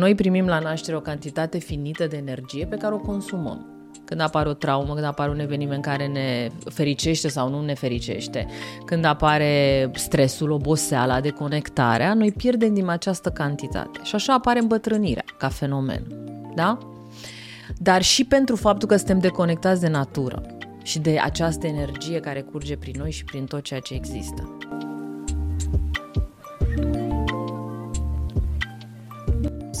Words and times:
noi 0.00 0.14
primim 0.14 0.46
la 0.46 0.58
naștere 0.58 0.96
o 0.96 1.00
cantitate 1.00 1.58
finită 1.58 2.06
de 2.06 2.16
energie 2.16 2.66
pe 2.66 2.76
care 2.76 2.94
o 2.94 2.98
consumăm. 2.98 3.66
Când 4.04 4.20
apare 4.20 4.48
o 4.48 4.52
traumă, 4.52 4.92
când 4.94 5.04
apare 5.04 5.30
un 5.30 5.38
eveniment 5.38 5.82
care 5.82 6.06
ne 6.06 6.48
fericește 6.64 7.28
sau 7.28 7.48
nu 7.48 7.62
ne 7.62 7.74
fericește, 7.74 8.46
când 8.84 9.04
apare 9.04 9.90
stresul, 9.94 10.50
oboseala, 10.50 11.20
deconectarea, 11.20 12.14
noi 12.14 12.32
pierdem 12.32 12.74
din 12.74 12.88
această 12.88 13.30
cantitate. 13.30 14.00
Și 14.02 14.14
așa 14.14 14.32
apare 14.32 14.58
îmbătrânirea 14.58 15.24
ca 15.38 15.48
fenomen. 15.48 16.02
Da? 16.54 16.78
Dar 17.76 18.02
și 18.02 18.24
pentru 18.24 18.56
faptul 18.56 18.88
că 18.88 18.96
suntem 18.96 19.18
deconectați 19.18 19.80
de 19.80 19.88
natură 19.88 20.42
și 20.82 20.98
de 20.98 21.18
această 21.18 21.66
energie 21.66 22.20
care 22.20 22.40
curge 22.40 22.76
prin 22.76 22.94
noi 22.98 23.10
și 23.10 23.24
prin 23.24 23.44
tot 23.44 23.62
ceea 23.62 23.80
ce 23.80 23.94
există. 23.94 24.56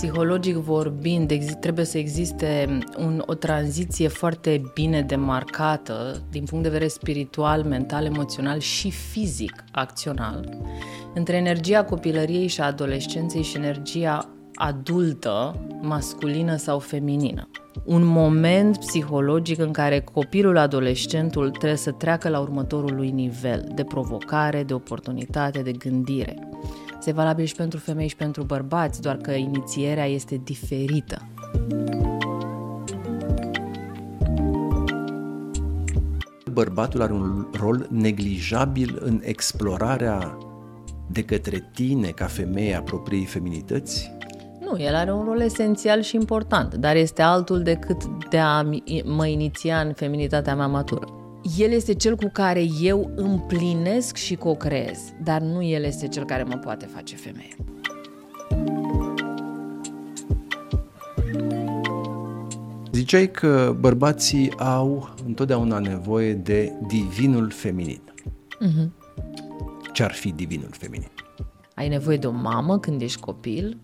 Psihologic 0.00 0.56
vorbind, 0.56 1.32
trebuie 1.60 1.84
să 1.84 1.98
existe 1.98 2.78
un, 2.98 3.22
o 3.26 3.34
tranziție 3.34 4.08
foarte 4.08 4.62
bine 4.74 5.02
demarcată 5.02 6.22
din 6.30 6.44
punct 6.44 6.64
de 6.64 6.70
vedere 6.70 6.88
spiritual, 6.88 7.62
mental, 7.62 8.04
emoțional 8.04 8.58
și 8.58 8.90
fizic 8.90 9.64
acțional 9.72 10.58
între 11.14 11.36
energia 11.36 11.84
copilăriei 11.84 12.46
și 12.46 12.60
a 12.60 12.64
adolescenței 12.64 13.42
și 13.42 13.56
energia 13.56 14.28
adultă, 14.54 15.66
masculină 15.80 16.56
sau 16.56 16.78
feminină. 16.78 17.50
Un 17.84 18.04
moment 18.04 18.78
psihologic 18.78 19.58
în 19.58 19.72
care 19.72 20.00
copilul, 20.00 20.58
adolescentul 20.58 21.50
trebuie 21.50 21.78
să 21.78 21.90
treacă 21.90 22.28
la 22.28 22.40
următorul 22.40 22.94
lui 22.94 23.10
nivel 23.10 23.72
de 23.74 23.84
provocare, 23.84 24.62
de 24.62 24.74
oportunitate, 24.74 25.58
de 25.58 25.72
gândire. 25.72 26.48
Se 27.00 27.12
valabil 27.12 27.44
și 27.44 27.54
pentru 27.54 27.78
femei 27.78 28.08
și 28.08 28.16
pentru 28.16 28.42
bărbați, 28.42 29.00
doar 29.00 29.16
că 29.16 29.30
inițierea 29.30 30.06
este 30.06 30.40
diferită. 30.44 31.28
Bărbatul 36.52 37.02
are 37.02 37.12
un 37.12 37.46
rol 37.52 37.86
neglijabil 37.90 38.98
în 39.00 39.20
explorarea 39.24 40.38
de 41.06 41.24
către 41.24 41.70
tine 41.74 42.08
ca 42.08 42.26
femeie 42.26 42.74
a 42.74 42.82
propriei 42.82 43.24
feminități? 43.24 44.10
Nu, 44.60 44.78
el 44.78 44.94
are 44.94 45.12
un 45.12 45.24
rol 45.24 45.40
esențial 45.40 46.00
și 46.00 46.16
important, 46.16 46.74
dar 46.74 46.96
este 46.96 47.22
altul 47.22 47.62
decât 47.62 48.04
de 48.30 48.38
a 48.38 48.62
mă 49.04 49.26
iniția 49.26 49.80
în 49.80 49.92
feminitatea 49.92 50.56
mea 50.56 50.66
matură. 50.66 51.19
El 51.58 51.70
este 51.70 51.94
cel 51.94 52.16
cu 52.16 52.28
care 52.32 52.66
eu 52.80 53.10
împlinesc 53.16 54.16
și 54.16 54.36
co-creez, 54.36 54.98
dar 55.22 55.40
nu 55.40 55.62
el 55.62 55.84
este 55.84 56.08
cel 56.08 56.24
care 56.24 56.42
mă 56.42 56.56
poate 56.56 56.86
face 56.86 57.16
femeie. 57.16 57.56
Ziceai 62.92 63.30
că 63.30 63.76
bărbații 63.80 64.52
au 64.58 65.14
întotdeauna 65.26 65.78
nevoie 65.78 66.34
de 66.34 66.72
divinul 66.86 67.50
feminin. 67.50 68.00
Uh-huh. 68.66 68.88
Ce-ar 69.92 70.12
fi 70.12 70.32
divinul 70.32 70.70
feminin? 70.70 71.10
Ai 71.74 71.88
nevoie 71.88 72.16
de 72.16 72.26
o 72.26 72.30
mamă 72.30 72.78
când 72.78 73.00
ești 73.00 73.20
copil, 73.20 73.80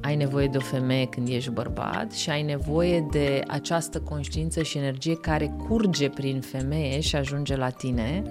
ai 0.00 0.16
nevoie 0.16 0.46
de 0.46 0.56
o 0.56 0.60
femeie 0.60 1.06
când 1.06 1.28
ești 1.28 1.50
bărbat 1.50 2.12
și 2.12 2.30
ai 2.30 2.42
nevoie 2.42 3.06
de 3.10 3.42
această 3.46 4.00
conștiință 4.00 4.62
și 4.62 4.78
energie 4.78 5.16
care 5.16 5.54
curge 5.68 6.08
prin 6.08 6.40
femeie 6.40 7.00
și 7.00 7.16
ajunge 7.16 7.56
la 7.56 7.68
tine, 7.68 8.22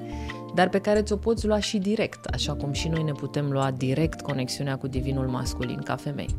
dar 0.56 0.70
pe 0.70 0.80
care 0.80 1.02
ți-o 1.02 1.16
poți 1.16 1.48
lua 1.48 1.60
și 1.60 1.78
direct, 1.78 2.26
așa 2.26 2.54
cum 2.54 2.72
și 2.72 2.88
noi 2.88 3.04
ne 3.04 3.12
putem 3.12 3.52
lua 3.52 3.72
direct 3.72 4.22
conexiunea 4.22 4.78
cu 4.78 4.88
divinul 4.88 5.28
masculin 5.28 5.82
ca 5.84 5.96
femei. 5.96 6.36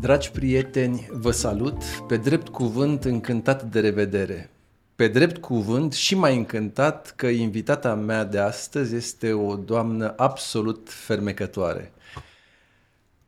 Dragi 0.00 0.30
prieteni, 0.30 1.08
vă 1.10 1.30
salut, 1.30 1.82
pe 2.08 2.16
drept 2.16 2.48
cuvânt 2.48 3.04
încântat 3.04 3.62
de 3.62 3.80
revedere 3.80 4.50
pe 4.94 5.08
drept 5.08 5.38
cuvânt 5.38 5.92
și 5.92 6.14
mai 6.14 6.36
încântat 6.36 7.12
că 7.16 7.26
invitata 7.26 7.94
mea 7.94 8.24
de 8.24 8.38
astăzi 8.38 8.94
este 8.94 9.32
o 9.32 9.56
doamnă 9.56 10.14
absolut 10.16 10.88
fermecătoare. 10.90 11.92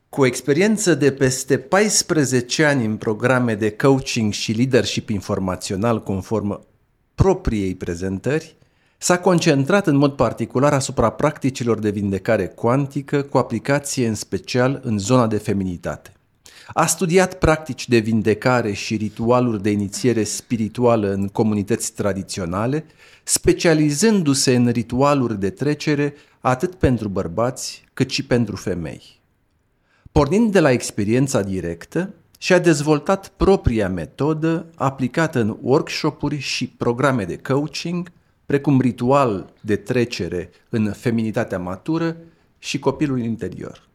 Cu 0.09 0.27
experiență 0.27 0.95
de 0.95 1.13
peste 1.13 1.59
14 1.59 2.65
ani 2.65 2.85
în 2.85 2.97
programe 2.97 3.55
de 3.55 3.71
coaching 3.71 4.33
și 4.33 4.53
leadership 4.53 5.09
informațional 5.09 6.03
conform 6.03 6.67
propriei 7.15 7.75
prezentări, 7.75 8.57
s-a 8.99 9.19
concentrat 9.19 9.87
în 9.87 9.97
mod 9.97 10.13
particular 10.13 10.73
asupra 10.73 11.11
practicilor 11.11 11.79
de 11.79 11.91
vindecare 11.91 12.47
cuantică 12.47 13.23
cu 13.23 13.39
aplicație 13.39 14.07
în 14.07 14.15
special 14.15 14.81
în 14.85 14.99
zona 14.99 15.27
de 15.27 15.37
feminitate. 15.37 16.14
A 16.73 16.87
studiat 16.87 17.39
practici 17.39 17.89
de 17.89 17.99
vindecare 17.99 18.73
și 18.73 18.97
ritualuri 18.97 19.63
de 19.63 19.71
inițiere 19.71 20.25
spirituală 20.25 21.13
în 21.13 21.29
comunități 21.29 21.93
tradiționale, 21.93 22.85
specializându-se 23.23 24.55
în 24.55 24.69
ritualuri 24.69 25.41
de 25.41 25.51
trecere 25.51 26.15
atât 26.41 26.75
pentru 26.75 27.09
bărbați 27.09 27.85
cât 27.95 28.11
și 28.11 28.25
pentru 28.25 28.57
femei. 28.57 29.21
Pornind 30.13 30.53
de 30.53 30.61
la 30.61 30.71
experiența 30.71 31.43
directă, 31.43 32.15
și-a 32.39 32.59
dezvoltat 32.59 33.29
propria 33.29 33.89
metodă 33.89 34.67
aplicată 34.75 35.41
în 35.41 35.57
workshopuri 35.61 36.39
și 36.39 36.67
programe 36.67 37.25
de 37.25 37.39
coaching, 37.39 38.13
precum 38.47 38.81
ritual 38.81 39.53
de 39.61 39.77
trecere 39.77 40.51
în 40.69 40.93
feminitatea 40.93 41.59
matură 41.59 42.17
și 42.59 42.79
copilul 42.79 43.21
interior. 43.21 43.89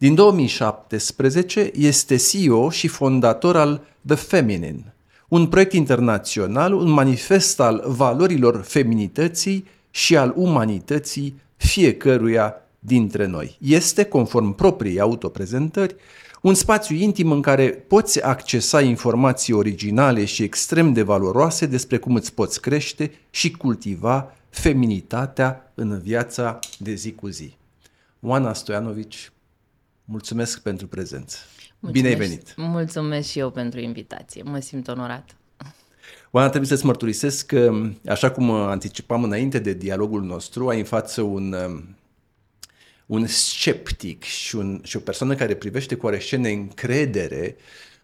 Din 0.00 0.14
2017 0.14 1.70
este 1.74 2.16
CEO 2.16 2.70
și 2.70 2.88
fondator 2.88 3.56
al 3.56 3.82
The 4.06 4.16
Feminine, 4.16 4.94
un 5.28 5.46
proiect 5.46 5.72
internațional, 5.72 6.72
un 6.72 6.90
manifest 6.90 7.60
al 7.60 7.82
valorilor 7.86 8.62
feminității 8.62 9.66
și 9.90 10.16
al 10.16 10.32
umanității 10.36 11.40
fiecăruia 11.56 12.54
dintre 12.78 13.26
noi. 13.26 13.56
Este, 13.60 14.04
conform 14.04 14.54
proprii 14.54 15.00
autoprezentări, 15.00 15.96
un 16.42 16.54
spațiu 16.54 16.96
intim 16.96 17.30
în 17.30 17.40
care 17.40 17.68
poți 17.68 18.22
accesa 18.22 18.80
informații 18.80 19.52
originale 19.52 20.24
și 20.24 20.42
extrem 20.42 20.92
de 20.92 21.02
valoroase 21.02 21.66
despre 21.66 21.96
cum 21.96 22.14
îți 22.14 22.34
poți 22.34 22.60
crește 22.60 23.12
și 23.30 23.50
cultiva 23.50 24.34
feminitatea 24.48 25.72
în 25.74 25.98
viața 25.98 26.58
de 26.78 26.94
zi 26.94 27.12
cu 27.12 27.28
zi. 27.28 27.54
Oana 28.20 28.52
Stoianovici, 28.52 29.30
Mulțumesc 30.10 30.60
pentru 30.60 30.86
prezență. 30.86 31.36
Mulțumesc, 31.78 31.92
Bine 31.92 32.08
ai 32.08 32.28
venit! 32.28 32.54
Mulțumesc 32.56 33.28
și 33.28 33.38
eu 33.38 33.50
pentru 33.50 33.80
invitație. 33.80 34.42
Mă 34.42 34.58
simt 34.58 34.88
onorat. 34.88 35.36
Oana, 36.30 36.48
trebuie 36.48 36.68
să-ți 36.68 36.84
mărturisesc 36.84 37.46
că, 37.46 37.90
așa 38.06 38.30
cum 38.30 38.50
anticipam 38.50 39.22
înainte 39.22 39.58
de 39.58 39.72
dialogul 39.72 40.22
nostru, 40.22 40.68
ai 40.68 40.78
în 40.78 40.84
față 40.84 41.22
un, 41.22 41.52
um, 41.52 41.96
un 43.06 43.26
sceptic 43.26 44.22
și, 44.22 44.56
un, 44.56 44.80
și 44.84 44.96
o 44.96 45.00
persoană 45.00 45.34
care 45.34 45.54
privește 45.54 45.94
cu 45.94 46.06
oarește 46.06 46.36
încredere 46.36 47.56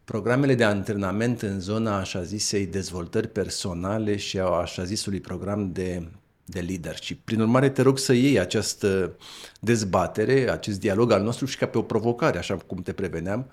programele 0.04 0.54
de 0.54 0.64
antrenament 0.64 1.42
în 1.42 1.60
zona 1.60 1.98
așa 1.98 2.22
zisei 2.22 2.66
dezvoltări 2.66 3.28
personale 3.28 4.16
și 4.16 4.38
a 4.38 4.44
așa 4.44 4.84
zisului 4.84 5.20
program 5.20 5.72
de 5.72 6.08
de 6.46 6.60
leadership. 6.60 7.24
Prin 7.24 7.40
urmare, 7.40 7.70
te 7.70 7.82
rog 7.82 7.98
să 7.98 8.12
iei 8.12 8.38
această 8.38 9.16
dezbatere, 9.60 10.50
acest 10.50 10.80
dialog 10.80 11.10
al 11.10 11.22
nostru 11.22 11.46
și 11.46 11.56
ca 11.56 11.66
pe 11.66 11.78
o 11.78 11.82
provocare, 11.82 12.38
așa 12.38 12.56
cum 12.56 12.82
te 12.82 12.92
preveneam, 12.92 13.50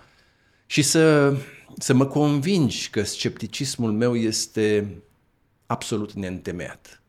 și 0.65 0.81
să, 0.81 1.35
să 1.77 1.93
mă 1.93 2.05
convingi 2.05 2.89
că 2.89 3.03
scepticismul 3.03 3.91
meu 3.91 4.15
este 4.15 4.95
absolut 5.65 6.13
neîntemeiat. 6.13 7.01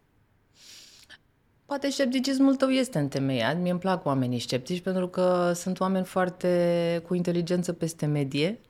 Poate 1.67 1.91
scepticismul 1.91 2.55
tău 2.55 2.69
este 2.69 2.99
întemeiat. 2.99 3.61
Mie 3.61 3.71
îmi 3.71 3.81
plac 3.81 4.05
oamenii 4.05 4.39
sceptici 4.39 4.81
pentru 4.81 5.09
că 5.09 5.53
sunt 5.55 5.81
oameni 5.81 6.05
foarte 6.05 7.03
cu 7.07 7.15
inteligență 7.15 7.73
peste 7.73 8.07
medie 8.07 8.61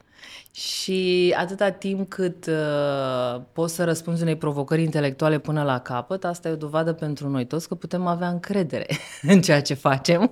și 0.56 1.35
atâta 1.38 1.71
timp 1.71 2.09
cât 2.09 2.47
uh, 2.47 3.41
poți 3.53 3.75
să 3.75 3.85
răspunzi 3.85 4.23
unei 4.23 4.37
provocări 4.37 4.82
intelectuale 4.82 5.38
până 5.38 5.62
la 5.62 5.81
capăt, 5.81 6.25
asta 6.25 6.49
e 6.49 6.53
o 6.53 6.56
dovadă 6.56 6.93
pentru 6.93 7.29
noi 7.29 7.47
toți 7.47 7.69
că 7.69 7.75
putem 7.75 8.06
avea 8.06 8.29
încredere 8.29 8.87
în 9.32 9.41
ceea 9.41 9.62
ce 9.62 9.75
facem 9.75 10.31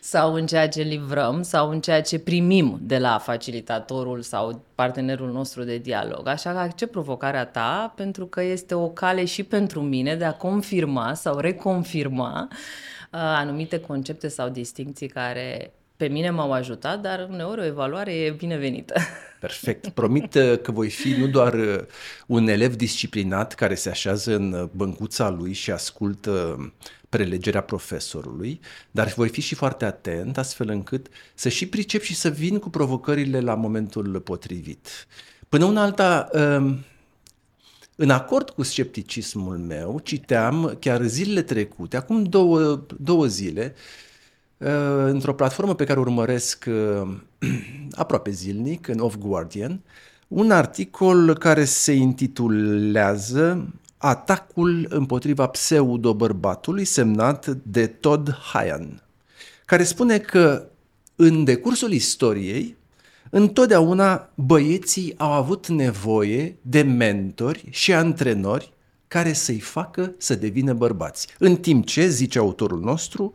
sau 0.00 0.34
în 0.34 0.46
ceea 0.46 0.68
ce 0.68 0.82
livrăm 0.82 1.42
sau 1.42 1.70
în 1.70 1.80
ceea 1.80 2.02
ce 2.02 2.18
primim 2.18 2.78
de 2.82 2.98
la 2.98 3.18
facilitatorul 3.18 4.22
sau 4.22 4.64
partenerul 4.74 5.32
nostru 5.32 5.62
de 5.62 5.78
dialog. 5.78 6.26
Așa 6.26 6.52
că 6.52 6.58
accept 6.58 6.90
provocarea 6.90 7.46
ta 7.46 7.92
pentru 7.96 8.26
că 8.26 8.42
este 8.42 8.74
o 8.74 8.88
cale 8.88 9.24
și 9.24 9.42
pentru 9.42 9.80
mine 9.80 10.16
de 10.16 10.24
a 10.24 10.32
confirma 10.32 11.14
sau 11.14 11.38
reconfirma 11.38 12.48
uh, 12.50 12.56
anumite 13.10 13.80
concepte 13.80 14.28
sau 14.28 14.48
distinții 14.48 15.08
care 15.08 15.72
pe 16.02 16.08
mine 16.08 16.30
m-au 16.30 16.52
ajutat, 16.52 17.00
dar 17.00 17.28
uneori 17.30 17.60
o 17.60 17.64
evaluare 17.64 18.14
e 18.14 18.30
binevenită. 18.30 18.94
Perfect. 19.40 19.88
Promit 19.88 20.34
uh, 20.34 20.58
că 20.62 20.72
voi 20.72 20.90
fi 20.90 21.12
nu 21.12 21.26
doar 21.26 21.54
uh, 21.54 21.78
un 22.26 22.48
elev 22.48 22.74
disciplinat 22.74 23.54
care 23.54 23.74
se 23.74 23.88
așează 23.88 24.34
în 24.34 24.52
uh, 24.52 24.68
băncuța 24.72 25.30
lui 25.30 25.52
și 25.52 25.70
ascultă 25.70 26.58
prelegerea 27.08 27.60
profesorului, 27.60 28.60
dar 28.90 29.12
voi 29.16 29.28
fi 29.28 29.40
și 29.40 29.54
foarte 29.54 29.84
atent 29.84 30.38
astfel 30.38 30.68
încât 30.68 31.06
să 31.34 31.48
și 31.48 31.68
pricep 31.68 32.02
și 32.02 32.14
să 32.14 32.28
vin 32.28 32.58
cu 32.58 32.70
provocările 32.70 33.40
la 33.40 33.54
momentul 33.54 34.20
potrivit. 34.20 35.06
Până 35.48 35.64
una 35.64 35.82
alta, 35.82 36.28
um, 36.32 36.84
în 37.96 38.10
acord 38.10 38.50
cu 38.50 38.62
scepticismul 38.62 39.58
meu, 39.58 40.00
citeam 40.02 40.76
chiar 40.80 41.02
zilele 41.02 41.42
trecute, 41.42 41.96
acum 41.96 42.22
două, 42.22 42.86
două 42.98 43.26
zile, 43.26 43.74
uh, 43.76 44.10
într-o 45.06 45.34
platformă 45.34 45.74
pe 45.74 45.84
care 45.84 45.98
o 45.98 46.02
urmăresc 46.02 46.64
uh, 46.68 47.16
aproape 47.92 48.30
zilnic, 48.30 48.88
în 48.88 48.98
Off 48.98 49.16
Guardian, 49.16 49.80
un 50.28 50.50
articol 50.50 51.38
care 51.38 51.64
se 51.64 51.92
intitulează 51.92 53.72
Atacul 53.96 54.86
împotriva 54.88 55.46
pseudo-bărbatului 55.46 56.84
semnat 56.84 57.46
de 57.46 57.86
Todd 57.86 58.30
Hyan, 58.30 59.02
care 59.64 59.82
spune 59.82 60.18
că 60.18 60.66
în 61.16 61.44
decursul 61.44 61.92
istoriei, 61.92 62.76
întotdeauna 63.30 64.30
băieții 64.34 65.14
au 65.16 65.32
avut 65.32 65.68
nevoie 65.68 66.56
de 66.62 66.82
mentori 66.82 67.64
și 67.70 67.92
antrenori 67.92 68.72
care 69.08 69.32
să-i 69.32 69.60
facă 69.60 70.14
să 70.18 70.34
devină 70.34 70.72
bărbați. 70.72 71.28
În 71.38 71.56
timp 71.56 71.86
ce, 71.86 72.08
zice 72.08 72.38
autorul 72.38 72.80
nostru, 72.80 73.34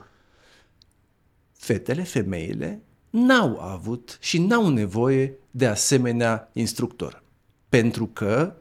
fetele, 1.67 2.03
femeile, 2.03 2.81
n-au 3.09 3.59
avut 3.59 4.17
și 4.21 4.39
n-au 4.39 4.69
nevoie 4.69 5.33
de 5.51 5.67
asemenea 5.67 6.49
instructor. 6.53 7.23
Pentru 7.69 8.05
că 8.05 8.55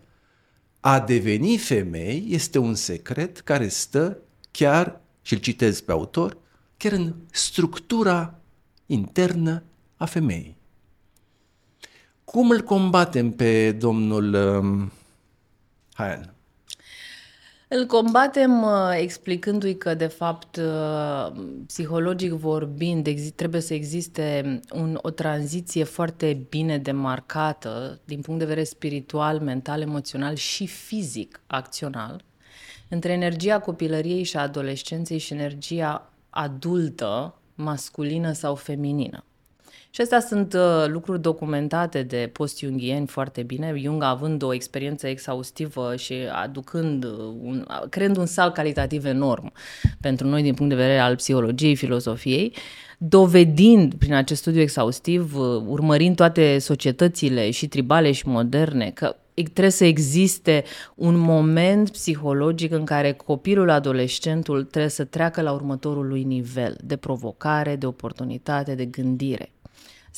a 0.80 1.00
deveni 1.00 1.56
femei 1.56 2.26
este 2.28 2.58
un 2.58 2.74
secret 2.74 3.40
care 3.40 3.68
stă 3.68 4.18
chiar, 4.50 5.00
și 5.22 5.32
îl 5.32 5.38
citez 5.38 5.80
pe 5.80 5.92
autor, 5.92 6.36
chiar 6.76 6.92
în 6.92 7.14
structura 7.30 8.38
internă 8.86 9.62
a 9.96 10.04
femeii. 10.04 10.56
Cum 12.24 12.50
îl 12.50 12.60
combatem 12.60 13.30
pe 13.30 13.72
domnul 13.72 14.34
um, 14.34 14.92
Hayan? 15.92 16.35
Îl 17.68 17.86
combatem 17.86 18.62
uh, 18.62 18.96
explicându-i 18.98 19.76
că, 19.76 19.94
de 19.94 20.06
fapt, 20.06 20.56
uh, 20.56 21.32
psihologic 21.66 22.32
vorbind, 22.32 23.08
trebuie 23.34 23.60
să 23.60 23.74
existe 23.74 24.60
un, 24.72 24.98
o 25.02 25.10
tranziție 25.10 25.84
foarte 25.84 26.46
bine 26.48 26.78
demarcată 26.78 28.00
din 28.04 28.20
punct 28.20 28.40
de 28.40 28.46
vedere 28.46 28.64
spiritual, 28.64 29.40
mental, 29.40 29.80
emoțional 29.80 30.34
și 30.34 30.66
fizic, 30.66 31.40
acțional, 31.46 32.24
între 32.88 33.12
energia 33.12 33.60
copilăriei 33.60 34.22
și 34.22 34.36
a 34.36 34.40
adolescenței 34.40 35.18
și 35.18 35.32
energia 35.32 36.12
adultă, 36.30 37.34
masculină 37.54 38.32
sau 38.32 38.54
feminină. 38.54 39.24
Și 39.96 40.02
astea 40.02 40.20
sunt 40.20 40.52
uh, 40.52 40.84
lucruri 40.86 41.20
documentate 41.20 42.02
de 42.02 42.30
post-jungieni 42.32 43.06
foarte 43.06 43.42
bine, 43.42 43.74
Jung 43.76 44.02
având 44.02 44.42
o 44.42 44.54
experiență 44.54 45.06
exhaustivă 45.06 45.96
și 45.96 46.14
aducând, 46.42 47.04
uh, 47.04 47.10
un, 47.42 47.66
creând 47.90 48.16
un 48.16 48.26
salt 48.26 48.54
calitativ 48.54 49.04
enorm 49.04 49.52
pentru 50.00 50.26
noi 50.26 50.42
din 50.42 50.54
punct 50.54 50.70
de 50.70 50.78
vedere 50.80 50.98
al 50.98 51.16
psihologiei, 51.16 51.76
filosofiei, 51.76 52.52
dovedind 52.98 53.94
prin 53.94 54.14
acest 54.14 54.40
studiu 54.40 54.60
exhaustiv, 54.60 55.36
uh, 55.36 55.62
urmărind 55.66 56.16
toate 56.16 56.58
societățile 56.58 57.50
și 57.50 57.68
tribale 57.68 58.12
și 58.12 58.28
moderne, 58.28 58.90
că 58.90 59.16
trebuie 59.42 59.70
să 59.70 59.84
existe 59.84 60.64
un 60.94 61.16
moment 61.16 61.90
psihologic 61.90 62.72
în 62.72 62.84
care 62.84 63.12
copilul, 63.12 63.70
adolescentul 63.70 64.64
trebuie 64.64 64.90
să 64.90 65.04
treacă 65.04 65.40
la 65.42 65.52
următorul 65.52 66.06
lui 66.06 66.22
nivel 66.22 66.76
de 66.84 66.96
provocare, 66.96 67.76
de 67.76 67.86
oportunitate, 67.86 68.74
de 68.74 68.84
gândire. 68.84 69.50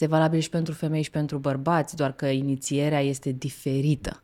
Este 0.01 0.11
valabil 0.11 0.41
și 0.41 0.49
pentru 0.49 0.73
femei 0.73 1.03
și 1.03 1.11
pentru 1.11 1.39
bărbați, 1.39 1.97
doar 1.97 2.13
că 2.13 2.27
inițierea 2.27 3.01
este 3.01 3.33
diferită. 3.33 4.23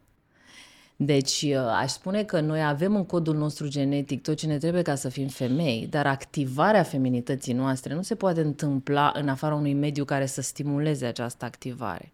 Deci 0.97 1.43
uh, 1.43 1.57
aș 1.57 1.91
spune 1.91 2.23
că 2.23 2.41
noi 2.41 2.65
avem 2.65 2.97
în 2.97 3.05
codul 3.05 3.37
nostru 3.37 3.69
genetic 3.69 4.23
tot 4.23 4.37
ce 4.37 4.47
ne 4.47 4.59
trebuie 4.59 4.83
ca 4.83 4.95
să 4.95 5.09
fim 5.09 5.27
femei, 5.27 5.87
dar 5.91 6.07
activarea 6.07 6.83
feminității 6.83 7.53
noastre 7.53 7.95
nu 7.95 8.03
se 8.03 8.15
poate 8.15 8.41
întâmpla 8.41 9.13
în 9.15 9.29
afara 9.29 9.55
unui 9.55 9.75
mediu 9.75 10.05
care 10.05 10.27
să 10.27 10.41
stimuleze 10.41 11.07
această 11.07 11.45
activare. 11.45 12.13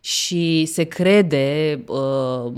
Și 0.00 0.64
se 0.64 0.84
crede 0.84 1.80
uh, 1.86 2.52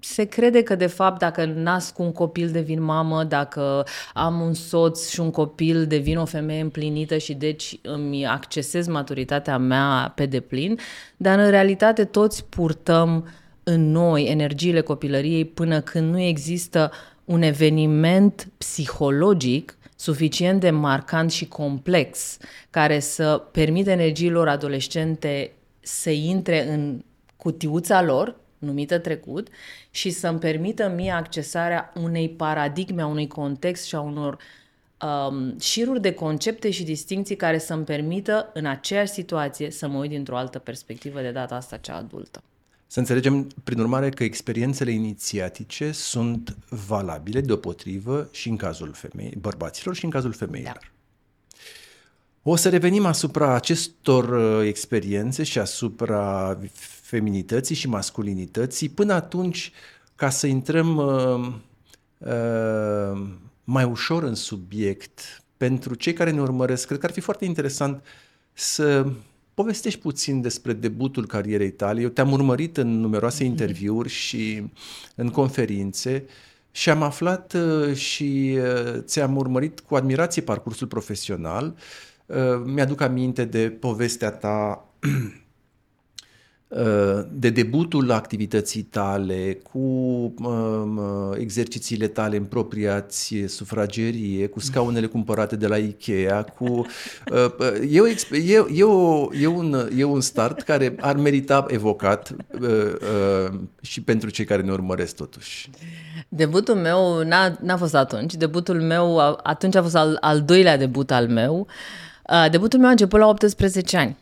se 0.00 0.24
crede 0.24 0.62
că, 0.62 0.74
de 0.74 0.86
fapt, 0.86 1.18
dacă 1.18 1.44
nasc 1.44 1.98
un 1.98 2.12
copil 2.12 2.50
devin 2.50 2.82
mamă, 2.82 3.24
dacă 3.24 3.86
am 4.14 4.40
un 4.40 4.54
soț 4.54 5.08
și 5.08 5.20
un 5.20 5.30
copil 5.30 5.86
devin 5.86 6.18
o 6.18 6.24
femeie 6.24 6.60
împlinită 6.60 7.16
și 7.16 7.34
deci 7.34 7.78
îmi 7.82 8.26
accesez 8.26 8.86
maturitatea 8.86 9.58
mea 9.58 10.12
pe 10.14 10.26
deplin, 10.26 10.78
dar 11.16 11.38
în 11.38 11.50
realitate 11.50 12.04
toți 12.04 12.44
purtăm 12.44 13.28
în 13.62 13.90
noi 13.90 14.24
energiile 14.24 14.80
copilăriei 14.80 15.44
până 15.44 15.80
când 15.80 16.10
nu 16.12 16.20
există 16.20 16.90
un 17.24 17.42
eveniment 17.42 18.48
psihologic 18.58 19.78
suficient 19.96 20.60
de 20.60 20.70
marcant 20.70 21.30
și 21.30 21.48
complex 21.48 22.36
care 22.70 23.00
să 23.00 23.42
permite 23.52 23.90
energiilor 23.90 24.48
adolescente 24.48 25.52
să 25.80 26.10
intre 26.10 26.72
în 26.72 27.02
cutiuța 27.36 28.02
lor, 28.02 28.39
numită 28.60 28.98
trecut, 28.98 29.48
și 29.90 30.10
să-mi 30.10 30.38
permită 30.38 30.92
mie 30.96 31.10
accesarea 31.10 31.92
unei 31.94 32.28
paradigme, 32.28 33.02
a 33.02 33.06
unui 33.06 33.26
context 33.26 33.84
și 33.84 33.94
a 33.94 34.00
unor 34.00 34.38
um, 35.28 35.58
șiruri 35.58 36.00
de 36.00 36.12
concepte 36.12 36.70
și 36.70 36.82
distinții 36.82 37.36
care 37.36 37.58
să-mi 37.58 37.84
permită 37.84 38.50
în 38.54 38.66
aceeași 38.66 39.12
situație 39.12 39.70
să 39.70 39.88
mă 39.88 39.98
uit 39.98 40.10
dintr-o 40.10 40.36
altă 40.36 40.58
perspectivă, 40.58 41.20
de 41.20 41.30
data 41.30 41.54
asta 41.54 41.76
cea 41.76 41.96
adultă. 41.96 42.42
Să 42.86 42.98
înțelegem, 42.98 43.46
prin 43.64 43.80
urmare, 43.80 44.08
că 44.08 44.24
experiențele 44.24 44.90
inițiatice 44.90 45.92
sunt 45.92 46.56
valabile 46.68 47.40
deopotrivă 47.40 48.28
și 48.32 48.48
în 48.48 48.56
cazul 48.56 48.92
femei, 48.92 49.34
bărbaților 49.40 49.94
și 49.94 50.04
în 50.04 50.10
cazul 50.10 50.32
femeilor. 50.32 50.78
Da. 50.80 50.88
O 52.42 52.56
să 52.56 52.68
revenim 52.68 53.06
asupra 53.06 53.54
acestor 53.54 54.28
uh, 54.28 54.66
experiențe 54.66 55.42
și 55.42 55.58
asupra 55.58 56.58
feminității 57.10 57.74
și 57.74 57.88
masculinității. 57.88 58.88
Până 58.88 59.12
atunci, 59.12 59.72
ca 60.14 60.30
să 60.30 60.46
intrăm 60.46 60.96
uh, 60.96 61.52
uh, 62.18 63.22
mai 63.64 63.84
ușor 63.84 64.22
în 64.22 64.34
subiect, 64.34 65.42
pentru 65.56 65.94
cei 65.94 66.12
care 66.12 66.30
ne 66.30 66.40
urmăresc, 66.40 66.86
cred 66.86 66.98
că 66.98 67.06
ar 67.06 67.12
fi 67.12 67.20
foarte 67.20 67.44
interesant 67.44 68.02
să 68.52 69.06
povestești 69.54 70.00
puțin 70.00 70.40
despre 70.40 70.72
debutul 70.72 71.26
carierei 71.26 71.70
tale. 71.70 72.00
Eu 72.00 72.08
te-am 72.08 72.32
urmărit 72.32 72.76
în 72.76 73.00
numeroase 73.00 73.42
mhm. 73.42 73.50
interviuri 73.50 74.08
și 74.08 74.70
în 75.14 75.28
conferințe 75.28 76.24
și 76.70 76.90
am 76.90 77.02
aflat 77.02 77.52
uh, 77.52 77.94
și 77.94 78.58
uh, 78.58 79.00
ți-am 79.00 79.36
urmărit 79.36 79.80
cu 79.80 79.94
admirație 79.94 80.42
parcursul 80.42 80.86
profesional. 80.86 81.76
Uh, 82.26 82.36
mi-aduc 82.64 83.00
aminte 83.00 83.44
de 83.44 83.70
povestea 83.70 84.30
ta 84.30 84.84
de 87.32 87.50
debutul 87.50 88.10
activității 88.10 88.82
tale, 88.82 89.58
cu 89.72 89.78
um, 89.78 91.00
exercițiile 91.38 92.06
tale 92.06 92.36
în 92.36 92.44
propriație, 92.44 93.48
sufragerie, 93.48 94.46
cu 94.46 94.60
scaunele 94.60 95.06
cumpărate 95.06 95.56
de 95.56 95.66
la 95.66 95.76
Ikea, 95.76 96.42
cu... 96.42 96.64
Uh, 96.64 96.86
e, 97.90 98.00
o, 98.00 98.06
e, 98.06 98.16
e, 98.74 98.82
o, 98.82 99.28
e, 99.40 99.46
un, 99.46 99.88
e 99.96 100.04
un 100.04 100.20
start 100.20 100.60
care 100.60 100.94
ar 101.00 101.16
merita 101.16 101.64
evocat 101.68 102.34
uh, 102.60 102.68
uh, 102.68 103.58
și 103.80 104.02
pentru 104.02 104.30
cei 104.30 104.44
care 104.44 104.62
ne 104.62 104.72
urmăresc 104.72 105.16
totuși. 105.16 105.70
Debutul 106.28 106.74
meu 106.74 107.22
n-a, 107.22 107.56
n-a 107.60 107.76
fost 107.76 107.94
atunci. 107.94 108.34
Debutul 108.34 108.80
meu, 108.80 109.18
atunci 109.42 109.74
a 109.74 109.82
fost 109.82 109.96
al, 109.96 110.16
al 110.20 110.42
doilea 110.42 110.76
debut 110.76 111.10
al 111.10 111.28
meu. 111.28 111.66
Uh, 112.30 112.50
debutul 112.50 112.78
meu 112.78 112.88
a 112.88 112.90
început 112.90 113.18
la 113.18 113.26
18 113.26 113.96
ani 113.96 114.16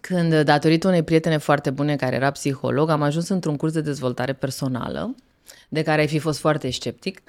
când, 0.00 0.40
datorită 0.40 0.88
unei 0.88 1.02
prietene 1.02 1.36
foarte 1.36 1.70
bune 1.70 1.96
care 1.96 2.16
era 2.16 2.30
psiholog, 2.30 2.90
am 2.90 3.02
ajuns 3.02 3.28
într-un 3.28 3.56
curs 3.56 3.72
de 3.72 3.80
dezvoltare 3.80 4.32
personală, 4.32 5.14
de 5.68 5.82
care 5.82 6.00
ai 6.00 6.08
fi 6.08 6.18
fost 6.18 6.38
foarte 6.38 6.70
sceptic 6.70 7.22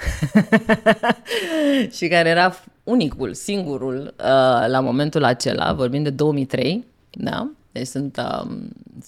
și 1.97 2.07
care 2.07 2.29
era 2.29 2.55
unicul, 2.83 3.33
singurul 3.33 4.13
uh, 4.17 4.65
la 4.67 4.79
momentul 4.79 5.23
acela, 5.23 5.73
vorbim 5.73 6.03
de 6.03 6.09
2003, 6.09 6.85
da? 7.11 7.51
Deci 7.71 7.87
sunt, 7.87 8.17
uh, 8.17 8.51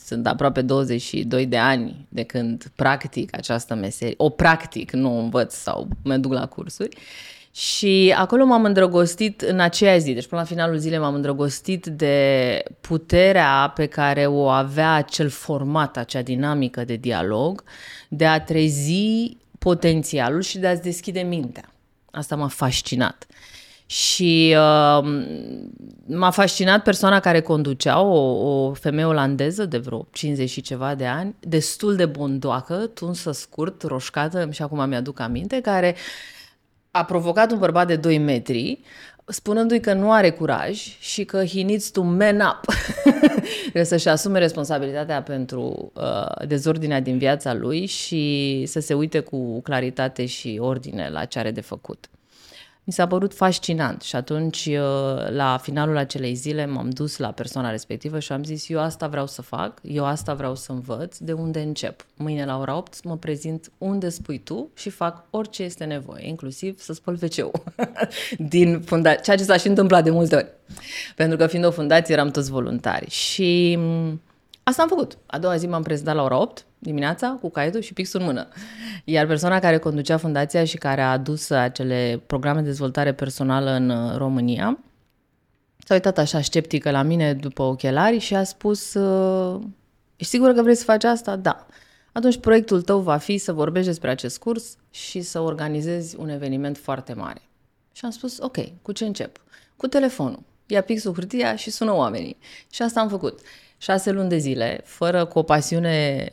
sunt 0.05 0.27
aproape 0.27 0.61
22 0.61 1.45
de 1.45 1.57
ani 1.57 2.07
de 2.09 2.23
când 2.23 2.71
practic 2.75 3.35
această 3.37 3.75
meserie, 3.75 4.13
o 4.17 4.29
practic, 4.29 4.91
nu 4.91 5.15
o 5.15 5.19
învăț 5.19 5.53
sau 5.53 5.87
mă 6.03 6.17
duc 6.17 6.33
la 6.33 6.45
cursuri. 6.45 6.97
Și 7.57 8.13
acolo 8.17 8.45
m-am 8.45 8.63
îndrăgostit 8.63 9.41
în 9.41 9.59
aceea 9.59 9.97
zi, 9.97 10.13
deci 10.13 10.27
până 10.27 10.41
la 10.41 10.47
finalul 10.47 10.77
zilei 10.77 10.99
m-am 10.99 11.13
îndrăgostit 11.13 11.85
de 11.85 12.63
puterea 12.81 13.71
pe 13.75 13.85
care 13.85 14.25
o 14.25 14.47
avea 14.47 14.93
acel 14.93 15.29
format, 15.29 15.97
acea 15.97 16.21
dinamică 16.21 16.83
de 16.83 16.95
dialog, 16.95 17.63
de 18.09 18.25
a 18.25 18.41
trezi 18.41 19.37
potențialul 19.59 20.41
și 20.41 20.57
de 20.57 20.67
a-ți 20.67 20.81
deschide 20.81 21.19
mintea. 21.19 21.73
Asta 22.11 22.35
m-a 22.35 22.47
fascinat. 22.47 23.27
Și 23.85 24.55
uh, 24.57 25.07
m-a 26.05 26.29
fascinat 26.29 26.83
persoana 26.83 27.19
care 27.19 27.41
conducea, 27.41 28.01
o, 28.01 28.65
o 28.65 28.73
femeie 28.73 29.05
olandeză 29.05 29.65
de 29.65 29.77
vreo 29.77 30.07
50 30.11 30.49
și 30.49 30.61
ceva 30.61 30.95
de 30.95 31.05
ani, 31.05 31.35
destul 31.39 31.95
de 31.95 32.05
bondoacă, 32.05 32.75
tunsă 32.75 33.31
scurt, 33.31 33.81
roșcată, 33.83 34.49
și 34.51 34.61
acum 34.61 34.87
mi-aduc 34.87 35.19
aminte, 35.19 35.61
care 35.61 35.95
a 36.97 37.05
provocat 37.05 37.51
un 37.51 37.57
bărbat 37.57 37.87
de 37.87 37.95
2 37.95 38.17
metri, 38.17 38.79
spunându-i 39.25 39.79
că 39.79 39.93
nu 39.93 40.11
are 40.11 40.29
curaj 40.29 40.97
și 40.99 41.25
că 41.25 41.45
he 41.45 41.63
needs 41.63 41.89
to 41.89 42.01
man 42.01 42.39
up. 42.39 42.73
Trebuie 43.61 43.83
să-și 43.83 44.07
asume 44.07 44.39
responsabilitatea 44.39 45.21
pentru 45.21 45.91
uh, 45.95 46.47
dezordinea 46.47 46.99
din 46.99 47.17
viața 47.17 47.53
lui 47.53 47.85
și 47.85 48.63
să 48.65 48.79
se 48.79 48.93
uite 48.93 49.19
cu 49.19 49.61
claritate 49.61 50.25
și 50.25 50.57
ordine 50.61 51.09
la 51.09 51.25
ce 51.25 51.39
are 51.39 51.51
de 51.51 51.61
făcut 51.61 52.09
mi 52.87 52.93
s-a 52.93 53.07
părut 53.07 53.33
fascinant 53.33 54.01
și 54.01 54.15
atunci 54.15 54.65
uh, 54.65 55.29
la 55.29 55.57
finalul 55.61 55.97
acelei 55.97 56.33
zile 56.33 56.65
m-am 56.65 56.89
dus 56.89 57.17
la 57.17 57.31
persoana 57.31 57.69
respectivă 57.69 58.19
și 58.19 58.31
am 58.31 58.43
zis 58.43 58.69
eu 58.69 58.79
asta 58.79 59.07
vreau 59.07 59.27
să 59.27 59.41
fac, 59.41 59.79
eu 59.81 60.05
asta 60.05 60.33
vreau 60.33 60.55
să 60.55 60.71
învăț, 60.71 61.17
de 61.17 61.33
unde 61.33 61.59
încep? 61.59 62.05
Mâine 62.15 62.45
la 62.45 62.59
ora 62.59 62.77
8 62.77 63.03
mă 63.03 63.17
prezint 63.17 63.71
unde 63.77 64.09
spui 64.09 64.39
tu 64.39 64.69
și 64.73 64.89
fac 64.89 65.25
orice 65.29 65.63
este 65.63 65.83
nevoie, 65.83 66.27
inclusiv 66.27 66.79
să 66.79 66.93
spăl 66.93 67.17
wc 67.21 67.51
din 68.37 68.81
fundație, 68.81 69.21
ceea 69.23 69.37
ce 69.37 69.43
s-a 69.43 69.57
și 69.57 69.67
întâmplat 69.67 70.03
de 70.03 70.09
multe 70.09 70.35
ori. 70.35 70.47
Pentru 71.15 71.37
că 71.37 71.47
fiind 71.47 71.65
o 71.65 71.71
fundație 71.71 72.13
eram 72.13 72.29
toți 72.29 72.51
voluntari 72.51 73.09
și 73.09 73.75
mm, 73.79 74.21
asta 74.63 74.81
am 74.81 74.87
făcut. 74.87 75.17
A 75.25 75.39
doua 75.39 75.57
zi 75.57 75.67
m-am 75.67 75.83
prezentat 75.83 76.15
la 76.15 76.23
ora 76.23 76.41
8 76.41 76.65
dimineața 76.79 77.37
cu 77.41 77.49
caietul 77.49 77.81
și 77.81 77.93
pixul 77.93 78.19
în 78.19 78.25
mână. 78.25 78.47
Iar 79.03 79.27
persoana 79.27 79.59
care 79.59 79.77
conducea 79.77 80.17
fundația 80.17 80.65
și 80.65 80.77
care 80.77 81.01
a 81.01 81.11
adus 81.11 81.49
acele 81.49 82.21
programe 82.25 82.59
de 82.59 82.67
dezvoltare 82.67 83.13
personală 83.13 83.71
în 83.71 83.89
uh, 83.89 84.15
România 84.15 84.79
s-a 85.85 85.93
uitat 85.93 86.17
așa 86.17 86.41
sceptică 86.41 86.91
la 86.91 87.01
mine 87.01 87.33
după 87.33 87.61
ochelari 87.61 88.17
și 88.17 88.35
a 88.35 88.43
spus 88.43 88.93
uh, 88.93 89.61
Ești 90.17 90.31
sigură 90.31 90.53
că 90.53 90.61
vrei 90.61 90.75
să 90.75 90.83
faci 90.83 91.03
asta? 91.03 91.35
Da. 91.35 91.65
Atunci 92.11 92.37
proiectul 92.37 92.81
tău 92.81 92.99
va 92.99 93.17
fi 93.17 93.37
să 93.37 93.53
vorbești 93.53 93.87
despre 93.87 94.09
acest 94.09 94.37
curs 94.37 94.77
și 94.89 95.21
să 95.21 95.39
organizezi 95.39 96.15
un 96.19 96.29
eveniment 96.29 96.77
foarte 96.77 97.13
mare. 97.13 97.41
Și 97.91 98.05
am 98.05 98.11
spus, 98.11 98.37
ok, 98.39 98.57
cu 98.81 98.91
ce 98.91 99.05
încep? 99.05 99.41
Cu 99.75 99.87
telefonul. 99.87 100.43
Ia 100.65 100.81
pixul 100.81 101.13
hârtia 101.13 101.55
și 101.55 101.69
sună 101.69 101.93
oamenii. 101.93 102.37
Și 102.69 102.81
asta 102.81 102.99
am 102.99 103.09
făcut 103.09 103.39
șase 103.77 104.11
luni 104.11 104.29
de 104.29 104.37
zile, 104.37 104.81
fără 104.83 105.25
cu 105.25 105.39
o 105.39 105.43
pasiune 105.43 106.29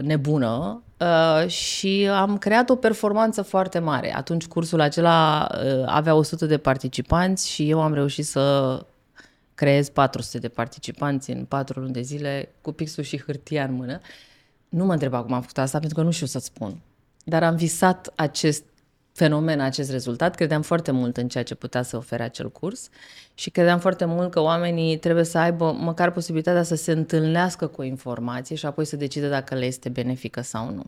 nebună 0.00 0.82
uh, 0.98 1.48
și 1.48 2.08
am 2.12 2.38
creat 2.38 2.70
o 2.70 2.76
performanță 2.76 3.42
foarte 3.42 3.78
mare. 3.78 4.14
Atunci 4.14 4.46
cursul 4.46 4.80
acela 4.80 5.48
uh, 5.52 5.82
avea 5.86 6.14
100 6.14 6.46
de 6.46 6.58
participanți 6.58 7.50
și 7.50 7.70
eu 7.70 7.82
am 7.82 7.94
reușit 7.94 8.26
să 8.26 8.86
creez 9.54 9.88
400 9.88 10.38
de 10.38 10.48
participanți 10.48 11.30
în 11.30 11.44
4 11.44 11.80
luni 11.80 11.92
de 11.92 12.00
zile 12.00 12.54
cu 12.60 12.72
pixul 12.72 13.02
și 13.02 13.22
hârtia 13.22 13.64
în 13.64 13.74
mână. 13.74 14.00
Nu 14.68 14.84
mă 14.84 14.92
întreba 14.92 15.22
cum 15.22 15.32
am 15.32 15.40
făcut 15.40 15.58
asta 15.58 15.78
pentru 15.78 15.98
că 15.98 16.04
nu 16.04 16.10
știu 16.10 16.26
să 16.26 16.38
spun. 16.38 16.80
Dar 17.24 17.42
am 17.42 17.56
visat 17.56 18.12
acest 18.14 18.64
fenomen, 19.18 19.60
acest 19.60 19.90
rezultat. 19.90 20.34
Credeam 20.34 20.62
foarte 20.62 20.90
mult 20.90 21.16
în 21.16 21.28
ceea 21.28 21.44
ce 21.44 21.54
putea 21.54 21.82
să 21.82 21.96
ofere 21.96 22.22
acel 22.22 22.50
curs 22.50 22.88
și 23.34 23.50
credeam 23.50 23.78
foarte 23.78 24.04
mult 24.04 24.30
că 24.30 24.40
oamenii 24.40 24.96
trebuie 24.98 25.24
să 25.24 25.38
aibă 25.38 25.76
măcar 25.80 26.10
posibilitatea 26.10 26.62
să 26.62 26.74
se 26.74 26.92
întâlnească 26.92 27.66
cu 27.66 27.80
o 27.80 27.84
informație 27.84 28.56
și 28.56 28.66
apoi 28.66 28.84
să 28.84 28.96
decide 28.96 29.28
dacă 29.28 29.54
le 29.54 29.64
este 29.64 29.88
benefică 29.88 30.40
sau 30.40 30.70
nu. 30.70 30.84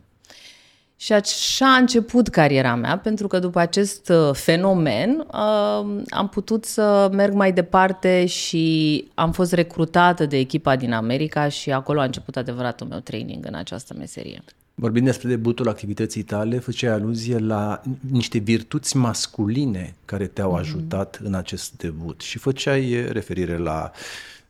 Și 0.95 1.13
așa 1.13 1.73
a 1.73 1.77
început 1.77 2.27
cariera 2.27 2.75
mea, 2.75 2.97
pentru 2.97 3.27
că 3.27 3.39
după 3.39 3.59
acest 3.59 4.09
uh, 4.09 4.29
fenomen 4.33 5.27
uh, 5.27 6.01
am 6.09 6.29
putut 6.31 6.65
să 6.65 7.09
merg 7.11 7.33
mai 7.33 7.51
departe 7.51 8.25
și 8.25 9.07
am 9.13 9.31
fost 9.31 9.53
recrutată 9.53 10.25
de 10.25 10.37
echipa 10.37 10.75
din 10.75 10.93
America 10.93 11.47
și 11.47 11.71
acolo 11.71 11.99
a 11.99 12.03
început 12.03 12.37
adevăratul 12.37 12.87
meu 12.87 12.99
training 12.99 13.45
în 13.45 13.53
această 13.53 13.93
meserie. 13.97 14.43
Vorbind 14.75 15.05
despre 15.05 15.27
debutul 15.27 15.69
activității 15.69 16.23
tale, 16.23 16.59
făceai 16.59 16.93
aluzie 16.93 17.37
la 17.37 17.81
niște 18.11 18.37
virtuți 18.37 18.97
masculine 18.97 19.95
care 20.05 20.27
te-au 20.27 20.51
mhm. 20.51 20.59
ajutat 20.59 21.17
mm-hmm. 21.17 21.25
în 21.25 21.33
acest 21.33 21.77
debut 21.77 22.21
și 22.21 22.37
făceai 22.37 23.05
referire 23.11 23.57
la 23.57 23.91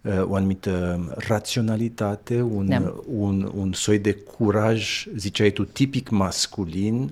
uh, 0.02 0.22
o 0.24 0.36
anumită 0.36 1.06
raționalitate, 1.28 2.42
un, 2.42 2.68
da. 2.68 2.94
un, 3.06 3.52
un 3.56 3.74
soi 3.74 4.00
de 4.00 4.14
curaj, 4.14 5.06
ziceai 5.16 5.52
tu, 5.52 5.64
tipic 5.64 6.10
masculin 6.10 7.12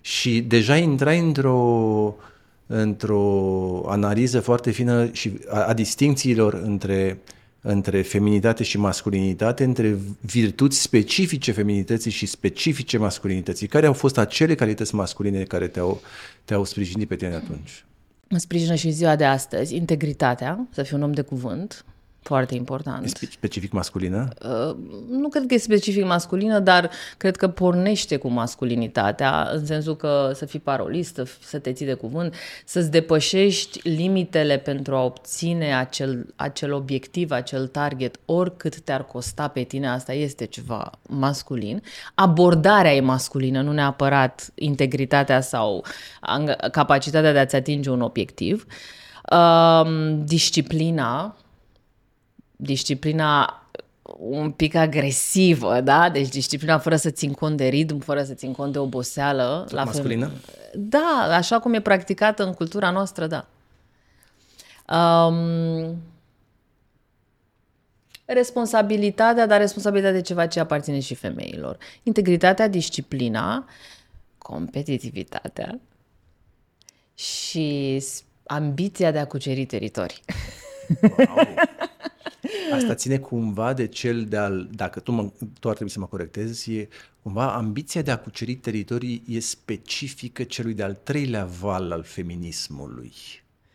și 0.00 0.40
deja 0.40 0.76
intrai 0.76 1.18
într-o 1.18 2.14
într-o 2.66 3.84
analiză 3.88 4.40
foarte 4.40 4.70
fină 4.70 5.08
și 5.12 5.32
a, 5.48 5.64
a 5.64 5.74
distințiilor 5.74 6.54
între 6.54 7.18
uh, 7.18 7.38
între 7.60 8.02
feminitate 8.02 8.62
și 8.62 8.78
masculinitate, 8.78 9.64
între 9.64 9.98
virtuți 10.20 10.80
specifice 10.80 11.52
feminității 11.52 12.10
și 12.10 12.26
specifice 12.26 12.98
masculinității. 12.98 13.66
Care 13.66 13.86
au 13.86 13.92
fost 13.92 14.18
acele 14.18 14.54
calități 14.54 14.94
masculine 14.94 15.42
care 15.42 15.68
te-au, 15.68 16.00
te-au 16.44 16.64
sprijinit 16.64 17.08
pe 17.08 17.16
tine 17.16 17.34
atunci? 17.34 17.84
Mă 18.28 18.38
sprijină 18.38 18.74
și 18.74 18.90
ziua 18.90 19.16
de 19.16 19.24
astăzi, 19.24 19.76
integritatea, 19.76 20.66
să 20.70 20.82
fiu 20.82 20.96
un 20.96 21.02
om 21.02 21.12
de 21.12 21.22
cuvânt, 21.22 21.84
foarte 22.22 22.54
important. 22.54 23.08
Specific 23.30 23.72
masculină? 23.72 24.28
Uh, 24.42 24.76
nu 25.10 25.28
cred 25.28 25.46
că 25.46 25.54
e 25.54 25.58
specific 25.58 26.04
masculină, 26.04 26.58
dar 26.58 26.90
cred 27.16 27.36
că 27.36 27.48
pornește 27.48 28.16
cu 28.16 28.28
masculinitatea, 28.28 29.48
în 29.52 29.66
sensul 29.66 29.96
că 29.96 30.30
să 30.34 30.46
fii 30.46 30.58
parolist, 30.58 31.20
să 31.40 31.58
te 31.58 31.72
ții 31.72 31.86
de 31.86 31.94
cuvânt, 31.94 32.34
să-ți 32.64 32.90
depășești 32.90 33.88
limitele 33.88 34.58
pentru 34.58 34.94
a 34.94 35.04
obține 35.04 35.76
acel, 35.76 36.32
acel 36.36 36.72
obiectiv, 36.72 37.30
acel 37.30 37.66
target, 37.66 38.20
oricât 38.24 38.80
te-ar 38.80 39.04
costa 39.04 39.48
pe 39.48 39.62
tine, 39.62 39.88
asta 39.88 40.12
este 40.12 40.44
ceva 40.44 40.90
masculin. 41.08 41.82
Abordarea 42.14 42.94
e 42.94 43.00
masculină, 43.00 43.62
nu 43.62 43.72
neapărat 43.72 44.50
integritatea 44.54 45.40
sau 45.40 45.84
capacitatea 46.72 47.32
de 47.32 47.38
a-ți 47.38 47.56
atinge 47.56 47.90
un 47.90 48.00
obiectiv. 48.00 48.66
Uh, 49.32 50.16
disciplina, 50.24 51.36
disciplina 52.60 53.64
un 54.18 54.50
pic 54.50 54.74
agresivă, 54.74 55.80
da? 55.80 56.10
Deci 56.10 56.28
disciplina 56.28 56.78
fără 56.78 56.96
să 56.96 57.10
țin 57.10 57.32
cont 57.32 57.56
de 57.56 57.66
ritm, 57.66 57.98
fără 57.98 58.22
să 58.22 58.34
țin 58.34 58.52
cont 58.52 58.72
de 58.72 58.78
oboseală. 58.78 59.66
la 59.70 59.84
masculină? 59.84 60.26
Fel... 60.26 60.70
Da, 60.74 61.28
așa 61.30 61.58
cum 61.58 61.74
e 61.74 61.80
practicată 61.80 62.44
în 62.44 62.54
cultura 62.54 62.90
noastră, 62.90 63.26
da. 63.26 63.46
Um, 64.96 65.96
responsabilitatea, 68.24 69.46
dar 69.46 69.60
responsabilitatea 69.60 70.18
de 70.18 70.24
ceva 70.24 70.46
ce 70.46 70.60
aparține 70.60 71.00
și 71.00 71.14
femeilor. 71.14 71.78
Integritatea, 72.02 72.68
disciplina, 72.68 73.68
competitivitatea 74.38 75.80
și 77.14 78.04
ambiția 78.46 79.10
de 79.10 79.18
a 79.18 79.26
cuceri 79.26 79.64
teritorii. 79.64 80.20
Wow. 81.02 81.46
Asta 82.72 82.94
ține 82.94 83.18
cumva 83.18 83.72
de 83.72 83.86
cel 83.86 84.24
de-al, 84.24 84.68
dacă 84.74 85.00
tu, 85.00 85.12
mă, 85.12 85.30
tu 85.60 85.68
ar 85.68 85.74
trebui 85.74 85.92
să 85.92 85.98
mă 85.98 86.06
corectezi, 86.06 86.72
e 86.72 86.88
cumva 87.22 87.54
ambiția 87.54 88.02
de 88.02 88.10
a 88.10 88.18
cuceri 88.18 88.54
teritorii 88.54 89.22
e 89.26 89.40
specifică 89.40 90.42
celui 90.42 90.74
de-al 90.74 90.94
treilea 91.02 91.44
val 91.44 91.92
al 91.92 92.02
feminismului 92.02 93.12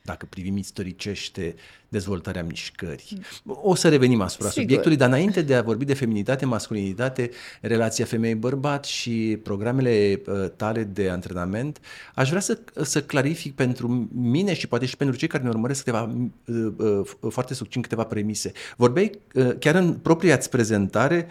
dacă 0.06 0.26
privim 0.30 0.58
istoricește 0.58 1.56
dezvoltarea 1.88 2.44
mișcării. 2.44 3.20
O 3.46 3.76
să 3.76 3.90
revenim 3.90 4.22
asupra 4.22 4.48
Sigur. 4.48 4.62
subiectului, 4.62 4.98
dar 4.98 5.08
înainte 5.08 5.42
de 5.42 5.56
a 5.56 5.62
vorbi 5.62 5.86
de 5.86 5.94
feminitate, 5.94 6.46
masculinitate, 6.46 7.30
relația 7.62 8.06
femei-bărbat 8.06 8.86
și 8.86 9.40
programele 9.44 10.22
uh, 10.28 10.50
tale 10.56 10.84
de 10.84 11.10
antrenament, 11.10 11.80
aș 12.16 12.30
vrea 12.30 12.42
să, 12.42 12.60
să 12.82 13.02
clarific 13.02 13.56
pentru 13.56 14.10
mine 14.14 14.54
și 14.54 14.68
poate 14.68 14.86
și 14.86 14.98
pentru 14.98 15.16
cei 15.16 15.28
care 15.28 15.44
ne 15.44 15.50
urmăresc 15.50 15.84
câteva, 15.84 16.16
uh, 16.46 16.72
uh, 16.78 17.32
foarte 17.32 17.54
succint 17.54 17.84
câteva 17.84 18.04
premise. 18.04 18.52
Vorbeai 18.78 19.20
chiar 19.60 19.76
în 19.76 19.94
propria 19.94 20.40
prezentare 20.50 21.28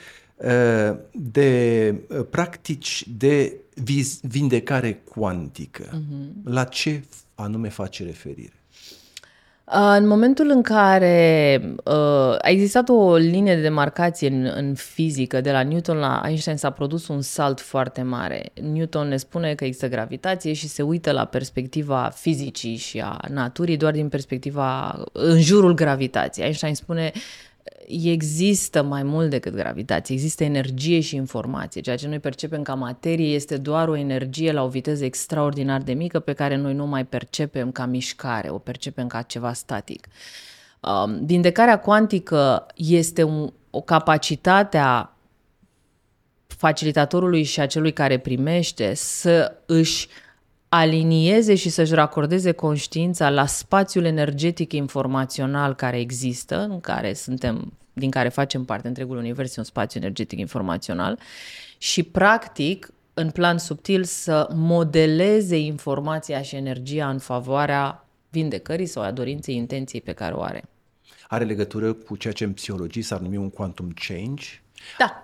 de 1.12 1.94
practici 2.30 3.04
de 3.16 3.60
vindecare 4.22 4.94
cuantică. 4.94 5.84
Uh-huh. 5.84 6.42
La 6.44 6.64
ce 6.64 7.02
anume 7.34 7.68
face 7.68 8.04
referire? 8.04 8.63
În 9.66 10.06
momentul 10.06 10.50
în 10.50 10.62
care 10.62 11.60
uh, 11.84 11.94
a 12.38 12.48
existat 12.48 12.88
o 12.88 13.16
linie 13.16 13.54
de 13.54 13.60
demarcație 13.60 14.28
în, 14.28 14.52
în 14.54 14.74
fizică, 14.74 15.40
de 15.40 15.52
la 15.52 15.62
Newton 15.62 15.96
la 15.96 16.22
Einstein 16.26 16.56
s-a 16.56 16.70
produs 16.70 17.08
un 17.08 17.20
salt 17.20 17.60
foarte 17.60 18.02
mare. 18.02 18.52
Newton 18.72 19.08
ne 19.08 19.16
spune 19.16 19.54
că 19.54 19.64
există 19.64 19.88
gravitație 19.88 20.52
și 20.52 20.68
se 20.68 20.82
uită 20.82 21.12
la 21.12 21.24
perspectiva 21.24 22.10
fizicii 22.14 22.76
și 22.76 23.00
a 23.00 23.18
naturii 23.28 23.76
doar 23.76 23.92
din 23.92 24.08
perspectiva 24.08 25.02
în 25.12 25.40
jurul 25.40 25.74
gravitației. 25.74 26.44
Einstein 26.44 26.74
spune 26.74 27.12
există 27.86 28.82
mai 28.82 29.02
mult 29.02 29.30
decât 29.30 29.54
gravitație, 29.54 30.14
există 30.14 30.44
energie 30.44 31.00
și 31.00 31.16
informație. 31.16 31.80
Ceea 31.80 31.96
ce 31.96 32.08
noi 32.08 32.18
percepem 32.18 32.62
ca 32.62 32.74
materie 32.74 33.34
este 33.34 33.56
doar 33.56 33.88
o 33.88 33.96
energie 33.96 34.52
la 34.52 34.62
o 34.62 34.68
viteză 34.68 35.04
extraordinar 35.04 35.82
de 35.82 35.92
mică 35.92 36.20
pe 36.20 36.32
care 36.32 36.56
noi 36.56 36.74
nu 36.74 36.86
mai 36.86 37.04
percepem 37.04 37.72
ca 37.72 37.86
mișcare, 37.86 38.50
o 38.50 38.58
percepem 38.58 39.06
ca 39.06 39.22
ceva 39.22 39.52
static. 39.52 40.06
Um, 40.80 41.26
vindecarea 41.26 41.78
cuantică 41.78 42.66
este 42.74 43.22
un, 43.22 43.52
o 43.70 43.80
capacitate 43.80 44.78
a 44.78 45.08
facilitatorului 46.46 47.42
și 47.42 47.60
a 47.60 47.66
celui 47.66 47.92
care 47.92 48.18
primește 48.18 48.94
să 48.94 49.56
își 49.66 50.08
alinieze 50.78 51.54
și 51.54 51.68
să-și 51.68 51.94
racordeze 51.94 52.52
conștiința 52.52 53.30
la 53.30 53.46
spațiul 53.46 54.04
energetic 54.04 54.72
informațional 54.72 55.74
care 55.74 56.00
există, 56.00 56.60
în 56.60 56.80
care 56.80 57.12
suntem, 57.12 57.72
din 57.92 58.10
care 58.10 58.28
facem 58.28 58.64
parte 58.64 58.88
întregul 58.88 59.16
univers, 59.16 59.56
un 59.56 59.64
spațiu 59.64 60.00
energetic 60.00 60.38
informațional 60.38 61.18
și 61.78 62.02
practic 62.02 62.90
în 63.14 63.30
plan 63.30 63.58
subtil 63.58 64.04
să 64.04 64.48
modeleze 64.54 65.58
informația 65.58 66.42
și 66.42 66.56
energia 66.56 67.08
în 67.08 67.18
favoarea 67.18 68.06
vindecării 68.30 68.86
sau 68.86 69.02
a 69.02 69.10
dorinței 69.10 69.54
intenției 69.54 70.00
pe 70.00 70.12
care 70.12 70.34
o 70.34 70.42
are. 70.42 70.64
Are 71.28 71.44
legătură 71.44 71.92
cu 71.92 72.16
ceea 72.16 72.32
ce 72.32 72.44
în 72.44 72.52
psihologie 72.52 73.02
s-ar 73.02 73.20
numi 73.20 73.36
un 73.36 73.50
quantum 73.50 73.94
change? 74.08 74.46
Da, 74.98 75.23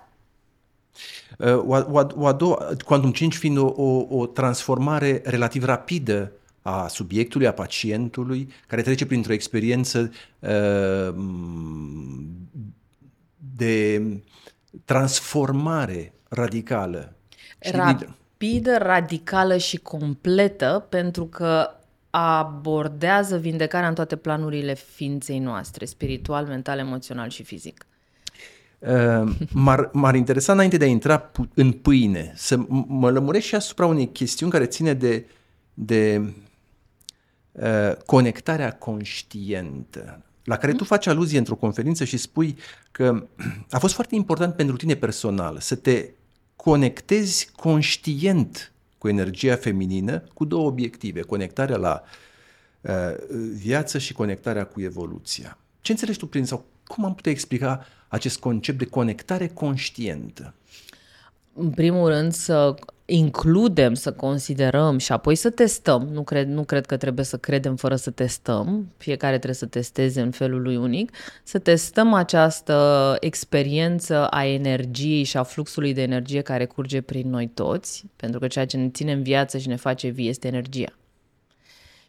o, 1.39 1.75
o, 1.75 2.07
o 2.15 2.27
a 2.27 2.31
doua, 2.31 2.67
quantum 2.85 3.11
change 3.11 3.37
fiind 3.37 3.57
o, 3.57 3.65
o, 3.65 4.05
o 4.09 4.25
transformare 4.25 5.21
relativ 5.25 5.63
rapidă 5.63 6.31
a 6.61 6.87
subiectului, 6.87 7.47
a 7.47 7.53
pacientului, 7.53 8.53
care 8.67 8.81
trece 8.81 9.05
printr-o 9.05 9.33
experiență 9.33 10.11
uh, 10.39 11.15
de 13.55 14.01
transformare 14.85 16.13
radicală. 16.29 17.15
Rapidă, 17.59 18.77
radicală 18.77 19.57
și 19.57 19.77
completă, 19.77 20.85
pentru 20.89 21.25
că 21.25 21.69
abordează 22.09 23.37
vindecarea 23.37 23.87
în 23.87 23.93
toate 23.93 24.15
planurile 24.15 24.73
ființei 24.73 25.39
noastre, 25.39 25.85
spiritual, 25.85 26.45
mental, 26.45 26.79
emoțional 26.79 27.29
și 27.29 27.43
fizic. 27.43 27.85
Uh, 28.87 29.31
m-ar, 29.53 29.89
m-ar 29.93 30.15
interesa 30.15 30.53
înainte 30.53 30.77
de 30.77 30.85
a 30.85 30.87
intra 30.87 31.31
în 31.53 31.71
pâine 31.71 32.33
să 32.35 32.57
mă 32.87 33.11
lămuresc 33.11 33.45
și 33.45 33.55
asupra 33.55 33.85
unei 33.85 34.11
chestiuni 34.11 34.51
care 34.51 34.65
ține 34.65 34.93
de, 34.93 35.25
de 35.73 36.33
uh, 37.51 37.95
conectarea 38.05 38.77
conștientă 38.77 40.23
la 40.43 40.57
care 40.57 40.73
tu 40.73 40.83
faci 40.83 41.07
aluzie 41.07 41.37
într-o 41.37 41.55
conferință 41.55 42.03
și 42.03 42.17
spui 42.17 42.57
că 42.91 43.27
a 43.69 43.79
fost 43.79 43.93
foarte 43.93 44.15
important 44.15 44.55
pentru 44.55 44.75
tine 44.75 44.95
personal 44.95 45.59
să 45.59 45.75
te 45.75 46.09
conectezi 46.55 47.51
conștient 47.55 48.71
cu 48.97 49.07
energia 49.07 49.55
feminină 49.55 50.23
cu 50.33 50.45
două 50.45 50.67
obiective, 50.67 51.21
conectarea 51.21 51.77
la 51.77 52.01
uh, 52.81 52.91
viață 53.53 53.97
și 53.97 54.13
conectarea 54.13 54.65
cu 54.65 54.81
evoluția. 54.81 55.57
Ce 55.81 55.91
înțelegi 55.91 56.17
tu 56.19 56.27
prin 56.27 56.45
sau 56.45 56.65
cum 56.93 57.05
am 57.05 57.15
putea 57.15 57.31
explica 57.31 57.85
acest 58.07 58.39
concept 58.39 58.77
de 58.77 58.85
conectare 58.85 59.47
conștientă? 59.47 60.53
În 61.53 61.69
primul 61.69 62.09
rând 62.09 62.31
să 62.31 62.75
includem, 63.05 63.93
să 63.93 64.11
considerăm 64.11 64.97
și 64.97 65.11
apoi 65.11 65.35
să 65.35 65.49
testăm. 65.49 66.09
Nu 66.11 66.23
cred, 66.23 66.47
nu 66.47 66.63
cred 66.63 66.85
că 66.85 66.97
trebuie 66.97 67.25
să 67.25 67.37
credem 67.37 67.75
fără 67.75 67.95
să 67.95 68.09
testăm. 68.09 68.91
Fiecare 68.97 69.35
trebuie 69.35 69.55
să 69.55 69.65
testeze 69.65 70.21
în 70.21 70.31
felul 70.31 70.61
lui 70.61 70.75
unic. 70.75 71.11
Să 71.43 71.59
testăm 71.59 72.13
această 72.13 73.17
experiență 73.19 74.27
a 74.27 74.45
energiei 74.45 75.23
și 75.23 75.37
a 75.37 75.43
fluxului 75.43 75.93
de 75.93 76.01
energie 76.01 76.41
care 76.41 76.65
curge 76.65 77.01
prin 77.01 77.29
noi 77.29 77.47
toți, 77.47 78.05
pentru 78.15 78.39
că 78.39 78.47
ceea 78.47 78.65
ce 78.65 78.77
ne 78.77 78.89
ține 78.89 79.11
în 79.11 79.23
viață 79.23 79.57
și 79.57 79.67
ne 79.67 79.75
face 79.75 80.07
vii 80.07 80.29
este 80.29 80.47
energia. 80.47 80.93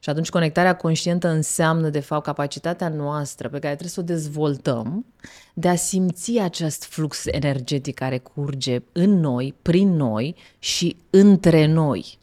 Și 0.02 0.08
atunci 0.08 0.30
conectarea 0.30 0.76
conștientă 0.76 1.28
înseamnă, 1.28 1.88
de 1.88 2.00
fapt, 2.00 2.24
capacitatea 2.24 2.88
noastră 2.88 3.48
pe 3.48 3.58
care 3.58 3.74
trebuie 3.74 3.88
să 3.88 4.00
o 4.00 4.02
dezvoltăm 4.02 5.06
de 5.54 5.68
a 5.68 5.74
simți 5.74 6.38
acest 6.38 6.84
flux 6.84 7.26
energetic 7.26 7.94
care 7.94 8.18
curge 8.18 8.78
în 8.92 9.20
noi, 9.20 9.54
prin 9.62 9.96
noi 9.96 10.34
și 10.58 10.96
între 11.10 11.66
noi. 11.66 12.18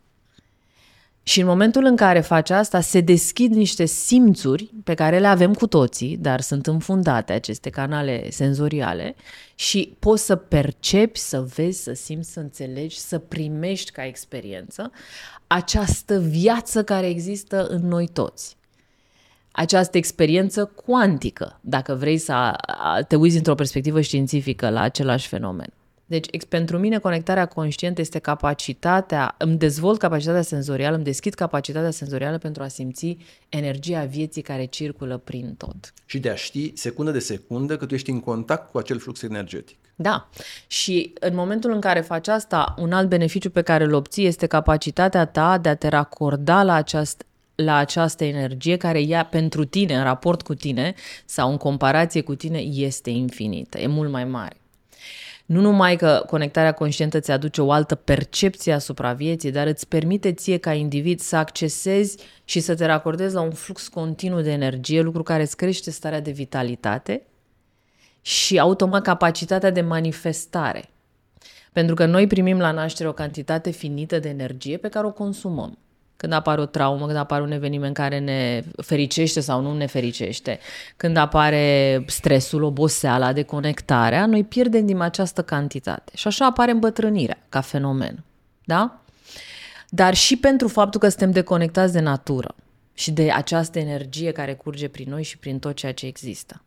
Și 1.23 1.39
în 1.39 1.45
momentul 1.45 1.83
în 1.83 1.95
care 1.95 2.19
faci 2.19 2.49
asta, 2.49 2.81
se 2.81 3.01
deschid 3.01 3.53
niște 3.53 3.85
simțuri 3.85 4.73
pe 4.83 4.93
care 4.93 5.19
le 5.19 5.27
avem 5.27 5.53
cu 5.53 5.67
toții, 5.67 6.17
dar 6.17 6.41
sunt 6.41 6.67
înfundate 6.67 7.33
aceste 7.33 7.69
canale 7.69 8.29
senzoriale 8.29 9.15
și 9.55 9.95
poți 9.99 10.25
să 10.25 10.35
percepi, 10.35 11.19
să 11.19 11.41
vezi, 11.55 11.83
să 11.83 11.93
simți, 11.93 12.31
să 12.31 12.39
înțelegi, 12.39 12.97
să 12.97 13.17
primești 13.17 13.91
ca 13.91 14.05
experiență 14.05 14.91
această 15.47 16.19
viață 16.19 16.83
care 16.83 17.07
există 17.07 17.67
în 17.67 17.87
noi 17.87 18.07
toți. 18.07 18.57
Această 19.51 19.97
experiență 19.97 20.65
cuantică, 20.65 21.59
dacă 21.61 21.95
vrei 21.95 22.17
să 22.17 22.55
te 23.07 23.15
uiți 23.15 23.37
într-o 23.37 23.55
perspectivă 23.55 24.01
științifică 24.01 24.69
la 24.69 24.81
același 24.81 25.27
fenomen. 25.27 25.73
Deci, 26.09 26.45
pentru 26.45 26.77
mine, 26.77 26.99
conectarea 26.99 27.45
conștientă 27.45 28.01
este 28.01 28.19
capacitatea, 28.19 29.35
îmi 29.37 29.57
dezvolt 29.57 29.99
capacitatea 29.99 30.41
senzorială, 30.41 30.95
îmi 30.95 31.03
deschid 31.03 31.33
capacitatea 31.33 31.91
senzorială 31.91 32.37
pentru 32.37 32.63
a 32.63 32.67
simți 32.67 33.17
energia 33.49 34.03
vieții 34.03 34.41
care 34.41 34.65
circulă 34.65 35.17
prin 35.17 35.55
tot. 35.57 35.93
Și 36.05 36.19
de 36.19 36.29
a 36.29 36.35
ști, 36.35 36.71
secundă 36.75 37.11
de 37.11 37.19
secundă, 37.19 37.77
că 37.77 37.85
tu 37.85 37.93
ești 37.93 38.09
în 38.09 38.19
contact 38.19 38.71
cu 38.71 38.77
acel 38.77 38.99
flux 38.99 39.21
energetic. 39.21 39.77
Da. 39.95 40.29
Și 40.67 41.13
în 41.19 41.35
momentul 41.35 41.71
în 41.71 41.79
care 41.79 42.01
faci 42.01 42.27
asta, 42.27 42.75
un 42.77 42.91
alt 42.91 43.09
beneficiu 43.09 43.49
pe 43.49 43.61
care 43.61 43.83
îl 43.83 43.93
obții 43.93 44.25
este 44.25 44.45
capacitatea 44.45 45.25
ta 45.25 45.57
de 45.57 45.69
a 45.69 45.75
te 45.75 45.87
racorda 45.87 46.63
la 46.63 46.73
această 46.73 47.23
la 47.55 47.75
această 47.75 48.23
energie 48.23 48.77
care 48.77 49.01
ea 49.01 49.25
pentru 49.25 49.65
tine, 49.65 49.95
în 49.95 50.03
raport 50.03 50.41
cu 50.41 50.53
tine 50.53 50.93
sau 51.25 51.51
în 51.51 51.57
comparație 51.57 52.21
cu 52.21 52.35
tine, 52.35 52.59
este 52.59 53.09
infinită, 53.09 53.79
e 53.79 53.87
mult 53.87 54.11
mai 54.11 54.25
mare 54.25 54.59
nu 55.49 55.61
numai 55.61 55.95
că 55.95 56.23
conectarea 56.27 56.71
conștientă 56.71 57.17
îți 57.17 57.31
aduce 57.31 57.61
o 57.61 57.71
altă 57.71 57.95
percepție 57.95 58.73
asupra 58.73 59.13
vieții, 59.13 59.51
dar 59.51 59.67
îți 59.67 59.87
permite 59.87 60.33
ție 60.33 60.57
ca 60.57 60.73
individ 60.73 61.19
să 61.19 61.35
accesezi 61.35 62.17
și 62.43 62.59
să 62.59 62.75
te 62.75 62.85
racordezi 62.85 63.33
la 63.33 63.41
un 63.41 63.51
flux 63.51 63.87
continuu 63.87 64.41
de 64.41 64.51
energie, 64.51 65.01
lucru 65.01 65.23
care 65.23 65.41
îți 65.41 65.55
crește 65.55 65.91
starea 65.91 66.21
de 66.21 66.31
vitalitate 66.31 67.21
și 68.21 68.59
automat 68.59 69.01
capacitatea 69.01 69.71
de 69.71 69.81
manifestare. 69.81 70.89
Pentru 71.71 71.95
că 71.95 72.05
noi 72.05 72.27
primim 72.27 72.59
la 72.59 72.71
naștere 72.71 73.09
o 73.09 73.13
cantitate 73.13 73.69
finită 73.69 74.19
de 74.19 74.29
energie 74.29 74.77
pe 74.77 74.89
care 74.89 75.05
o 75.05 75.11
consumăm 75.11 75.77
când 76.19 76.33
apare 76.33 76.61
o 76.61 76.65
traumă, 76.65 77.05
când 77.05 77.17
apare 77.17 77.41
un 77.41 77.51
eveniment 77.51 77.93
care 77.93 78.19
ne 78.19 78.63
fericește 78.81 79.39
sau 79.39 79.61
nu 79.61 79.73
ne 79.73 79.85
fericește, 79.85 80.59
când 80.97 81.17
apare 81.17 82.03
stresul, 82.07 82.63
oboseala, 82.63 83.33
deconectarea, 83.33 84.25
noi 84.25 84.43
pierdem 84.43 84.85
din 84.85 85.01
această 85.01 85.43
cantitate. 85.43 86.11
Și 86.15 86.27
așa 86.27 86.45
apare 86.45 86.71
îmbătrânirea 86.71 87.37
ca 87.49 87.61
fenomen. 87.61 88.23
Da? 88.63 89.01
Dar 89.89 90.13
și 90.13 90.37
pentru 90.37 90.67
faptul 90.67 90.99
că 90.99 91.09
suntem 91.09 91.31
deconectați 91.31 91.93
de 91.93 91.99
natură 91.99 92.55
și 92.93 93.11
de 93.11 93.31
această 93.31 93.79
energie 93.79 94.31
care 94.31 94.53
curge 94.53 94.87
prin 94.87 95.09
noi 95.09 95.23
și 95.23 95.37
prin 95.37 95.59
tot 95.59 95.75
ceea 95.75 95.93
ce 95.93 96.05
există. 96.05 96.61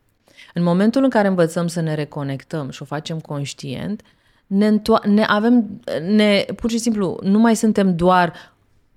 În 0.53 0.63
momentul 0.63 1.03
în 1.03 1.09
care 1.09 1.27
învățăm 1.27 1.67
să 1.67 1.81
ne 1.81 1.93
reconectăm 1.93 2.69
și 2.69 2.81
o 2.81 2.85
facem 2.85 3.19
conștient, 3.19 4.01
ne, 4.47 4.67
înto- 4.67 5.05
ne 5.05 5.23
avem, 5.23 5.81
ne, 6.01 6.45
pur 6.55 6.69
și 6.69 6.77
simplu, 6.77 7.19
nu 7.21 7.39
mai 7.39 7.55
suntem 7.55 7.95
doar 7.95 8.52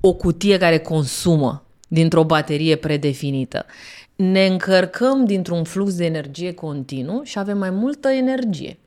o 0.07 0.15
cutie 0.15 0.59
care 0.59 0.79
consumă 0.79 1.65
dintr-o 1.89 2.25
baterie 2.25 2.77
predefinită. 2.77 3.67
Ne 4.17 4.47
încărcăm 4.47 5.25
dintr-un 5.25 5.65
flux 5.65 5.95
de 5.95 6.05
energie 6.05 6.53
continuu 6.53 7.23
și 7.23 7.39
avem 7.39 7.59
mai 7.59 7.71
multă 7.71 8.09
energie. 8.09 8.79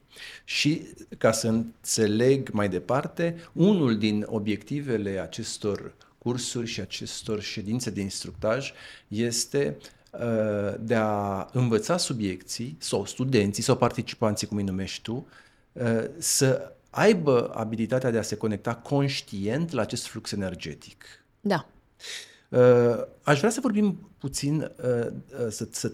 Și 0.44 0.82
ca 1.18 1.32
să 1.32 1.48
înțeleg 1.48 2.50
mai 2.50 2.70
departe, 2.70 3.36
unul 3.54 3.98
din 3.98 4.26
obiectivele 4.30 5.20
acestor 5.22 5.94
cursuri 6.18 6.68
și 6.68 6.80
acestor 6.80 7.42
ședințe 7.42 7.90
de 7.90 8.02
instructaj 8.02 8.74
este 9.08 9.78
uh, 10.12 10.74
de 10.80 10.96
a 10.96 11.48
învăța 11.54 11.98
subiecții 11.98 12.76
sau 12.80 13.06
studenții 13.06 13.64
sau 13.64 13.76
participanții, 13.78 14.48
cum 14.48 14.58
îi 14.58 14.64
numești 14.64 15.02
tu, 15.02 15.28
uh, 15.74 16.04
să 16.18 16.72
aibă 16.90 17.52
abilitatea 17.54 18.12
de 18.12 18.18
a 18.18 18.22
se 18.22 18.36
conecta 18.36 18.76
conștient 18.76 19.72
la 19.72 19.82
acest 19.82 20.08
flux 20.08 20.32
energetic. 20.32 21.06
Da. 21.42 21.70
Uh, 22.50 23.06
aș 23.24 23.38
vrea 23.38 23.50
să 23.50 23.60
vorbim 23.62 24.10
puțin, 24.18 24.62
uh, 24.62 25.06
uh, 25.06 25.48
să, 25.50 25.68
să, 25.72 25.92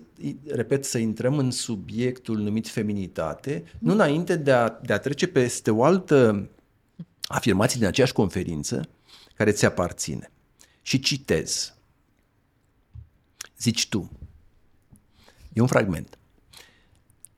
repet, 0.47 0.85
să 0.85 0.97
intrăm 0.97 1.37
în 1.37 1.51
subiectul 1.51 2.37
numit 2.37 2.67
feminitate, 2.67 3.63
nu 3.79 3.93
înainte 3.93 4.35
de 4.35 4.51
a, 4.51 4.69
de 4.69 4.93
a 4.93 4.99
trece 4.99 5.27
peste 5.27 5.71
o 5.71 5.83
altă 5.83 6.49
afirmație 7.23 7.79
din 7.79 7.87
aceeași 7.87 8.13
conferință 8.13 8.89
care 9.35 9.51
ți 9.51 9.65
aparține. 9.65 10.31
Și 10.81 10.99
citez. 10.99 11.73
Zici 13.59 13.89
tu. 13.89 14.11
E 15.53 15.61
un 15.61 15.67
fragment. 15.67 16.17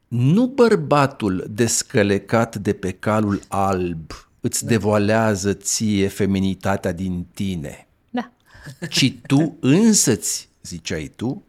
Nu 0.08 0.48
bărbatul 0.48 1.46
descălecat 1.50 2.56
de 2.56 2.74
pe 2.74 2.92
calul 2.92 3.42
alb 3.48 4.12
îți 4.40 4.66
devoalează 4.66 5.54
ție 5.54 6.08
feminitatea 6.08 6.92
din 6.92 7.26
tine, 7.34 7.88
Da. 8.10 8.32
ci 8.90 9.14
tu 9.28 9.58
însăți, 9.60 10.50
ziceai 10.64 11.12
tu, 11.16 11.44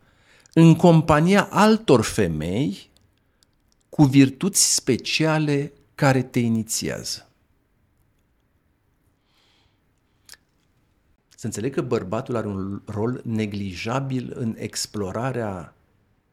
în 0.52 0.74
compania 0.74 1.42
altor 1.50 2.02
femei 2.02 2.90
cu 3.88 4.04
virtuți 4.04 4.74
speciale 4.74 5.72
care 5.94 6.22
te 6.22 6.38
inițiază. 6.38 7.28
Să 11.36 11.46
înțeleg 11.46 11.74
că 11.74 11.82
bărbatul 11.82 12.36
are 12.36 12.46
un 12.46 12.80
rol 12.84 13.20
neglijabil 13.24 14.32
în 14.34 14.54
explorarea 14.58 15.74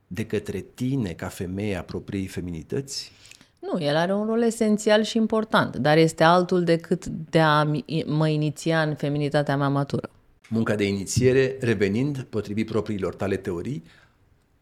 de 0.08 0.26
către 0.26 0.66
tine 0.74 1.12
ca 1.12 1.28
femeie 1.28 1.76
a 1.76 1.82
propriei 1.84 2.28
feminități? 2.28 3.12
Nu, 3.60 3.82
el 3.84 3.96
are 3.96 4.14
un 4.14 4.26
rol 4.26 4.42
esențial 4.42 5.04
și 5.04 5.18
important, 5.18 5.76
dar 5.76 5.98
este 5.98 6.24
altul 6.24 6.64
decât 6.64 7.06
de 7.06 7.40
a 7.40 7.64
mi- 7.64 8.04
mă 8.06 8.28
iniția 8.28 8.82
în 8.82 8.96
feminitatea 8.96 9.58
mea 9.58 9.70
matură. 9.70 10.10
Munca 10.50 10.76
de 10.76 10.88
inițiere, 10.88 11.58
revenind, 11.60 12.22
potrivit 12.30 12.66
propriilor 12.66 13.16
tale 13.16 13.36
teorii, 13.38 13.84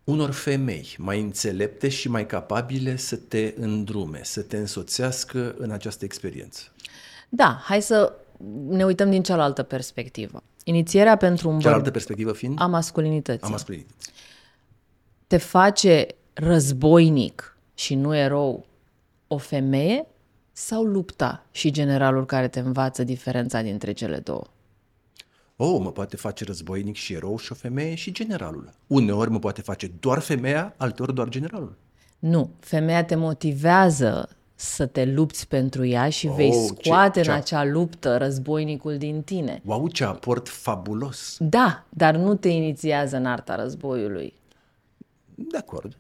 unor 0.04 0.32
femei 0.32 0.96
mai 0.98 1.20
înțelepte 1.22 1.90
și 1.90 2.10
mai 2.10 2.26
capabile 2.26 2.96
să 2.96 3.16
te 3.16 3.54
îndrume, 3.58 4.20
să 4.24 4.42
te 4.42 4.58
însoțească 4.58 5.56
în 5.58 5.72
această 5.72 6.06
experiență. 6.06 6.62
Da, 7.30 7.60
hai 7.64 7.82
să 7.82 8.14
ne 8.68 8.86
uităm 8.86 9.10
din 9.10 9.24
cealaltă 9.24 9.64
perspectivă. 9.64 10.44
Inițierea 10.64 11.16
pentru 11.16 11.48
un 11.50 11.60
Cealaltă 11.60 11.76
bărbat 11.84 11.92
perspectivă 11.94 12.32
fiind 12.34 12.62
a 12.62 12.66
masculinității 12.66 13.48
a 13.48 13.50
masculinității. 13.50 14.12
Te 15.34 15.40
face 15.40 16.08
războinic 16.34 17.58
și 17.74 17.96
nu 17.96 18.16
erou 18.16 18.66
o 19.28 19.38
femeie 19.38 20.06
sau 20.52 20.84
lupta 20.84 21.46
și 21.52 21.72
generalul 21.72 22.26
care 22.26 22.48
te 22.48 22.60
învață 22.60 23.04
diferența 23.04 23.62
dintre 23.62 23.92
cele 23.92 24.18
două? 24.18 24.44
Oh, 25.56 25.80
mă 25.82 25.92
poate 25.92 26.16
face 26.16 26.44
războinic 26.44 26.96
și 26.96 27.14
erou 27.14 27.38
și 27.38 27.52
o 27.52 27.56
femeie 27.56 27.96
și 27.96 28.12
generalul. 28.12 28.70
Uneori 28.88 29.30
mă 29.30 29.40
poate 29.40 29.62
face 29.62 29.92
doar 30.00 30.20
femeia, 30.20 30.74
alteori 30.78 31.14
doar 31.14 31.30
generalul. 31.30 31.78
Nu, 32.20 32.50
femeia 32.60 33.04
te 33.04 33.16
motivează 33.16 34.30
să 34.56 34.86
te 34.86 35.06
lupți 35.06 35.48
pentru 35.48 35.86
ea 35.86 36.10
și 36.10 36.28
oh, 36.28 36.34
vei 36.36 36.50
Oh, 36.54 36.70
ce- 36.78 36.88
scoate 36.88 37.22
ce- 37.22 37.30
în 37.30 37.36
acea 37.36 37.64
luptă 37.66 38.18
războinicul 38.18 38.98
din 38.98 39.22
tine. 39.22 39.62
Wow, 39.66 39.88
ce 39.88 40.04
aport 40.04 40.48
fabulos! 40.50 41.38
Da, 41.40 41.84
dar 41.90 42.16
nu 42.16 42.36
te 42.36 42.50
inițiază 42.50 43.18
în 43.18 43.26
arta 43.26 43.56
războiului. 43.56 44.34
De 45.36 45.58
acord. 45.58 45.98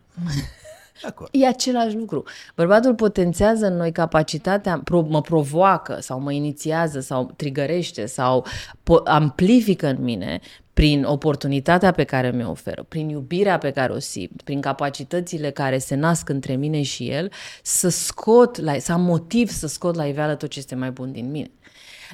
De 1.02 1.08
acord. 1.08 1.30
E 1.34 1.48
același 1.48 1.96
lucru. 1.96 2.24
Bărbatul 2.56 2.96
potențează 2.96 3.66
în 3.66 3.76
noi 3.76 3.92
capacitatea, 3.92 4.82
pro, 4.84 5.02
mă 5.02 5.22
provoacă 5.22 5.98
sau 6.02 6.20
mă 6.20 6.32
inițiază 6.32 7.00
sau 7.00 7.32
trigărește 7.36 8.06
sau 8.06 8.46
po- 8.82 9.04
amplifică 9.04 9.88
în 9.88 10.04
mine 10.04 10.40
prin 10.74 11.04
oportunitatea 11.04 11.92
pe 11.92 12.04
care 12.04 12.32
mi-o 12.32 12.50
oferă, 12.50 12.86
prin 12.90 13.10
iubirea 13.10 13.58
pe 13.58 13.72
care 13.72 13.94
o 13.94 14.00
simt, 14.00 14.42
prin 14.42 14.62
capacitățile 14.62 15.52
care 15.52 15.78
se 15.78 15.96
nasc 15.96 16.30
între 16.30 16.56
mine 16.56 16.82
și 16.82 17.10
el, 17.10 17.32
să 17.62 17.90
scot, 17.90 18.58
la, 18.62 18.78
să 18.78 18.92
am 18.92 19.02
motiv 19.02 19.50
să 19.50 19.68
scot 19.68 19.96
la 19.96 20.06
iveală 20.06 20.36
tot 20.36 20.50
ce 20.50 20.60
este 20.60 20.76
mai 20.76 20.92
bun 20.92 21.12
din 21.12 21.32
mine. 21.32 21.52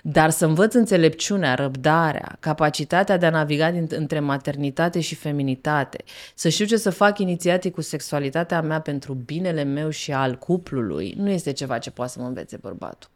Dar 0.04 0.30
să 0.30 0.46
învăț 0.46 0.74
înțelepciunea, 0.74 1.56
răbdarea, 1.56 2.38
capacitatea 2.40 3.18
de 3.18 3.26
a 3.26 3.30
naviga 3.30 3.72
din, 3.72 3.88
între 3.90 4.20
maternitate 4.20 5.00
și 5.00 5.16
feminitate, 5.16 6.04
să 6.36 6.50
știu 6.50 6.66
ce 6.66 6.78
să 6.78 6.90
fac 6.90 7.20
inițiatic 7.20 7.74
cu 7.74 7.82
sexualitatea 7.82 8.62
mea 8.62 8.80
pentru 8.82 9.14
binele 9.14 9.64
meu 9.64 9.90
și 9.90 10.12
al 10.12 10.36
cuplului, 10.36 11.14
nu 11.18 11.30
este 11.30 11.52
ceva 11.52 11.78
ce 11.78 11.92
poate 11.92 12.12
să 12.12 12.20
mă 12.20 12.28
învețe 12.28 12.58
bărbatul. 12.58 13.10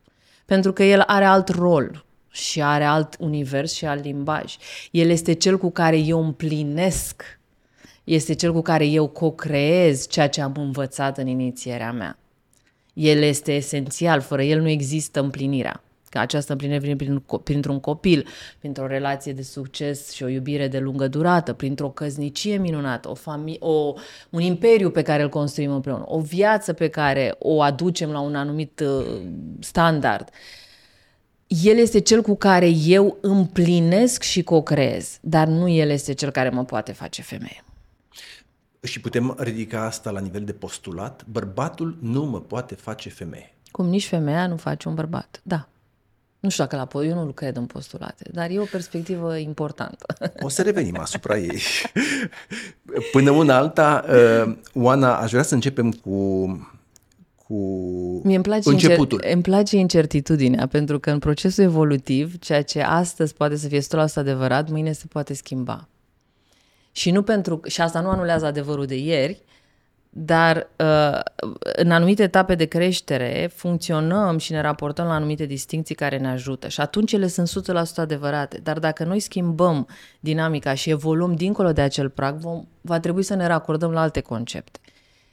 Pentru 0.45 0.73
că 0.73 0.83
el 0.83 1.03
are 1.05 1.25
alt 1.25 1.47
rol 1.47 2.05
și 2.31 2.61
are 2.61 2.83
alt 2.83 3.15
univers 3.19 3.73
și 3.73 3.85
alt 3.85 4.03
limbaj. 4.03 4.55
El 4.91 5.09
este 5.09 5.33
cel 5.33 5.57
cu 5.57 5.71
care 5.71 5.97
eu 5.97 6.23
împlinesc, 6.23 7.39
este 8.03 8.33
cel 8.33 8.53
cu 8.53 8.61
care 8.61 8.85
eu 8.85 9.07
co-creez 9.07 10.07
ceea 10.07 10.29
ce 10.29 10.41
am 10.41 10.53
învățat 10.57 11.17
în 11.17 11.27
inițierea 11.27 11.91
mea. 11.91 12.17
El 12.93 13.21
este 13.21 13.55
esențial, 13.55 14.21
fără 14.21 14.43
el 14.43 14.61
nu 14.61 14.69
există 14.69 15.19
împlinirea. 15.19 15.83
Că 16.13 16.19
această 16.19 16.51
împlinire 16.51 16.79
vine 16.79 16.95
prin, 16.95 17.23
printr-un 17.43 17.79
copil, 17.79 18.27
printr-o 18.59 18.87
relație 18.87 19.33
de 19.33 19.41
succes 19.41 20.11
și 20.11 20.23
o 20.23 20.27
iubire 20.27 20.67
de 20.67 20.79
lungă 20.79 21.07
durată, 21.07 21.53
printr-o 21.53 21.89
căznicie 21.89 22.57
minunată, 22.57 23.09
o 23.09 23.15
fami- 23.15 23.59
o, 23.59 23.93
un 24.29 24.41
imperiu 24.41 24.89
pe 24.89 25.01
care 25.01 25.23
îl 25.23 25.29
construim 25.29 25.71
împreună, 25.71 26.03
o 26.07 26.19
viață 26.19 26.73
pe 26.73 26.87
care 26.87 27.35
o 27.39 27.61
aducem 27.61 28.09
la 28.09 28.19
un 28.19 28.35
anumit 28.35 28.79
uh, 28.79 29.21
standard. 29.59 30.29
El 31.47 31.77
este 31.77 31.99
cel 31.99 32.21
cu 32.21 32.35
care 32.35 32.69
eu 32.69 33.17
împlinesc 33.21 34.21
și 34.21 34.43
co-creez, 34.43 35.19
dar 35.21 35.47
nu 35.47 35.67
el 35.67 35.89
este 35.89 36.13
cel 36.13 36.31
care 36.31 36.49
mă 36.49 36.65
poate 36.65 36.91
face 36.91 37.21
femeie. 37.21 37.63
Și 38.83 38.99
putem 39.01 39.35
ridica 39.39 39.85
asta 39.85 40.09
la 40.09 40.19
nivel 40.19 40.43
de 40.43 40.53
postulat. 40.53 41.25
Bărbatul 41.25 41.97
nu 42.01 42.25
mă 42.25 42.41
poate 42.41 42.75
face 42.75 43.09
femeie. 43.09 43.55
Cum 43.71 43.85
nici 43.85 44.07
femeia 44.07 44.47
nu 44.47 44.57
face 44.57 44.87
un 44.87 44.93
bărbat. 44.95 45.41
Da. 45.43 45.67
Nu 46.43 46.49
știu 46.49 46.63
dacă 46.63 46.75
la 46.75 46.87
po- 46.87 47.07
eu 47.07 47.23
nu 47.23 47.31
cred 47.31 47.55
în 47.55 47.65
postulate, 47.65 48.29
dar 48.31 48.49
e 48.49 48.59
o 48.59 48.65
perspectivă 48.71 49.37
importantă. 49.37 50.05
O 50.41 50.49
să 50.49 50.61
revenim 50.61 50.97
asupra 50.97 51.37
ei. 51.37 51.61
Până 53.11 53.31
una 53.31 53.57
alta, 53.57 54.05
uh, 54.45 54.55
Oana, 54.73 55.17
aș 55.17 55.31
vrea 55.31 55.43
să 55.43 55.53
începem 55.53 55.91
cu, 55.91 56.45
cu 57.47 57.53
Mie 58.23 58.35
îmi 58.35 58.43
place, 58.43 58.69
începutul. 58.69 59.21
Incer- 59.23 59.31
îmi 59.33 59.41
place 59.41 59.77
incertitudinea, 59.77 60.67
pentru 60.67 60.99
că 60.99 61.11
în 61.11 61.19
procesul 61.19 61.63
evolutiv, 61.63 62.39
ceea 62.39 62.63
ce 62.63 62.81
astăzi 62.81 63.33
poate 63.33 63.55
să 63.55 63.67
fie 63.67 63.79
100% 63.81 63.85
adevărat, 64.15 64.69
mâine 64.69 64.91
se 64.91 65.05
poate 65.09 65.33
schimba. 65.33 65.87
Și 66.91 67.11
nu 67.11 67.23
pentru 67.23 67.59
și 67.67 67.81
asta 67.81 67.99
nu 67.99 68.09
anulează 68.09 68.45
adevărul 68.45 68.85
de 68.85 68.97
ieri, 68.97 69.41
dar 70.15 70.69
uh, 70.77 71.19
în 71.61 71.91
anumite 71.91 72.23
etape 72.23 72.55
de 72.55 72.65
creștere 72.65 73.51
funcționăm 73.53 74.37
și 74.37 74.51
ne 74.51 74.61
raportăm 74.61 75.05
la 75.05 75.13
anumite 75.13 75.45
distinții 75.45 75.95
care 75.95 76.17
ne 76.17 76.27
ajută 76.27 76.67
și 76.67 76.81
atunci 76.81 77.11
ele 77.11 77.27
sunt 77.27 77.49
100% 77.49 77.73
adevărate. 77.95 78.59
Dar 78.63 78.79
dacă 78.79 79.03
noi 79.03 79.19
schimbăm 79.19 79.87
dinamica 80.19 80.73
și 80.73 80.89
evoluăm 80.89 81.35
dincolo 81.35 81.71
de 81.71 81.81
acel 81.81 82.09
prag, 82.09 82.35
vom, 82.35 82.65
va 82.81 82.99
trebui 82.99 83.23
să 83.23 83.35
ne 83.35 83.47
racordăm 83.47 83.91
la 83.91 84.01
alte 84.01 84.19
concepte. 84.19 84.79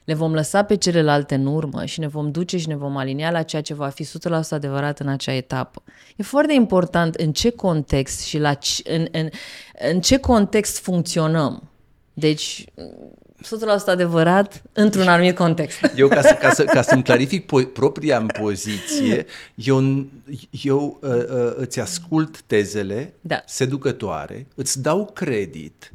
Le 0.03 0.13
vom 0.13 0.33
lăsa 0.33 0.63
pe 0.63 0.75
celelalte 0.75 1.35
în 1.35 1.45
urmă 1.45 1.85
și 1.85 1.99
ne 1.99 2.07
vom 2.07 2.31
duce 2.31 2.57
și 2.57 2.67
ne 2.67 2.75
vom 2.75 2.97
alinia 2.97 3.31
la 3.31 3.43
ceea 3.43 3.61
ce 3.61 3.73
va 3.73 3.87
fi 3.87 4.05
100% 4.05 4.09
adevărat 4.49 4.99
în 4.99 5.07
acea 5.07 5.33
etapă. 5.33 5.83
E 6.15 6.23
foarte 6.23 6.53
important 6.53 7.15
în 7.15 7.31
ce 7.31 7.49
context 7.49 8.21
și 8.21 8.37
la 8.37 8.53
ce, 8.53 8.81
în, 8.85 9.07
în, 9.11 9.29
în 9.91 10.01
ce 10.01 10.17
context 10.17 10.79
funcționăm. 10.79 11.69
Deci, 12.13 12.65
100% 13.45 13.85
adevărat 13.85 14.61
într-un 14.73 15.07
anumit 15.07 15.35
context. 15.35 15.79
Eu, 15.95 16.07
ca, 16.07 16.21
să, 16.21 16.33
ca, 16.33 16.53
să, 16.53 16.63
ca 16.63 16.81
să-mi 16.81 17.03
clarific 17.03 17.43
po- 17.45 17.71
propria 17.73 18.17
în 18.17 18.27
poziție, 18.39 19.25
eu, 19.55 20.05
eu 20.63 20.99
uh, 21.01 21.09
uh, 21.11 21.53
îți 21.55 21.79
ascult 21.79 22.41
tezele 22.41 23.13
Da. 23.21 23.41
seducătoare, 23.45 24.47
îți 24.55 24.81
dau 24.81 25.05
credit. 25.13 25.93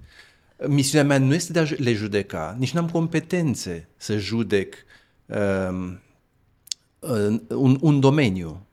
Misiunea 0.67 1.07
mea 1.07 1.19
nu 1.27 1.35
este 1.35 1.53
de 1.53 1.59
a 1.59 1.65
ju- 1.65 1.75
le 1.83 1.93
judeca, 1.93 2.57
nici 2.59 2.73
n-am 2.73 2.89
competențe 2.89 3.89
să 3.97 4.17
judec 4.17 4.75
um, 5.27 6.01
în- 6.99 7.43
un, 7.49 7.79
un 7.81 8.01
domeniu 8.01 8.67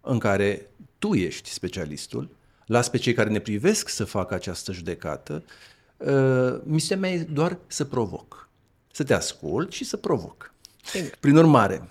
în 0.00 0.18
care 0.18 0.66
tu 0.98 1.14
ești 1.14 1.50
specialistul, 1.50 2.36
las 2.66 2.88
pe 2.88 2.98
cei 2.98 3.12
care 3.12 3.30
ne 3.30 3.38
privesc 3.38 3.88
să 3.88 4.04
facă 4.04 4.34
această 4.34 4.72
judecată. 4.72 5.44
Uh, 6.06 6.60
misiunea 6.64 7.08
mea 7.08 7.18
e 7.18 7.22
doar 7.24 7.58
să 7.66 7.84
provoc, 7.84 8.48
să 8.92 9.04
te 9.04 9.14
ascult 9.14 9.72
și 9.72 9.84
să 9.84 9.96
provoc. 9.96 10.54
Sigur. 10.84 11.16
Prin 11.20 11.36
urmare, 11.36 11.88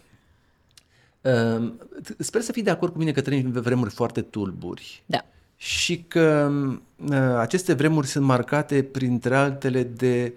uh, 1.21 1.73
sper 2.17 2.41
să 2.41 2.51
fii 2.51 2.63
de 2.63 2.69
acord 2.69 2.91
cu 2.91 2.97
mine 2.97 3.11
că 3.11 3.21
trăim 3.21 3.51
în 3.53 3.61
vremuri 3.61 3.89
foarte 3.89 4.21
tulburi 4.21 5.03
Da. 5.05 5.25
și 5.55 6.03
că 6.07 6.51
uh, 6.95 7.17
aceste 7.37 7.73
vremuri 7.73 8.07
sunt 8.07 8.25
marcate, 8.25 8.83
printre 8.83 9.35
altele, 9.35 9.83
de 9.83 10.33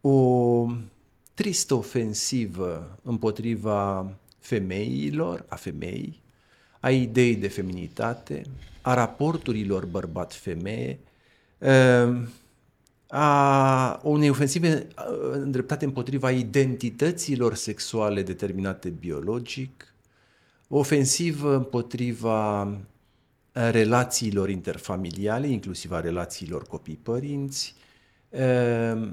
o 0.00 0.66
tristă 1.34 1.74
ofensivă 1.74 2.98
împotriva 3.02 4.10
femeilor, 4.38 5.44
a 5.48 5.54
femei, 5.56 6.22
a 6.80 6.90
ideii 6.90 7.36
de 7.36 7.48
feminitate, 7.48 8.42
a 8.80 8.94
raporturilor 8.94 9.86
bărbat-femeie, 9.86 10.98
uh, 11.58 12.22
a 13.16 14.00
unei 14.02 14.28
ofensive 14.30 14.86
uh, 14.96 15.30
îndreptate 15.32 15.84
împotriva 15.84 16.30
identităților 16.30 17.54
sexuale 17.54 18.22
determinate 18.22 18.88
biologic, 18.88 19.94
o 20.68 20.78
ofensivă 20.78 21.54
împotriva 21.54 22.62
uh, 22.62 22.76
relațiilor 23.52 24.48
interfamiliale, 24.50 25.46
inclusiv 25.46 25.92
a 25.92 26.00
relațiilor 26.00 26.62
copii-părinți, 26.62 27.74
uh, 28.28 29.08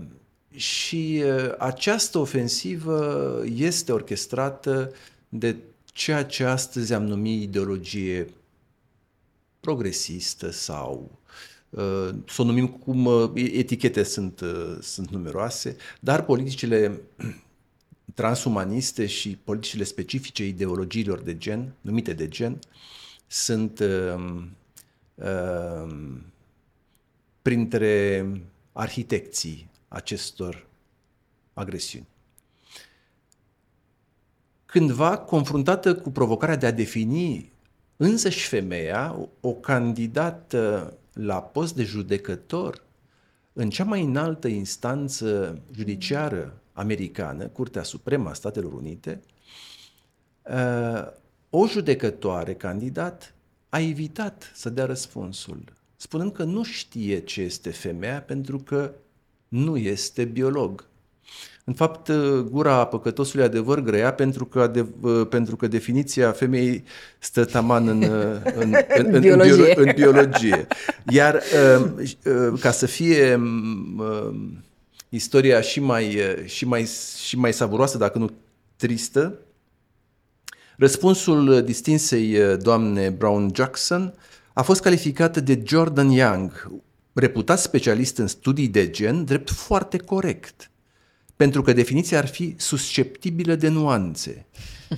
și 0.56 1.24
uh, 1.26 1.54
această 1.58 2.18
ofensivă 2.18 3.42
este 3.56 3.92
orchestrată 3.92 4.92
de 5.30 5.56
ceea 5.86 6.26
ce 6.26 6.44
astăzi 6.44 6.94
am 6.94 7.06
numit 7.06 7.42
ideologie 7.42 8.28
progresistă 9.60 10.52
sau 10.52 11.10
uh, 11.12 11.21
să 12.26 12.38
o 12.38 12.44
numim 12.44 12.68
cum 12.68 13.06
uh, 13.06 13.32
etichete 13.36 14.04
sunt, 14.04 14.42
sunt 14.82 15.10
numeroase, 15.10 15.76
dar 16.00 16.26
politicile 16.26 17.02
transumaniste 18.14 19.06
și 19.06 19.38
politicile 19.44 19.84
specifice 19.84 20.48
ideologiilor 20.48 21.20
de 21.20 21.38
gen, 21.38 21.74
numite 21.82 22.14
de 22.14 22.28
gen, 22.28 22.60
sunt 23.28 23.80
uh, 23.80 24.44
uh, 25.16 26.18
printre 27.42 28.26
arhitecții 28.72 29.70
acestor 29.88 30.68
agresiuni. 31.54 32.08
Cândva, 34.66 35.18
confruntată 35.18 35.96
cu 35.96 36.12
provocarea 36.12 36.56
de 36.56 36.66
a 36.66 36.72
defini 36.72 37.52
însăși 37.98 38.48
femeia, 38.48 39.30
o 39.40 39.54
candidată 39.54 40.94
la 41.14 41.42
post 41.42 41.76
de 41.76 41.84
judecător 41.84 42.84
în 43.54 43.70
cea 43.70 43.84
mai 43.84 44.04
înaltă 44.04 44.48
instanță 44.48 45.60
judiciară 45.76 46.62
americană, 46.74 47.48
Curtea 47.48 47.84
Supremă 47.84 48.30
a 48.30 48.34
Statelor 48.34 48.74
Unite, 48.74 49.22
uh, 50.42 51.08
o 51.50 51.68
judecătoare 51.68 52.54
candidat 52.54 53.34
a 53.70 53.80
evitat 53.80 54.52
să 54.54 54.70
dea 54.70 54.86
răspunsul, 54.86 55.64
spunând 55.96 56.32
că 56.32 56.44
nu 56.44 56.64
știe 56.64 57.20
ce 57.20 57.42
este 57.42 57.70
femeia 57.70 58.22
pentru 58.22 58.58
că 58.58 58.94
nu 59.48 59.78
este 59.78 60.26
biolog. 60.26 60.90
În 61.64 61.74
fapt, 61.74 62.12
gura 62.50 62.86
păcătosului 62.86 63.46
adevăr 63.46 63.80
grea 63.80 64.14
pentru 64.14 64.46
că, 64.46 64.60
adev- 64.62 65.28
pentru 65.30 65.56
că 65.56 65.68
definiția 65.68 66.32
femeii 66.32 66.84
stă 67.20 67.46
taman 67.46 67.88
în, 67.88 68.04
în, 68.62 68.76
în, 68.98 69.14
în, 69.14 69.20
biologie. 69.22 69.74
în 69.76 69.92
biologie. 69.96 70.68
Iar 71.10 71.42
ca 72.60 72.72
să 72.72 72.86
fie 72.86 73.42
istoria 75.10 75.62
și 75.62 75.80
mai, 75.80 76.18
și, 76.46 76.66
mai, 76.66 76.90
și 77.26 77.38
mai 77.38 77.54
savuroasă, 77.54 77.98
dacă 77.98 78.18
nu 78.18 78.30
tristă, 78.76 79.38
răspunsul 80.78 81.64
distinsei 81.64 82.58
doamne 82.58 83.10
Brown 83.10 83.52
Jackson 83.56 84.14
a 84.54 84.62
fost 84.62 84.82
calificat 84.82 85.38
de 85.38 85.64
Jordan 85.66 86.10
Young, 86.10 86.72
reputat 87.14 87.60
specialist 87.60 88.18
în 88.18 88.28
studii 88.28 88.68
de 88.68 88.90
gen, 88.90 89.26
drept 89.26 89.50
foarte 89.50 89.98
corect, 89.98 90.71
pentru 91.42 91.62
că 91.62 91.74
definiția 91.74 92.18
ar 92.18 92.28
fi 92.28 92.56
susceptibilă 92.58 93.56
de 93.56 93.68
nuanțe. 93.68 94.46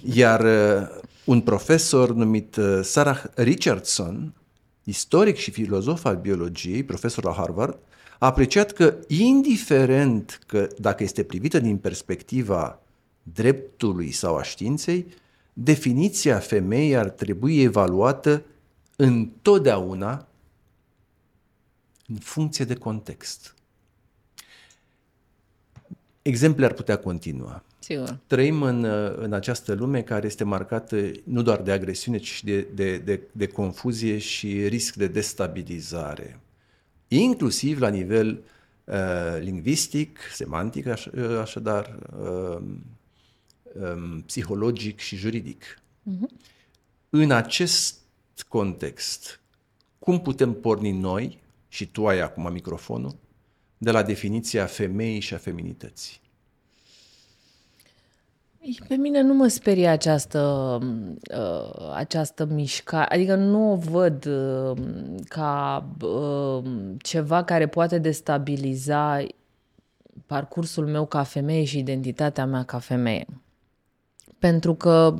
Iar 0.03 0.43
uh, 0.43 0.87
un 1.25 1.41
profesor 1.41 2.13
numit 2.13 2.55
uh, 2.55 2.79
Sarah 2.81 3.23
Richardson, 3.35 4.33
istoric 4.83 5.35
și 5.35 5.51
filozof 5.51 6.05
al 6.05 6.15
biologiei, 6.15 6.83
profesor 6.83 7.23
la 7.23 7.33
Harvard, 7.33 7.77
a 8.19 8.25
apreciat 8.25 8.71
că, 8.71 8.97
indiferent 9.07 10.39
că 10.47 10.67
dacă 10.77 11.03
este 11.03 11.23
privită 11.23 11.59
din 11.59 11.77
perspectiva 11.77 12.81
dreptului 13.23 14.11
sau 14.11 14.35
a 14.35 14.43
științei, 14.43 15.05
definiția 15.53 16.39
femeii 16.39 16.95
ar 16.95 17.09
trebui 17.09 17.61
evaluată 17.61 18.43
întotdeauna 18.95 20.27
în 22.07 22.15
funcție 22.15 22.65
de 22.65 22.75
context. 22.75 23.53
Exemple 26.23 26.65
ar 26.65 26.73
putea 26.73 26.97
continua. 26.97 27.63
Sigur. 27.79 28.19
Trăim 28.27 28.61
în, 28.61 28.83
în 29.17 29.33
această 29.33 29.73
lume 29.73 30.01
care 30.01 30.25
este 30.25 30.43
marcată 30.43 31.11
nu 31.23 31.41
doar 31.41 31.61
de 31.61 31.71
agresiune, 31.71 32.17
ci 32.17 32.27
și 32.27 32.43
de, 32.43 32.61
de, 32.61 32.97
de, 32.97 33.21
de 33.31 33.47
confuzie 33.47 34.17
și 34.17 34.67
risc 34.67 34.95
de 34.95 35.07
destabilizare. 35.07 36.39
Inclusiv 37.07 37.79
la 37.79 37.87
nivel 37.87 38.43
uh, 38.83 38.95
lingvistic, 39.39 40.19
semantic, 40.33 40.87
aș, 40.87 41.05
uh, 41.05 41.37
așadar, 41.41 41.99
uh, 42.19 42.61
um, 43.73 44.21
psihologic 44.25 44.99
și 44.99 45.15
juridic. 45.15 45.63
Uh-huh. 45.83 46.41
În 47.09 47.31
acest 47.31 47.99
context, 48.47 49.39
cum 49.99 50.21
putem 50.21 50.53
porni 50.53 50.91
noi 50.91 51.39
și 51.67 51.87
tu 51.87 52.07
ai 52.07 52.19
acum 52.19 52.51
microfonul, 52.51 53.15
de 53.83 53.91
la 53.91 54.03
definiția 54.03 54.65
femeii 54.65 55.19
și 55.19 55.33
a 55.33 55.37
feminității. 55.37 56.21
Pe 58.87 58.95
mine 58.95 59.21
nu 59.21 59.33
mă 59.33 59.47
sperie 59.47 59.87
această, 59.87 60.39
uh, 61.37 61.91
această 61.93 62.45
mișcare, 62.45 63.15
adică 63.15 63.35
nu 63.35 63.71
o 63.71 63.75
văd 63.75 64.25
uh, 64.25 64.77
ca 65.27 65.85
uh, 66.01 66.63
ceva 66.97 67.43
care 67.43 67.67
poate 67.67 67.97
destabiliza 67.97 69.25
parcursul 70.25 70.87
meu 70.87 71.05
ca 71.05 71.23
femeie 71.23 71.63
și 71.63 71.77
identitatea 71.77 72.45
mea 72.45 72.63
ca 72.63 72.79
femeie. 72.79 73.25
Pentru 74.39 74.73
că 74.73 75.15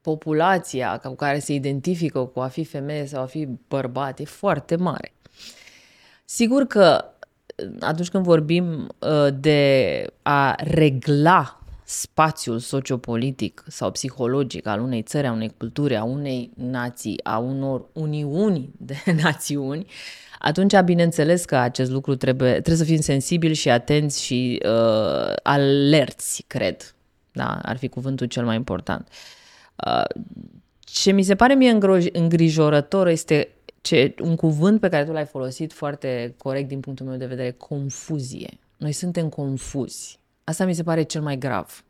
populația 0.00 0.98
cu 0.98 1.14
care 1.14 1.38
se 1.38 1.52
identifică 1.52 2.24
cu 2.24 2.40
a 2.40 2.48
fi 2.48 2.64
femeie 2.64 3.06
sau 3.06 3.22
a 3.22 3.26
fi 3.26 3.48
bărbat 3.68 4.18
e 4.18 4.24
foarte 4.24 4.76
mare. 4.76 5.12
Sigur 6.24 6.64
că 6.64 7.11
atunci 7.80 8.08
când 8.08 8.24
vorbim 8.24 8.88
uh, 8.98 9.28
de 9.34 10.04
a 10.22 10.54
regla 10.58 11.62
spațiul 11.84 12.58
sociopolitic 12.58 13.64
sau 13.68 13.90
psihologic 13.90 14.66
al 14.66 14.80
unei 14.80 15.02
țări, 15.02 15.26
a 15.26 15.32
unei 15.32 15.52
culturi, 15.58 15.96
a 15.96 16.02
unei 16.02 16.50
nații, 16.54 17.20
a 17.22 17.38
unor 17.38 17.84
uniuni 17.92 18.70
de 18.76 18.96
națiuni, 19.22 19.86
atunci 20.38 20.80
bineînțeles 20.80 21.44
că 21.44 21.56
acest 21.56 21.90
lucru 21.90 22.14
trebuie, 22.14 22.50
trebuie 22.50 22.76
să 22.76 22.84
fim 22.84 23.00
sensibili 23.00 23.54
și 23.54 23.70
atenți 23.70 24.22
și 24.22 24.62
uh, 24.66 25.32
alerți, 25.42 26.44
cred. 26.46 26.94
Da? 27.32 27.58
Ar 27.62 27.76
fi 27.76 27.88
cuvântul 27.88 28.26
cel 28.26 28.44
mai 28.44 28.56
important. 28.56 29.08
Uh, 29.86 30.22
ce 30.80 31.12
mi 31.12 31.22
se 31.22 31.34
pare 31.34 31.54
mie 31.54 31.78
îngrijorător 32.12 33.06
este 33.06 33.48
ce, 33.82 34.14
un 34.22 34.36
cuvânt 34.36 34.80
pe 34.80 34.88
care 34.88 35.04
tu 35.04 35.12
l-ai 35.12 35.26
folosit 35.26 35.72
foarte 35.72 36.34
corect 36.38 36.68
din 36.68 36.80
punctul 36.80 37.06
meu 37.06 37.16
de 37.16 37.26
vedere, 37.26 37.50
confuzie. 37.50 38.58
Noi 38.76 38.92
suntem 38.92 39.28
confuzi. 39.28 40.18
Asta 40.44 40.64
mi 40.64 40.74
se 40.74 40.82
pare 40.82 41.02
cel 41.02 41.22
mai 41.22 41.38
grav. 41.38 41.84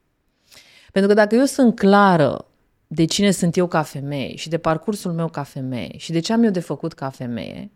Pentru 0.93 1.11
că 1.11 1.17
dacă 1.17 1.35
eu 1.35 1.45
sunt 1.45 1.75
clară 1.75 2.47
de 2.87 3.05
cine 3.05 3.31
sunt 3.31 3.57
eu 3.57 3.67
ca 3.67 3.83
femeie 3.83 4.37
și 4.37 4.49
de 4.49 4.59
parcursul 4.59 5.13
meu 5.13 5.29
ca 5.29 5.43
femeie 5.43 5.97
și 5.97 6.13
de 6.13 6.19
ce 6.19 6.33
am 6.33 6.43
eu 6.43 6.51
de 6.51 6.61
făcut 6.61 6.93
ca 6.93 7.11
femeie, 7.11 7.71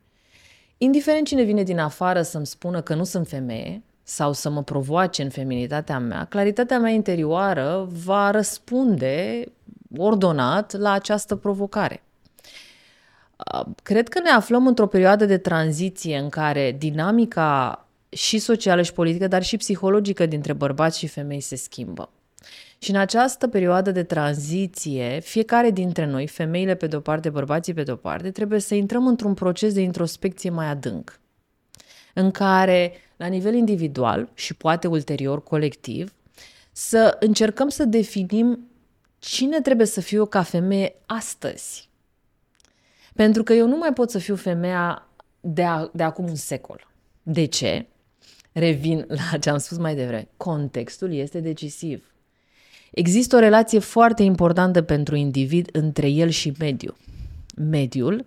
indiferent 0.79 1.27
cine 1.27 1.43
vine 1.43 1.63
din 1.63 1.79
afară 1.79 2.23
să-mi 2.23 2.47
spună 2.47 2.81
că 2.81 2.95
nu 2.95 3.05
sunt 3.05 3.29
femeie 3.29 3.83
sau 4.03 4.33
să 4.33 4.51
mă 4.51 4.63
provoace 4.63 5.23
în 5.23 5.31
feminitatea 5.31 5.99
mea, 5.99 6.25
claritatea 6.25 6.79
mea 6.79 6.91
interioară 6.91 7.89
va 8.05 8.31
răspunde 8.31 9.45
ordonat 9.97 10.73
la 10.73 10.91
această 10.91 11.37
provocare. 11.37 12.06
Cred 13.83 14.09
că 14.09 14.21
ne 14.21 14.31
aflăm 14.31 14.67
într-o 14.67 14.87
perioadă 14.87 15.25
de 15.25 15.39
tranziție 15.39 16.19
în 16.19 16.29
care 16.29 16.77
dinamica 16.79 17.81
și 18.09 18.39
socială 18.39 18.83
și 18.83 18.93
politică, 18.93 19.29
dar 19.29 19.43
și 19.43 19.57
psihologică 19.57 20.27
dintre 20.27 20.53
bărbați 20.53 20.99
și 20.99 21.07
femei 21.07 21.41
se 21.41 21.57
schimbă. 21.57 22.11
Și 22.79 22.91
în 22.91 22.97
această 22.97 23.49
perioadă 23.49 23.91
de 23.91 24.03
tranziție, 24.03 25.21
fiecare 25.21 25.71
dintre 25.71 26.07
noi, 26.07 26.27
femeile 26.27 26.75
pe 26.75 26.87
de-o 26.87 27.01
parte, 27.01 27.31
bărbații 27.31 27.75
pe 27.75 27.83
de-o 27.83 27.97
parte, 27.97 28.31
trebuie 28.31 28.61
să 28.61 28.75
intrăm 28.75 29.07
într-un 29.07 29.35
proces 29.35 29.75
de 29.75 29.81
introspecție 29.81 30.51
mai 30.51 30.67
adânc, 30.67 31.21
în 32.15 32.31
care, 32.31 32.93
la 33.17 33.27
nivel 33.27 33.55
individual 33.55 34.29
și 34.35 34.55
poate 34.55 34.87
ulterior 34.87 35.43
colectiv, 35.43 36.13
să 36.73 37.17
încercăm 37.21 37.69
să 37.69 37.85
definim 37.85 38.71
cine 39.19 39.61
trebuie 39.61 39.87
să 39.87 40.01
fiu 40.01 40.27
ca 40.27 40.43
femeie 40.43 40.95
astăzi, 41.07 41.89
pentru 43.17 43.43
că 43.43 43.53
eu 43.53 43.69
nu 43.69 43.77
mai 43.77 43.93
pot 43.93 44.11
să 44.11 44.19
fiu 44.19 44.37
femeia 44.37 45.09
de, 45.41 45.63
a, 45.63 45.89
de 45.93 46.03
acum 46.03 46.29
un 46.29 46.35
secol. 46.35 46.87
De 47.23 47.45
ce? 47.45 47.87
Revin 48.53 49.05
la 49.09 49.39
ce 49.41 49.51
am 49.51 49.59
spus 49.59 49.79
mai 49.79 49.95
devreme. 49.95 50.29
Contextul 50.37 51.13
este 51.13 51.41
decisiv. 51.41 52.11
Există 52.91 53.37
o 53.37 53.39
relație 53.39 53.79
foarte 53.79 54.23
importantă 54.23 54.83
pentru 54.83 55.15
individ 55.15 55.69
între 55.73 56.09
el 56.09 56.29
și 56.29 56.53
mediu. 56.59 56.97
Mediul 57.57 58.27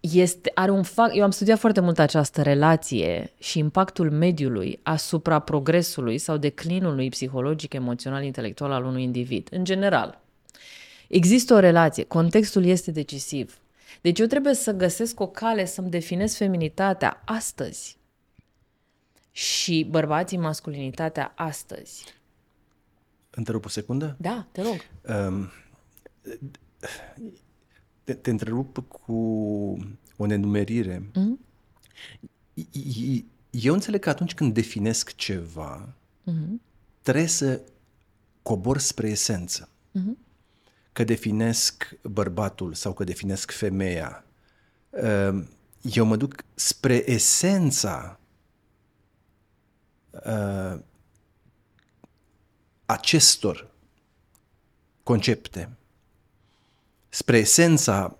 este, 0.00 0.50
are 0.54 0.70
un 0.70 0.82
fac, 0.82 1.14
eu 1.14 1.22
am 1.22 1.30
studiat 1.30 1.58
foarte 1.58 1.80
mult 1.80 1.98
această 1.98 2.42
relație 2.42 3.32
și 3.38 3.58
impactul 3.58 4.10
mediului 4.10 4.80
asupra 4.82 5.38
progresului 5.38 6.18
sau 6.18 6.36
declinului 6.36 7.08
psihologic, 7.08 7.74
emoțional, 7.74 8.24
intelectual 8.24 8.72
al 8.72 8.84
unui 8.84 9.02
individ, 9.02 9.48
în 9.50 9.64
general. 9.64 10.20
Există 11.08 11.54
o 11.54 11.58
relație, 11.58 12.04
contextul 12.04 12.64
este 12.64 12.90
decisiv. 12.90 13.58
Deci 14.00 14.18
eu 14.18 14.26
trebuie 14.26 14.54
să 14.54 14.72
găsesc 14.72 15.20
o 15.20 15.26
cale 15.28 15.64
să-mi 15.64 15.90
definez 15.90 16.36
feminitatea 16.36 17.22
astăzi. 17.24 17.98
și 19.38 19.86
bărbații 19.90 20.36
masculinitatea 20.38 21.32
astăzi. 21.36 22.04
Întrerup 23.30 23.64
o 23.64 23.68
secundă? 23.68 24.16
Da, 24.18 24.46
te 24.52 24.62
rog. 24.62 24.76
Um, 25.28 25.50
te, 28.04 28.14
te 28.14 28.30
întrerup 28.30 28.78
cu 28.88 29.14
o 30.16 30.26
nenumerire. 30.26 31.10
Mm-hmm. 31.10 31.46
Eu 33.50 33.74
înțeleg 33.74 34.00
că 34.00 34.08
atunci 34.08 34.34
când 34.34 34.54
definesc 34.54 35.14
ceva, 35.14 35.94
mm-hmm. 36.30 36.60
trebuie 37.02 37.26
să 37.26 37.60
cobor 38.42 38.78
spre 38.78 39.08
esență. 39.08 39.68
Mm-hmm. 39.68 40.27
Că 40.98 41.04
definesc 41.04 41.90
bărbatul 42.02 42.74
sau 42.74 42.92
că 42.92 43.04
definesc 43.04 43.50
femeia. 43.50 44.24
Um, 44.90 45.48
eu 45.82 46.04
mă 46.04 46.16
duc 46.16 46.34
spre 46.54 47.10
esența 47.10 48.20
uh, 50.10 50.78
acestor 52.86 53.70
concepte, 55.02 55.76
spre 57.08 57.38
esența 57.38 58.18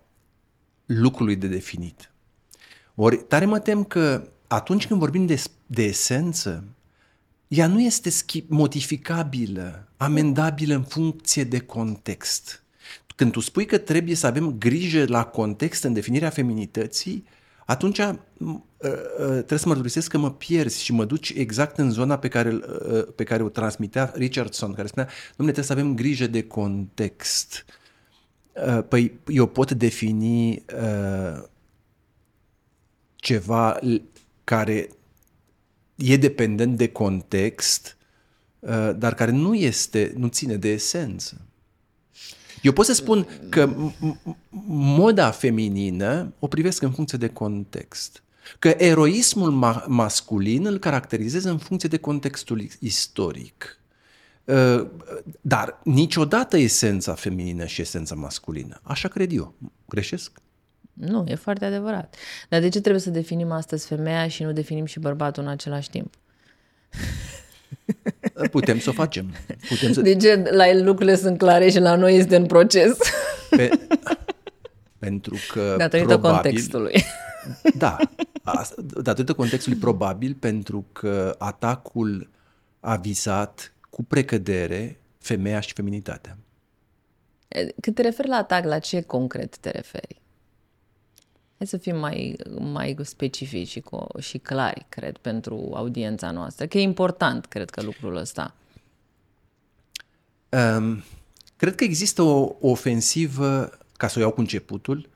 lucrului 0.85 1.35
de 1.35 1.47
definit. 1.47 2.11
Ori 2.95 3.17
tare 3.17 3.45
mă 3.45 3.59
tem 3.59 3.83
că 3.83 4.29
atunci 4.47 4.87
când 4.87 4.99
vorbim 4.99 5.25
de, 5.25 5.43
de 5.65 5.83
esență, 5.83 6.63
ea 7.47 7.67
nu 7.67 7.81
este 7.81 8.09
schip, 8.09 8.49
modificabilă, 8.49 9.87
amendabilă 9.97 10.75
în 10.75 10.83
funcție 10.83 11.43
de 11.43 11.59
context. 11.59 12.63
Când 13.19 13.31
tu 13.31 13.39
spui 13.39 13.65
că 13.65 13.77
trebuie 13.77 14.15
să 14.15 14.27
avem 14.27 14.57
grijă 14.57 15.05
la 15.07 15.23
context 15.23 15.83
în 15.83 15.93
definirea 15.93 16.29
feminității, 16.29 17.25
atunci 17.65 17.97
uh, 17.97 18.13
uh, 18.37 18.59
trebuie 19.19 19.59
să 19.59 19.67
mărturisesc 19.67 20.09
că 20.09 20.17
mă 20.17 20.31
pierzi 20.31 20.83
și 20.83 20.93
mă 20.93 21.05
duci 21.05 21.29
exact 21.29 21.77
în 21.77 21.91
zona 21.91 22.17
pe 22.17 22.27
care, 22.27 22.53
uh, 22.53 23.07
pe 23.15 23.23
care 23.23 23.43
o 23.43 23.49
transmitea 23.49 24.11
Richardson, 24.15 24.73
care 24.73 24.87
spunea, 24.87 25.09
domnule, 25.35 25.51
trebuie 25.51 25.63
să 25.63 25.71
avem 25.71 25.95
grijă 25.95 26.27
de 26.27 26.43
context. 26.43 27.65
Păi 28.87 29.19
eu 29.27 29.47
pot 29.47 29.71
defini 29.71 30.63
ceva 33.15 33.79
care 34.43 34.89
e 35.95 36.17
dependent 36.17 36.77
de 36.77 36.87
context, 36.87 37.97
dar 38.95 39.13
care 39.13 39.31
nu 39.31 39.55
este, 39.55 40.13
nu 40.17 40.27
ține 40.27 40.55
de 40.55 40.69
esență. 40.69 41.48
Eu 42.61 42.71
pot 42.71 42.85
să 42.85 42.93
spun 42.93 43.27
că 43.49 43.69
moda 44.67 45.31
feminină 45.31 46.33
o 46.39 46.47
privesc 46.47 46.81
în 46.81 46.91
funcție 46.91 47.17
de 47.17 47.27
context. 47.27 48.23
Că 48.59 48.75
eroismul 48.77 49.51
ma- 49.51 49.85
masculin 49.87 50.65
îl 50.65 50.77
caracterizează 50.77 51.49
în 51.49 51.57
funcție 51.57 51.89
de 51.89 51.97
contextul 51.97 52.67
istoric. 52.79 53.79
Uh, 54.43 54.87
dar 55.41 55.79
niciodată 55.83 56.57
esența 56.57 57.13
feminină 57.13 57.65
și 57.65 57.81
esența 57.81 58.15
masculină. 58.15 58.79
Așa 58.83 59.07
cred 59.07 59.31
eu. 59.33 59.53
Greșesc? 59.85 60.31
Nu, 60.93 61.25
e 61.27 61.35
foarte 61.35 61.65
adevărat. 61.65 62.15
Dar 62.49 62.59
de 62.61 62.69
ce 62.69 62.79
trebuie 62.79 63.01
să 63.01 63.09
definim 63.09 63.51
astăzi 63.51 63.87
femeia 63.87 64.27
și 64.27 64.43
nu 64.43 64.51
definim 64.51 64.85
și 64.85 64.99
bărbatul 64.99 65.43
în 65.43 65.49
același 65.49 65.89
timp? 65.89 66.13
Putem 68.51 68.79
să 68.79 68.89
o 68.89 68.93
facem. 68.93 69.33
Putem 69.69 69.93
să... 69.93 70.01
De 70.01 70.15
ce 70.15 70.49
la 70.51 70.67
el 70.67 70.85
lucrurile 70.85 71.15
sunt 71.15 71.37
clare 71.37 71.69
și 71.69 71.79
la 71.79 71.95
noi 71.95 72.15
este 72.15 72.35
în 72.35 72.45
proces? 72.45 72.97
Pe... 73.49 73.69
Pentru 74.99 75.35
că 75.53 75.75
Datorită 75.77 76.07
probabil... 76.07 76.41
contextului. 76.41 77.03
Da, 77.77 77.97
datorită 79.01 79.33
contextului 79.33 79.77
probabil 79.77 80.35
pentru 80.39 80.85
că 80.91 81.35
atacul 81.37 82.29
a 82.79 82.95
visat 82.95 83.73
cu 83.89 84.03
precădere 84.03 84.99
femeia 85.19 85.59
și 85.59 85.73
feminitatea. 85.73 86.37
Când 87.81 87.95
te 87.95 88.01
referi 88.01 88.27
la 88.27 88.35
atac, 88.35 88.65
la 88.65 88.79
ce 88.79 89.01
concret 89.01 89.57
te 89.57 89.69
referi? 89.69 90.21
Hai 91.59 91.67
să 91.67 91.77
fim 91.77 91.97
mai, 91.97 92.35
mai 92.59 92.95
specifici 93.01 93.67
și, 93.67 93.81
co- 93.81 94.19
și 94.19 94.37
clari, 94.37 94.85
cred, 94.89 95.17
pentru 95.17 95.71
audiența 95.73 96.31
noastră, 96.31 96.67
că 96.67 96.77
e 96.77 96.81
important, 96.81 97.45
cred 97.45 97.69
că, 97.69 97.81
lucrul 97.81 98.15
ăsta. 98.15 98.55
Um, 100.49 101.03
cred 101.55 101.75
că 101.75 101.83
există 101.83 102.21
o, 102.21 102.55
o 102.59 102.69
ofensivă, 102.69 103.77
ca 103.97 104.07
să 104.07 104.19
o 104.19 104.21
iau 104.21 104.31
cu 104.31 104.39
începutul, 104.39 105.09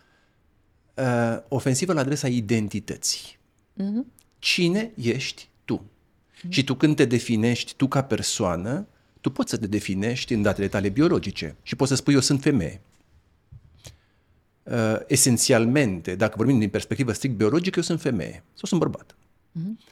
uh, 0.94 1.38
ofensivă 1.48 1.94
la 1.94 2.00
adresa 2.00 2.28
identității. 2.28 3.38
Uh-huh. 3.78 4.06
Cine 4.40 4.92
ești 4.96 5.48
tu? 5.66 5.82
Uh-huh. 5.82 6.50
Și 6.50 6.64
tu 6.64 6.76
când 6.76 6.96
te 6.96 7.06
definești 7.06 7.74
tu 7.76 7.88
ca 7.88 8.04
persoană, 8.04 8.88
tu 9.22 9.30
poți 9.30 9.50
să 9.50 9.58
te 9.58 9.68
definești 9.68 10.34
în 10.34 10.42
datele 10.42 10.68
tale 10.68 10.90
biologice 10.90 11.56
și 11.62 11.76
poți 11.76 11.90
să 11.90 11.96
spui 11.96 12.14
eu 12.14 12.20
sunt 12.20 12.42
femeie 12.42 12.82
uh, 14.63 14.95
esențialmente, 15.08 16.15
dacă 16.15 16.34
vorbim 16.38 16.60
din 16.60 16.69
perspectivă 16.69 17.12
strict 17.12 17.36
biologică, 17.36 17.78
eu 17.78 17.84
sunt 17.84 18.02
femeie 18.02 18.43
sau 18.54 18.63
sunt 18.63 18.80
bărbat. 18.80 19.15
Uh-huh. 19.15 19.91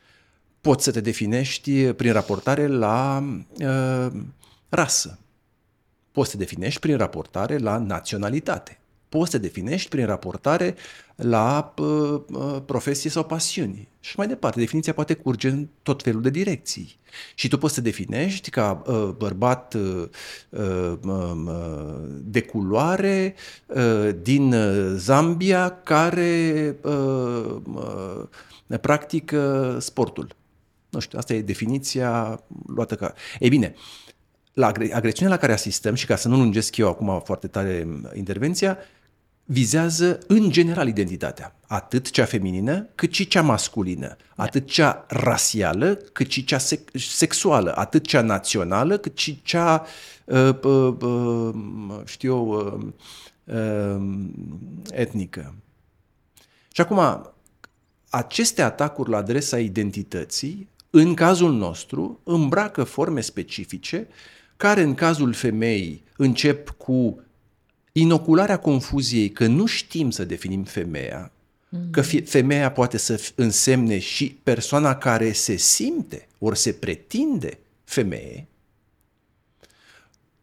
Poți 0.62 0.84
să 0.84 0.92
te 0.92 1.02
definești 1.02 1.94
prin 1.94 2.12
raportare 2.12 2.68
la 2.68 3.24
uh, 3.60 4.12
rasă. 4.70 5.20
Poți 6.12 6.30
să 6.30 6.38
te 6.38 6.44
definești 6.44 6.80
prin 6.80 6.98
raportare 6.98 7.58
la 7.58 7.78
naționalitate. 7.78 8.81
Poți 9.12 9.32
să 9.32 9.38
te 9.38 9.44
definești 9.44 9.90
prin 9.90 10.06
raportare 10.06 10.76
la 11.16 11.74
uh, 11.78 12.22
uh, 12.32 12.58
profesie 12.66 13.10
sau 13.10 13.24
pasiuni. 13.24 13.88
Și 14.00 14.14
mai 14.18 14.28
departe, 14.28 14.60
definiția 14.60 14.94
poate 14.94 15.14
curge 15.14 15.50
în 15.50 15.68
tot 15.84 16.04
felul 16.04 16.22
de 16.22 16.30
direcții. 16.30 17.00
Și 17.36 17.48
tu 17.48 17.58
poți 17.58 17.74
să 17.74 17.82
definești 17.82 18.50
ca 18.50 18.82
uh, 18.86 19.10
bărbat 19.18 19.74
uh, 19.74 20.08
uh, 20.50 20.94
uh, 21.04 21.46
de 22.10 22.42
culoare 22.42 23.36
uh, 23.66 24.10
din 24.22 24.56
Zambia 24.96 25.70
care 25.84 26.76
uh, 26.82 27.56
uh, 28.68 28.80
practică 28.82 29.78
sportul. 29.80 30.36
Nu 30.90 31.00
știu, 31.00 31.18
asta 31.18 31.34
e 31.34 31.42
definiția 31.42 32.44
luată 32.68 32.96
ca... 32.96 33.14
Ei 33.40 33.50
bine, 33.50 33.74
la 34.54 34.72
agresiunea 34.92 35.34
la 35.34 35.40
care 35.40 35.54
asistăm 35.54 35.94
și 35.94 36.06
ca 36.06 36.16
să 36.16 36.28
nu 36.28 36.38
lungesc 36.38 36.78
eu 36.78 36.88
acum 36.88 37.22
foarte 37.26 37.48
tare 37.48 37.88
intervenția, 38.14 38.78
vizează 39.52 40.20
în 40.28 40.50
general 40.50 40.88
identitatea, 40.88 41.56
atât 41.68 42.10
cea 42.10 42.26
feminină 42.26 42.88
cât 42.96 43.14
și 43.14 43.28
cea 43.28 43.42
masculină, 43.42 44.08
da. 44.08 44.44
atât 44.44 44.68
cea 44.68 45.06
rasială 45.08 45.94
cât 45.94 46.32
și 46.32 46.44
cea 46.44 46.58
sexuală, 46.94 47.76
atât 47.76 48.06
cea 48.06 48.22
națională 48.22 48.98
cât 48.98 49.18
și 49.18 49.42
cea, 49.44 49.86
uh, 50.26 50.56
uh, 50.64 50.96
uh, 51.02 51.54
știu 52.06 52.32
eu, 52.32 52.48
uh, 53.46 53.56
uh, 53.56 54.02
etnică. 54.92 55.56
Și 56.72 56.82
acum, 56.82 57.32
aceste 58.10 58.62
atacuri 58.62 59.10
la 59.10 59.18
adresa 59.18 59.60
identității, 59.60 60.70
în 60.90 61.14
cazul 61.14 61.54
nostru, 61.54 62.20
îmbracă 62.24 62.84
forme 62.84 63.22
specifice 63.22 64.08
care 64.58 64.82
în 64.82 64.94
cazul 64.94 65.34
femeii 65.34 66.04
încep 66.18 66.70
cu 66.70 67.22
inocularea 67.92 68.58
confuziei 68.58 69.30
că 69.30 69.48
nu 69.48 69.66
știm 69.66 70.10
să 70.10 70.26
definim 70.26 70.64
femeia, 70.64 71.32
mm-hmm. 71.32 71.92
că 71.92 72.02
femeia 72.02 72.72
poate 72.72 72.98
să 72.98 73.32
însemne 73.36 74.00
și 74.00 74.38
persoana 74.44 74.96
care 74.96 75.32
se 75.32 75.56
simte 75.56 76.28
ori 76.38 76.58
se 76.58 76.72
pretinde 76.72 77.60
femeie, 77.84 78.48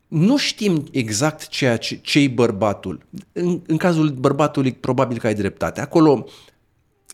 nu 0.09 0.37
știm 0.37 0.89
exact 0.91 1.47
ceea 1.47 1.77
ce 1.77 1.97
ce 1.97 2.29
bărbatul. 2.29 3.07
În, 3.33 3.61
în 3.67 3.77
cazul 3.77 4.11
bărbatului, 4.11 4.73
probabil 4.73 5.19
că 5.19 5.27
ai 5.27 5.35
dreptate. 5.35 5.81
Acolo 5.81 6.27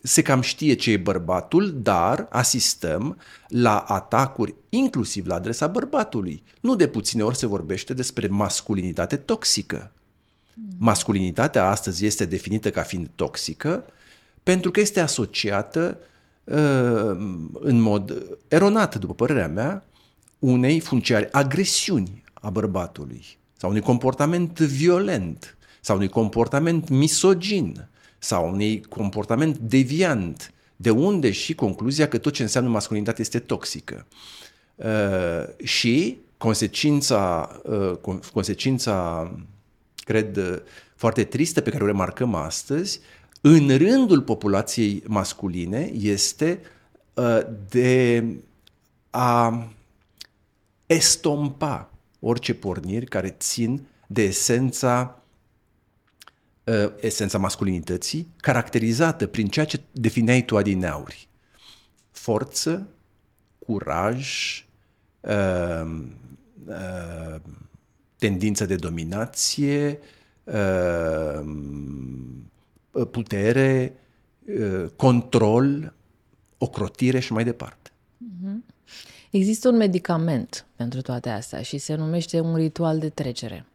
se 0.03 0.21
cam 0.21 0.41
știe 0.41 0.73
ce 0.73 0.91
e 0.91 0.97
bărbatul, 0.97 1.81
dar 1.81 2.27
asistăm 2.29 3.17
la 3.47 3.77
atacuri, 3.77 4.55
inclusiv 4.69 5.25
la 5.25 5.35
adresa 5.35 5.67
bărbatului. 5.67 6.43
Nu 6.61 6.75
de 6.75 6.87
puține 6.87 7.23
ori 7.23 7.37
se 7.37 7.47
vorbește 7.47 7.93
despre 7.93 8.27
masculinitate 8.27 9.15
toxică. 9.15 9.91
Masculinitatea 10.77 11.69
astăzi 11.69 12.05
este 12.05 12.25
definită 12.25 12.69
ca 12.71 12.81
fiind 12.81 13.09
toxică 13.15 13.85
pentru 14.43 14.71
că 14.71 14.79
este 14.79 14.99
asociată 14.99 15.97
uh, 16.43 17.17
în 17.53 17.79
mod 17.79 18.37
eronat, 18.47 18.95
după 18.95 19.13
părerea 19.13 19.47
mea, 19.47 19.83
unei 20.39 20.79
funcționare 20.79 21.29
agresiuni 21.31 22.23
a 22.33 22.49
bărbatului 22.49 23.37
sau 23.57 23.69
unui 23.69 23.81
comportament 23.81 24.59
violent 24.59 25.57
sau 25.81 25.95
unui 25.95 26.07
comportament 26.07 26.89
misogin 26.89 27.87
sau 28.17 28.51
unui 28.51 28.81
comportament 28.81 29.57
deviant, 29.57 30.53
de 30.75 30.89
unde 30.89 31.31
și 31.31 31.55
concluzia 31.55 32.07
că 32.07 32.17
tot 32.17 32.33
ce 32.33 32.41
înseamnă 32.41 32.69
masculinitate 32.69 33.21
este 33.21 33.39
toxică. 33.39 34.05
Uh, 34.75 34.85
și 35.63 36.17
consecința, 36.37 37.49
uh, 37.63 38.19
consecința 38.33 39.31
cred, 40.05 40.35
uh, 40.37 40.57
foarte 40.95 41.23
tristă 41.23 41.61
pe 41.61 41.69
care 41.69 41.83
o 41.83 41.87
remarcăm 41.87 42.35
astăzi, 42.35 42.99
în 43.41 43.77
rândul 43.77 44.21
populației 44.21 45.03
masculine 45.07 45.91
este 45.93 46.61
uh, 47.13 47.39
de 47.69 48.23
a 49.09 49.67
estompa 50.85 51.89
orice 52.19 52.53
porniri 52.53 53.05
care 53.05 53.29
țin 53.39 53.87
de 54.07 54.23
esența 54.23 55.21
uh, 56.63 56.91
esența 56.99 57.37
masculinității, 57.37 58.27
caracterizată 58.37 59.27
prin 59.27 59.47
ceea 59.47 59.65
ce 59.65 59.81
defineai 59.91 60.45
tu 60.45 60.57
adineauri. 60.57 61.27
Forță, 62.11 62.87
curaj, 63.65 64.29
uh, 65.21 65.99
uh, 66.65 67.35
tendință 68.27 68.65
de 68.65 68.75
dominație, 68.75 69.99
uh, 70.43 71.39
putere, 73.11 73.93
uh, 74.59 74.85
control, 74.95 75.93
ocrotire 76.57 77.19
și 77.19 77.33
mai 77.33 77.43
departe. 77.43 77.89
Mm-hmm. 77.89 78.73
Există 79.31 79.69
un 79.69 79.75
medicament 79.75 80.65
pentru 80.75 81.01
toate 81.01 81.29
astea 81.29 81.61
și 81.61 81.77
se 81.77 81.95
numește 81.95 82.39
un 82.39 82.55
ritual 82.55 82.99
de 82.99 83.09
trecere. 83.09 83.65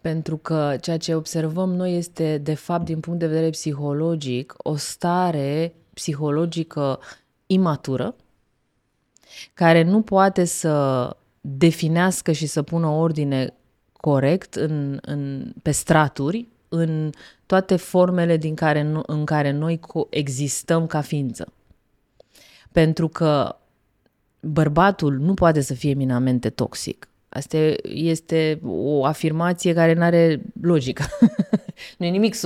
Pentru 0.00 0.36
că 0.36 0.76
ceea 0.80 0.96
ce 0.96 1.14
observăm 1.14 1.74
noi 1.74 1.96
este, 1.96 2.38
de 2.38 2.54
fapt, 2.54 2.84
din 2.84 3.00
punct 3.00 3.18
de 3.18 3.26
vedere 3.26 3.50
psihologic, 3.50 4.54
o 4.56 4.76
stare 4.76 5.74
psihologică 5.94 7.00
imatură, 7.46 8.14
care 9.54 9.82
nu 9.82 10.02
poate 10.02 10.44
să 10.44 11.16
definească 11.40 12.32
și 12.32 12.46
să 12.46 12.62
pună 12.62 12.86
ordine 12.86 13.54
corect 14.00 14.54
în, 14.54 14.98
în, 15.02 15.52
pe 15.62 15.70
straturi 15.70 16.46
în 16.68 17.10
toate 17.46 17.76
formele 17.76 18.36
din 18.36 18.54
care, 18.54 19.02
în 19.06 19.24
care 19.24 19.50
noi 19.50 19.80
existăm 20.10 20.86
ca 20.86 21.00
ființă. 21.00 21.52
Pentru 22.72 23.08
că 23.08 23.56
bărbatul 24.40 25.18
nu 25.18 25.34
poate 25.34 25.60
să 25.60 25.74
fie 25.74 25.94
minamente 25.94 26.50
toxic. 26.50 27.08
Asta 27.28 27.56
este 27.82 28.60
o 28.64 29.04
afirmație 29.04 29.72
care 29.72 29.92
nu 29.92 30.02
are 30.02 30.42
logică. 30.60 31.04
nu 31.98 32.06
e 32.06 32.08
nimic 32.08 32.36
100%. 32.36 32.38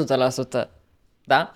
Da? 1.24 1.52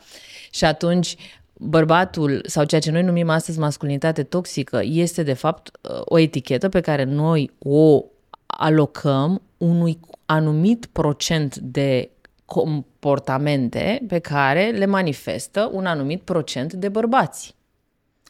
Și 0.51 0.65
atunci, 0.65 1.17
bărbatul 1.53 2.43
sau 2.47 2.65
ceea 2.65 2.81
ce 2.81 2.91
noi 2.91 3.03
numim 3.03 3.29
astăzi 3.29 3.59
masculinitate 3.59 4.23
toxică 4.23 4.81
este 4.83 5.23
de 5.23 5.33
fapt 5.33 5.79
o 6.05 6.19
etichetă 6.19 6.69
pe 6.69 6.81
care 6.81 7.05
noi 7.05 7.51
o 7.59 8.05
alocăm 8.47 9.43
unui 9.57 10.01
anumit 10.27 10.87
procent 10.87 11.57
de 11.57 12.11
comportamente 12.45 14.05
pe 14.09 14.19
care 14.19 14.71
le 14.71 14.87
manifestă 14.87 15.71
un 15.73 15.87
anumit 15.87 16.23
procent 16.23 16.73
de 16.73 16.89
bărbați. 16.89 17.55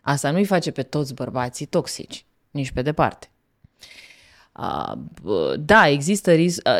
Asta 0.02 0.30
nu-i 0.30 0.44
face 0.44 0.70
pe 0.70 0.82
toți 0.82 1.14
bărbații 1.14 1.66
toxici, 1.66 2.26
nici 2.50 2.70
pe 2.70 2.82
departe. 2.82 3.30
Da, 5.58 5.88
există, 5.88 6.30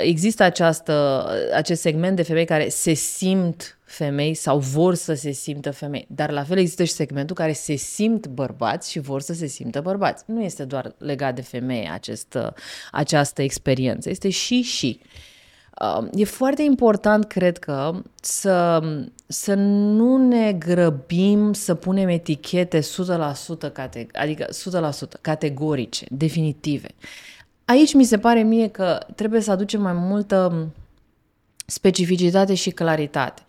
există 0.02 0.42
această, 0.42 1.26
acest 1.54 1.80
segment 1.80 2.16
de 2.16 2.22
femei 2.22 2.44
care 2.44 2.68
se 2.68 2.92
simt 2.92 3.78
femei 3.84 4.34
sau 4.34 4.58
vor 4.58 4.94
să 4.94 5.14
se 5.14 5.30
simtă 5.30 5.70
femei, 5.70 6.06
dar 6.08 6.30
la 6.30 6.44
fel 6.44 6.58
există 6.58 6.84
și 6.84 6.92
segmentul 6.92 7.36
care 7.36 7.52
se 7.52 7.74
simt 7.74 8.26
bărbați 8.26 8.90
și 8.90 8.98
vor 8.98 9.20
să 9.20 9.32
se 9.32 9.46
simtă 9.46 9.80
bărbați. 9.80 10.24
Nu 10.26 10.42
este 10.42 10.64
doar 10.64 10.94
legat 10.98 11.34
de 11.34 11.42
femeie 11.42 11.90
acest, 11.92 12.38
această 12.92 13.42
experiență, 13.42 14.10
este 14.10 14.30
și 14.30 14.62
și. 14.62 15.00
Uh, 15.02 15.08
E 16.14 16.24
foarte 16.24 16.62
important, 16.62 17.24
cred 17.24 17.58
că, 17.58 18.02
să, 18.20 18.82
să 19.26 19.54
nu 19.54 20.28
ne 20.28 20.52
grăbim 20.52 21.52
să 21.52 21.74
punem 21.74 22.08
etichete 22.08 22.80
100%, 22.80 22.84
cate, 23.72 24.06
adică 24.12 24.46
100% 25.16 25.20
categorice, 25.20 26.06
definitive. 26.10 26.88
Aici 27.66 27.94
mi 27.94 28.04
se 28.04 28.18
pare 28.18 28.42
mie 28.42 28.68
că 28.68 29.06
trebuie 29.14 29.40
să 29.40 29.50
aducem 29.50 29.82
mai 29.82 29.92
multă 29.92 30.68
specificitate 31.66 32.54
și 32.54 32.70
claritate. 32.70 33.42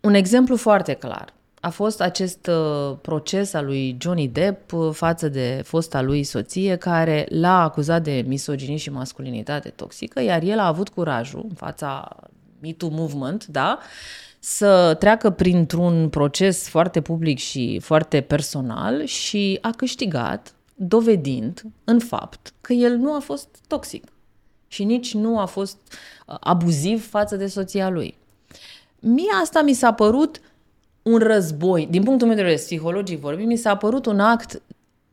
Un 0.00 0.14
exemplu 0.14 0.56
foarte 0.56 0.92
clar 0.92 1.32
a 1.60 1.68
fost 1.68 2.00
acest 2.00 2.46
uh, 2.46 2.96
proces 3.02 3.52
al 3.54 3.64
lui 3.64 3.96
Johnny 4.00 4.28
Depp 4.28 4.72
uh, 4.72 4.90
față 4.92 5.28
de 5.28 5.62
fosta 5.64 6.02
lui 6.02 6.24
soție 6.24 6.76
care 6.76 7.26
l-a 7.28 7.62
acuzat 7.62 8.02
de 8.02 8.24
misoginie 8.26 8.76
și 8.76 8.90
masculinitate 8.90 9.68
toxică, 9.68 10.22
iar 10.22 10.42
el 10.42 10.58
a 10.58 10.66
avut 10.66 10.88
curajul 10.88 11.46
în 11.48 11.54
fața 11.54 12.16
Me 12.60 12.72
Too 12.72 12.90
Movement, 12.92 13.46
da, 13.46 13.78
să 14.38 14.96
treacă 14.98 15.30
printr-un 15.30 16.08
proces 16.08 16.68
foarte 16.68 17.00
public 17.00 17.38
și 17.38 17.78
foarte 17.82 18.20
personal 18.20 19.04
și 19.04 19.58
a 19.60 19.70
câștigat 19.70 20.54
dovedind 20.80 21.62
în 21.84 21.98
fapt 21.98 22.52
că 22.60 22.72
el 22.72 22.96
nu 22.96 23.14
a 23.14 23.18
fost 23.18 23.48
toxic 23.66 24.04
și 24.68 24.84
nici 24.84 25.14
nu 25.14 25.38
a 25.38 25.44
fost 25.44 25.76
uh, 26.26 26.36
abuziv 26.40 27.08
față 27.08 27.36
de 27.36 27.46
soția 27.46 27.88
lui. 27.88 28.16
Mie 28.98 29.30
asta 29.42 29.62
mi 29.62 29.72
s-a 29.72 29.92
părut 29.92 30.40
un 31.02 31.18
război, 31.18 31.86
din 31.90 32.02
punctul 32.02 32.26
meu 32.26 32.36
de 32.36 32.42
vedere 32.42 32.62
psihologic 32.62 33.20
vorbind, 33.20 33.48
mi 33.48 33.56
s-a 33.56 33.76
părut 33.76 34.06
un 34.06 34.20
act 34.20 34.62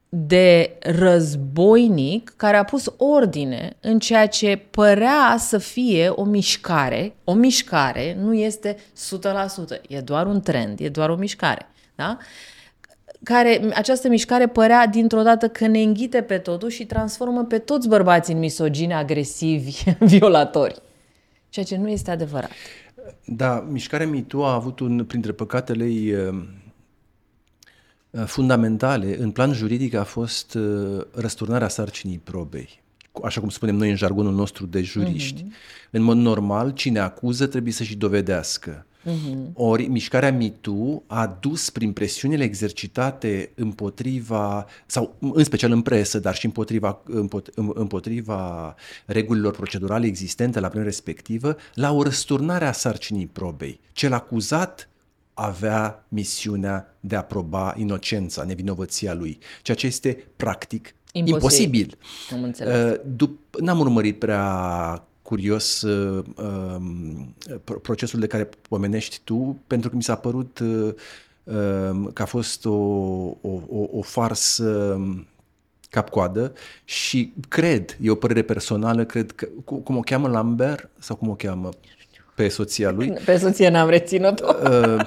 de 0.09 0.77
războinic 0.79 2.33
care 2.35 2.57
a 2.57 2.63
pus 2.63 2.93
ordine 2.97 3.75
în 3.81 3.99
ceea 3.99 4.27
ce 4.27 4.61
părea 4.71 5.35
să 5.39 5.57
fie 5.57 6.09
o 6.09 6.23
mișcare. 6.23 7.15
O 7.23 7.33
mișcare 7.33 8.17
nu 8.19 8.33
este 8.33 8.75
100%, 8.75 9.81
e 9.87 9.99
doar 9.99 10.27
un 10.27 10.41
trend, 10.41 10.79
e 10.79 10.89
doar 10.89 11.09
o 11.09 11.15
mișcare. 11.15 11.67
Da? 11.95 12.17
Care, 13.25 13.61
această 13.73 14.07
mișcare 14.07 14.47
părea 14.47 14.87
dintr-o 14.87 15.21
dată 15.21 15.47
că 15.47 15.67
ne 15.67 15.81
înghite 15.81 16.21
pe 16.21 16.37
totul 16.37 16.69
și 16.69 16.85
transformă 16.85 17.43
pe 17.43 17.57
toți 17.57 17.87
bărbații 17.87 18.33
în 18.33 18.39
misogini, 18.39 18.93
agresivi, 18.93 19.83
violatori. 19.99 20.81
Ceea 21.49 21.65
ce 21.65 21.77
nu 21.77 21.89
este 21.89 22.11
adevărat. 22.11 22.51
Da, 23.25 23.67
mișcarea 23.69 24.07
MeToo 24.07 24.45
a 24.45 24.53
avut 24.53 24.79
un, 24.79 25.05
printre 25.05 25.31
păcatele 25.31 25.85
ei 25.85 26.13
uh, 26.13 26.43
uh, 28.09 28.23
fundamentale, 28.25 29.17
în 29.19 29.31
plan 29.31 29.53
juridic 29.53 29.93
a 29.93 30.03
fost 30.03 30.53
uh, 30.53 31.01
răsturnarea 31.13 31.67
sarcinii 31.67 32.21
probei 32.23 32.83
așa 33.23 33.39
cum 33.39 33.49
spunem 33.49 33.75
noi 33.75 33.89
în 33.89 33.95
jargonul 33.95 34.33
nostru 34.33 34.65
de 34.65 34.81
juriști. 34.81 35.43
Mm-hmm. 35.43 35.89
În 35.91 36.01
mod 36.01 36.17
normal, 36.17 36.71
cine 36.71 36.99
acuză 36.99 37.47
trebuie 37.47 37.73
să 37.73 37.83
și 37.83 37.95
dovedească. 37.95 38.85
Uh-huh. 39.05 39.53
Ori 39.53 39.87
mișcarea 39.87 40.31
MeToo 40.31 41.03
a 41.07 41.37
dus 41.39 41.69
prin 41.69 41.93
presiunile 41.93 42.43
exercitate 42.43 43.51
împotriva, 43.55 44.65
sau 44.85 45.15
în 45.19 45.43
special 45.43 45.71
în 45.71 45.81
presă, 45.81 46.19
dar 46.19 46.35
și 46.35 46.45
împotriva, 46.45 47.01
împotriva 47.73 48.75
regulilor 49.05 49.55
procedurale 49.55 50.05
existente 50.05 50.59
la 50.59 50.67
vremea 50.67 50.87
respectivă, 50.87 51.55
la 51.73 51.91
o 51.91 52.03
răsturnare 52.03 52.65
a 52.65 52.71
sarcinii 52.71 53.27
probei. 53.27 53.79
Cel 53.91 54.13
acuzat 54.13 54.89
avea 55.33 56.05
misiunea 56.09 56.95
de 56.99 57.15
a 57.15 57.21
proba 57.23 57.73
inocența, 57.77 58.43
nevinovăția 58.43 59.13
lui, 59.13 59.39
ceea 59.61 59.77
ce 59.77 59.85
este 59.85 60.23
practic 60.35 60.95
imposibil. 61.11 61.33
imposibil. 61.33 61.97
Am 62.31 63.21
uh, 63.21 63.29
n-am 63.59 63.79
urmărit 63.79 64.19
prea 64.19 65.07
curios 65.25 65.81
uh, 65.81 66.23
uh, 66.35 66.81
procesul 67.81 68.19
de 68.19 68.27
care 68.27 68.49
pomenești 68.69 69.19
tu, 69.23 69.59
pentru 69.67 69.89
că 69.89 69.95
mi 69.95 70.03
s-a 70.03 70.15
părut 70.15 70.59
uh, 70.59 70.93
uh, 71.43 72.07
că 72.13 72.21
a 72.21 72.25
fost 72.25 72.65
o, 72.65 72.69
o, 72.71 73.61
o, 73.69 73.87
o 73.91 74.01
farsă 74.01 74.99
cap-coadă 75.89 76.53
și 76.83 77.33
cred, 77.47 77.97
e 78.01 78.09
o 78.09 78.15
părere 78.15 78.41
personală, 78.41 79.05
cred 79.05 79.31
că, 79.31 79.47
cum 79.83 79.97
o 79.97 79.99
cheamă 79.99 80.27
Lambert 80.27 80.89
sau 80.99 81.15
cum 81.15 81.29
o 81.29 81.35
cheamă 81.35 81.69
pe 82.35 82.47
soția 82.47 82.91
lui? 82.91 83.11
Pe 83.25 83.37
soție 83.37 83.69
n-am 83.69 83.89
reținut-o. 83.89 84.55
Uh, 84.63 85.05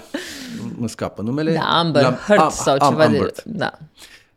îmi 0.79 0.89
scapă 0.89 1.23
numele. 1.23 1.53
Da, 1.53 1.79
Amber 1.79 2.03
Lam- 2.03 2.25
Heard 2.27 2.43
am, 2.43 2.51
sau 2.51 2.77
am, 2.79 2.91
ceva 2.91 3.05
Amber. 3.05 3.21
de... 3.21 3.43
Da. 3.45 3.79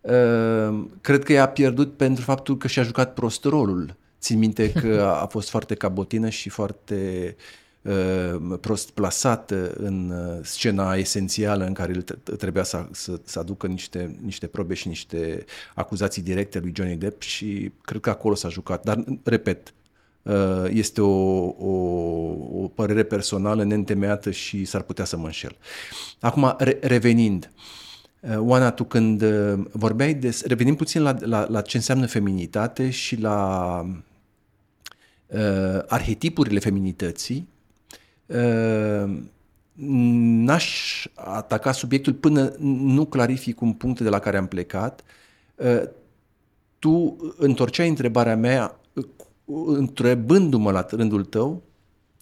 Uh, 0.01 0.83
cred 1.01 1.23
că 1.23 1.31
i-a 1.31 1.47
pierdut 1.47 1.97
pentru 1.97 2.23
faptul 2.23 2.57
că 2.57 2.67
și-a 2.67 2.83
jucat 2.83 3.13
prost 3.13 3.43
rolul 3.43 3.95
Țin 4.21 4.37
minte 4.37 4.71
că 4.71 5.17
a 5.21 5.25
fost 5.25 5.49
foarte 5.49 5.75
cabotină 5.75 6.29
și 6.29 6.49
foarte 6.49 7.35
uh, 7.81 8.57
prost 8.59 8.89
plasată 8.89 9.73
în 9.77 10.09
uh, 10.09 10.39
scena 10.43 10.93
esențială 10.93 11.65
în 11.65 11.73
care 11.73 11.91
el 11.95 12.01
trebuia 12.37 12.63
să, 12.63 12.85
să, 12.91 13.19
să 13.23 13.39
aducă 13.39 13.67
niște, 13.67 14.15
niște 14.23 14.47
probe 14.47 14.73
și 14.73 14.87
niște 14.87 15.45
acuzații 15.75 16.21
directe 16.21 16.59
lui 16.59 16.73
Johnny 16.75 16.95
Depp 16.95 17.21
și 17.21 17.71
cred 17.81 18.01
că 18.01 18.09
acolo 18.09 18.35
s-a 18.35 18.49
jucat. 18.49 18.83
Dar, 18.83 19.03
repet, 19.23 19.73
uh, 20.21 20.65
este 20.69 21.01
o, 21.01 21.39
o, 21.45 21.71
o 22.61 22.67
părere 22.67 23.03
personală 23.03 23.63
neîntemeiată 23.63 24.31
și 24.31 24.65
s-ar 24.65 24.81
putea 24.81 25.05
să 25.05 25.17
mă 25.17 25.25
înșel. 25.25 25.55
Acum, 26.19 26.55
re, 26.57 26.77
revenind, 26.81 27.51
uh, 28.19 28.37
Oana, 28.37 28.71
tu 28.71 28.83
când 28.83 29.21
uh, 29.21 29.53
vorbeai 29.71 30.13
de... 30.13 30.39
Revenim 30.45 30.75
puțin 30.75 31.01
la, 31.01 31.15
la, 31.19 31.47
la 31.49 31.61
ce 31.61 31.77
înseamnă 31.77 32.05
feminitate 32.05 32.89
și 32.89 33.19
la 33.19 33.85
uh, 35.31 35.79
arhetipurile 35.87 36.59
feminității, 36.59 37.47
uh, 38.25 39.17
n-aș 40.43 41.05
ataca 41.13 41.71
subiectul 41.71 42.13
până 42.13 42.53
nu 42.59 43.05
clarific 43.05 43.61
un 43.61 43.73
punct 43.73 43.99
de 43.99 44.09
la 44.09 44.19
care 44.19 44.37
am 44.37 44.47
plecat. 44.47 45.03
Uh, 45.55 45.83
tu 46.79 47.17
întorceai 47.37 47.89
întrebarea 47.89 48.35
mea 48.35 48.79
întrebându-mă 49.65 50.71
la 50.71 50.85
rândul 50.89 51.25
tău 51.25 51.61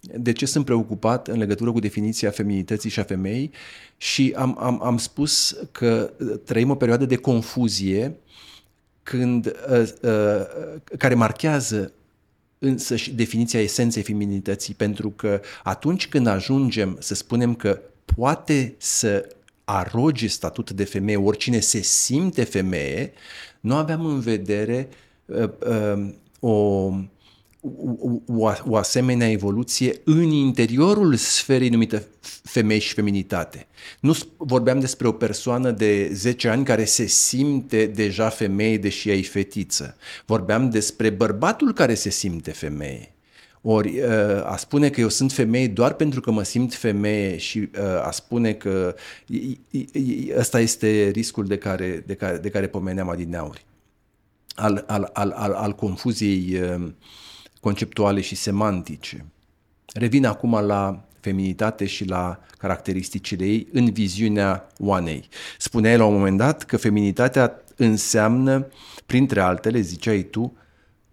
de 0.00 0.32
ce 0.32 0.46
sunt 0.46 0.64
preocupat 0.64 1.28
în 1.28 1.38
legătură 1.38 1.72
cu 1.72 1.78
definiția 1.78 2.30
feminității 2.30 2.90
și 2.90 3.00
a 3.00 3.04
femeii 3.04 3.50
și 3.96 4.34
am, 4.36 4.56
am, 4.60 4.82
am 4.82 4.98
spus 4.98 5.56
că 5.72 6.12
trăim 6.44 6.70
o 6.70 6.74
perioadă 6.74 7.04
de 7.04 7.16
confuzie 7.16 8.16
când, 9.02 9.46
uh, 9.46 9.88
uh, 10.02 10.80
care 10.98 11.14
marchează 11.14 11.92
însă 12.62 12.96
și 12.96 13.12
definiția 13.12 13.60
esenței 13.60 14.02
feminității, 14.02 14.74
pentru 14.74 15.10
că 15.10 15.40
atunci 15.62 16.08
când 16.08 16.26
ajungem 16.26 16.96
să 17.00 17.14
spunem 17.14 17.54
că 17.54 17.80
poate 18.04 18.74
să 18.78 19.36
aroge 19.64 20.26
statut 20.26 20.70
de 20.70 20.84
femeie, 20.84 21.16
oricine 21.16 21.60
se 21.60 21.80
simte 21.80 22.44
femeie, 22.44 23.12
nu 23.60 23.74
aveam 23.74 24.06
în 24.06 24.20
vedere 24.20 24.88
uh, 25.24 25.50
uh, 25.68 26.08
o 26.40 26.90
o, 28.26 28.52
o 28.66 28.76
asemenea 28.76 29.30
evoluție 29.30 30.00
în 30.04 30.30
interiorul 30.30 31.14
sferei 31.14 31.68
numită 31.68 32.06
femei 32.42 32.78
și 32.78 32.94
feminitate. 32.94 33.66
Nu 34.00 34.16
vorbeam 34.36 34.80
despre 34.80 35.06
o 35.08 35.12
persoană 35.12 35.70
de 35.70 36.10
10 36.12 36.48
ani 36.48 36.64
care 36.64 36.84
se 36.84 37.06
simte 37.06 37.86
deja 37.86 38.28
femeie, 38.28 38.78
deși 38.78 39.08
ea 39.08 39.14
e 39.14 39.22
fetiță. 39.22 39.96
Vorbeam 40.26 40.70
despre 40.70 41.10
bărbatul 41.10 41.72
care 41.72 41.94
se 41.94 42.10
simte 42.10 42.50
femeie. 42.50 43.14
Ori 43.62 44.00
uh, 44.00 44.44
a 44.44 44.56
spune 44.56 44.90
că 44.90 45.00
eu 45.00 45.08
sunt 45.08 45.32
femeie 45.32 45.68
doar 45.68 45.92
pentru 45.94 46.20
că 46.20 46.30
mă 46.30 46.42
simt 46.42 46.74
femeie 46.74 47.36
și 47.36 47.58
uh, 47.58 48.06
a 48.06 48.10
spune 48.10 48.52
că 48.52 48.94
ăsta 50.36 50.60
este 50.60 51.08
riscul 51.12 51.46
de 51.46 51.58
care, 51.58 52.02
de 52.06 52.14
care, 52.14 52.36
de 52.36 52.48
care 52.48 52.66
pomeneam 52.66 53.08
adineauri. 53.08 53.64
Al, 54.54 54.84
al, 54.86 55.10
al, 55.12 55.30
al, 55.30 55.52
al 55.52 55.74
confuziei 55.74 56.60
uh, 56.60 56.92
conceptuale 57.60 58.20
și 58.20 58.34
semantice. 58.34 59.24
Revin 59.92 60.26
acum 60.26 60.52
la 60.52 61.04
feminitate 61.20 61.86
și 61.86 62.04
la 62.04 62.40
caracteristicile 62.58 63.44
ei 63.44 63.68
în 63.72 63.92
viziunea 63.92 64.66
Oanei. 64.78 65.28
Spuneai 65.58 65.96
la 65.96 66.04
un 66.04 66.14
moment 66.14 66.38
dat 66.38 66.64
că 66.64 66.76
feminitatea 66.76 67.62
înseamnă, 67.76 68.66
printre 69.06 69.40
altele, 69.40 69.80
ziceai 69.80 70.22
tu, 70.22 70.56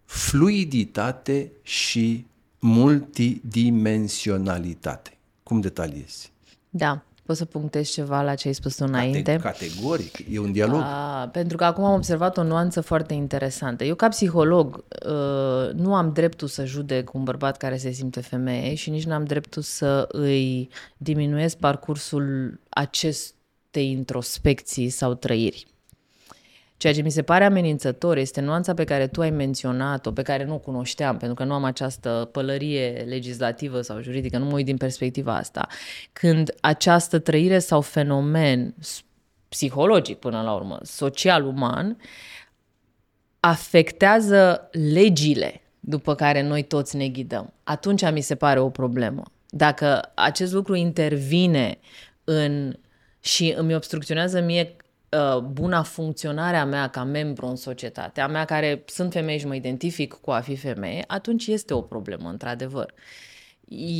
fluiditate 0.05 1.51
și 1.61 2.25
multidimensionalitate. 2.59 5.17
Cum 5.43 5.59
detaliezi? 5.59 6.31
Da. 6.69 7.01
Poți 7.27 7.39
să 7.39 7.45
punctezi 7.45 7.91
ceva 7.91 8.21
la 8.21 8.35
ce 8.35 8.47
ai 8.47 8.53
spus 8.53 8.75
tu 8.75 8.83
înainte? 8.87 9.35
Categoric, 9.41 10.17
e 10.31 10.39
un 10.39 10.51
dialog. 10.51 10.81
A, 10.81 11.29
pentru 11.31 11.57
că 11.57 11.63
acum 11.63 11.83
am 11.83 11.93
observat 11.93 12.37
o 12.37 12.43
nuanță 12.43 12.81
foarte 12.81 13.13
interesantă. 13.13 13.83
Eu, 13.83 13.95
ca 13.95 14.07
psiholog, 14.07 14.83
uh, 15.05 15.73
nu 15.73 15.95
am 15.95 16.11
dreptul 16.13 16.47
să 16.47 16.65
judec 16.65 17.13
un 17.13 17.23
bărbat 17.23 17.57
care 17.57 17.77
se 17.77 17.91
simte 17.91 18.21
femeie 18.21 18.73
și 18.73 18.89
nici 18.89 19.05
nu 19.05 19.13
am 19.13 19.23
dreptul 19.23 19.61
să 19.61 20.05
îi 20.11 20.69
diminuez 20.97 21.53
parcursul 21.53 22.59
acestei 22.69 23.91
introspecții 23.91 24.89
sau 24.89 25.13
trăiri. 25.13 25.67
Ceea 26.77 26.93
ce 26.93 27.01
mi 27.01 27.11
se 27.11 27.21
pare 27.21 27.43
amenințător 27.43 28.17
este 28.17 28.41
nuanța 28.41 28.73
pe 28.73 28.83
care 28.83 29.07
tu 29.07 29.21
ai 29.21 29.29
menționat-o, 29.29 30.11
pe 30.11 30.21
care 30.21 30.43
nu 30.43 30.53
o 30.53 30.57
cunoșteam, 30.57 31.17
pentru 31.17 31.35
că 31.35 31.43
nu 31.43 31.53
am 31.53 31.63
această 31.63 32.29
pălărie 32.31 33.05
legislativă 33.07 33.81
sau 33.81 34.01
juridică, 34.01 34.37
nu 34.37 34.45
mă 34.45 34.53
uit 34.53 34.65
din 34.65 34.77
perspectiva 34.77 35.35
asta. 35.35 35.67
Când 36.13 36.53
această 36.61 37.19
trăire 37.19 37.59
sau 37.59 37.81
fenomen 37.81 38.75
psihologic 39.49 40.17
până 40.17 40.41
la 40.41 40.53
urmă, 40.53 40.79
social-uman, 40.83 41.97
afectează 43.39 44.69
legile 44.71 45.61
după 45.79 46.15
care 46.15 46.41
noi 46.41 46.63
toți 46.63 46.95
ne 46.95 47.07
ghidăm. 47.07 47.53
Atunci 47.63 48.11
mi 48.11 48.21
se 48.21 48.35
pare 48.35 48.59
o 48.59 48.69
problemă. 48.69 49.23
Dacă 49.49 50.11
acest 50.15 50.53
lucru 50.53 50.75
intervine 50.75 51.79
în 52.23 52.73
și 53.19 53.53
îmi 53.57 53.75
obstrucționează 53.75 54.41
mie 54.41 54.63
Uh, 54.63 54.86
buna 55.51 55.83
funcționare 55.83 56.57
a 56.57 56.65
mea 56.65 56.87
ca 56.87 57.03
membru 57.03 57.45
în 57.45 57.55
societate, 57.55 58.21
a 58.21 58.27
mea 58.27 58.45
care 58.45 58.83
sunt 58.85 59.11
femeie 59.11 59.37
și 59.37 59.47
mă 59.47 59.55
identific 59.55 60.13
cu 60.13 60.31
a 60.31 60.39
fi 60.39 60.55
femeie, 60.55 61.03
atunci 61.07 61.47
este 61.47 61.73
o 61.73 61.81
problemă, 61.81 62.29
într-adevăr. 62.29 62.93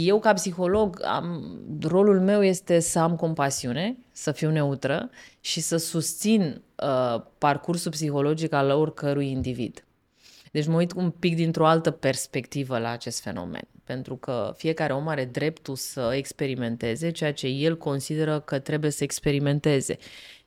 Eu, 0.06 0.20
ca 0.20 0.34
psiholog, 0.34 1.02
am, 1.04 1.60
rolul 1.82 2.20
meu 2.20 2.44
este 2.44 2.80
să 2.80 3.00
am 3.00 3.16
compasiune, 3.16 3.98
să 4.12 4.32
fiu 4.32 4.52
neutră 4.52 5.10
și 5.40 5.60
să 5.60 5.78
susțin 5.78 6.62
uh, 6.76 7.22
parcursul 7.38 7.92
psihologic 7.92 8.54
al 8.54 8.70
oricărui 8.70 9.30
individ. 9.30 9.88
Deci 10.52 10.68
mă 10.68 10.76
uit 10.76 10.94
un 10.94 11.10
pic 11.10 11.36
dintr-o 11.36 11.68
altă 11.68 11.92
perspectivă 11.92 12.78
la 12.78 12.90
acest 12.90 13.22
fenomen, 13.22 13.68
pentru 13.84 14.16
că 14.16 14.54
fiecare 14.56 14.94
om 14.94 15.08
are 15.08 15.26
dreptul 15.26 15.76
să 15.76 16.12
experimenteze 16.14 17.12
ceea 17.12 17.34
ce 17.34 17.48
el 17.48 17.78
consideră 17.78 18.40
că 18.40 18.60
trebuie 18.60 18.92
să 18.92 19.04
experimenteze. 19.04 19.98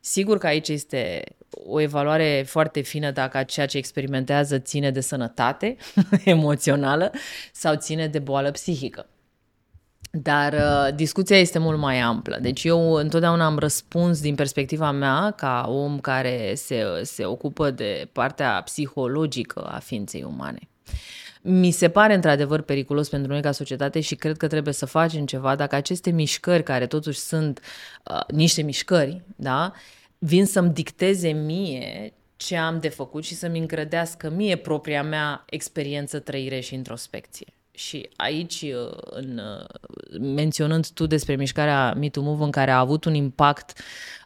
Sigur 0.00 0.38
că 0.38 0.46
aici 0.46 0.68
este 0.68 1.24
o 1.50 1.80
evaluare 1.80 2.44
foarte 2.46 2.80
fină 2.80 3.10
dacă 3.10 3.42
ceea 3.42 3.66
ce 3.66 3.76
experimentează 3.76 4.58
ține 4.58 4.90
de 4.90 5.00
sănătate 5.00 5.76
emoțională 6.24 7.12
sau 7.52 7.74
ține 7.74 8.06
de 8.06 8.18
boală 8.18 8.50
psihică. 8.50 9.06
Dar 10.12 10.52
uh, 10.52 10.94
discuția 10.94 11.36
este 11.36 11.58
mult 11.58 11.78
mai 11.78 11.98
amplă. 11.98 12.38
Deci 12.40 12.64
eu 12.64 12.92
întotdeauna 12.92 13.44
am 13.44 13.58
răspuns 13.58 14.20
din 14.20 14.34
perspectiva 14.34 14.90
mea 14.90 15.30
ca 15.36 15.66
om 15.68 16.00
care 16.00 16.52
se, 16.54 16.84
se 17.02 17.24
ocupă 17.24 17.70
de 17.70 18.08
partea 18.12 18.62
psihologică 18.64 19.60
a 19.60 19.78
ființei 19.78 20.22
umane. 20.22 20.58
Mi 21.42 21.70
se 21.70 21.88
pare 21.88 22.14
într-adevăr 22.14 22.60
periculos 22.60 23.08
pentru 23.08 23.32
noi 23.32 23.42
ca 23.42 23.52
societate 23.52 24.00
și 24.00 24.14
cred 24.14 24.36
că 24.36 24.46
trebuie 24.46 24.74
să 24.74 24.86
facem 24.86 25.26
ceva 25.26 25.56
dacă 25.56 25.74
aceste 25.74 26.10
mișcări, 26.10 26.62
care 26.62 26.86
totuși 26.86 27.18
sunt 27.18 27.60
uh, 28.10 28.20
niște 28.28 28.62
mișcări, 28.62 29.22
da, 29.36 29.72
vin 30.18 30.46
să-mi 30.46 30.72
dicteze 30.72 31.28
mie 31.28 32.12
ce 32.36 32.56
am 32.56 32.78
de 32.78 32.88
făcut 32.88 33.24
și 33.24 33.34
să-mi 33.34 33.58
încredească 33.58 34.30
mie 34.30 34.56
propria 34.56 35.02
mea 35.02 35.44
experiență, 35.46 36.18
trăire 36.18 36.60
și 36.60 36.74
introspecție. 36.74 37.46
Și 37.80 38.08
aici, 38.16 38.60
uh, 38.62 38.98
în, 39.10 39.40
uh, 39.40 40.20
menționând 40.20 40.88
tu 40.88 41.06
despre 41.06 41.36
mișcarea 41.36 41.94
Me 41.94 42.08
Too 42.08 42.22
Move, 42.22 42.44
în 42.44 42.50
care 42.50 42.70
a 42.70 42.78
avut 42.78 43.04
un 43.04 43.14
impact 43.14 43.78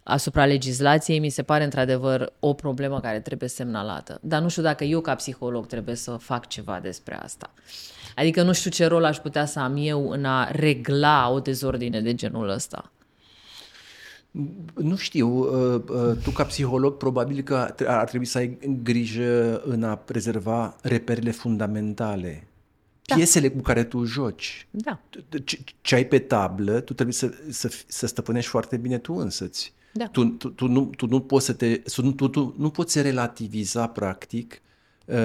asupra 0.03 0.47
legislației, 0.47 1.19
mi 1.19 1.29
se 1.29 1.43
pare 1.43 1.65
într-adevăr 1.65 2.33
o 2.39 2.53
problemă 2.53 3.01
care 3.01 3.21
trebuie 3.21 3.49
semnalată. 3.49 4.19
Dar 4.23 4.43
nu 4.43 4.49
știu 4.49 4.63
dacă 4.63 4.85
eu, 4.85 5.01
ca 5.01 5.15
psiholog, 5.15 5.67
trebuie 5.67 5.95
să 5.95 6.11
fac 6.11 6.47
ceva 6.47 6.79
despre 6.83 7.19
asta. 7.23 7.51
Adică 8.17 8.43
nu 8.43 8.53
știu 8.53 8.71
ce 8.71 8.87
rol 8.87 9.05
aș 9.05 9.17
putea 9.17 9.45
să 9.45 9.59
am 9.59 9.75
eu 9.79 10.11
în 10.11 10.25
a 10.25 10.49
regla 10.51 11.31
o 11.31 11.41
dezordine 11.41 12.01
de 12.01 12.15
genul 12.15 12.49
ăsta. 12.49 12.93
Nu 14.75 14.97
știu, 14.97 15.29
uh, 15.29 15.83
tu 16.23 16.31
ca 16.31 16.45
psiholog 16.45 16.97
probabil 16.97 17.43
că 17.43 17.75
ar 17.87 18.09
trebui 18.09 18.27
să 18.27 18.39
ai 18.39 18.59
grijă 18.83 19.63
în 19.65 19.83
a 19.83 19.95
prezerva 19.97 20.77
reperele 20.83 21.31
fundamentale 21.31 22.49
da. 23.07 23.15
piesele 23.15 23.51
cu 23.51 23.61
care 23.61 23.85
tu 23.85 24.05
joci. 24.05 24.67
Da. 24.71 25.01
Ce, 25.45 25.59
ce 25.81 25.95
ai 25.95 26.07
pe 26.07 26.19
tablă, 26.19 26.81
tu 26.81 26.93
trebuie 26.95 27.15
să, 27.15 27.33
să, 27.51 27.71
să 27.87 28.07
stăpânești 28.07 28.51
foarte 28.51 28.77
bine 28.77 28.99
tu 28.99 29.15
însăți. 29.15 29.73
Da. 29.93 30.07
Tu, 30.07 30.25
tu, 30.25 30.49
tu, 30.49 30.67
nu, 30.67 30.85
tu 30.85 31.07
nu 31.07 31.21
poți 31.21 31.45
să 31.45 31.53
te, 31.53 31.77
tu, 32.17 32.29
tu 32.29 32.55
nu 32.59 32.71
poți 32.71 33.03
relativiza 33.03 33.87
practic 33.87 34.61
uh, 35.05 35.17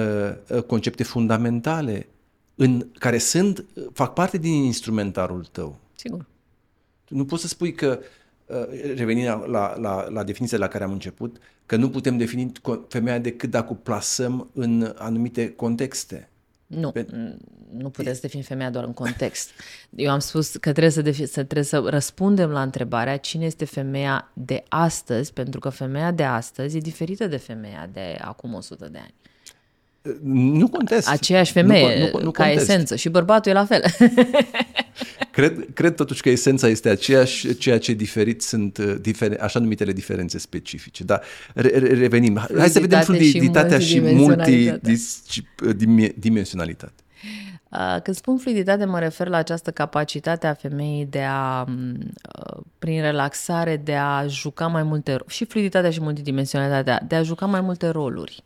uh, 0.48 0.62
concepte 0.62 1.02
fundamentale 1.02 2.06
în 2.54 2.86
care 2.98 3.18
sunt 3.18 3.64
fac 3.92 4.12
parte 4.12 4.38
din 4.38 4.52
instrumentarul 4.52 5.44
tău. 5.44 5.78
Sigur. 5.94 6.26
Tu 7.04 7.16
nu 7.16 7.24
poți 7.24 7.42
să 7.42 7.48
spui 7.48 7.72
că 7.72 8.00
uh, 8.46 8.56
revenind 8.94 9.26
la, 9.26 9.76
la, 9.78 10.08
la 10.08 10.24
definiția 10.24 10.58
la 10.58 10.68
care 10.68 10.84
am 10.84 10.92
început, 10.92 11.36
că 11.66 11.76
nu 11.76 11.90
putem 11.90 12.16
defini 12.16 12.52
femeia 12.88 13.18
decât 13.18 13.50
dacă 13.50 13.72
o 13.72 13.74
plasăm 13.74 14.50
în 14.54 14.94
anumite 14.98 15.50
contexte. 15.50 16.29
Nu, 16.70 16.90
Pe... 16.90 17.06
nu 17.72 17.90
puteți 17.90 18.14
să 18.14 18.20
defini 18.20 18.42
femeia 18.42 18.70
doar 18.70 18.84
în 18.84 18.92
context. 18.92 19.50
Eu 19.96 20.10
am 20.10 20.18
spus 20.18 20.50
că 20.50 20.70
trebuie 20.72 20.90
să, 20.90 21.02
defi- 21.02 21.30
să, 21.30 21.42
trebuie 21.42 21.64
să 21.64 21.82
răspundem 21.86 22.50
la 22.50 22.62
întrebarea 22.62 23.16
cine 23.16 23.44
este 23.44 23.64
femeia 23.64 24.30
de 24.34 24.62
astăzi, 24.68 25.32
pentru 25.32 25.60
că 25.60 25.68
femeia 25.68 26.10
de 26.10 26.24
astăzi 26.24 26.76
e 26.76 26.80
diferită 26.80 27.26
de 27.26 27.36
femeia 27.36 27.88
de 27.92 28.18
acum 28.20 28.54
100 28.54 28.88
de 28.88 28.98
ani. 28.98 29.14
Nu 30.22 30.68
contest. 30.68 31.08
Aceeași 31.08 31.52
femeie, 31.52 31.98
nu, 31.98 32.18
nu, 32.18 32.24
nu 32.24 32.30
ca 32.30 32.44
contest. 32.44 32.68
esență. 32.68 32.96
Și 32.96 33.08
bărbatul 33.08 33.50
e 33.50 33.54
la 33.54 33.64
fel. 33.64 33.82
cred, 35.40 35.74
cred 35.74 35.94
totuși 35.94 36.22
că 36.22 36.28
esența 36.28 36.68
este 36.68 36.88
aceeași, 36.88 37.56
ceea 37.56 37.78
ce 37.78 37.92
diferit 37.92 38.42
sunt 38.42 38.78
uh, 38.78 38.94
difer, 39.00 39.40
așa 39.40 39.58
numitele 39.58 39.92
diferențe 39.92 40.38
specifice. 40.38 41.04
Dar 41.04 41.22
re, 41.54 41.78
revenim. 41.78 42.46
Hai 42.56 42.68
să 42.68 42.80
vedem 42.80 43.00
fluiditatea 43.00 43.78
și 43.78 44.00
multidimensionalitate. 44.00 46.92
Când 48.02 48.16
spun 48.16 48.38
fluiditate, 48.38 48.84
mă 48.84 48.98
refer 48.98 49.28
la 49.28 49.36
această 49.36 49.70
capacitate 49.70 50.46
a 50.46 50.54
femeii 50.54 51.06
de 51.06 51.22
a, 51.28 51.64
prin 52.78 53.00
relaxare, 53.00 53.76
de 53.76 53.94
a 53.94 54.26
juca 54.26 54.66
mai 54.66 54.82
multe 54.82 55.16
și 55.28 55.44
fluiditatea 55.44 55.90
și 55.90 56.00
multidimensionalitatea, 56.00 57.04
de 57.08 57.14
a 57.14 57.22
juca 57.22 57.46
mai 57.46 57.60
multe 57.60 57.88
roluri. 57.88 58.44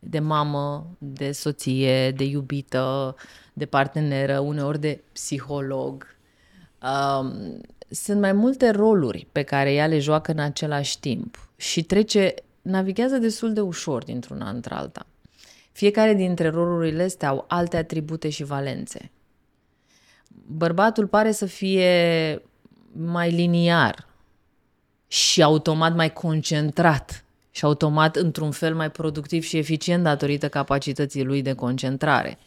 De 0.00 0.18
mamă, 0.18 0.96
de 0.98 1.32
soție, 1.32 2.10
de 2.10 2.24
iubită, 2.24 3.16
de 3.58 3.66
parteneră, 3.66 4.38
uneori 4.38 4.80
de 4.80 5.00
psiholog. 5.12 6.16
Sunt 7.88 8.20
mai 8.20 8.32
multe 8.32 8.70
roluri 8.70 9.26
pe 9.32 9.42
care 9.42 9.72
ea 9.72 9.86
le 9.86 9.98
joacă 9.98 10.30
în 10.30 10.38
același 10.38 11.00
timp 11.00 11.48
și 11.56 11.82
trece, 11.82 12.34
navighează 12.62 13.16
destul 13.16 13.52
de 13.52 13.60
ușor 13.60 14.04
dintr-una 14.04 14.48
într-alta. 14.48 15.06
Fiecare 15.72 16.14
dintre 16.14 16.48
rolurile 16.48 17.02
astea 17.02 17.28
au 17.28 17.44
alte 17.48 17.76
atribute 17.76 18.28
și 18.28 18.44
valențe. 18.44 19.10
Bărbatul 20.46 21.06
pare 21.06 21.32
să 21.32 21.46
fie 21.46 22.42
mai 22.92 23.30
liniar 23.30 24.06
și 25.06 25.42
automat 25.42 25.94
mai 25.94 26.12
concentrat 26.12 27.24
și 27.50 27.64
automat 27.64 28.16
într-un 28.16 28.50
fel 28.50 28.74
mai 28.74 28.90
productiv 28.90 29.42
și 29.42 29.56
eficient 29.56 30.02
datorită 30.02 30.48
capacității 30.48 31.24
lui 31.24 31.42
de 31.42 31.52
concentrare. 31.52 32.38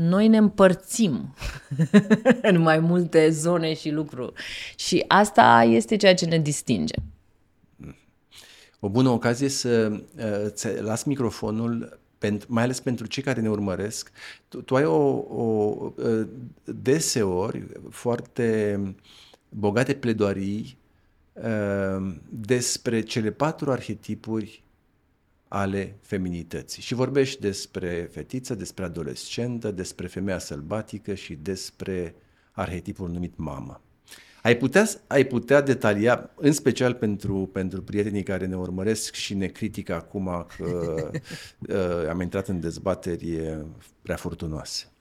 Noi 0.00 0.28
ne 0.28 0.36
împărțim 0.36 1.34
în 2.50 2.60
mai 2.60 2.78
multe 2.78 3.30
zone 3.30 3.74
și 3.74 3.90
lucruri 3.90 4.32
și 4.76 5.04
asta 5.08 5.62
este 5.68 5.96
ceea 5.96 6.14
ce 6.14 6.26
ne 6.26 6.38
distinge. 6.38 6.94
O 8.80 8.88
bună 8.88 9.08
ocazie 9.08 9.48
să 9.48 10.00
uh, 10.16 10.80
las 10.80 11.02
microfonul 11.02 11.98
pentru, 12.18 12.52
mai 12.52 12.62
ales 12.62 12.80
pentru 12.80 13.06
cei 13.06 13.22
care 13.22 13.40
ne 13.40 13.48
urmăresc, 13.50 14.10
tu, 14.48 14.62
tu 14.62 14.76
ai 14.76 14.84
o, 14.84 15.16
o 15.16 15.76
deseori 16.64 17.66
foarte 17.90 18.80
bogate 19.48 19.94
pledoarii 19.94 20.78
uh, 21.32 22.14
despre 22.28 23.00
cele 23.00 23.30
patru 23.30 23.70
arhetipuri 23.70 24.62
ale 25.48 25.96
feminității. 26.00 26.82
Și 26.82 26.94
vorbești 26.94 27.40
despre 27.40 28.08
fetiță, 28.12 28.54
despre 28.54 28.84
adolescentă, 28.84 29.70
despre 29.70 30.06
femeia 30.06 30.38
sălbatică 30.38 31.14
și 31.14 31.34
despre 31.34 32.14
arhetipul 32.52 33.10
numit 33.10 33.36
mamă. 33.36 33.80
Ai 34.42 34.56
putea, 34.56 34.86
ai 35.06 35.24
putea 35.24 35.60
detalia, 35.60 36.30
în 36.34 36.52
special 36.52 36.94
pentru, 36.94 37.50
pentru 37.52 37.82
prietenii 37.82 38.22
care 38.22 38.46
ne 38.46 38.56
urmăresc 38.56 39.14
și 39.14 39.34
ne 39.34 39.46
critică 39.46 39.94
acum 39.94 40.46
că 40.56 41.10
uh, 41.68 42.08
am 42.08 42.20
intrat 42.20 42.48
în 42.48 42.60
dezbateri 42.60 43.56
prea 44.02 44.16
furtunoase? 44.16 44.92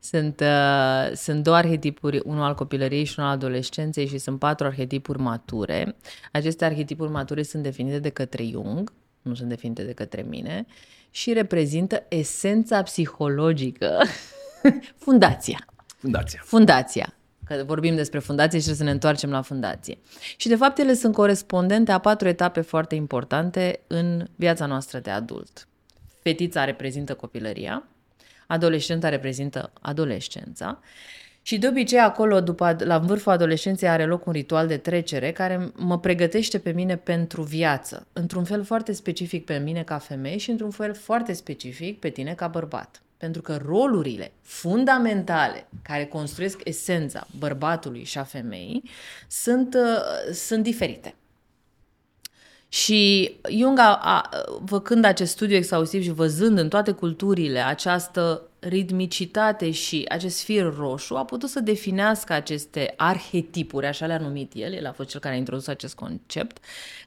Sunt, 0.00 0.40
uh, 0.40 1.16
sunt 1.16 1.42
două 1.42 1.56
arhetipuri, 1.56 2.20
unul 2.24 2.42
al 2.42 2.54
copilăriei 2.54 3.04
și 3.04 3.14
unul 3.18 3.30
al 3.30 3.36
adolescenței 3.36 4.06
și 4.06 4.18
sunt 4.18 4.38
patru 4.38 4.66
arhetipuri 4.66 5.18
mature. 5.18 5.96
Aceste 6.32 6.64
arhetipuri 6.64 7.10
mature 7.10 7.42
sunt 7.42 7.62
definite 7.62 7.98
de 7.98 8.08
către 8.08 8.44
Jung, 8.44 8.92
nu 9.24 9.34
sunt 9.34 9.48
definite 9.48 9.82
de 9.82 9.92
către 9.92 10.22
mine, 10.22 10.66
și 11.10 11.32
reprezintă 11.32 12.04
esența 12.08 12.82
psihologică, 12.82 14.02
fundația. 15.04 15.66
Fundația. 15.96 16.40
Fundația 16.44 17.14
că 17.44 17.62
vorbim 17.66 17.94
despre 17.94 18.18
fundație 18.18 18.58
și 18.58 18.64
trebuie 18.64 18.76
să 18.76 18.84
ne 18.84 18.90
întoarcem 18.90 19.30
la 19.30 19.42
fundație. 19.42 19.98
Și 20.36 20.48
de 20.48 20.56
fapt 20.56 20.78
ele 20.78 20.94
sunt 20.94 21.14
corespondente 21.14 21.92
a 21.92 21.98
patru 21.98 22.28
etape 22.28 22.60
foarte 22.60 22.94
importante 22.94 23.80
în 23.86 24.28
viața 24.36 24.66
noastră 24.66 24.98
de 24.98 25.10
adult. 25.10 25.68
Fetița 26.22 26.64
reprezintă 26.64 27.14
copilăria, 27.14 27.88
adolescenta 28.46 29.08
reprezintă 29.08 29.72
adolescența 29.80 30.80
și 31.46 31.58
de 31.58 31.68
obicei 31.68 31.98
acolo, 31.98 32.40
după, 32.40 32.76
la 32.78 32.98
vârful 32.98 33.32
adolescenței, 33.32 33.88
are 33.88 34.04
loc 34.04 34.26
un 34.26 34.32
ritual 34.32 34.66
de 34.66 34.76
trecere 34.76 35.32
care 35.32 35.72
mă 35.74 35.98
pregătește 35.98 36.58
pe 36.58 36.70
mine 36.70 36.96
pentru 36.96 37.42
viață, 37.42 38.06
într-un 38.12 38.44
fel 38.44 38.64
foarte 38.64 38.92
specific 38.92 39.44
pe 39.44 39.56
mine 39.56 39.82
ca 39.82 39.98
femeie 39.98 40.36
și 40.36 40.50
într-un 40.50 40.70
fel 40.70 40.94
foarte 40.94 41.32
specific 41.32 41.98
pe 41.98 42.08
tine 42.08 42.34
ca 42.34 42.46
bărbat. 42.46 43.02
Pentru 43.16 43.42
că 43.42 43.58
rolurile 43.64 44.32
fundamentale 44.42 45.68
care 45.82 46.04
construiesc 46.04 46.60
esența 46.64 47.26
bărbatului 47.38 48.04
și 48.04 48.18
a 48.18 48.24
femeii 48.24 48.82
sunt, 49.28 49.74
uh, 49.74 50.32
sunt 50.32 50.62
diferite. 50.62 51.14
Și 52.68 53.34
Jung, 53.50 53.78
a, 53.78 53.94
a, 54.02 54.30
făcând 54.66 55.04
acest 55.04 55.32
studiu 55.32 55.56
exhaustiv 55.56 56.02
și 56.02 56.10
văzând 56.10 56.58
în 56.58 56.68
toate 56.68 56.90
culturile 56.90 57.58
această 57.58 58.48
ritmicitate 58.68 59.70
și 59.70 60.04
acest 60.08 60.42
fir 60.42 60.74
roșu, 60.76 61.14
a 61.14 61.24
putut 61.24 61.48
să 61.48 61.60
definească 61.60 62.32
aceste 62.32 62.94
arhetipuri, 62.96 63.86
așa 63.86 64.06
le-a 64.06 64.18
numit 64.18 64.52
el, 64.54 64.72
el 64.72 64.86
a 64.86 64.92
fost 64.92 65.08
cel 65.08 65.20
care 65.20 65.34
a 65.34 65.38
introdus 65.38 65.66
acest 65.66 65.94
concept, 65.94 66.58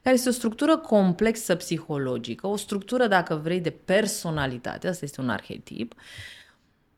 care 0.02 0.14
este 0.14 0.28
o 0.28 0.32
structură 0.32 0.76
complexă 0.76 1.54
psihologică, 1.54 2.46
o 2.46 2.56
structură, 2.56 3.06
dacă 3.06 3.40
vrei, 3.42 3.60
de 3.60 3.70
personalitate, 3.70 4.88
asta 4.88 5.04
este 5.04 5.20
un 5.20 5.28
arhetip, 5.28 5.94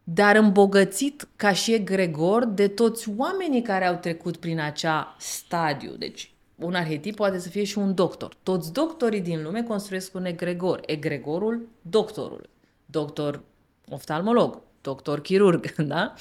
dar 0.04 0.36
îmbogățit 0.36 1.28
ca 1.36 1.52
și 1.52 1.74
egregor 1.74 2.44
de 2.44 2.68
toți 2.68 3.08
oamenii 3.16 3.62
care 3.62 3.86
au 3.86 3.96
trecut 3.96 4.36
prin 4.36 4.60
acea 4.60 5.16
stadiu. 5.18 5.90
Deci, 5.98 6.32
un 6.54 6.74
arhetip 6.74 7.14
poate 7.14 7.38
să 7.38 7.48
fie 7.48 7.64
și 7.64 7.78
un 7.78 7.94
doctor. 7.94 8.36
Toți 8.42 8.72
doctorii 8.72 9.20
din 9.20 9.42
lume 9.42 9.62
construiesc 9.62 10.14
un 10.14 10.24
egregor. 10.24 10.80
Egregorul 10.86 11.68
doctorul. 11.82 12.48
Doctor 12.86 13.42
oftalmolog, 13.90 14.60
doctor 14.80 15.20
chirurg, 15.20 15.74
da? 15.94 16.14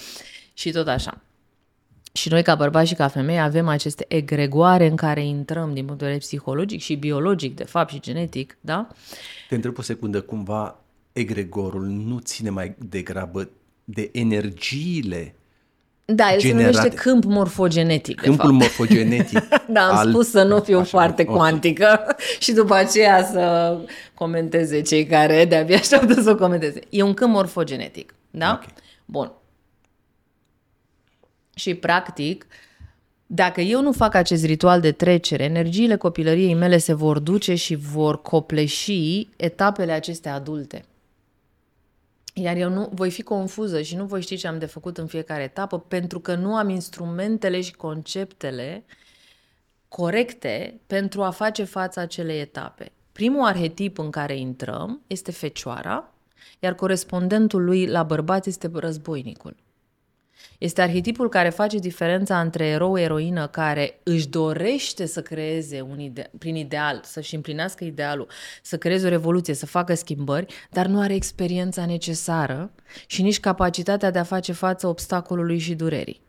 Și 0.54 0.72
tot 0.72 0.88
așa. 0.88 1.22
Și 2.14 2.30
noi, 2.30 2.44
ca 2.44 2.56
bărbați 2.56 2.88
și 2.88 2.96
ca 2.96 3.08
femei, 3.08 3.40
avem 3.40 3.68
aceste 3.68 4.06
egregoare 4.08 4.88
în 4.88 4.96
care 4.96 5.26
intrăm 5.26 5.74
din 5.74 5.84
punct 5.86 6.00
de 6.00 6.06
vedere 6.06 6.24
psihologic 6.26 6.82
și 6.82 6.96
biologic, 6.96 7.56
de 7.56 7.64
fapt, 7.64 7.92
și 7.92 8.00
genetic, 8.00 8.58
da? 8.62 8.88
Te 9.50 9.56
întreb 9.56 9.78
o 9.78 9.82
secundă, 9.82 10.22
cumva 10.22 10.80
egregorul 11.14 11.86
nu 11.86 12.20
ține 12.20 12.50
mai 12.50 12.76
degrabă 12.78 13.50
de 13.84 14.10
energiile 14.14 15.36
da, 16.16 16.34
el 16.34 16.40
generate. 16.40 16.72
se 16.72 16.80
numește 16.80 17.02
câmp 17.02 17.24
morfogenetic. 17.24 18.22
Câmpul 18.22 18.52
morfogenetic. 18.52 19.48
da, 19.68 19.88
am 19.88 19.98
al... 19.98 20.10
spus 20.10 20.30
să 20.30 20.44
nu 20.44 20.60
fiu 20.60 20.80
Așa, 20.80 20.90
foarte 20.90 21.22
okay. 21.22 21.36
cuantică 21.36 22.06
și 22.44 22.52
după 22.52 22.74
aceea 22.74 23.26
să 23.26 23.78
comenteze 24.14 24.82
cei 24.82 25.06
care 25.06 25.46
de-abia 25.46 25.76
așteaptă 25.76 26.22
să 26.22 26.30
o 26.30 26.36
comenteze. 26.36 26.80
E 26.90 27.02
un 27.02 27.14
câmp 27.14 27.34
morfogenetic, 27.34 28.14
da? 28.32 28.52
Okay. 28.54 28.74
Bun. 29.06 29.32
Și 31.56 31.74
practic, 31.74 32.46
dacă 33.26 33.62
eu 33.62 33.82
nu 33.82 33.92
fac 33.92 34.16
acest 34.16 34.46
ritual 34.46 34.82
de 34.82 34.92
trecere, 34.92 35.44
energiile 35.44 35.96
copilăriei 35.96 36.54
mele 36.54 36.78
se 36.78 36.94
vor 36.94 37.20
duce 37.20 37.56
și 37.56 37.76
vor 37.76 38.22
copleși 38.22 39.28
etapele 39.36 39.92
acestea 39.92 40.34
adulte. 40.34 40.84
Iar 42.42 42.56
eu 42.56 42.70
nu 42.70 42.90
voi 42.94 43.12
fi 43.12 43.22
confuză 43.22 43.82
și 43.82 43.96
nu 43.96 44.06
voi 44.06 44.22
ști 44.22 44.36
ce 44.36 44.48
am 44.48 44.60
de 44.60 44.66
făcut 44.66 44.98
în 44.98 45.08
fiecare 45.08 45.44
etapă 45.44 45.80
pentru 45.80 46.20
că 46.20 46.36
nu 46.36 46.56
am 46.56 46.70
instrumentele 46.70 47.62
și 47.62 47.74
conceptele 47.74 48.86
corecte 49.88 50.80
pentru 50.88 51.24
a 51.24 51.30
face 51.30 51.64
față 51.64 52.00
acelei 52.00 52.40
etape. 52.40 52.92
Primul 53.12 53.46
arhetip 53.46 53.98
în 53.98 54.10
care 54.10 54.38
intrăm 54.38 55.02
este 55.08 55.32
fecioara, 55.32 56.14
iar 56.60 56.74
corespondentul 56.76 57.64
lui 57.64 57.88
la 57.88 58.04
bărbați 58.04 58.50
este 58.50 58.70
războinicul. 58.74 59.56
Este 60.58 60.82
arhetipul 60.82 61.30
care 61.30 61.50
face 61.50 61.78
diferența 61.78 62.40
între 62.40 62.66
erou-eroină 62.66 63.48
care 63.48 64.00
își 64.04 64.28
dorește 64.28 65.06
să 65.06 65.22
creeze 65.22 65.82
un 65.82 66.00
ide- 66.00 66.30
prin 66.38 66.56
ideal, 66.56 67.02
să-și 67.04 67.36
împlinească 67.36 67.84
idealul, 67.84 68.28
să 68.62 68.78
creeze 68.78 69.06
o 69.06 69.10
revoluție, 69.10 69.54
să 69.54 69.66
facă 69.66 69.94
schimbări, 69.94 70.54
dar 70.70 70.86
nu 70.86 71.00
are 71.00 71.14
experiența 71.14 71.86
necesară 71.86 72.72
și 73.06 73.22
nici 73.22 73.40
capacitatea 73.40 74.12
de 74.12 74.20
a 74.20 74.24
face 74.24 74.52
față 74.52 74.88
obstacolului 74.88 75.58
și 75.58 75.76
durerii. 75.76 76.22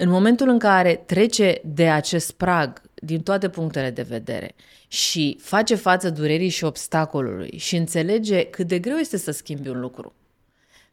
În 0.00 0.08
momentul 0.08 0.48
în 0.48 0.58
care 0.58 0.94
trece 0.94 1.60
de 1.64 1.88
acest 1.90 2.32
prag 2.32 2.82
din 2.94 3.22
toate 3.22 3.48
punctele 3.48 3.90
de 3.90 4.02
vedere 4.02 4.54
și 4.88 5.38
face 5.40 5.74
față 5.74 6.10
durerii 6.10 6.48
și 6.48 6.64
obstacolului 6.64 7.58
și 7.58 7.76
înțelege 7.76 8.44
cât 8.44 8.66
de 8.66 8.78
greu 8.78 8.96
este 8.96 9.16
să 9.16 9.30
schimbi 9.30 9.68
un 9.68 9.80
lucru, 9.80 10.14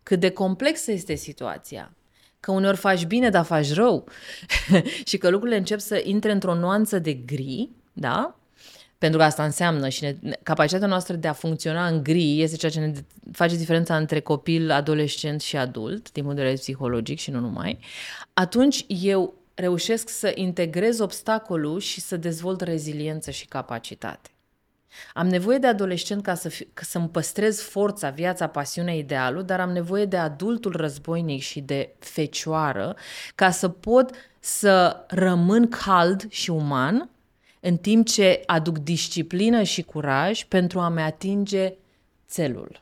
cât 0.05 0.19
de 0.19 0.29
complexă 0.29 0.91
este 0.91 1.15
situația, 1.15 1.91
că 2.39 2.51
uneori 2.51 2.77
faci 2.77 3.05
bine, 3.05 3.29
dar 3.29 3.45
faci 3.45 3.73
rău 3.73 4.07
și 5.09 5.17
că 5.17 5.29
lucrurile 5.29 5.57
încep 5.57 5.79
să 5.79 6.01
intre 6.03 6.31
într-o 6.31 6.53
nuanță 6.53 6.99
de 6.99 7.13
gri, 7.13 7.69
da? 7.93 8.35
Pentru 8.97 9.19
că 9.19 9.25
asta 9.25 9.43
înseamnă 9.43 9.89
și 9.89 10.03
ne, 10.03 10.15
capacitatea 10.43 10.87
noastră 10.87 11.15
de 11.15 11.27
a 11.27 11.33
funcționa 11.33 11.87
în 11.87 12.03
gri 12.03 12.41
este 12.41 12.55
ceea 12.55 12.71
ce 12.71 12.79
ne 12.79 12.93
face 13.31 13.55
diferența 13.55 13.97
între 13.97 14.19
copil, 14.19 14.71
adolescent 14.71 15.41
și 15.41 15.57
adult, 15.57 16.11
din 16.11 16.23
punct 16.23 16.37
de 16.37 16.43
vedere 16.43 16.61
psihologic 16.61 17.19
și 17.19 17.31
nu 17.31 17.39
numai, 17.39 17.79
atunci 18.33 18.85
eu 18.87 19.33
reușesc 19.53 20.09
să 20.09 20.31
integrez 20.35 20.99
obstacolul 20.99 21.79
și 21.79 22.01
să 22.01 22.17
dezvolt 22.17 22.61
reziliență 22.61 23.31
și 23.31 23.45
capacitate. 23.45 24.29
Am 25.13 25.27
nevoie 25.27 25.57
de 25.57 25.67
adolescent 25.67 26.23
ca, 26.23 26.33
să 26.33 26.49
fi, 26.49 26.63
ca 26.73 26.81
să-mi 26.83 27.09
păstrez 27.09 27.61
forța, 27.61 28.09
viața, 28.09 28.47
pasiunea, 28.47 28.93
idealul, 28.93 29.43
dar 29.43 29.59
am 29.59 29.71
nevoie 29.71 30.05
de 30.05 30.17
adultul 30.17 30.75
războinic 30.75 31.41
și 31.41 31.61
de 31.61 31.95
fecioară 31.99 32.95
ca 33.35 33.51
să 33.51 33.69
pot 33.69 34.11
să 34.39 35.05
rămân 35.07 35.67
cald 35.67 36.29
și 36.29 36.49
uman 36.49 37.09
în 37.59 37.77
timp 37.77 38.05
ce 38.07 38.41
aduc 38.45 38.77
disciplină 38.77 39.63
și 39.63 39.81
curaj 39.81 40.43
pentru 40.43 40.79
a-mi 40.79 41.01
atinge 41.01 41.73
țelul. 42.27 42.81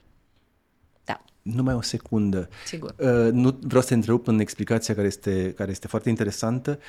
Da. 1.05 1.23
Numai 1.41 1.73
o 1.73 1.81
secundă. 1.81 2.49
Sigur. 2.65 2.95
Uh, 2.97 3.31
nu 3.31 3.57
vreau 3.61 3.81
să 3.81 3.87
te 3.87 3.93
întrerup 3.93 4.27
în 4.27 4.39
explicația 4.39 4.95
care 4.95 5.07
este, 5.07 5.53
care 5.55 5.71
este 5.71 5.87
foarte 5.87 6.09
interesantă. 6.09 6.79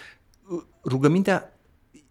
Uh, 0.49 0.63
rugămintea 0.85 1.59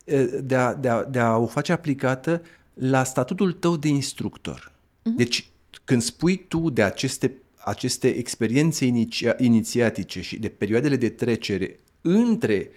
uh, 0.06 0.38
de 0.42 0.56
a, 0.56 0.74
de, 0.74 0.90
a, 0.90 1.04
de 1.04 1.20
a 1.20 1.38
o 1.38 1.46
face 1.46 1.72
aplicată 1.72 2.42
la 2.74 3.04
statutul 3.04 3.52
tău 3.52 3.78
de 3.78 3.88
instructor. 3.88 4.72
Uh-huh. 4.72 5.16
Deci, 5.16 5.48
când 5.84 6.02
spui 6.02 6.46
tu 6.48 6.70
de 6.70 6.84
aceste, 6.84 7.38
aceste 7.58 8.08
experiențe 8.08 8.86
iniția, 8.86 9.36
inițiatice 9.40 10.22
și 10.22 10.40
de 10.40 10.50
perioadele 10.50 10.96
de 10.96 11.10
trecere 11.10 11.80
între 12.02 12.70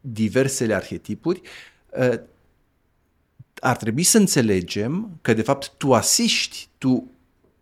diversele 0.00 0.74
arhetipuri, 0.74 1.40
uh, 1.98 2.20
ar 3.60 3.76
trebui 3.76 4.02
să 4.02 4.18
înțelegem 4.18 5.18
că, 5.22 5.34
de 5.34 5.42
fapt, 5.42 5.72
tu 5.76 5.94
asiști, 5.94 6.68
tu 6.78 7.10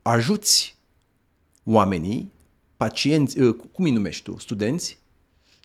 ajuți 0.02 0.76
oamenii, 1.64 2.32
pacienți, 2.76 3.40
uh, 3.40 3.56
cum 3.72 3.84
îi 3.84 3.90
numești 3.90 4.22
tu, 4.22 4.38
studenți? 4.38 4.98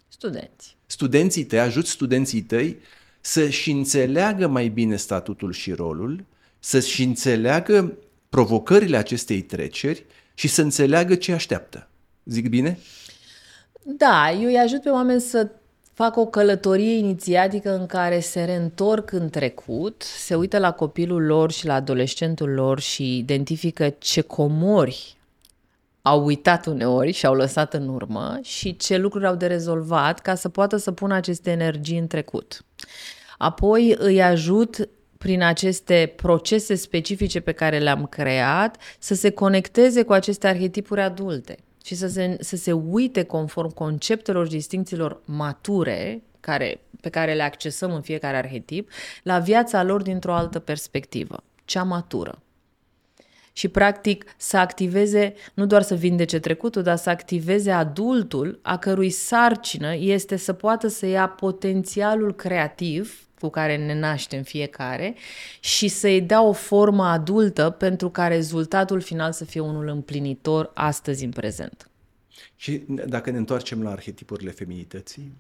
Studenți. 0.08 0.78
Studenții 0.86 1.46
tăi, 1.46 1.60
ajuți 1.60 1.92
studenții 1.92 2.42
tăi 2.42 2.78
să-și 3.22 3.72
înțeleagă 3.72 4.48
mai 4.48 4.68
bine 4.68 4.96
statutul 4.96 5.52
și 5.52 5.72
rolul, 5.72 6.26
să-și 6.60 7.04
înțeleagă 7.04 7.98
provocările 8.30 8.98
acestei 8.98 9.42
treceri 9.42 10.06
și 10.34 10.48
să 10.48 10.62
înțeleagă 10.62 11.16
ce 11.16 11.32
așteaptă. 11.32 11.88
Zic 12.26 12.50
bine? 12.50 12.80
Da, 13.84 14.32
eu 14.32 14.46
îi 14.46 14.58
ajut 14.58 14.82
pe 14.82 14.90
oameni 14.90 15.22
să 15.22 15.50
fac 15.94 16.18
o 16.18 16.26
călătorie 16.26 16.94
inițiatică 16.98 17.76
în 17.76 17.86
care 17.86 18.20
se 18.20 18.44
reîntorc 18.44 19.12
în 19.12 19.30
trecut, 19.30 20.02
se 20.02 20.36
uită 20.36 20.58
la 20.58 20.72
copilul 20.72 21.26
lor 21.26 21.52
și 21.52 21.66
la 21.66 21.74
adolescentul 21.74 22.50
lor 22.50 22.80
și 22.80 23.18
identifică 23.18 23.90
ce 23.90 24.22
comori 24.22 25.16
au 26.02 26.26
uitat 26.26 26.66
uneori 26.66 27.12
și 27.12 27.26
au 27.26 27.34
lăsat 27.34 27.74
în 27.74 27.88
urmă 27.88 28.40
și 28.42 28.76
ce 28.76 28.98
lucruri 28.98 29.26
au 29.26 29.36
de 29.36 29.48
rezolvat 29.48 30.20
ca 30.20 30.36
să 30.36 30.50
poată 30.50 30.78
să 30.78 30.92
pună 30.92 31.14
aceste 31.14 31.52
energii 31.52 31.98
în 31.98 32.08
trecut. 32.08 32.66
Apoi 33.38 33.96
îi 33.98 34.22
ajut 34.22 34.90
prin 35.18 35.44
aceste 35.44 36.14
procese 36.16 36.76
specifice 36.76 37.40
pe 37.40 37.52
care 37.52 37.78
le-am 37.80 38.06
creat 38.06 38.78
să 39.00 39.14
se 39.14 39.30
conecteze 39.30 40.04
cu 40.04 40.14
aceste 40.14 40.48
arhetipuri 40.48 41.02
adulte 41.02 41.58
și 41.84 41.96
să 41.96 42.08
se, 42.08 42.38
să 42.40 42.56
se 42.56 42.72
uite 42.72 43.24
conform 43.24 43.74
conceptelor 43.74 44.46
și 44.46 44.52
distințiilor 44.52 45.22
mature 45.26 46.24
care, 46.40 46.82
pe 47.02 47.10
care 47.10 47.34
le 47.34 47.44
accesăm 47.44 47.94
în 47.94 48.02
fiecare 48.02 48.38
arhetip 48.38 48.90
la 49.24 49.40
viața 49.40 49.84
lor 49.84 50.02
dintr-o 50.02 50.34
altă 50.34 50.60
perspectivă, 50.60 51.44
cea 51.66 51.84
matură 51.84 52.42
și 53.54 53.68
practic 53.68 54.34
să 54.38 54.58
activeze, 54.58 55.34
nu 55.54 55.66
doar 55.66 55.82
să 55.82 55.96
vindece 55.96 56.40
trecutul, 56.40 56.82
dar 56.82 56.98
să 56.98 57.10
activeze 57.10 57.72
adultul 57.72 58.60
a 58.62 58.78
cărui 58.78 59.10
sarcină 59.10 59.96
este 59.96 60.36
să 60.36 60.54
poată 60.54 60.88
să 60.88 61.06
ia 61.06 61.28
potențialul 61.28 62.36
creativ 62.36 63.26
cu 63.40 63.50
care 63.50 63.78
ne 63.78 64.00
naștem 64.00 64.44
fiecare 64.44 65.16
și 65.60 65.88
să-i 65.88 66.22
dea 66.22 66.44
o 66.44 66.52
formă 66.52 67.06
adultă 67.06 67.70
pentru 67.70 68.10
ca 68.10 68.28
rezultatul 68.28 69.02
final 69.02 69.32
să 69.32 69.46
fie 69.46 69.60
unul 69.60 69.88
împlinitor 69.88 70.72
astăzi 70.74 71.24
în 71.24 71.32
prezent. 71.32 71.90
Și 72.56 72.84
dacă 72.88 73.32
ne 73.32 73.38
întoarcem 73.38 73.84
la 73.84 73.92
arhetipurile 73.92 74.52
feminității? 74.52 75.32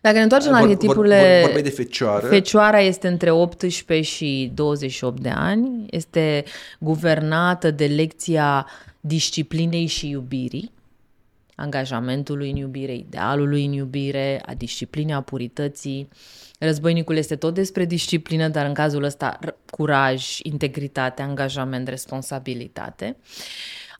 Dacă 0.00 0.16
ne 0.16 0.22
întoarcem 0.22 0.50
la 0.50 0.56
arhetipurile... 0.58 1.40
Vorbeai 1.40 1.62
de 1.62 1.70
fecioară. 1.70 2.26
Fecioara 2.26 2.80
este 2.80 3.08
între 3.08 3.30
18 3.30 4.10
și 4.10 4.50
28 4.54 5.20
de 5.20 5.28
ani. 5.28 5.86
Este 5.90 6.44
guvernată 6.78 7.70
de 7.70 7.86
lecția 7.86 8.66
disciplinei 9.00 9.86
și 9.86 10.08
iubirii, 10.08 10.72
angajamentului 11.54 12.50
în 12.50 12.56
iubire, 12.56 12.94
idealului 12.94 13.64
în 13.64 13.72
iubire, 13.72 14.42
a 14.46 14.54
disciplinei, 14.54 15.14
a 15.14 15.20
purității. 15.20 16.08
Războinicul 16.58 17.16
este 17.16 17.36
tot 17.36 17.54
despre 17.54 17.84
disciplină, 17.84 18.48
dar 18.48 18.66
în 18.66 18.74
cazul 18.74 19.02
ăsta 19.02 19.38
curaj, 19.70 20.38
integritate, 20.42 21.22
angajament, 21.22 21.88
responsabilitate. 21.88 23.16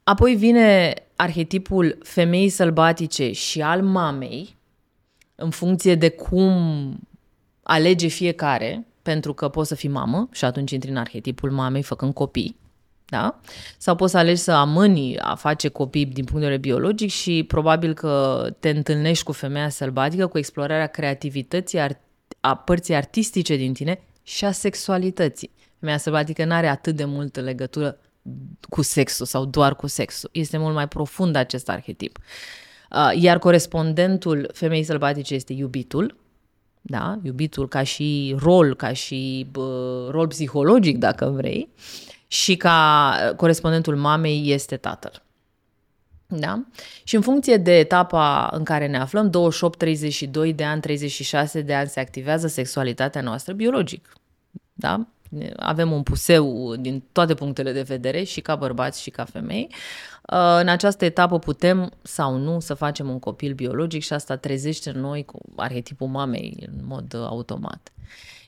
Apoi 0.03 0.34
vine 0.34 0.94
arhetipul 1.16 1.98
femeii 2.03 2.48
sălbatice 2.48 3.32
și 3.32 3.61
al 3.61 3.82
mamei, 3.82 4.59
în 5.41 5.51
funcție 5.51 5.95
de 5.95 6.09
cum 6.09 6.99
alege 7.62 8.07
fiecare, 8.07 8.86
pentru 9.03 9.34
că 9.34 9.49
poți 9.49 9.68
să 9.68 9.74
fii 9.74 9.88
mamă 9.88 10.28
și 10.32 10.45
atunci 10.45 10.70
intri 10.70 10.91
în 10.91 10.97
arhetipul 10.97 11.51
mamei 11.51 11.82
făcând 11.82 12.14
copii, 12.14 12.57
da? 13.05 13.41
Sau 13.78 13.95
poți 13.95 14.12
să 14.12 14.18
alegi 14.18 14.41
să 14.41 14.53
amâni 14.53 15.18
a 15.18 15.34
face 15.34 15.68
copii 15.68 16.07
din 16.07 16.24
punct 16.24 16.41
de 16.41 16.47
vedere 16.47 16.59
biologic 16.59 17.11
și 17.11 17.45
probabil 17.49 17.95
că 17.95 18.47
te 18.59 18.68
întâlnești 18.68 19.24
cu 19.24 19.32
femeia 19.32 19.68
sălbatică, 19.68 20.26
cu 20.26 20.38
explorarea 20.38 20.86
creativității, 20.86 21.80
a 22.41 22.55
părții 22.55 22.95
artistice 22.95 23.57
din 23.57 23.72
tine 23.72 24.01
și 24.22 24.45
a 24.45 24.53
sexualității. 24.53 25.51
Femeia 25.78 25.99
sălbatică 25.99 26.45
nu 26.45 26.53
are 26.53 26.68
atât 26.68 26.97
de 26.97 27.05
multă 27.05 27.41
legătură 27.41 27.99
cu 28.68 28.82
sexul 28.82 29.26
sau 29.26 29.45
doar 29.45 29.76
cu 29.76 29.86
sexul. 29.86 30.30
Este 30.32 30.59
mult 30.59 30.74
mai 30.74 30.88
profund 30.88 31.36
acest 31.36 31.68
arhetip. 31.68 32.18
Uh, 32.18 32.24
iar 33.14 33.38
corespondentul 33.38 34.51
femeii 34.53 34.82
sălbatice 34.82 35.34
este 35.34 35.53
iubitul, 35.53 36.16
da? 36.80 37.18
iubitul 37.22 37.68
ca 37.68 37.82
și 37.82 38.36
rol, 38.38 38.76
ca 38.76 38.93
și 38.93 39.47
bă, 39.51 40.09
rol 40.11 40.26
psihologic, 40.26 40.99
dacă 40.99 41.26
vrei, 41.26 41.68
și 42.26 42.57
ca 42.57 43.14
corespondentul 43.36 43.97
mamei 43.97 44.53
este 44.53 44.76
tatăl. 44.76 45.22
Da? 46.26 46.62
Și 47.05 47.14
în 47.16 47.22
funcție 47.22 47.57
de 47.57 47.78
etapa 47.78 48.51
în 48.53 48.64
care 48.64 48.86
ne 48.86 48.99
aflăm, 48.99 49.30
28-32 50.51 50.55
de 50.55 50.64
ani, 50.64 50.80
36 50.80 51.61
de 51.61 51.74
ani, 51.74 51.88
se 51.88 52.01
activează 52.01 52.47
sexualitatea 52.47 53.20
noastră 53.20 53.53
biologic. 53.53 54.12
Da? 54.72 55.07
Avem 55.57 55.93
un 55.93 56.03
puseu 56.03 56.74
din 56.76 57.03
toate 57.12 57.34
punctele 57.34 57.72
de 57.72 57.82
vedere, 57.82 58.22
și 58.22 58.41
ca 58.41 58.57
bărbați 58.57 59.03
și 59.03 59.11
ca 59.11 59.24
femei. 59.24 59.68
Uh, 59.70 59.76
în 60.61 60.68
această 60.68 61.05
etapă 61.05 61.39
putem 61.39 61.93
sau 62.03 62.37
nu 62.37 62.61
să 62.61 62.74
facem 62.74 63.09
un 63.09 63.18
copil 63.18 63.55
biologic 63.55 64.03
și 64.03 64.12
asta 64.12 64.37
trezește 64.37 64.91
în 64.91 65.01
noi 65.01 65.24
cu 65.24 65.39
arhetipul 65.57 66.09
mamei 66.09 66.57
în 66.66 66.87
mod 66.87 67.14
automat. 67.14 67.93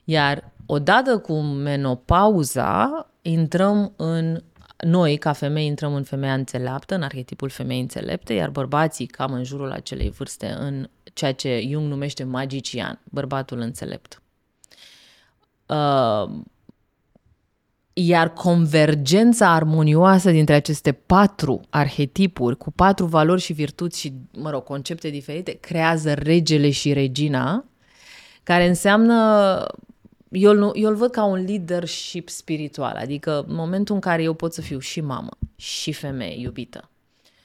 Iar 0.04 0.52
odată 0.66 1.18
cu 1.18 1.40
menopauza, 1.40 3.06
intrăm 3.22 3.92
în 3.96 4.42
noi, 4.76 5.16
ca 5.16 5.32
femei, 5.32 5.66
intrăm 5.66 5.94
în 5.94 6.02
femeia 6.02 6.34
înțeleaptă, 6.34 6.94
în 6.94 7.02
arhetipul 7.02 7.48
femei 7.48 7.80
înțelepte, 7.80 8.32
iar 8.32 8.50
bărbații, 8.50 9.06
cam 9.06 9.32
în 9.32 9.44
jurul 9.44 9.72
acelei 9.72 10.10
vârste, 10.10 10.56
în 10.58 10.88
ceea 11.12 11.32
ce 11.32 11.66
Jung 11.70 11.88
numește 11.88 12.24
magician, 12.24 13.00
bărbatul 13.04 13.58
înțelept. 13.58 14.22
Uh, 15.66 16.30
iar 17.92 18.32
convergența 18.32 19.54
armonioasă 19.54 20.30
dintre 20.30 20.54
aceste 20.54 20.92
patru 20.92 21.60
arhetipuri, 21.70 22.56
cu 22.56 22.70
patru 22.70 23.06
valori 23.06 23.40
și 23.40 23.52
virtuți 23.52 24.00
și, 24.00 24.12
mă 24.32 24.50
rog, 24.50 24.64
concepte 24.64 25.08
diferite, 25.08 25.52
creează 25.52 26.14
regele 26.14 26.70
și 26.70 26.92
regina, 26.92 27.64
care 28.42 28.66
înseamnă 28.66 29.66
eu 30.30 30.50
îl, 30.50 30.72
eu 30.74 30.88
îl 30.88 30.94
văd 30.94 31.10
ca 31.10 31.24
un 31.24 31.44
leadership 31.44 32.28
spiritual, 32.28 32.96
adică 32.96 33.44
în 33.48 33.54
momentul 33.54 33.94
în 33.94 34.00
care 34.00 34.22
eu 34.22 34.34
pot 34.34 34.52
să 34.52 34.60
fiu 34.60 34.78
și 34.78 35.00
mamă, 35.00 35.30
și 35.56 35.92
femeie 35.92 36.40
iubită, 36.40 36.90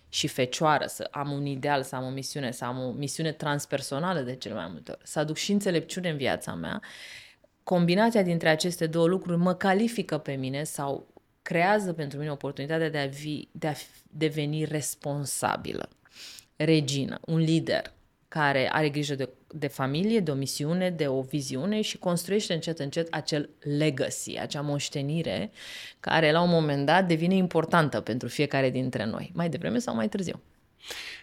și 0.10 0.28
fecioară, 0.28 0.86
să 0.88 1.08
am 1.12 1.32
un 1.32 1.46
ideal, 1.46 1.84
să 1.84 1.96
am 1.96 2.06
o 2.06 2.10
misiune, 2.10 2.52
să 2.52 2.66
am 2.66 2.80
o 2.80 2.92
misiune 2.92 3.32
transpersonală 3.32 4.20
de 4.20 4.36
cel 4.36 4.54
mai 4.54 4.68
multe 4.72 4.92
ori, 4.92 5.02
să 5.04 5.20
aduc 5.20 5.36
și 5.36 5.52
înțelepciune 5.52 6.10
în 6.10 6.18
viața 6.18 6.54
mea, 6.54 6.82
combinația 7.68 8.22
dintre 8.22 8.50
aceste 8.50 8.88
două 8.88 9.08
lucruri 9.08 9.38
mă 9.38 9.54
califică 9.54 10.18
pe 10.18 10.32
mine 10.32 10.64
sau 10.64 11.08
creează 11.42 11.94
pentru 11.94 12.18
mine 12.18 12.32
oportunitatea 12.32 12.90
de 12.90 12.98
a, 12.98 13.06
vi, 13.06 13.48
de 13.52 13.68
a 13.68 13.74
deveni 14.12 14.64
responsabilă, 14.64 15.90
regină, 16.56 17.20
un 17.26 17.38
lider 17.38 17.94
care 18.28 18.70
are 18.72 18.90
grijă 18.90 19.16
de, 19.16 19.30
de 19.48 19.68
familie, 19.68 20.20
de 20.20 20.32
o 20.32 20.34
misiune, 20.34 20.90
de 20.90 21.08
o 21.08 21.22
viziune 21.22 21.82
și 21.82 21.98
construiește 21.98 22.54
încet, 22.54 22.80
încet 22.80 23.14
acel 23.14 23.50
legacy, 23.78 24.38
acea 24.40 24.62
moștenire 24.62 25.52
care 26.00 26.32
la 26.32 26.42
un 26.42 26.50
moment 26.50 26.86
dat 26.86 27.08
devine 27.08 27.36
importantă 27.36 28.02
pentru 28.02 28.28
fiecare 28.28 28.70
dintre 28.70 29.06
noi, 29.06 29.32
mai 29.34 29.50
devreme 29.50 29.80
sau 29.80 29.96
mai 29.96 30.10
târziu. 30.10 30.42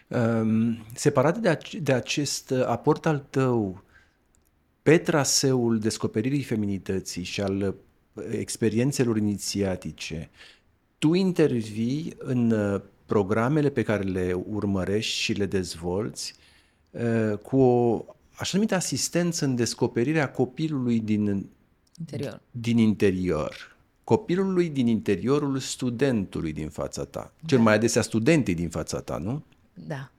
Um, 0.07 0.85
separat 0.95 1.37
de, 1.37 1.57
ac- 1.57 1.81
de 1.81 1.93
acest 1.93 2.51
aport 2.65 3.05
al 3.05 3.25
tău 3.29 3.83
pe 4.85 4.97
traseul 4.97 5.79
descoperirii 5.79 6.43
feminității 6.43 7.23
și 7.23 7.41
al 7.41 7.75
experiențelor 8.29 9.17
inițiatice, 9.17 10.29
tu 10.97 11.13
intervii 11.13 12.13
în 12.17 12.51
uh, 12.51 12.81
programele 13.05 13.69
pe 13.69 13.83
care 13.83 14.03
le 14.03 14.33
urmărești 14.33 15.13
și 15.13 15.33
le 15.33 15.45
dezvolți 15.45 16.35
uh, 16.91 17.37
cu 17.37 17.57
o 17.57 18.05
așa 18.35 18.51
numită 18.53 18.75
asistență 18.75 19.45
în 19.45 19.55
descoperirea 19.55 20.31
copilului 20.31 20.99
din 20.99 21.49
interior. 21.99 22.41
Din 22.51 22.77
interior. 22.77 23.77
Copilului 24.03 24.69
din 24.69 24.87
interiorul 24.87 25.59
studentului 25.59 26.53
din 26.53 26.69
fața 26.69 27.03
ta. 27.03 27.33
Cel 27.45 27.57
da. 27.57 27.63
mai 27.63 27.73
adesea 27.73 28.01
studentii 28.01 28.55
din 28.55 28.69
fața 28.69 29.01
ta, 29.01 29.17
nu? 29.17 29.43
Da. 29.73 30.11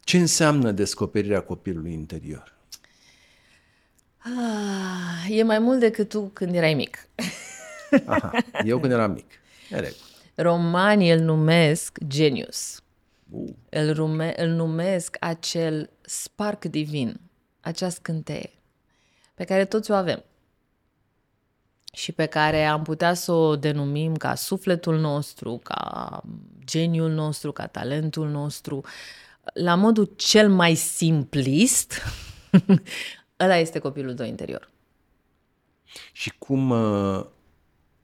Ce 0.00 0.18
înseamnă 0.18 0.72
descoperirea 0.72 1.40
copilului 1.40 1.92
interior? 1.92 2.58
Ah, 4.22 5.26
e 5.28 5.42
mai 5.42 5.58
mult 5.58 5.78
decât 5.80 6.08
tu 6.08 6.30
când 6.32 6.54
erai 6.54 6.74
mic. 6.74 7.08
Aha, 8.06 8.32
eu 8.64 8.78
când 8.78 8.92
eram 8.92 9.10
mic. 9.10 9.26
Erec. 9.70 9.94
Romanii 10.34 11.10
îl 11.10 11.20
numesc 11.20 11.98
genius. 12.06 12.82
Uh. 13.30 13.50
Îl, 13.68 13.92
rume, 13.92 14.34
îl 14.36 14.48
numesc 14.48 15.16
acel 15.20 15.90
spark 16.00 16.64
divin, 16.64 17.20
acea 17.60 17.88
scânteie, 17.88 18.50
pe 19.34 19.44
care 19.44 19.64
toți 19.64 19.90
o 19.90 19.94
avem 19.94 20.24
și 21.92 22.12
pe 22.12 22.26
care 22.26 22.64
am 22.64 22.82
putea 22.82 23.14
să 23.14 23.32
o 23.32 23.56
denumim 23.56 24.16
ca 24.16 24.34
sufletul 24.34 24.98
nostru, 24.98 25.60
ca 25.62 26.22
geniul 26.64 27.10
nostru, 27.10 27.52
ca 27.52 27.66
talentul 27.66 28.28
nostru, 28.28 28.84
la 29.54 29.74
modul 29.74 30.12
cel 30.16 30.50
mai 30.50 30.74
simplist, 30.74 32.02
ăla 33.40 33.56
este 33.56 33.78
copilul 33.78 34.14
tău 34.14 34.26
interior. 34.26 34.70
Și 36.12 36.32
cum 36.38 36.70
uh, 36.70 37.24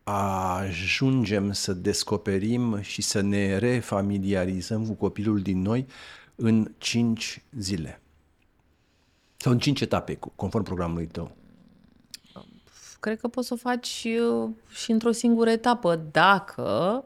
ajungem 0.03 1.53
să 1.53 1.73
descoperim 1.73 2.81
și 2.81 3.03
să 3.03 3.21
ne 3.21 3.59
refamiliarizăm 3.59 4.87
cu 4.87 4.93
copilul 4.93 5.41
din 5.41 5.63
noi 5.63 5.87
în 6.35 6.73
5 6.79 7.43
zile? 7.59 8.01
Sau 9.37 9.53
în 9.53 9.59
5 9.59 9.81
etape, 9.81 10.19
conform 10.37 10.65
programului 10.65 11.07
tău? 11.07 11.37
Cred 13.01 13.21
că 13.21 13.29
poți 13.29 13.47
să 13.47 13.55
o 13.55 13.57
faci 13.57 13.87
și, 13.87 14.21
și 14.69 14.91
într-o 14.91 15.13
singură 15.13 15.51
etapă, 15.51 15.97
dacă 16.11 17.03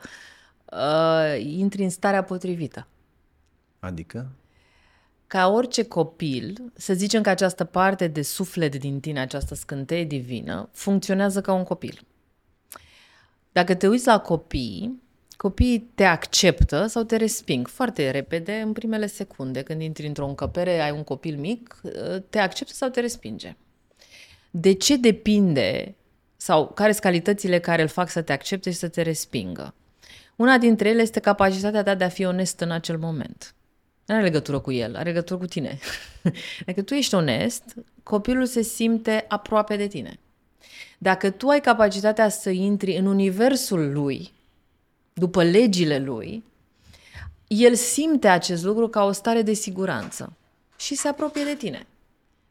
uh, 0.65 1.41
intri 1.43 1.83
în 1.83 1.91
starea 1.91 2.25
potrivită. 2.25 2.87
Adică? 3.79 4.31
Ca 5.31 5.49
orice 5.49 5.85
copil, 5.85 6.73
să 6.75 6.95
zicem 6.95 7.23
că 7.23 7.29
această 7.29 7.65
parte 7.65 8.07
de 8.07 8.23
suflet 8.23 8.77
din 8.77 9.01
tine, 9.01 9.21
această 9.21 9.55
scânteie 9.55 10.05
divină, 10.05 10.69
funcționează 10.73 11.41
ca 11.41 11.53
un 11.53 11.63
copil. 11.63 12.07
Dacă 13.53 13.75
te 13.75 13.89
uiți 13.89 14.07
la 14.07 14.21
copii, 14.21 15.03
copiii 15.37 15.91
te 15.95 16.05
acceptă 16.05 16.87
sau 16.87 17.03
te 17.03 17.17
resping 17.17 17.69
foarte 17.69 18.11
repede 18.11 18.53
în 18.53 18.73
primele 18.73 19.07
secunde. 19.07 19.63
Când 19.63 19.81
intri 19.81 20.07
într-o 20.07 20.27
încăpere, 20.27 20.81
ai 20.81 20.91
un 20.91 21.05
copil 21.05 21.39
mic, 21.39 21.81
te 22.31 22.39
acceptă 22.39 22.73
sau 22.73 22.89
te 22.89 23.01
respinge. 23.01 23.57
De 24.51 24.73
ce 24.73 24.97
depinde 24.97 25.95
sau 26.37 26.69
care 26.69 26.91
sunt 26.91 27.05
calitățile 27.05 27.59
care 27.59 27.83
îl 27.83 27.89
fac 27.89 28.09
să 28.09 28.23
te 28.23 28.33
accepte 28.33 28.71
și 28.71 28.77
să 28.77 28.89
te 28.89 29.03
respingă? 29.03 29.75
Una 30.37 30.59
dintre 30.59 30.89
ele 30.89 31.03
este 31.03 31.21
capacitatea 31.21 31.83
ta 31.83 31.95
de 31.95 32.05
a 32.05 32.09
fi 32.09 32.25
onest 32.25 32.61
în 32.61 32.71
acel 32.71 32.99
moment. 32.99 33.55
Nu 34.11 34.17
are 34.17 34.25
legătură 34.25 34.59
cu 34.59 34.73
el, 34.73 34.97
are 34.97 35.09
legătură 35.09 35.39
cu 35.39 35.47
tine. 35.47 35.79
Dacă 36.67 36.83
tu 36.83 36.95
ești 36.95 37.15
onest, 37.15 37.65
copilul 38.03 38.47
se 38.47 38.63
simte 38.63 39.25
aproape 39.29 39.77
de 39.77 39.87
tine. 39.87 40.19
Dacă 40.99 41.31
tu 41.31 41.49
ai 41.49 41.61
capacitatea 41.61 42.29
să 42.29 42.51
intri 42.51 42.97
în 42.97 43.07
universul 43.07 43.93
lui, 43.93 44.33
după 45.13 45.43
legile 45.43 45.99
lui, 45.99 46.45
el 47.47 47.75
simte 47.75 48.29
acest 48.29 48.65
lucru 48.65 48.89
ca 48.89 49.05
o 49.05 49.13
stare 49.13 49.43
de 49.43 49.53
siguranță 49.53 50.33
și 50.79 50.95
se 50.95 51.09
apropie 51.09 51.45
de 51.45 51.55
tine. 51.55 51.87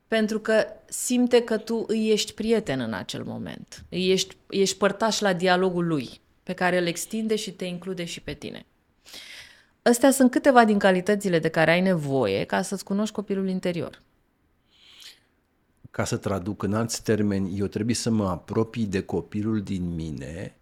Pentru 0.07 0.39
că 0.39 0.65
simte 0.85 1.43
că 1.43 1.57
tu 1.57 1.83
îi 1.87 2.11
ești 2.11 2.33
prieten 2.33 2.79
în 2.79 2.93
acel 2.93 3.23
moment. 3.23 3.83
Îi 3.89 4.11
ești, 4.11 4.35
ești 4.49 4.77
părtaș 4.77 5.19
la 5.19 5.33
dialogul 5.33 5.87
lui, 5.87 6.09
pe 6.43 6.53
care 6.53 6.77
îl 6.77 6.85
extinde 6.85 7.35
și 7.35 7.51
te 7.51 7.65
include 7.65 8.05
și 8.05 8.21
pe 8.21 8.33
tine. 8.33 8.65
Astea 9.81 10.11
sunt 10.11 10.31
câteva 10.31 10.65
din 10.65 10.79
calitățile 10.79 11.39
de 11.39 11.49
care 11.49 11.71
ai 11.71 11.81
nevoie 11.81 12.43
ca 12.43 12.61
să-ți 12.61 12.83
cunoști 12.83 13.15
copilul 13.15 13.47
interior 13.49 14.01
ca 15.91 16.05
să 16.05 16.17
traduc 16.17 16.63
în 16.63 16.73
alți 16.73 17.03
termeni, 17.03 17.59
eu 17.59 17.65
trebuie 17.65 17.95
să 17.95 18.09
mă 18.09 18.27
apropii 18.27 18.85
de 18.85 19.01
copilul 19.01 19.61
din 19.61 19.95
mine, 19.95 20.55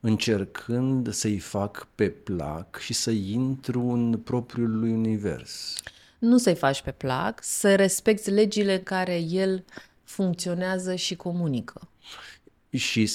încercând 0.00 1.12
să-i 1.12 1.38
fac 1.38 1.88
pe 1.94 2.08
plac 2.08 2.78
și 2.78 2.92
să 2.92 3.10
intru 3.10 3.80
în 3.80 4.18
propriul 4.18 4.78
lui 4.78 4.90
univers. 4.90 5.82
Nu 6.18 6.38
să-i 6.38 6.54
faci 6.54 6.82
pe 6.82 6.90
plac, 6.90 7.38
să 7.42 7.74
respecti 7.74 8.30
legile 8.30 8.78
care 8.78 9.18
el 9.18 9.64
funcționează 10.04 10.94
și 10.94 11.16
comunică. 11.16 11.88
Și 12.76 13.10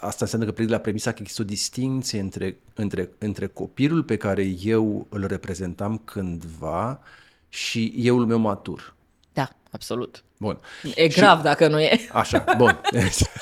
asta 0.00 0.18
înseamnă 0.20 0.46
că 0.46 0.52
plec 0.52 0.66
de 0.66 0.72
la 0.72 0.78
premisa 0.78 1.12
că 1.12 1.18
există 1.20 1.42
o 1.42 1.44
distinție 1.44 2.20
între, 2.20 2.56
între, 2.74 3.10
între 3.18 3.46
copilul 3.46 4.02
pe 4.02 4.16
care 4.16 4.54
eu 4.62 5.06
îl 5.10 5.26
reprezentam 5.26 5.98
cândva 6.04 7.00
și 7.48 7.94
euul 7.96 8.26
meu 8.26 8.38
matur. 8.38 8.94
Da, 9.32 9.48
absolut. 9.70 10.24
Bun. 10.38 10.58
E 10.94 11.08
grav 11.08 11.36
și, 11.36 11.42
dacă 11.42 11.68
nu 11.68 11.80
e. 11.80 12.08
Așa, 12.12 12.44
bun. 12.56 12.80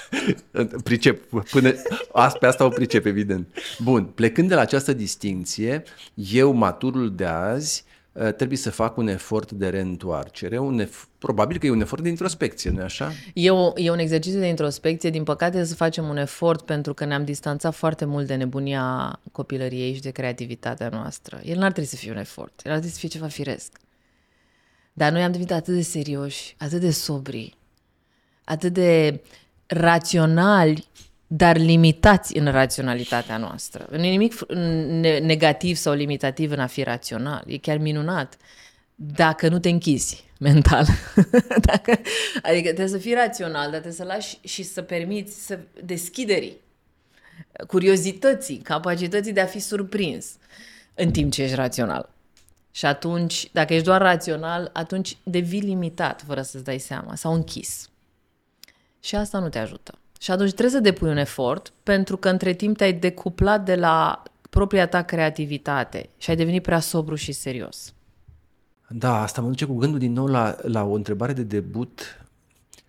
pricep. 0.84 1.24
Până, 1.50 1.72
pe 2.40 2.46
asta 2.46 2.64
o 2.64 2.68
pricep, 2.68 3.06
evident. 3.06 3.48
Bun. 3.78 4.04
Plecând 4.04 4.48
de 4.48 4.54
la 4.54 4.60
această 4.60 4.92
distinție, 4.92 5.82
eu, 6.14 6.52
maturul 6.52 7.14
de 7.14 7.24
azi, 7.24 7.83
ă, 7.83 7.83
trebuie 8.36 8.58
să 8.58 8.70
fac 8.70 8.96
un 8.96 9.08
efort 9.08 9.52
de 9.52 9.68
reîntoarcere, 9.68 10.58
un 10.58 10.82
ef- 10.84 11.08
probabil 11.18 11.58
că 11.58 11.66
e 11.66 11.70
un 11.70 11.80
efort 11.80 12.02
de 12.02 12.08
introspecție, 12.08 12.70
nu-i 12.70 12.82
așa? 12.82 13.12
E, 13.34 13.50
o, 13.50 13.72
e 13.76 13.90
un 13.90 13.98
exercițiu 13.98 14.38
de 14.38 14.46
introspecție, 14.46 15.10
din 15.10 15.22
păcate 15.22 15.64
să 15.64 15.74
facem 15.74 16.08
un 16.08 16.16
efort 16.16 16.62
pentru 16.62 16.94
că 16.94 17.04
ne-am 17.04 17.24
distanțat 17.24 17.74
foarte 17.74 18.04
mult 18.04 18.26
de 18.26 18.34
nebunia 18.34 19.20
copilăriei 19.32 19.94
și 19.94 20.00
de 20.00 20.10
creativitatea 20.10 20.88
noastră. 20.88 21.40
El 21.44 21.58
n-ar 21.58 21.70
trebui 21.70 21.90
să 21.90 21.96
fie 21.96 22.10
un 22.10 22.16
efort, 22.16 22.60
el 22.64 22.70
ar 22.70 22.78
trebui 22.78 22.94
să 22.94 22.98
fie 22.98 23.08
ceva 23.08 23.26
firesc. 23.26 23.72
Dar 24.92 25.12
noi 25.12 25.22
am 25.22 25.30
devenit 25.30 25.52
atât 25.52 25.74
de 25.74 25.82
serioși, 25.82 26.54
atât 26.58 26.80
de 26.80 26.90
sobri, 26.90 27.56
atât 28.44 28.72
de 28.72 29.20
raționali, 29.66 30.86
dar 31.26 31.56
limitați 31.56 32.36
în 32.36 32.50
raționalitatea 32.50 33.36
noastră. 33.36 33.86
Nu 33.90 34.04
e 34.04 34.10
nimic 34.10 34.46
negativ 35.20 35.76
sau 35.76 35.92
limitativ 35.92 36.50
în 36.50 36.58
a 36.58 36.66
fi 36.66 36.82
rațional. 36.82 37.42
E 37.46 37.58
chiar 37.58 37.78
minunat 37.78 38.36
dacă 38.94 39.48
nu 39.48 39.58
te 39.58 39.68
închizi 39.68 40.24
mental. 40.38 40.86
dacă, 41.70 42.00
adică 42.42 42.66
trebuie 42.66 42.88
să 42.88 42.98
fii 42.98 43.14
rațional, 43.14 43.62
dar 43.62 43.80
trebuie 43.80 43.92
să 43.92 44.04
lași 44.04 44.38
și 44.44 44.62
să 44.62 44.82
permiți 44.82 45.46
să 45.46 45.58
deschiderii, 45.84 46.56
curiozității, 47.66 48.56
capacității 48.56 49.32
de 49.32 49.40
a 49.40 49.46
fi 49.46 49.58
surprins 49.58 50.26
în 50.94 51.10
timp 51.10 51.32
ce 51.32 51.42
ești 51.42 51.54
rațional. 51.54 52.12
Și 52.70 52.86
atunci, 52.86 53.48
dacă 53.52 53.72
ești 53.72 53.86
doar 53.86 54.00
rațional, 54.00 54.70
atunci 54.72 55.16
devii 55.22 55.60
limitat 55.60 56.22
fără 56.26 56.42
să-ți 56.42 56.64
dai 56.64 56.78
seama 56.78 57.14
sau 57.14 57.34
închis. 57.34 57.88
Și 59.00 59.14
asta 59.14 59.38
nu 59.38 59.48
te 59.48 59.58
ajută. 59.58 59.98
Și 60.24 60.30
atunci 60.30 60.50
trebuie 60.50 60.70
să 60.70 60.80
depui 60.80 61.08
un 61.08 61.16
efort 61.16 61.72
pentru 61.82 62.16
că 62.16 62.28
între 62.28 62.52
timp 62.52 62.76
te-ai 62.76 62.92
decuplat 62.92 63.64
de 63.64 63.74
la 63.74 64.22
propria 64.50 64.86
ta 64.86 65.02
creativitate 65.02 66.08
și 66.18 66.30
ai 66.30 66.36
devenit 66.36 66.62
prea 66.62 66.80
sobru 66.80 67.14
și 67.14 67.32
serios. 67.32 67.94
Da, 68.88 69.22
asta 69.22 69.40
mă 69.40 69.48
duce 69.48 69.64
cu 69.64 69.74
gândul 69.74 69.98
din 69.98 70.12
nou 70.12 70.26
la, 70.26 70.56
la 70.62 70.84
o 70.84 70.92
întrebare 70.92 71.32
de 71.32 71.42
debut, 71.42 72.24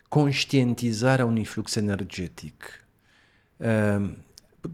conștientizarea 0.07 1.25
unui 1.25 1.45
flux 1.45 1.75
energetic. 1.75 2.85
Ehm, 3.57 4.17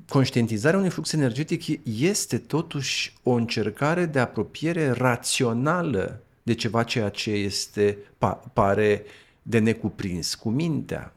conștientizarea 0.10 0.80
unui 0.80 0.92
flux 0.92 1.12
energetic 1.12 1.80
este 2.00 2.38
totuși 2.38 3.14
o 3.24 3.32
încercare 3.32 4.06
de 4.06 4.20
apropiere 4.20 4.92
rațională 4.92 6.22
de 6.44 6.54
ceva 6.54 6.84
ceea 6.84 7.10
ce 7.10 7.32
este, 7.32 7.98
pa, 8.18 8.32
pare 8.54 9.04
de 9.42 9.60
necuprins 9.60 10.36
cu 10.36 10.50
mintea. 10.50 11.14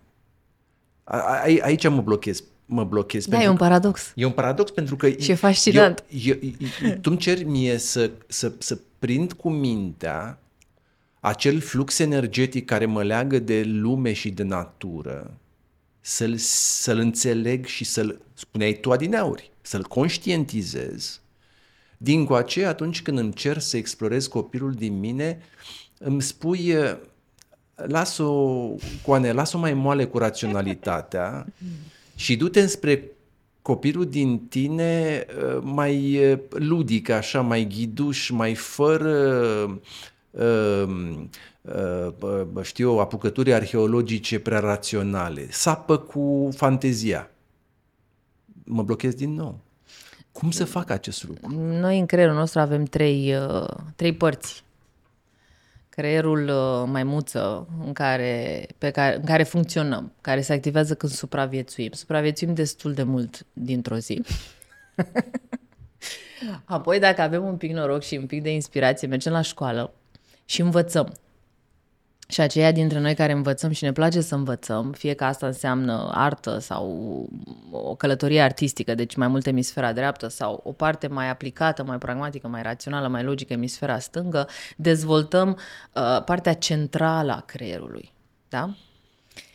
A, 1.04 1.16
a, 1.16 1.42
aici 1.62 1.88
mă 1.88 2.00
blochez. 2.00 2.42
Mă 2.66 2.84
blochez 2.84 3.26
da, 3.26 3.42
e 3.42 3.48
un 3.48 3.56
paradox. 3.56 4.12
E 4.14 4.24
un 4.24 4.32
paradox 4.32 4.70
pentru 4.70 4.96
că... 4.96 5.08
Și 5.10 5.30
e 5.30 5.34
fascinant. 5.34 6.04
Eu, 6.08 6.36
eu, 6.42 6.50
eu, 6.82 6.90
tu 7.00 7.10
îmi 7.10 7.18
ceri 7.18 7.44
mie 7.44 7.78
să, 7.78 8.10
să, 8.26 8.52
să 8.58 8.78
prind 8.98 9.32
cu 9.32 9.50
mintea 9.50 10.38
acel 11.20 11.60
flux 11.60 11.98
energetic 11.98 12.64
care 12.64 12.86
mă 12.86 13.02
leagă 13.02 13.38
de 13.38 13.62
lume 13.64 14.12
și 14.12 14.30
de 14.30 14.42
natură 14.42 15.38
să-l, 16.00 16.36
să-l 16.36 16.98
înțeleg 16.98 17.66
și 17.66 17.84
să-l, 17.84 18.20
spuneai 18.34 18.72
tu 18.72 18.92
adineauri, 18.92 19.50
să-l 19.60 19.82
conștientizez, 19.82 21.20
din 21.96 22.24
cu 22.24 22.34
aceea 22.34 22.68
atunci 22.68 23.02
când 23.02 23.18
încerc 23.18 23.60
să 23.60 23.76
explorez 23.76 24.26
copilul 24.26 24.72
din 24.72 24.98
mine, 24.98 25.38
îmi 25.98 26.22
spui, 26.22 26.74
las-o, 27.74 28.68
Coane, 29.02 29.32
las-o 29.32 29.58
mai 29.58 29.74
moale 29.74 30.04
cu 30.04 30.18
raționalitatea 30.18 31.46
Și 32.16 32.36
du-te 32.36 32.66
spre 32.66 33.10
copilul 33.62 34.06
din 34.06 34.46
tine 34.48 35.24
uh, 35.28 35.58
mai 35.62 36.26
uh, 36.32 36.38
ludic, 36.48 37.08
așa, 37.08 37.40
mai 37.40 37.66
ghiduș, 37.66 38.28
mai 38.28 38.54
fără, 38.54 39.14
uh, 40.30 40.86
știu 42.62 42.90
eu, 42.90 43.00
apucături 43.00 43.52
arheologice 43.52 44.38
prea 44.38 44.58
raționale. 44.58 45.46
Sapă 45.50 45.98
cu 45.98 46.48
fantezia. 46.56 47.30
Mă 48.64 48.82
blochez 48.82 49.14
din 49.14 49.34
nou. 49.34 49.58
Cum 50.32 50.50
să 50.50 50.64
fac 50.64 50.90
acest 50.90 51.26
lucru? 51.26 51.54
Noi 51.56 51.98
în 51.98 52.06
creierul 52.06 52.34
nostru 52.34 52.60
avem 52.60 52.84
trei, 52.84 53.34
trei 53.96 54.14
părți 54.14 54.63
creierul 55.94 56.48
uh, 56.48 56.88
maimuță 56.90 57.68
în 57.84 57.92
care, 57.92 58.66
pe 58.78 58.90
care, 58.90 59.16
în 59.16 59.24
care 59.24 59.42
funcționăm, 59.42 60.12
care 60.20 60.40
se 60.40 60.52
activează 60.52 60.94
când 60.94 61.12
supraviețuim. 61.12 61.90
Supraviețuim 61.92 62.54
destul 62.54 62.92
de 62.92 63.02
mult 63.02 63.46
dintr-o 63.52 63.96
zi. 63.96 64.22
Apoi, 66.64 66.98
dacă 66.98 67.20
avem 67.22 67.44
un 67.44 67.56
pic 67.56 67.72
noroc 67.72 68.02
și 68.02 68.16
un 68.16 68.26
pic 68.26 68.42
de 68.42 68.52
inspirație, 68.52 69.08
mergem 69.08 69.32
la 69.32 69.40
școală 69.40 69.94
și 70.44 70.60
învățăm. 70.60 71.14
Și 72.28 72.40
aceia 72.40 72.72
dintre 72.72 73.00
noi 73.00 73.14
care 73.14 73.32
învățăm 73.32 73.70
și 73.70 73.84
ne 73.84 73.92
place 73.92 74.20
să 74.20 74.34
învățăm, 74.34 74.92
fie 74.92 75.14
că 75.14 75.24
asta 75.24 75.46
înseamnă 75.46 76.10
artă 76.14 76.58
sau 76.58 77.26
o 77.70 77.94
călătorie 77.94 78.40
artistică, 78.40 78.94
deci 78.94 79.14
mai 79.16 79.28
mult 79.28 79.46
emisfera 79.46 79.92
dreaptă 79.92 80.28
sau 80.28 80.60
o 80.64 80.72
parte 80.72 81.06
mai 81.06 81.30
aplicată, 81.30 81.84
mai 81.84 81.98
pragmatică, 81.98 82.48
mai 82.48 82.62
rațională, 82.62 83.08
mai 83.08 83.22
logică, 83.22 83.52
emisfera 83.52 83.98
stângă, 83.98 84.48
dezvoltăm 84.76 85.48
uh, 85.92 86.22
partea 86.24 86.54
centrală 86.54 87.32
a 87.32 87.40
creierului. 87.40 88.12
Da? 88.48 88.74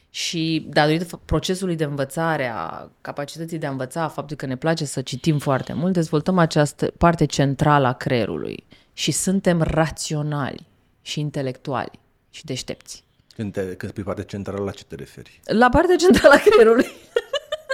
Și 0.10 0.68
datorită 0.70 1.22
procesului 1.26 1.76
de 1.76 1.84
învățare, 1.84 2.52
a 2.56 2.90
capacității 3.02 3.58
de 3.58 3.66
a 3.66 3.70
învăța, 3.72 4.04
a 4.04 4.08
faptului 4.08 4.38
că 4.38 4.46
ne 4.46 4.56
place 4.56 4.86
să 4.86 5.02
citim 5.02 5.38
foarte 5.38 5.74
mult, 5.74 5.94
dezvoltăm 5.94 6.38
această 6.38 6.94
parte 6.98 7.26
centrală 7.26 7.88
a 7.88 7.94
creierului 7.94 8.66
și 8.94 9.12
suntem 9.12 9.62
raționali 9.62 10.68
și 11.02 11.20
intelectuali 11.20 12.00
și 12.30 12.46
deștepți. 12.46 13.04
Când, 13.36 13.54
te, 13.54 13.76
când 13.76 13.92
spui 13.92 14.04
partea 14.04 14.24
centrală, 14.24 14.64
la 14.64 14.72
ce 14.72 14.84
te 14.84 14.96
referi? 14.96 15.40
La 15.46 15.70
partea 15.70 15.96
centrală 15.96 16.34
a 16.34 16.38
creierului. 16.38 16.88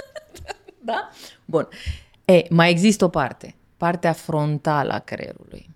da? 0.90 1.10
Bun. 1.44 1.68
E, 2.24 2.44
mai 2.50 2.70
există 2.70 3.04
o 3.04 3.08
parte, 3.08 3.54
partea 3.76 4.12
frontală 4.12 4.92
a 4.92 4.98
creierului, 4.98 5.70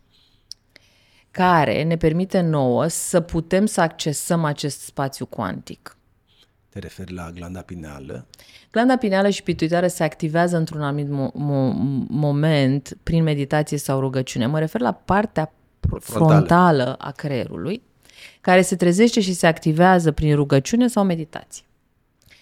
care 1.30 1.82
ne 1.82 1.96
permite 1.96 2.40
nouă 2.40 2.86
să 2.86 3.20
putem 3.20 3.66
să 3.66 3.80
accesăm 3.80 4.44
acest 4.44 4.80
spațiu 4.80 5.26
cuantic. 5.26 5.96
Te 6.68 6.78
referi 6.78 7.12
la 7.12 7.30
glanda 7.30 7.60
pineală? 7.60 8.26
Glanda 8.70 8.96
pineală 8.96 9.28
și 9.28 9.42
pituitară 9.42 9.86
se 9.86 10.04
activează 10.04 10.56
într-un 10.56 10.82
anumit 10.82 11.06
mo- 11.06 11.32
mo- 11.32 12.06
moment 12.08 12.98
prin 13.02 13.22
meditație 13.22 13.78
sau 13.78 14.00
rugăciune. 14.00 14.46
Mă 14.46 14.58
refer 14.58 14.80
la 14.80 14.92
partea 14.92 15.52
frontală, 15.80 16.28
frontală 16.28 16.94
a 16.98 17.10
creierului, 17.10 17.82
care 18.40 18.62
se 18.62 18.76
trezește 18.76 19.20
și 19.20 19.32
se 19.32 19.46
activează 19.46 20.12
prin 20.12 20.34
rugăciune 20.34 20.88
sau 20.88 21.04
meditație. 21.04 21.64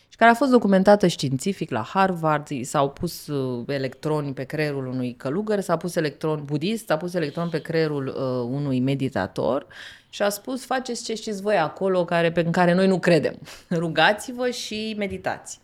Și 0.09 0.17
care 0.17 0.31
a 0.31 0.35
fost 0.35 0.51
documentată 0.51 1.07
științific 1.07 1.71
la 1.71 1.83
Harvard, 1.83 2.47
s-au 2.63 2.91
pus 2.91 3.27
uh, 3.27 3.65
electroni 3.67 4.33
pe 4.33 4.45
creierul 4.45 4.87
unui 4.87 5.15
călugăr, 5.15 5.61
s-a 5.61 5.77
pus 5.77 5.97
electron 5.97 6.43
budist, 6.45 6.87
s-a 6.87 6.97
pus 6.97 7.15
electron 7.15 7.49
pe 7.49 7.61
creierul 7.61 8.07
uh, 8.07 8.57
unui 8.59 8.81
meditator 8.81 9.67
și 10.11 10.23
a 10.23 10.29
spus 10.29 10.65
faceți 10.65 11.05
ce 11.05 11.15
știți 11.15 11.43
voi 11.43 11.57
acolo 11.57 12.05
care, 12.05 12.33
pe 12.33 12.45
care 12.45 12.75
noi 12.75 12.87
nu 12.87 12.99
credem. 12.99 13.39
Rugați-vă 13.71 14.51
și 14.51 14.95
meditați. 14.99 15.61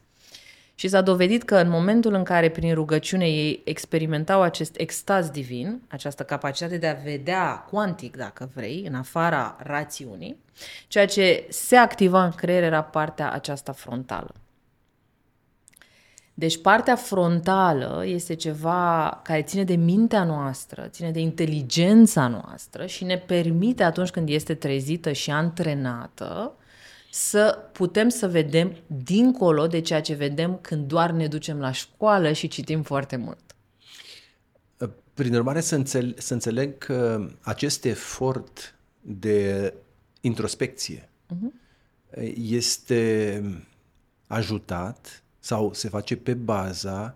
Și 0.74 0.88
s-a 0.88 1.00
dovedit 1.00 1.42
că 1.42 1.56
în 1.56 1.68
momentul 1.68 2.14
în 2.14 2.22
care 2.22 2.48
prin 2.48 2.74
rugăciune 2.74 3.26
ei 3.26 3.62
experimentau 3.64 4.42
acest 4.42 4.74
extaz 4.78 5.30
divin, 5.30 5.82
această 5.88 6.22
capacitate 6.22 6.76
de 6.76 6.86
a 6.86 6.94
vedea 6.94 7.64
cuantic, 7.70 8.16
dacă 8.16 8.50
vrei, 8.54 8.84
în 8.88 8.94
afara 8.94 9.56
rațiunii, 9.62 10.36
ceea 10.88 11.06
ce 11.06 11.46
se 11.48 11.76
activa 11.76 12.24
în 12.24 12.30
creier 12.30 12.62
era 12.62 12.82
partea 12.82 13.32
aceasta 13.32 13.72
frontală. 13.72 14.34
Deci 16.36 16.60
partea 16.60 16.96
frontală 16.96 18.02
este 18.06 18.34
ceva 18.34 19.20
care 19.24 19.42
ține 19.42 19.64
de 19.64 19.74
mintea 19.74 20.24
noastră, 20.24 20.86
ține 20.88 21.10
de 21.10 21.20
inteligența 21.20 22.28
noastră 22.28 22.86
și 22.86 23.04
ne 23.04 23.18
permite 23.18 23.82
atunci 23.82 24.10
când 24.10 24.28
este 24.28 24.54
trezită 24.54 25.12
și 25.12 25.30
antrenată 25.30 26.56
să 27.16 27.68
putem 27.72 28.08
să 28.08 28.28
vedem 28.28 28.76
dincolo 28.86 29.66
de 29.66 29.80
ceea 29.80 30.00
ce 30.00 30.14
vedem 30.14 30.58
când 30.60 30.86
doar 30.86 31.10
ne 31.10 31.26
ducem 31.26 31.58
la 31.58 31.72
școală 31.72 32.32
și 32.32 32.48
citim 32.48 32.82
foarte 32.82 33.16
mult. 33.16 33.54
Prin 35.14 35.34
urmare, 35.34 35.60
să, 35.60 35.74
înțeleg, 35.74 36.20
să 36.20 36.32
înțeleg 36.32 36.78
că 36.78 37.28
acest 37.40 37.84
efort 37.84 38.74
de 39.00 39.74
introspecție 40.20 41.08
uh-huh. 41.34 41.52
este 42.34 43.42
ajutat 44.26 45.22
sau 45.38 45.72
se 45.72 45.88
face 45.88 46.16
pe 46.16 46.34
baza 46.34 47.14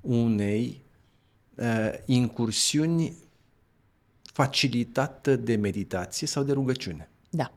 unei 0.00 0.82
uh, 1.54 1.92
incursiuni 2.04 3.16
facilitată 4.22 5.36
de 5.36 5.56
meditație 5.56 6.26
sau 6.26 6.42
de 6.42 6.52
rugăciune. 6.52 7.10
Da. 7.30 7.52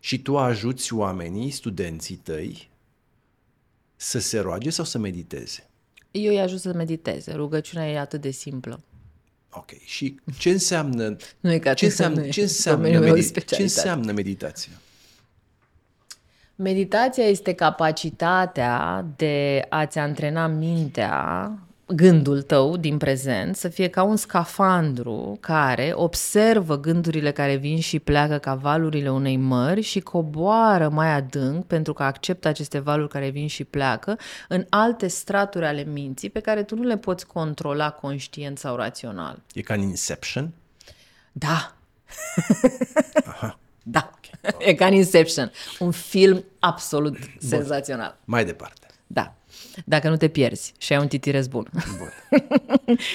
Și 0.00 0.18
tu 0.18 0.38
ajuți 0.38 0.94
oamenii, 0.94 1.50
studenții 1.50 2.16
tăi, 2.16 2.70
să 3.96 4.18
se 4.18 4.38
roage 4.38 4.70
sau 4.70 4.84
să 4.84 4.98
mediteze? 4.98 5.66
Eu 6.10 6.30
îi 6.32 6.40
ajut 6.40 6.60
să 6.60 6.72
mediteze. 6.72 7.32
Rugăciunea 7.32 7.90
e 7.90 7.98
atât 7.98 8.20
de 8.20 8.30
simplă. 8.30 8.80
Ok. 9.50 9.70
Și 9.84 10.20
ce 10.38 10.50
înseamnă, 10.50 11.16
nu 11.40 11.52
e 11.52 11.58
ca 11.58 11.74
ce 11.74 11.84
înseamnă, 11.92 12.28
ce 12.28 12.40
înseamnă, 12.40 12.88
medita- 12.88 13.44
ce 13.44 13.62
înseamnă 13.62 14.12
meditația? 14.12 14.72
Meditația 16.54 17.24
este 17.24 17.52
capacitatea 17.52 19.06
de 19.16 19.66
a-ți 19.68 19.98
antrena 19.98 20.46
mintea 20.46 21.58
gândul 21.94 22.42
tău 22.42 22.76
din 22.76 22.98
prezent 22.98 23.56
să 23.56 23.68
fie 23.68 23.88
ca 23.88 24.02
un 24.02 24.16
scafandru 24.16 25.36
care 25.40 25.92
observă 25.94 26.80
gândurile 26.80 27.30
care 27.32 27.56
vin 27.56 27.80
și 27.80 27.98
pleacă 27.98 28.38
ca 28.38 28.54
valurile 28.54 29.10
unei 29.10 29.36
mări 29.36 29.80
și 29.80 30.00
coboară 30.00 30.88
mai 30.88 31.08
adânc 31.12 31.64
pentru 31.64 31.92
că 31.92 32.02
acceptă 32.02 32.48
aceste 32.48 32.78
valuri 32.78 33.08
care 33.08 33.28
vin 33.28 33.46
și 33.46 33.64
pleacă 33.64 34.18
în 34.48 34.66
alte 34.68 35.08
straturi 35.08 35.64
ale 35.64 35.84
minții 35.84 36.30
pe 36.30 36.40
care 36.40 36.62
tu 36.62 36.76
nu 36.76 36.82
le 36.82 36.96
poți 36.96 37.26
controla 37.26 37.90
conștient 37.90 38.58
sau 38.58 38.76
rațional. 38.76 39.42
E 39.54 39.60
ca 39.60 39.74
în 39.74 39.80
Inception? 39.80 40.52
Da. 41.32 41.74
Aha. 43.24 43.58
Da. 43.82 44.10
Okay. 44.16 44.68
E 44.68 44.74
ca 44.74 44.86
în 44.86 44.92
Inception. 44.92 45.50
Un 45.78 45.90
film 45.90 46.44
absolut 46.58 47.18
Bun. 47.18 47.48
senzațional. 47.48 48.18
Mai 48.24 48.44
departe. 48.44 48.86
Da. 49.06 49.34
Dacă 49.84 50.08
nu 50.08 50.16
te 50.16 50.28
pierzi 50.28 50.72
și 50.78 50.92
ai 50.92 50.98
un 50.98 51.08
titirez 51.08 51.48
bun. 51.48 51.70
Bun. 51.98 52.12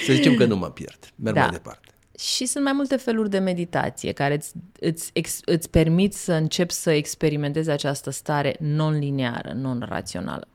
Să 0.06 0.12
zicem 0.12 0.34
că 0.34 0.44
nu 0.44 0.56
mă 0.56 0.70
pierd. 0.70 1.12
Merg 1.14 1.34
da. 1.34 1.40
mai 1.40 1.50
departe. 1.50 1.88
Și 2.18 2.46
sunt 2.46 2.64
mai 2.64 2.72
multe 2.72 2.96
feluri 2.96 3.30
de 3.30 3.38
meditație 3.38 4.12
care 4.12 4.34
îți, 4.34 4.52
îți, 4.80 5.10
îți, 5.14 5.40
îți 5.44 5.70
permit 5.70 6.14
să 6.14 6.32
începi 6.32 6.72
să 6.72 6.90
experimentezi 6.90 7.70
această 7.70 8.10
stare 8.10 8.56
non-lineară, 8.60 9.52
non-rațională. 9.52 10.48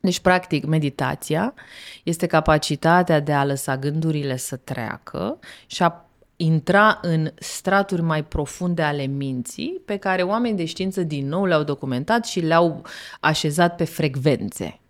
Deci, 0.00 0.20
practic, 0.20 0.64
meditația 0.64 1.54
este 2.02 2.26
capacitatea 2.26 3.20
de 3.20 3.32
a 3.32 3.44
lăsa 3.44 3.76
gândurile 3.76 4.36
să 4.36 4.56
treacă 4.56 5.38
și 5.66 5.82
a 5.82 6.06
intra 6.42 6.98
în 7.02 7.32
straturi 7.38 8.02
mai 8.02 8.24
profunde 8.24 8.82
ale 8.82 9.04
minții, 9.04 9.82
pe 9.84 9.96
care 9.96 10.22
oamenii 10.22 10.56
de 10.56 10.64
știință 10.64 11.02
din 11.02 11.28
nou 11.28 11.44
le-au 11.44 11.62
documentat 11.62 12.24
și 12.24 12.40
le-au 12.40 12.84
așezat 13.20 13.76
pe 13.76 13.84
frecvențe. 13.84 14.80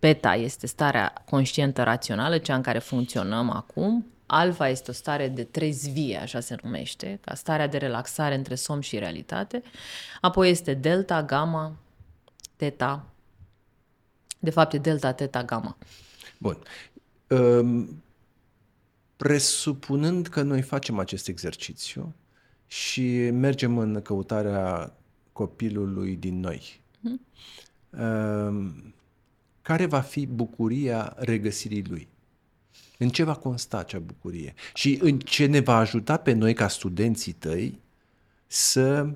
Beta 0.00 0.34
este 0.34 0.66
starea 0.66 1.12
conștientă 1.30 1.82
rațională, 1.82 2.38
cea 2.38 2.54
în 2.54 2.62
care 2.62 2.78
funcționăm 2.78 3.50
acum. 3.50 4.06
Alfa 4.26 4.68
este 4.68 4.90
o 4.90 4.94
stare 4.94 5.28
de 5.28 5.44
trezvie, 5.44 6.18
așa 6.18 6.40
se 6.40 6.56
numește, 6.62 7.18
ca 7.20 7.34
starea 7.34 7.66
de 7.66 7.76
relaxare 7.76 8.34
între 8.34 8.54
somn 8.54 8.80
și 8.80 8.98
realitate. 8.98 9.62
Apoi 10.20 10.50
este 10.50 10.74
delta, 10.74 11.22
gamma, 11.22 11.72
teta. 12.56 13.04
De 14.38 14.50
fapt, 14.50 14.72
e 14.72 14.78
delta, 14.78 15.12
teta, 15.12 15.42
gamma. 15.44 15.76
Bun. 16.38 16.58
Um 17.28 18.02
presupunând 19.20 20.26
că 20.26 20.42
noi 20.42 20.62
facem 20.62 20.98
acest 20.98 21.28
exercițiu 21.28 22.14
și 22.66 23.30
mergem 23.30 23.78
în 23.78 24.02
căutarea 24.02 24.96
copilului 25.32 26.16
din 26.16 26.40
noi, 26.40 26.80
mm. 27.00 27.20
care 29.62 29.86
va 29.86 30.00
fi 30.00 30.26
bucuria 30.26 31.14
regăsirii 31.18 31.84
lui? 31.88 32.08
În 32.98 33.08
ce 33.08 33.22
va 33.22 33.34
consta 33.34 33.78
acea 33.78 33.98
bucurie? 33.98 34.54
Și 34.74 34.98
în 35.02 35.18
ce 35.18 35.46
ne 35.46 35.60
va 35.60 35.76
ajuta 35.76 36.16
pe 36.16 36.32
noi 36.32 36.54
ca 36.54 36.68
studenții 36.68 37.32
tăi 37.32 37.80
să 38.46 39.10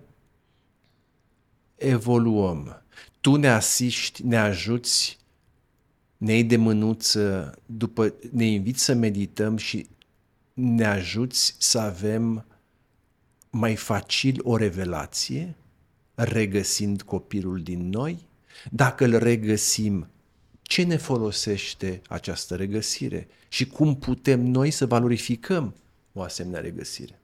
evoluăm? 1.75 2.83
Tu 3.21 3.37
ne 3.37 3.49
asiști, 3.49 4.27
ne 4.27 4.37
ajuți, 4.37 5.19
ne 6.17 6.33
iei 6.33 6.45
de 6.45 6.57
mânuță, 6.57 7.59
după, 7.67 8.15
ne 8.31 8.45
inviți 8.45 8.85
să 8.85 8.95
medităm 8.95 9.57
și 9.57 9.87
ne 10.55 10.85
ajuți 10.85 11.55
să 11.59 11.79
avem 11.79 12.47
mai 13.51 13.77
facil 13.77 14.41
o 14.43 14.57
revelație, 14.57 15.55
regăsind 16.15 17.03
copilul 17.03 17.63
din 17.63 17.89
noi? 17.89 18.29
Dacă 18.71 19.05
îl 19.05 19.19
regăsim, 19.19 20.09
ce 20.63 20.83
ne 20.83 20.97
folosește 20.97 22.03
această 22.09 22.55
regăsire 22.55 23.29
și 23.49 23.67
cum 23.67 23.97
putem 23.97 24.41
noi 24.41 24.71
să 24.71 24.87
valorificăm 24.87 25.75
o 26.13 26.23
asemenea 26.23 26.61
regăsire? 26.61 27.19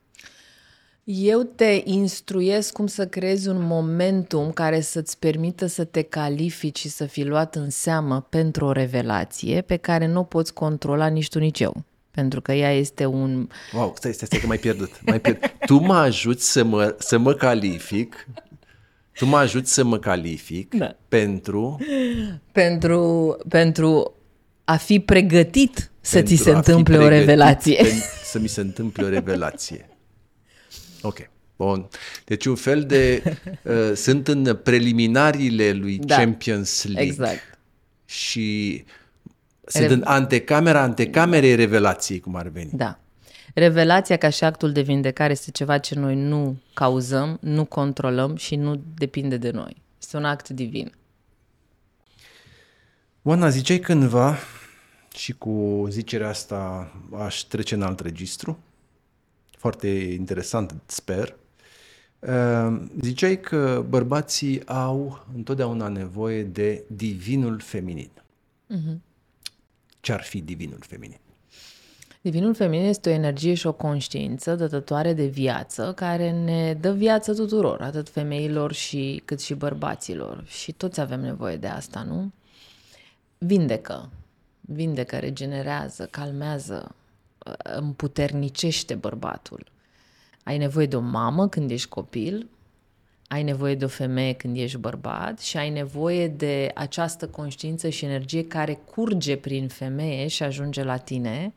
Eu 1.04 1.42
te 1.42 1.80
instruiesc 1.84 2.72
cum 2.72 2.86
să 2.86 3.06
creezi 3.06 3.48
un 3.48 3.62
momentum 3.62 4.52
care 4.52 4.80
să-ți 4.80 5.18
permită 5.18 5.66
să 5.66 5.84
te 5.84 6.02
califici 6.02 6.78
și 6.78 6.88
să 6.88 7.06
fii 7.06 7.24
luat 7.24 7.54
în 7.54 7.70
seamă 7.70 8.20
pentru 8.20 8.64
o 8.64 8.72
revelație 8.72 9.60
pe 9.60 9.76
care 9.76 10.06
nu 10.06 10.20
o 10.20 10.24
poți 10.24 10.54
controla 10.54 11.06
nici 11.06 11.28
tu, 11.28 11.38
nici 11.38 11.60
eu. 11.60 11.84
Pentru 12.10 12.40
că 12.40 12.52
ea 12.52 12.72
este 12.72 13.04
un... 13.04 13.48
Wow, 13.72 13.94
stai, 13.96 14.12
stai, 14.12 14.26
stai 14.26 14.40
că 14.40 14.46
mai 14.46 14.58
pierdut. 14.58 15.00
Mai 15.04 15.20
pierdut. 15.20 15.50
Tu 15.66 15.78
mă 15.78 15.94
ajuți 15.94 16.52
să 16.52 16.64
mă, 16.64 16.94
să 16.98 17.18
mă 17.18 17.34
calific 17.34 18.26
tu 19.20 19.26
mă 19.26 19.36
ajuți 19.36 19.72
să 19.72 19.84
mă 19.84 19.98
calific 19.98 20.74
da. 20.74 20.96
pentru... 21.08 21.78
Pentru, 22.52 23.36
pentru 23.48 24.14
a 24.64 24.76
fi 24.76 25.00
pregătit 25.00 25.90
să 26.00 26.22
ți 26.22 26.34
se 26.34 26.50
întâmple 26.50 26.98
o 26.98 27.08
revelație. 27.08 27.86
Să 28.24 28.38
mi 28.38 28.48
se 28.48 28.60
întâmple 28.60 29.04
o 29.04 29.08
revelație. 29.08 29.88
Ok. 31.02 31.30
Bun. 31.56 31.88
Deci 32.24 32.46
un 32.46 32.54
fel 32.54 32.82
de... 32.82 33.22
Uh, 33.62 33.92
sunt 33.94 34.28
în 34.28 34.58
preliminariile 34.62 35.72
lui 35.72 35.98
da. 35.98 36.16
Champions 36.16 36.84
League. 36.84 37.02
Exact. 37.02 37.58
Și 38.04 38.84
sunt 39.70 39.86
Re... 39.86 39.92
în 39.92 40.02
antecamera 40.04 40.80
antecamerei 40.80 41.54
revelației, 41.54 42.20
cum 42.20 42.36
ar 42.36 42.48
veni. 42.48 42.70
Da. 42.72 42.98
Revelația 43.54 44.16
ca 44.16 44.28
și 44.28 44.44
actul 44.44 44.72
de 44.72 44.80
vindecare 44.80 45.32
este 45.32 45.50
ceva 45.50 45.78
ce 45.78 45.94
noi 45.94 46.14
nu 46.14 46.56
cauzăm, 46.74 47.38
nu 47.40 47.64
controlăm 47.64 48.36
și 48.36 48.56
nu 48.56 48.82
depinde 48.94 49.36
de 49.36 49.50
noi. 49.50 49.82
Este 50.00 50.16
un 50.16 50.24
act 50.24 50.48
divin. 50.48 50.92
Oana, 53.22 53.48
ziceai 53.48 53.78
cândva, 53.78 54.36
și 55.16 55.32
cu 55.32 55.86
zicerea 55.88 56.28
asta 56.28 56.92
aș 57.18 57.40
trece 57.40 57.74
în 57.74 57.82
alt 57.82 58.00
registru, 58.00 58.58
foarte 59.58 59.88
interesant, 59.88 60.74
sper, 60.86 61.36
uh, 62.18 62.80
ziceai 63.00 63.40
că 63.40 63.84
bărbații 63.88 64.66
au 64.66 65.26
întotdeauna 65.34 65.88
nevoie 65.88 66.42
de 66.42 66.84
divinul 66.86 67.60
feminin. 67.60 68.10
Uh-huh. 70.00 70.06
Ce-ar 70.06 70.22
fi 70.22 70.40
divinul 70.40 70.82
feminin? 70.86 71.20
Divinul 72.22 72.54
feminin 72.54 72.86
este 72.86 73.10
o 73.10 73.12
energie 73.12 73.54
și 73.54 73.66
o 73.66 73.72
conștiință 73.72 74.54
dătătoare 74.54 75.12
de 75.12 75.26
viață 75.26 75.92
care 75.92 76.30
ne 76.30 76.74
dă 76.74 76.92
viață 76.92 77.34
tuturor, 77.34 77.80
atât 77.80 78.08
femeilor 78.08 78.72
și 78.72 79.22
cât 79.24 79.40
și 79.40 79.54
bărbaților. 79.54 80.44
Și 80.46 80.72
toți 80.72 81.00
avem 81.00 81.20
nevoie 81.20 81.56
de 81.56 81.66
asta, 81.66 82.02
nu? 82.02 82.32
Vindecă, 83.38 84.10
vindecă, 84.60 85.18
regenerează, 85.18 86.06
calmează, 86.10 86.94
împuternicește 87.62 88.94
bărbatul. 88.94 89.66
Ai 90.42 90.58
nevoie 90.58 90.86
de 90.86 90.96
o 90.96 91.00
mamă 91.00 91.48
când 91.48 91.70
ești 91.70 91.88
copil, 91.88 92.48
ai 93.32 93.42
nevoie 93.42 93.74
de 93.74 93.84
o 93.84 93.88
femeie 93.88 94.32
când 94.32 94.56
ești 94.56 94.78
bărbat 94.78 95.40
și 95.40 95.56
ai 95.56 95.70
nevoie 95.70 96.28
de 96.28 96.70
această 96.74 97.28
conștiință 97.28 97.88
și 97.88 98.04
energie 98.04 98.46
care 98.46 98.74
curge 98.94 99.36
prin 99.36 99.68
femeie 99.68 100.26
și 100.26 100.42
ajunge 100.42 100.82
la 100.82 100.96
tine 100.96 101.52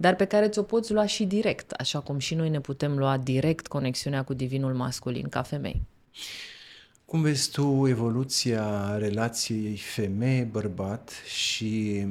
dar 0.00 0.16
pe 0.16 0.24
care 0.24 0.48
ți-o 0.48 0.62
poți 0.62 0.92
lua 0.92 1.06
și 1.06 1.24
direct, 1.24 1.70
așa 1.70 2.00
cum 2.00 2.18
și 2.18 2.34
noi 2.34 2.48
ne 2.48 2.60
putem 2.60 2.98
lua 2.98 3.16
direct 3.16 3.66
conexiunea 3.66 4.24
cu 4.24 4.34
divinul 4.34 4.74
masculin 4.74 5.28
ca 5.28 5.42
femei. 5.42 5.82
Cum 7.04 7.22
vezi 7.22 7.50
tu 7.50 7.86
evoluția 7.86 8.96
relației 8.96 9.76
femeie-bărbat 9.76 11.12
și 11.26 12.06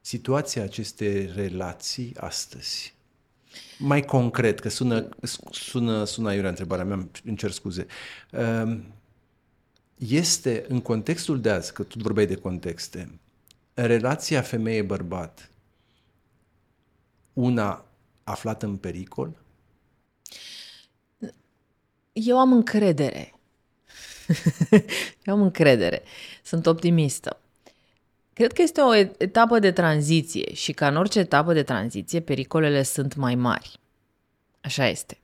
situația 0.00 0.62
acestei 0.62 1.30
relații 1.34 2.12
astăzi? 2.16 2.94
Mai 3.78 4.02
concret, 4.02 4.60
că 4.60 4.68
sună, 4.68 5.08
sună, 5.50 6.04
sună 6.04 6.28
aiurea 6.28 6.48
întrebarea 6.48 6.84
mea, 6.84 7.08
îmi 7.24 7.36
cer 7.36 7.50
scuze. 7.50 7.86
Ehm, 8.30 8.84
este, 9.96 10.64
în 10.68 10.80
contextul 10.80 11.40
de 11.40 11.50
azi, 11.50 11.72
că 11.72 11.82
tu 11.82 11.98
vorbeai 11.98 12.26
de 12.26 12.34
contexte, 12.34 13.20
relația 13.74 14.40
femeie-bărbat 14.40 15.50
una 17.32 17.84
aflată 18.24 18.66
în 18.66 18.76
pericol? 18.76 19.36
Eu 22.12 22.38
am 22.38 22.52
încredere. 22.52 23.34
Eu 25.24 25.34
am 25.34 25.42
încredere. 25.42 26.02
Sunt 26.42 26.66
optimistă. 26.66 27.41
Cred 28.32 28.52
că 28.52 28.62
este 28.62 28.80
o 28.80 28.94
etapă 28.94 29.58
de 29.58 29.70
tranziție 29.70 30.54
și 30.54 30.72
ca 30.72 30.88
în 30.88 30.96
orice 30.96 31.18
etapă 31.18 31.52
de 31.52 31.62
tranziție, 31.62 32.20
pericolele 32.20 32.82
sunt 32.82 33.14
mai 33.14 33.34
mari. 33.34 33.80
Așa 34.60 34.86
este. 34.86 35.20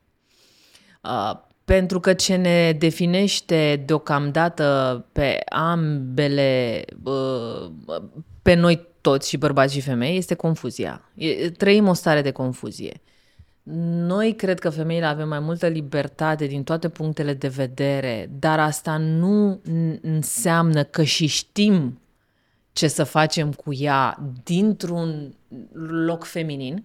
Uh, 1.03 1.31
pentru 1.65 1.99
că 1.99 2.13
ce 2.13 2.35
ne 2.35 2.71
definește 2.71 3.83
deocamdată 3.85 5.05
pe 5.11 5.39
ambele, 5.49 6.83
uh, 7.03 7.71
pe 8.41 8.53
noi 8.53 8.87
toți 9.01 9.29
și 9.29 9.37
bărbați 9.37 9.73
și 9.73 9.81
femei, 9.81 10.17
este 10.17 10.33
confuzia. 10.33 11.01
E, 11.13 11.49
trăim 11.49 11.87
o 11.87 11.93
stare 11.93 12.21
de 12.21 12.31
confuzie. 12.31 13.01
Noi 14.07 14.35
cred 14.35 14.59
că 14.59 14.69
femeile 14.69 15.05
avem 15.05 15.27
mai 15.27 15.39
multă 15.39 15.67
libertate 15.67 16.45
din 16.45 16.63
toate 16.63 16.89
punctele 16.89 17.33
de 17.33 17.47
vedere, 17.47 18.29
dar 18.39 18.59
asta 18.59 18.97
nu 18.97 19.61
înseamnă 20.01 20.83
că 20.83 21.03
și 21.03 21.25
știm 21.25 21.99
ce 22.79 22.87
să 22.87 23.03
facem 23.03 23.53
cu 23.53 23.73
ea 23.73 24.19
dintr-un 24.43 25.33
loc 25.81 26.23
feminin, 26.23 26.83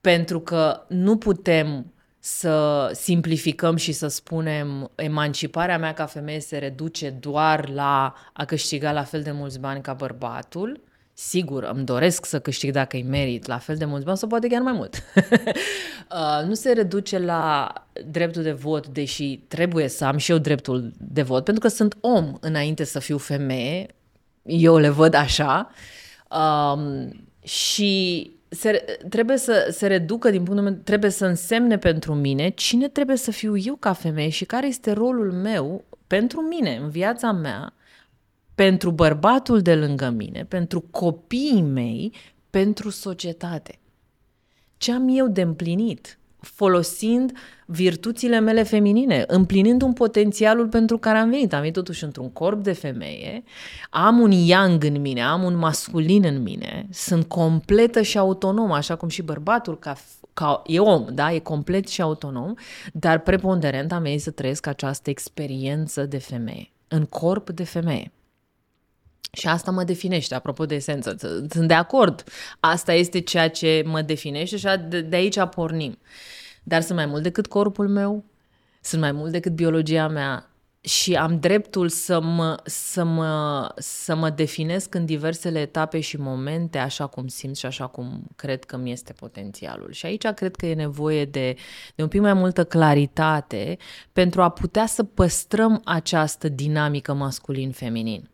pentru 0.00 0.40
că 0.40 0.84
nu 0.88 1.16
putem 1.16 1.92
să 2.18 2.90
simplificăm 2.92 3.76
și 3.76 3.92
să 3.92 4.06
spunem 4.06 4.90
emanciparea 4.94 5.78
mea 5.78 5.92
ca 5.92 6.06
femeie 6.06 6.40
se 6.40 6.58
reduce 6.58 7.10
doar 7.10 7.68
la 7.68 8.14
a 8.32 8.44
câștiga 8.44 8.92
la 8.92 9.02
fel 9.02 9.22
de 9.22 9.30
mulți 9.30 9.60
bani 9.60 9.82
ca 9.82 9.92
bărbatul, 9.92 10.80
sigur, 11.12 11.62
îmi 11.62 11.84
doresc 11.84 12.24
să 12.24 12.40
câștig 12.40 12.72
dacă 12.72 12.96
îi 12.96 13.02
merit 13.02 13.46
la 13.46 13.58
fel 13.58 13.76
de 13.76 13.84
mulți 13.84 14.04
bani 14.04 14.18
sau 14.18 14.28
poate 14.28 14.48
chiar 14.48 14.60
mai 14.60 14.72
mult. 14.72 14.94
uh, 16.10 16.46
nu 16.46 16.54
se 16.54 16.72
reduce 16.72 17.18
la 17.18 17.72
dreptul 18.10 18.42
de 18.42 18.52
vot, 18.52 18.86
deși 18.86 19.36
trebuie 19.48 19.88
să 19.88 20.04
am 20.04 20.16
și 20.16 20.30
eu 20.30 20.38
dreptul 20.38 20.92
de 20.98 21.22
vot, 21.22 21.44
pentru 21.44 21.62
că 21.62 21.68
sunt 21.68 21.96
om 22.00 22.36
înainte 22.40 22.84
să 22.84 22.98
fiu 22.98 23.18
femeie, 23.18 23.86
eu 24.44 24.76
le 24.76 24.88
văd 24.88 25.14
așa. 25.14 25.70
Um, 26.30 27.10
și 27.42 28.30
se, 28.48 28.84
trebuie 29.08 29.36
să 29.36 29.68
se 29.70 29.86
reducă 29.86 30.30
din 30.30 30.42
punctul 30.42 30.64
meu, 30.64 30.78
trebuie 30.84 31.10
să 31.10 31.26
însemne 31.26 31.78
pentru 31.78 32.14
mine 32.14 32.48
cine 32.48 32.88
trebuie 32.88 33.16
să 33.16 33.30
fiu 33.30 33.56
eu 33.56 33.76
ca 33.76 33.92
femeie 33.92 34.28
și 34.28 34.44
care 34.44 34.66
este 34.66 34.92
rolul 34.92 35.32
meu 35.32 35.84
pentru 36.06 36.40
mine, 36.40 36.76
în 36.76 36.88
viața 36.88 37.32
mea, 37.32 37.74
pentru 38.54 38.90
bărbatul 38.90 39.60
de 39.60 39.74
lângă 39.74 40.10
mine, 40.10 40.44
pentru 40.44 40.80
copiii 40.80 41.62
mei, 41.62 42.12
pentru 42.50 42.90
societate. 42.90 43.78
Ce 44.76 44.92
am 44.92 45.08
eu 45.08 45.28
de 45.28 45.40
împlinit? 45.40 46.18
Folosind 46.44 47.32
virtuțile 47.66 48.38
mele 48.38 48.62
feminine, 48.62 49.24
împlinind 49.26 49.82
un 49.82 49.92
potențialul 49.92 50.68
pentru 50.68 50.98
care 50.98 51.18
am 51.18 51.30
venit. 51.30 51.52
Am 51.52 51.58
venit 51.58 51.74
totuși 51.74 52.04
într-un 52.04 52.30
corp 52.30 52.62
de 52.62 52.72
femeie, 52.72 53.42
am 53.90 54.18
un 54.18 54.30
yang 54.30 54.84
în 54.84 55.00
mine, 55.00 55.22
am 55.22 55.42
un 55.42 55.56
masculin 55.56 56.24
în 56.24 56.42
mine, 56.42 56.86
sunt 56.90 57.28
completă 57.28 58.02
și 58.02 58.18
autonomă, 58.18 58.74
așa 58.74 58.96
cum 58.96 59.08
și 59.08 59.22
bărbatul 59.22 59.78
ca, 59.78 59.96
ca 60.32 60.62
e 60.66 60.78
om, 60.78 61.04
da, 61.12 61.32
e 61.32 61.38
complet 61.38 61.88
și 61.88 62.02
autonom, 62.02 62.54
dar 62.92 63.18
preponderent 63.18 63.92
am 63.92 64.02
venit 64.02 64.22
să 64.22 64.30
trăiesc 64.30 64.66
această 64.66 65.10
experiență 65.10 66.06
de 66.06 66.18
femeie, 66.18 66.70
în 66.88 67.04
corp 67.04 67.50
de 67.50 67.64
femeie. 67.64 68.12
Și 69.32 69.48
asta 69.48 69.70
mă 69.70 69.84
definește, 69.84 70.34
apropo 70.34 70.66
de 70.66 70.74
esență. 70.74 71.16
Sunt 71.50 71.68
de 71.68 71.74
acord. 71.74 72.24
Asta 72.60 72.92
este 72.92 73.20
ceea 73.20 73.50
ce 73.50 73.82
mă 73.86 74.02
definește 74.02 74.56
și 74.56 74.68
de 75.06 75.16
aici 75.16 75.44
pornim. 75.50 75.98
Dar 76.62 76.82
sunt 76.82 76.96
mai 76.96 77.06
mult 77.06 77.22
decât 77.22 77.46
corpul 77.46 77.88
meu, 77.88 78.24
sunt 78.80 79.00
mai 79.00 79.12
mult 79.12 79.32
decât 79.32 79.52
biologia 79.52 80.08
mea, 80.08 80.54
și 80.84 81.14
am 81.14 81.38
dreptul 81.40 81.88
să 81.88 82.20
mă, 82.20 82.60
să, 82.64 83.04
mă, 83.04 83.72
să 83.76 84.14
mă 84.14 84.30
definesc 84.30 84.94
în 84.94 85.04
diversele 85.04 85.60
etape 85.60 86.00
și 86.00 86.16
momente 86.16 86.78
așa 86.78 87.06
cum 87.06 87.26
simt 87.26 87.56
și 87.56 87.66
așa 87.66 87.86
cum 87.86 88.22
cred 88.36 88.64
că 88.64 88.76
mi 88.76 88.92
este 88.92 89.12
potențialul. 89.12 89.92
Și 89.92 90.06
aici 90.06 90.26
cred 90.26 90.56
că 90.56 90.66
e 90.66 90.74
nevoie 90.74 91.24
de, 91.24 91.56
de 91.94 92.02
un 92.02 92.08
pic 92.08 92.20
mai 92.20 92.32
multă 92.32 92.64
claritate 92.64 93.76
pentru 94.12 94.42
a 94.42 94.48
putea 94.48 94.86
să 94.86 95.02
păstrăm 95.02 95.80
această 95.84 96.48
dinamică 96.48 97.12
masculin-feminin. 97.12 98.28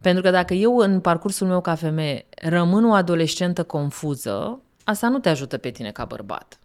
Pentru 0.00 0.22
că 0.22 0.30
dacă 0.30 0.54
eu 0.54 0.76
în 0.76 1.00
parcursul 1.00 1.46
meu 1.46 1.60
ca 1.60 1.74
femeie 1.74 2.26
rămân 2.42 2.84
o 2.84 2.92
adolescentă 2.92 3.64
confuză, 3.64 4.60
asta 4.84 5.08
nu 5.08 5.18
te 5.18 5.28
ajută 5.28 5.56
pe 5.56 5.70
tine 5.70 5.90
ca 5.90 6.04
bărbat. 6.04 6.58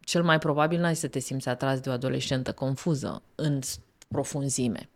Cel 0.00 0.22
mai 0.22 0.38
probabil 0.38 0.80
n-ai 0.80 0.96
să 0.96 1.08
te 1.08 1.18
simți 1.18 1.48
atras 1.48 1.80
de 1.80 1.88
o 1.88 1.92
adolescentă 1.92 2.52
confuză 2.52 3.22
în 3.34 3.60
profunzime. 4.08 4.88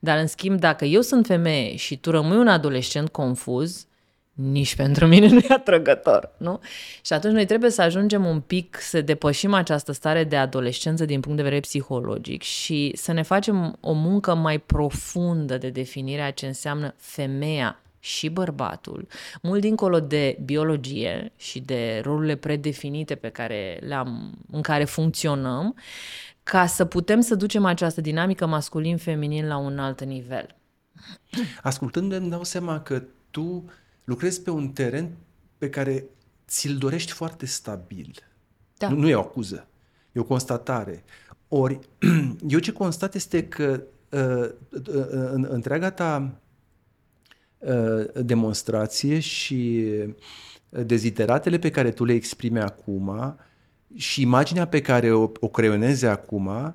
Dar, 0.00 0.18
în 0.18 0.26
schimb, 0.26 0.58
dacă 0.58 0.84
eu 0.84 1.00
sunt 1.00 1.26
femeie 1.26 1.76
și 1.76 1.96
tu 1.96 2.10
rămâi 2.10 2.36
un 2.36 2.48
adolescent 2.48 3.08
confuz, 3.08 3.86
nici 4.32 4.76
pentru 4.76 5.06
mine 5.06 5.26
nu 5.26 5.38
e 5.38 5.46
atrăgător, 5.48 6.32
nu? 6.36 6.60
Și 7.04 7.12
atunci 7.12 7.34
noi 7.34 7.46
trebuie 7.46 7.70
să 7.70 7.82
ajungem 7.82 8.24
un 8.24 8.40
pic 8.40 8.76
să 8.80 9.00
depășim 9.00 9.54
această 9.54 9.92
stare 9.92 10.24
de 10.24 10.36
adolescență 10.36 11.04
din 11.04 11.20
punct 11.20 11.36
de 11.36 11.42
vedere 11.42 11.60
psihologic 11.60 12.42
și 12.42 12.92
să 12.96 13.12
ne 13.12 13.22
facem 13.22 13.76
o 13.80 13.92
muncă 13.92 14.34
mai 14.34 14.58
profundă 14.58 15.58
de 15.58 15.70
definire 15.70 16.22
a 16.22 16.30
ce 16.30 16.46
înseamnă 16.46 16.94
femeia 16.96 17.82
și 17.98 18.28
bărbatul, 18.28 19.06
mult 19.42 19.60
dincolo 19.60 20.00
de 20.00 20.38
biologie 20.44 21.32
și 21.36 21.60
de 21.60 22.00
rolurile 22.04 22.36
predefinite 22.36 23.14
pe 23.14 23.28
care 23.28 23.78
le-am, 23.86 24.38
în 24.50 24.60
care 24.60 24.84
funcționăm, 24.84 25.74
ca 26.42 26.66
să 26.66 26.84
putem 26.84 27.20
să 27.20 27.34
ducem 27.34 27.64
această 27.64 28.00
dinamică 28.00 28.46
masculin-feminin 28.46 29.46
la 29.46 29.56
un 29.56 29.78
alt 29.78 30.04
nivel. 30.04 30.56
Ascultând, 31.62 32.12
îmi 32.12 32.30
dau 32.30 32.44
seama 32.44 32.80
că 32.80 33.02
tu 33.30 33.64
lucrezi 34.04 34.42
pe 34.42 34.50
un 34.50 34.68
teren 34.68 35.16
pe 35.58 35.70
care 35.70 36.04
ți-l 36.48 36.76
dorești 36.76 37.12
foarte 37.12 37.46
stabil. 37.46 38.14
Da. 38.78 38.88
Nu, 38.88 38.96
nu 38.96 39.08
e 39.08 39.14
o 39.14 39.20
acuză, 39.20 39.68
e 40.12 40.20
o 40.20 40.24
constatare. 40.24 41.04
Ori, 41.48 41.78
eu 42.48 42.58
ce 42.58 42.72
constat 42.72 43.14
este 43.14 43.48
că 43.48 43.82
uh, 44.08 44.48
uh, 44.70 45.06
în 45.10 45.46
întreaga 45.50 45.90
ta 45.90 46.40
uh, 47.58 48.22
demonstrație 48.22 49.18
și 49.18 49.88
deziteratele 50.68 51.58
pe 51.58 51.70
care 51.70 51.90
tu 51.90 52.04
le 52.04 52.12
exprime 52.12 52.60
acum 52.60 53.36
și 53.94 54.20
imaginea 54.20 54.66
pe 54.66 54.80
care 54.80 55.12
o, 55.12 55.30
o 55.40 55.48
creioneze 55.48 56.06
acum, 56.06 56.46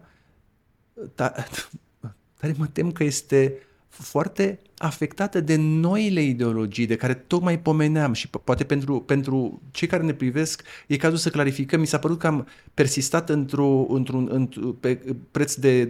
tare 1.16 2.54
mă 2.58 2.68
tem 2.68 2.92
că 2.92 3.04
este 3.04 3.58
foarte 3.88 4.60
afectată 4.78 5.42
de 5.42 5.56
noile 5.56 6.22
ideologii 6.22 6.86
de 6.86 6.96
care 6.96 7.14
tocmai 7.14 7.60
pomeneam 7.60 8.14
și 8.14 8.30
poate 8.44 8.64
pentru, 8.64 9.00
pentru 9.00 9.62
cei 9.72 9.88
care 9.88 10.04
ne 10.04 10.14
privesc 10.14 10.62
e 10.88 10.98
cazul 10.98 11.18
să 11.18 11.30
clarificăm. 11.30 11.80
Mi 11.80 11.88
s-a 11.88 12.00
părut 12.00 12.20
că 12.20 12.28
am 12.28 12.48
persistat 12.74 13.30
într-o, 13.30 13.86
într-un, 13.90 14.28
într 14.32 14.60
pe 14.80 15.00
preț 15.32 15.54
de 15.54 15.88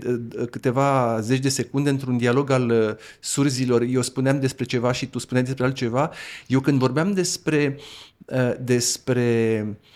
câteva 0.50 1.20
zeci 1.20 1.40
de 1.40 1.50
secunde 1.50 1.90
într-un 1.90 2.18
dialog 2.18 2.50
al 2.50 2.70
uh, 2.70 2.96
surzilor. 3.20 3.82
Eu 3.82 4.02
spuneam 4.02 4.40
despre 4.40 4.66
ceva 4.66 4.92
și 4.92 5.06
tu 5.06 5.20
spuneai 5.20 5.46
despre 5.46 5.66
altceva. 5.66 6.12
Eu 6.48 6.60
când 6.60 6.80
vorbeam 6.80 7.14
despre, 7.14 7.80
uh, 8.26 8.54
despre 8.60 9.66
uh, 9.70 9.96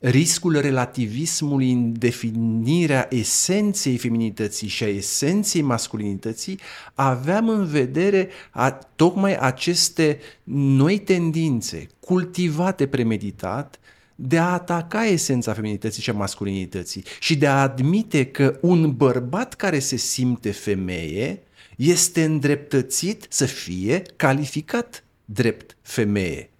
riscul 0.00 0.60
relativismului 0.60 1.72
în 1.72 1.98
definirea 1.98 3.06
esenței 3.10 3.96
feminității 3.96 4.68
și 4.68 4.84
a 4.84 4.88
esenței 4.88 5.62
masculinității, 5.62 6.58
aveam 6.94 7.48
în 7.48 7.66
vedere 7.66 8.28
a, 8.50 8.70
tocmai 8.70 9.36
aceste 9.36 10.18
noi 10.54 10.98
tendințe 10.98 11.86
cultivate 12.00 12.86
premeditat 12.86 13.80
de 14.14 14.38
a 14.38 14.52
ataca 14.52 15.06
esența 15.06 15.52
feminității 15.52 16.02
și 16.02 16.10
a 16.10 16.12
masculinității 16.12 17.04
și 17.20 17.36
de 17.36 17.46
a 17.46 17.62
admite 17.62 18.26
că 18.26 18.58
un 18.60 18.96
bărbat 18.96 19.54
care 19.54 19.78
se 19.78 19.96
simte 19.96 20.50
femeie 20.50 21.42
este 21.76 22.24
îndreptățit 22.24 23.26
să 23.28 23.44
fie 23.44 24.02
calificat 24.16 25.04
drept 25.24 25.76
femeie 25.82 26.51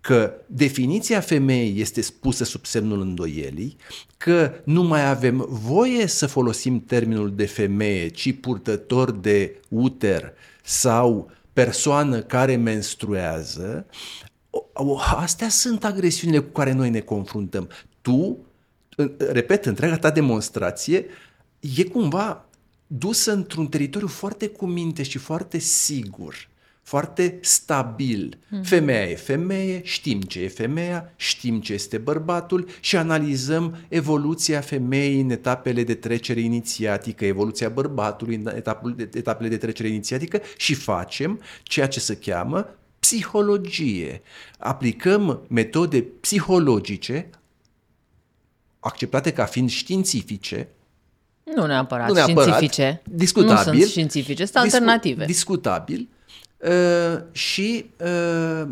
că 0.00 0.32
definiția 0.46 1.20
femeii 1.20 1.80
este 1.80 2.00
spusă 2.00 2.44
sub 2.44 2.64
semnul 2.64 3.00
îndoielii, 3.00 3.76
că 4.16 4.52
nu 4.64 4.82
mai 4.82 5.08
avem 5.08 5.46
voie 5.48 6.06
să 6.06 6.26
folosim 6.26 6.84
termenul 6.84 7.34
de 7.34 7.46
femeie, 7.46 8.08
ci 8.08 8.40
purtător 8.40 9.10
de 9.10 9.60
uter 9.68 10.32
sau 10.62 11.30
persoană 11.52 12.20
care 12.20 12.56
menstruează, 12.56 13.86
astea 15.16 15.48
sunt 15.48 15.84
agresiunile 15.84 16.40
cu 16.40 16.50
care 16.50 16.72
noi 16.72 16.90
ne 16.90 17.00
confruntăm. 17.00 17.68
Tu, 18.00 18.38
repet, 19.18 19.66
întreaga 19.66 19.96
ta 19.96 20.10
demonstrație 20.10 21.06
e 21.76 21.84
cumva 21.84 22.48
dusă 22.86 23.32
într-un 23.32 23.66
teritoriu 23.66 24.08
foarte 24.08 24.48
cu 24.48 24.66
minte 24.66 25.02
și 25.02 25.18
foarte 25.18 25.58
sigur 25.58 26.48
foarte 26.82 27.38
stabil. 27.40 28.38
Mm. 28.48 28.62
Femeia 28.62 29.02
e 29.02 29.14
femeie, 29.14 29.80
știm 29.84 30.20
ce 30.20 30.40
e 30.42 30.48
femeia, 30.48 31.12
știm 31.16 31.60
ce 31.60 31.72
este 31.72 31.98
bărbatul 31.98 32.68
și 32.80 32.96
analizăm 32.96 33.76
evoluția 33.88 34.60
femeii 34.60 35.20
în 35.20 35.30
etapele 35.30 35.84
de 35.84 35.94
trecere 35.94 36.40
inițiatică, 36.40 37.24
evoluția 37.24 37.68
bărbatului 37.68 38.34
în 38.34 38.62
etapele 39.12 39.48
de 39.48 39.56
trecere 39.56 39.88
inițiatică 39.88 40.40
și 40.56 40.74
facem 40.74 41.40
ceea 41.62 41.88
ce 41.88 42.00
se 42.00 42.16
cheamă 42.16 42.74
psihologie. 42.98 44.22
Aplicăm 44.58 45.40
metode 45.48 46.02
psihologice 46.02 47.30
acceptate 48.80 49.32
ca 49.32 49.44
fiind 49.44 49.70
științifice, 49.70 50.68
nu 51.54 51.66
neapărat, 51.66 52.08
nu 52.08 52.14
neapărat 52.14 52.54
științifice. 52.54 53.02
Discutabil. 53.04 53.72
Nu 53.72 53.78
sunt 53.78 53.90
științifice, 53.90 54.44
sunt 54.44 54.62
discu- 54.62 54.76
alternative. 54.76 55.24
Discutabil 55.24 56.08
Uh, 56.68 57.20
și, 57.32 57.90
uh, 57.96 58.68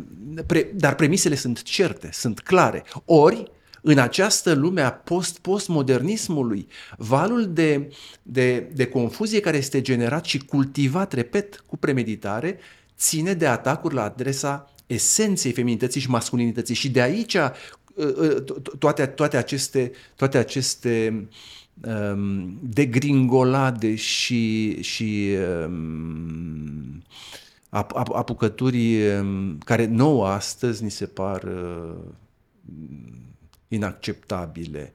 pre, 0.46 0.72
dar 0.74 0.94
premisele 0.94 1.34
sunt 1.34 1.62
certe, 1.62 2.08
sunt 2.12 2.40
clare. 2.40 2.84
Ori, 3.04 3.50
în 3.82 3.98
această 3.98 4.52
lume 4.52 4.80
a 4.80 4.92
post-postmodernismului, 4.92 6.66
valul 6.96 7.52
de, 7.52 7.92
de, 8.22 8.70
de 8.74 8.86
confuzie 8.86 9.40
care 9.40 9.56
este 9.56 9.80
generat 9.80 10.24
și 10.24 10.38
cultivat, 10.38 11.12
repet, 11.12 11.62
cu 11.66 11.76
premeditare, 11.76 12.58
ține 12.98 13.34
de 13.34 13.46
atacuri 13.46 13.94
la 13.94 14.02
adresa 14.02 14.74
esenței 14.86 15.52
feminității 15.52 16.00
și 16.00 16.10
masculinității. 16.10 16.74
Și 16.74 16.90
de 16.90 17.00
aici 17.00 17.34
uh, 17.34 18.44
toate, 18.78 19.06
toate 19.06 19.36
aceste, 19.36 19.92
toate 20.16 20.38
aceste 20.38 21.26
um, 21.84 22.58
degringolade 22.62 23.94
și, 23.94 24.76
și 24.82 25.36
um, 25.66 27.02
apucături 27.68 29.10
um, 29.10 29.58
care 29.58 29.86
nouă 29.86 30.26
astăzi 30.26 30.82
ni 30.82 30.90
se 30.90 31.06
par 31.06 31.42
uh, 31.42 31.96
inacceptabile. 33.68 34.92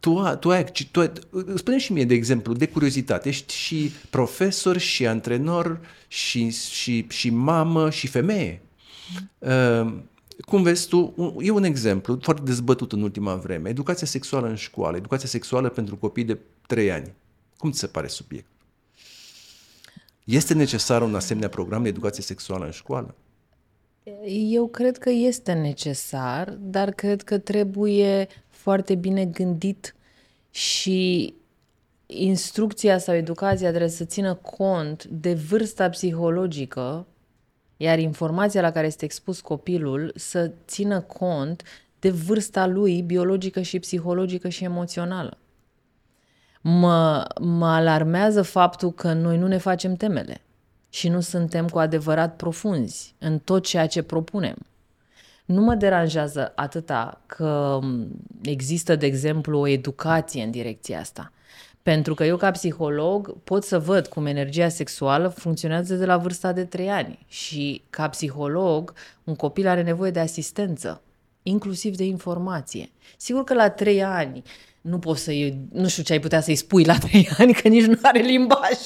Tu, 0.00 0.22
tu 0.40 0.50
ai, 0.50 0.64
tu, 0.90 1.12
spune 1.54 1.78
și 1.78 1.92
mie, 1.92 2.04
de 2.04 2.14
exemplu, 2.14 2.52
de 2.52 2.68
curiozitate, 2.68 3.28
ești 3.28 3.54
și 3.54 3.92
profesor, 4.10 4.78
și 4.78 5.06
antrenor, 5.06 5.80
și, 6.08 6.50
și, 6.50 7.06
și 7.08 7.30
mamă, 7.30 7.90
și 7.90 8.06
femeie. 8.06 8.62
Uh, 9.38 9.94
cum 10.40 10.62
vezi 10.62 10.88
tu, 10.88 11.14
e 11.40 11.50
un 11.50 11.64
exemplu 11.64 12.18
foarte 12.22 12.42
dezbătut 12.42 12.92
în 12.92 13.02
ultima 13.02 13.34
vreme, 13.34 13.68
educația 13.68 14.06
sexuală 14.06 14.48
în 14.48 14.54
școală, 14.54 14.96
educația 14.96 15.28
sexuală 15.28 15.68
pentru 15.68 15.96
copii 15.96 16.24
de 16.24 16.38
3 16.66 16.92
ani. 16.92 17.12
Cum 17.56 17.70
ți 17.70 17.78
se 17.78 17.86
pare 17.86 18.06
subiect? 18.06 18.46
Este 20.28 20.54
necesar 20.54 21.02
un 21.02 21.14
asemenea 21.14 21.48
program 21.48 21.82
de 21.82 21.88
educație 21.88 22.22
sexuală 22.22 22.64
în 22.64 22.70
școală? 22.70 23.14
Eu 24.50 24.66
cred 24.66 24.98
că 24.98 25.10
este 25.10 25.52
necesar, 25.52 26.50
dar 26.60 26.90
cred 26.90 27.22
că 27.22 27.38
trebuie 27.38 28.28
foarte 28.48 28.94
bine 28.94 29.24
gândit 29.24 29.94
și 30.50 31.34
instrucția 32.06 32.98
sau 32.98 33.14
educația 33.14 33.68
trebuie 33.68 33.90
să 33.90 34.04
țină 34.04 34.34
cont 34.34 35.04
de 35.04 35.34
vârsta 35.34 35.88
psihologică, 35.88 37.06
iar 37.76 37.98
informația 37.98 38.60
la 38.60 38.70
care 38.70 38.86
este 38.86 39.04
expus 39.04 39.40
copilul 39.40 40.12
să 40.14 40.52
țină 40.66 41.00
cont 41.00 41.62
de 41.98 42.10
vârsta 42.10 42.66
lui 42.66 43.02
biologică 43.02 43.60
și 43.60 43.78
psihologică 43.78 44.48
și 44.48 44.64
emoțională 44.64 45.38
mă, 46.68 47.24
mă 47.40 47.66
alarmează 47.66 48.42
faptul 48.42 48.92
că 48.92 49.12
noi 49.12 49.38
nu 49.38 49.46
ne 49.46 49.56
facem 49.56 49.94
temele 49.94 50.40
și 50.88 51.08
nu 51.08 51.20
suntem 51.20 51.68
cu 51.68 51.78
adevărat 51.78 52.36
profunzi 52.36 53.14
în 53.18 53.38
tot 53.38 53.66
ceea 53.66 53.86
ce 53.86 54.02
propunem. 54.02 54.56
Nu 55.44 55.62
mă 55.62 55.74
deranjează 55.74 56.52
atâta 56.56 57.20
că 57.26 57.78
există, 58.42 58.96
de 58.96 59.06
exemplu, 59.06 59.58
o 59.58 59.66
educație 59.66 60.42
în 60.42 60.50
direcția 60.50 61.00
asta. 61.00 61.32
Pentru 61.82 62.14
că 62.14 62.24
eu, 62.24 62.36
ca 62.36 62.50
psiholog, 62.50 63.36
pot 63.44 63.64
să 63.64 63.78
văd 63.78 64.06
cum 64.06 64.26
energia 64.26 64.68
sexuală 64.68 65.28
funcționează 65.28 65.94
de 65.94 66.04
la 66.04 66.16
vârsta 66.16 66.52
de 66.52 66.64
3 66.64 66.90
ani. 66.90 67.18
Și, 67.28 67.82
ca 67.90 68.08
psiholog, 68.08 68.92
un 69.24 69.36
copil 69.36 69.68
are 69.68 69.82
nevoie 69.82 70.10
de 70.10 70.20
asistență, 70.20 71.00
inclusiv 71.42 71.96
de 71.96 72.04
informație. 72.04 72.90
Sigur 73.16 73.44
că 73.44 73.54
la 73.54 73.70
3 73.70 74.02
ani 74.02 74.42
nu 74.80 74.98
poți 74.98 75.22
să 75.22 75.32
nu 75.72 75.88
știu 75.88 76.02
ce 76.02 76.12
ai 76.12 76.20
putea 76.20 76.40
să-i 76.40 76.54
spui 76.54 76.84
la 76.84 76.98
3 77.08 77.28
ani, 77.38 77.52
că 77.52 77.68
nici 77.68 77.84
nu 77.84 77.98
are 78.02 78.20
limbaj, 78.20 78.78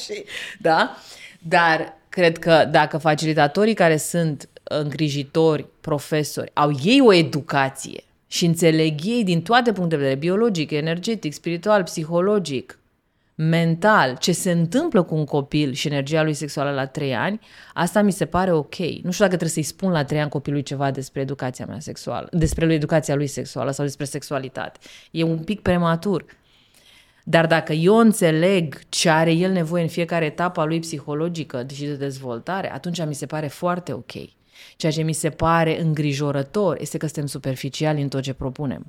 da? 0.61 0.97
Dar 1.39 1.97
cred 2.09 2.39
că 2.39 2.69
dacă 2.71 2.99
facilitatorii 2.99 3.75
care 3.75 3.97
sunt 3.97 4.49
îngrijitori, 4.63 5.67
profesori, 5.81 6.51
au 6.53 6.71
ei 6.85 7.01
o 7.01 7.13
educație 7.13 8.05
și 8.27 8.45
înțeleg 8.45 9.05
ei 9.05 9.25
din 9.25 9.43
toate 9.43 9.73
punctele 9.73 10.01
de 10.01 10.09
vedere, 10.09 10.27
biologic, 10.27 10.71
energetic, 10.71 11.33
spiritual, 11.33 11.83
psihologic, 11.83 12.79
mental, 13.49 14.17
ce 14.17 14.33
se 14.33 14.51
întâmplă 14.51 15.03
cu 15.03 15.15
un 15.15 15.25
copil 15.25 15.73
și 15.73 15.87
energia 15.87 16.23
lui 16.23 16.35
sexuală 16.35 16.71
la 16.71 16.87
3 16.87 17.15
ani, 17.15 17.41
asta 17.75 18.03
mi 18.03 18.13
se 18.13 18.27
pare 18.27 18.53
ok. 18.53 18.79
Nu 18.79 19.11
știu 19.11 19.25
dacă 19.25 19.37
trebuie 19.37 19.49
să-i 19.49 19.63
spun 19.63 19.91
la 19.91 20.05
3 20.05 20.21
ani 20.21 20.31
copilului 20.31 20.65
ceva 20.65 20.91
despre 20.91 21.21
educația 21.21 21.67
mea 21.67 21.81
sexuală, 21.81 22.29
despre 22.33 22.65
lui 22.65 22.75
educația 22.75 23.15
lui 23.15 23.27
sexuală 23.27 23.71
sau 23.71 23.85
despre 23.85 24.05
sexualitate. 24.05 24.79
E 25.11 25.23
un 25.23 25.39
pic 25.39 25.61
prematur. 25.61 26.25
Dar 27.25 27.47
dacă 27.47 27.73
eu 27.73 27.97
înțeleg 27.97 28.79
ce 28.89 29.11
are 29.11 29.33
el 29.33 29.53
nevoie 29.53 29.83
în 29.83 29.89
fiecare 29.89 30.25
etapă 30.25 30.61
a 30.61 30.65
lui 30.65 30.81
psihologică 30.81 31.67
și 31.75 31.85
de 31.85 31.95
dezvoltare, 31.95 32.73
atunci 32.73 33.05
mi 33.05 33.15
se 33.15 33.27
pare 33.27 33.47
foarte 33.47 33.93
ok. 33.93 34.13
Ceea 34.77 34.93
ce 34.93 35.03
mi 35.03 35.13
se 35.13 35.31
pare 35.31 35.81
îngrijorător 35.81 36.77
este 36.81 36.99
că 36.99 37.07
suntem 37.07 37.27
superficiali 37.27 38.03
în 38.03 38.09
tot 38.09 38.23
ce 38.23 38.33
propunem. 38.33 38.87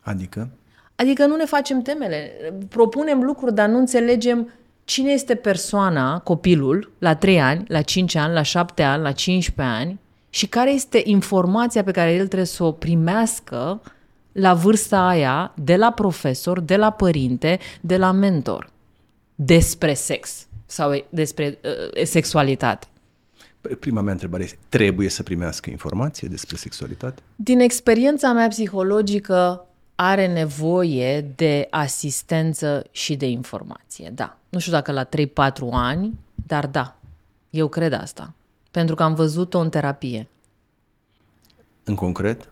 Adică? 0.00 0.50
Adică 0.96 1.26
nu 1.26 1.36
ne 1.36 1.44
facem 1.44 1.82
temele. 1.82 2.32
Propunem 2.68 3.22
lucruri, 3.22 3.54
dar 3.54 3.68
nu 3.68 3.78
înțelegem 3.78 4.52
cine 4.84 5.10
este 5.10 5.34
persoana, 5.34 6.18
copilul, 6.18 6.92
la 6.98 7.14
3 7.16 7.40
ani, 7.40 7.64
la 7.68 7.82
5 7.82 8.14
ani, 8.14 8.34
la 8.34 8.42
7 8.42 8.82
ani, 8.82 9.02
la 9.02 9.12
15 9.12 9.76
ani 9.76 10.00
și 10.30 10.46
care 10.46 10.72
este 10.72 11.02
informația 11.04 11.84
pe 11.84 11.90
care 11.90 12.12
el 12.12 12.26
trebuie 12.26 12.46
să 12.46 12.64
o 12.64 12.72
primească 12.72 13.82
la 14.32 14.54
vârsta 14.54 15.06
aia 15.06 15.52
de 15.56 15.76
la 15.76 15.90
profesor, 15.90 16.60
de 16.60 16.76
la 16.76 16.90
părinte, 16.90 17.58
de 17.80 17.96
la 17.96 18.12
mentor 18.12 18.72
despre 19.34 19.94
sex 19.94 20.46
sau 20.66 21.04
despre 21.08 21.58
uh, 21.64 22.04
sexualitate. 22.04 22.86
Prima 23.80 24.00
mea 24.00 24.12
întrebare 24.12 24.42
este, 24.42 24.58
trebuie 24.68 25.08
să 25.08 25.22
primească 25.22 25.70
informație 25.70 26.28
despre 26.28 26.56
sexualitate? 26.56 27.22
Din 27.36 27.60
experiența 27.60 28.32
mea 28.32 28.48
psihologică, 28.48 29.66
are 29.94 30.26
nevoie 30.26 31.20
de 31.20 31.66
asistență 31.70 32.86
și 32.90 33.16
de 33.16 33.28
informație, 33.28 34.10
da. 34.14 34.36
Nu 34.48 34.58
știu 34.58 34.72
dacă 34.72 34.92
la 34.92 35.04
3-4 35.04 35.08
ani, 35.70 36.18
dar 36.46 36.66
da, 36.66 36.96
eu 37.50 37.68
cred 37.68 37.92
asta. 37.92 38.32
Pentru 38.70 38.94
că 38.94 39.02
am 39.02 39.14
văzut-o 39.14 39.58
în 39.58 39.68
terapie. 39.68 40.28
În 41.84 41.94
concret? 41.94 42.48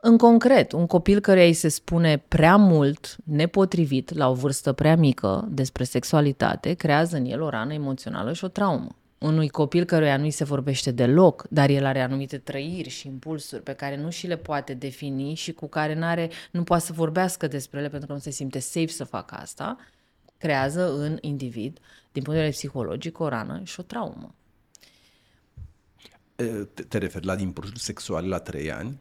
În 0.00 0.16
concret, 0.16 0.72
un 0.72 0.86
copil 0.86 1.20
căruia 1.20 1.44
îi 1.44 1.52
se 1.52 1.68
spune 1.68 2.22
prea 2.28 2.56
mult, 2.56 3.16
nepotrivit, 3.24 4.14
la 4.14 4.28
o 4.28 4.34
vârstă 4.34 4.72
prea 4.72 4.96
mică, 4.96 5.48
despre 5.50 5.84
sexualitate, 5.84 6.72
creează 6.74 7.16
în 7.16 7.24
el 7.24 7.42
o 7.42 7.48
rană 7.48 7.72
emoțională 7.72 8.32
și 8.32 8.44
o 8.44 8.48
traumă 8.48 8.94
unui 9.20 9.48
copil 9.48 9.84
căruia 9.84 10.16
nu-i 10.16 10.30
se 10.30 10.44
vorbește 10.44 10.90
deloc, 10.90 11.46
dar 11.50 11.68
el 11.68 11.84
are 11.84 12.00
anumite 12.00 12.38
trăiri 12.38 12.88
și 12.88 13.06
impulsuri 13.06 13.62
pe 13.62 13.72
care 13.72 13.96
nu 13.96 14.10
și 14.10 14.26
le 14.26 14.36
poate 14.36 14.74
defini 14.74 15.34
și 15.34 15.52
cu 15.52 15.68
care 15.68 15.94
n-are, 15.94 16.30
nu 16.50 16.62
poate 16.62 16.84
să 16.84 16.92
vorbească 16.92 17.46
despre 17.46 17.78
ele 17.78 17.88
pentru 17.88 18.06
că 18.06 18.12
nu 18.12 18.18
se 18.18 18.30
simte 18.30 18.58
safe 18.58 18.86
să 18.86 19.04
facă 19.04 19.34
asta, 19.34 19.76
creează 20.38 20.94
în 20.94 21.18
individ, 21.20 21.78
din 22.12 22.22
punct 22.22 22.28
de 22.28 22.32
vedere 22.32 22.50
psihologic, 22.50 23.18
o 23.18 23.28
rană 23.28 23.60
și 23.64 23.80
o 23.80 23.82
traumă. 23.82 24.34
Te, 26.34 26.82
te 26.82 26.98
referi 26.98 27.26
la 27.26 27.40
impulsuri 27.40 27.80
sexuale 27.80 28.26
la 28.26 28.38
trei 28.38 28.72
ani? 28.72 28.98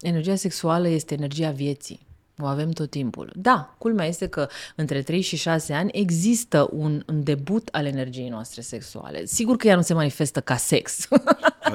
Energia 0.00 0.34
sexuală 0.34 0.88
este 0.88 1.14
energia 1.14 1.50
vieții. 1.50 2.06
O 2.38 2.46
avem 2.46 2.70
tot 2.70 2.90
timpul. 2.90 3.32
Da, 3.34 3.74
culmea 3.78 4.06
este 4.06 4.26
că 4.26 4.48
între 4.74 5.02
3 5.02 5.20
și 5.20 5.36
6 5.36 5.72
ani 5.72 5.90
există 5.92 6.68
un, 6.72 7.02
un 7.06 7.22
debut 7.22 7.68
al 7.72 7.86
energiei 7.86 8.28
noastre 8.28 8.60
sexuale. 8.60 9.24
Sigur 9.24 9.56
că 9.56 9.66
ea 9.66 9.76
nu 9.76 9.82
se 9.82 9.94
manifestă 9.94 10.40
ca 10.40 10.56
sex. 10.56 11.08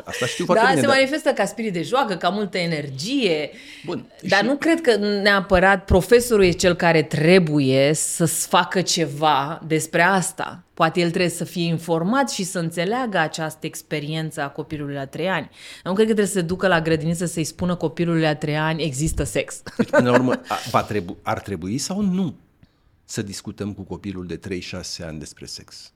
Asta 0.06 0.26
știu 0.26 0.46
foarte 0.46 0.64
da, 0.64 0.70
bine. 0.70 0.82
se 0.82 0.88
dar... 0.88 0.96
manifestă 0.96 1.30
ca 1.30 1.46
spirit 1.46 1.74
de 1.74 1.82
joacă, 1.82 2.16
ca 2.16 2.30
multă 2.30 2.58
energie. 2.58 3.50
Bun. 3.86 4.06
Dar 4.22 4.40
și... 4.40 4.46
nu 4.46 4.56
cred 4.56 4.82
că 4.82 4.96
neapărat 4.96 5.86
profesorul 5.86 6.44
e 6.44 6.52
cel 6.52 6.76
care 6.76 7.02
trebuie 7.02 7.94
să 7.94 8.26
facă 8.26 8.82
ceva 8.82 9.62
despre 9.68 10.02
asta. 10.02 10.64
Poate 10.80 11.00
el 11.00 11.10
trebuie 11.10 11.30
să 11.32 11.44
fie 11.44 11.66
informat 11.66 12.30
și 12.30 12.44
să 12.44 12.60
înțeleagă 12.60 13.18
această 13.18 13.66
experiență 13.66 14.42
a 14.42 14.50
copilului 14.50 14.94
la 14.94 15.06
trei 15.06 15.30
ani. 15.30 15.50
Nu 15.84 15.94
cred 15.94 16.08
că 16.08 16.14
trebuie 16.14 16.26
să 16.26 16.32
se 16.32 16.42
ducă 16.42 16.68
la 16.68 16.82
grădiniță 16.82 17.26
să-i 17.26 17.44
spună 17.44 17.76
copilului 17.76 18.22
la 18.22 18.36
trei 18.36 18.58
ani 18.58 18.84
există 18.84 19.24
sex. 19.24 19.62
Deci, 19.78 19.90
până 19.90 20.10
la 20.10 20.16
urmă, 20.16 20.42
va 20.72 20.84
trebu- 20.84 21.18
ar 21.22 21.40
trebui 21.40 21.78
sau 21.78 22.02
nu 22.02 22.36
să 23.06 23.22
discutăm 23.22 23.74
cu 23.74 23.82
copilul 23.82 24.26
de 24.26 24.38
3-6 24.38 25.06
ani 25.06 25.20
despre 25.20 25.46
sex? 25.46 25.92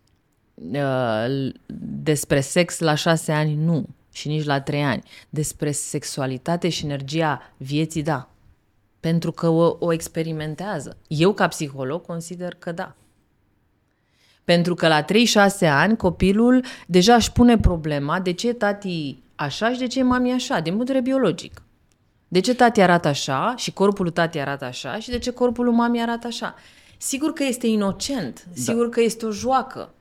Uh, 0.54 1.52
despre 2.04 2.40
sex 2.40 2.80
la 2.80 2.96
6 2.96 3.32
ani 3.32 3.56
nu 3.56 3.86
și 4.12 4.28
nici 4.28 4.46
la 4.46 4.62
3 4.62 4.84
ani. 4.84 5.04
Despre 5.30 5.72
sexualitate 5.72 6.70
și 6.70 6.86
energia 6.86 7.54
vieții, 7.58 8.04
da. 8.04 8.30
Pentru 9.00 9.32
că 9.32 9.48
o, 9.48 9.78
o 9.80 9.94
experimentează. 9.94 10.98
Eu, 11.08 11.34
ca 11.34 11.48
psiholog, 11.48 12.06
consider 12.06 12.54
că 12.54 12.72
da. 12.72 12.96
Pentru 14.44 14.76
că 14.76 14.88
la 14.88 15.04
3-6 15.04 15.06
ani 15.62 15.98
copilul 15.98 16.64
deja 16.88 17.16
își 17.16 17.32
pune 17.32 17.58
problema 17.58 18.20
de 18.20 18.32
ce 18.32 18.54
tati 18.54 19.18
așa 19.36 19.72
și 19.72 19.80
de 19.80 19.88
ce 19.88 20.04
mami 20.04 20.32
așa, 20.32 20.60
din 20.60 20.72
punct 20.72 20.88
de 20.88 20.94
vedere 20.94 21.16
biologic. 21.16 21.62
De 22.28 22.40
ce 22.40 22.56
tati 22.56 22.82
arată 22.82 23.08
așa 23.08 23.54
și 23.58 23.74
corpul 23.74 24.10
tati 24.10 24.40
arată 24.40 24.66
așa 24.66 25.00
și 25.00 25.10
de 25.10 25.18
ce 25.18 25.32
corpul 25.32 25.72
mami 25.72 26.02
arată 26.02 26.28
așa. 26.28 26.56
Sigur 26.98 27.34
că 27.34 27.44
este 27.44 27.68
inocent, 27.68 28.46
da. 28.46 28.62
sigur 28.62 28.90
că 28.90 29.02
este 29.02 29.26
o 29.26 29.32
joacă, 29.32 29.94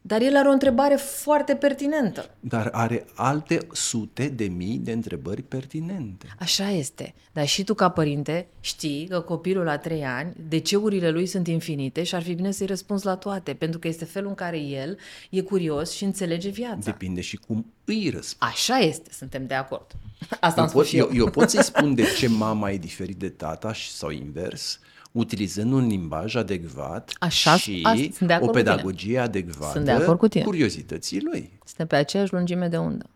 dar 0.00 0.20
el 0.22 0.36
are 0.36 0.48
o 0.48 0.52
întrebare 0.52 0.94
foarte 0.94 1.54
pertinentă. 1.54 2.30
Dar 2.40 2.68
are 2.72 3.06
alte 3.14 3.66
sute 3.72 4.28
de 4.28 4.44
mii 4.44 4.78
de 4.78 4.92
întrebări 4.92 5.42
pertinente. 5.42 6.26
Așa 6.38 6.70
este. 6.70 7.14
Dar 7.32 7.46
și 7.46 7.64
tu, 7.64 7.74
ca 7.74 7.88
părinte, 7.88 8.46
știi 8.60 9.06
că 9.08 9.20
copilul 9.20 9.64
la 9.64 9.78
trei 9.78 10.04
ani, 10.04 10.32
deceurile 10.48 11.10
lui 11.10 11.26
sunt 11.26 11.46
infinite 11.46 12.02
și 12.02 12.14
ar 12.14 12.22
fi 12.22 12.34
bine 12.34 12.50
să-i 12.50 12.66
răspunzi 12.66 13.04
la 13.04 13.16
toate, 13.16 13.54
pentru 13.54 13.78
că 13.78 13.88
este 13.88 14.04
felul 14.04 14.28
în 14.28 14.34
care 14.34 14.58
el 14.58 14.98
e 15.30 15.40
curios 15.40 15.92
și 15.92 16.04
înțelege 16.04 16.48
viața. 16.48 16.90
Depinde 16.90 17.20
și 17.20 17.36
cum 17.36 17.72
îi 17.84 18.10
răspunzi. 18.14 18.36
Așa 18.38 18.76
este, 18.76 19.10
suntem 19.12 19.46
de 19.46 19.54
acord. 19.54 19.86
Asta 20.40 20.60
eu 20.60 20.66
am 20.66 20.72
pot, 20.72 20.86
și 20.86 20.96
eu. 20.96 21.08
eu. 21.12 21.16
Eu 21.16 21.30
pot 21.30 21.50
să-i 21.50 21.64
spun 21.64 21.94
de 21.94 22.04
ce 22.18 22.28
mama 22.28 22.70
e 22.70 22.78
diferit 22.78 23.16
de 23.16 23.28
tata 23.28 23.72
sau 23.74 24.10
invers, 24.10 24.80
utilizând 25.12 25.72
un 25.72 25.86
limbaj 25.86 26.34
adecvat 26.34 27.12
Așa, 27.18 27.56
și 27.56 27.80
a, 27.82 28.38
o 28.40 28.46
pedagogie 28.46 29.18
adecvată 29.18 29.72
sunt 29.72 29.84
de 29.84 29.90
acord 29.90 30.18
cu 30.18 30.28
tine. 30.28 30.44
curiozității 30.44 31.22
lui. 31.22 31.50
Suntem 31.64 31.86
pe 31.86 31.96
aceeași 31.96 32.32
lungime 32.32 32.68
de 32.68 32.76
undă. 32.76 33.06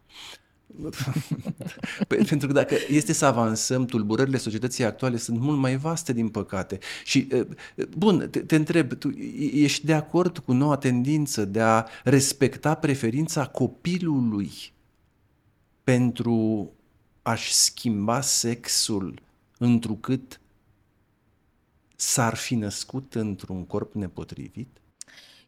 Pentru 2.09 2.47
că 2.47 2.53
dacă 2.53 2.75
este 2.89 3.12
să 3.12 3.25
avansăm, 3.25 3.85
tulburările 3.85 4.37
societății 4.37 4.85
actuale 4.85 5.16
sunt 5.16 5.41
mult 5.41 5.59
mai 5.59 5.77
vaste, 5.77 6.12
din 6.12 6.29
păcate. 6.29 6.79
Și, 7.05 7.29
bun, 7.97 8.29
te, 8.31 8.41
te 8.41 8.57
întreb, 8.57 8.93
tu 8.93 9.09
ești 9.53 9.87
de 9.87 9.95
acord 9.95 10.39
cu 10.39 10.53
noua 10.53 10.77
tendință 10.77 11.45
de 11.45 11.61
a 11.61 11.85
respecta 12.05 12.75
preferința 12.75 13.47
copilului 13.47 14.51
pentru 15.85 16.71
a-și 17.23 17.53
schimba 17.53 18.21
sexul 18.21 19.23
întrucât 19.59 20.41
s-ar 21.97 22.35
fi 22.35 22.55
născut 22.55 23.15
într-un 23.15 23.66
corp 23.66 23.95
nepotrivit? 23.95 24.79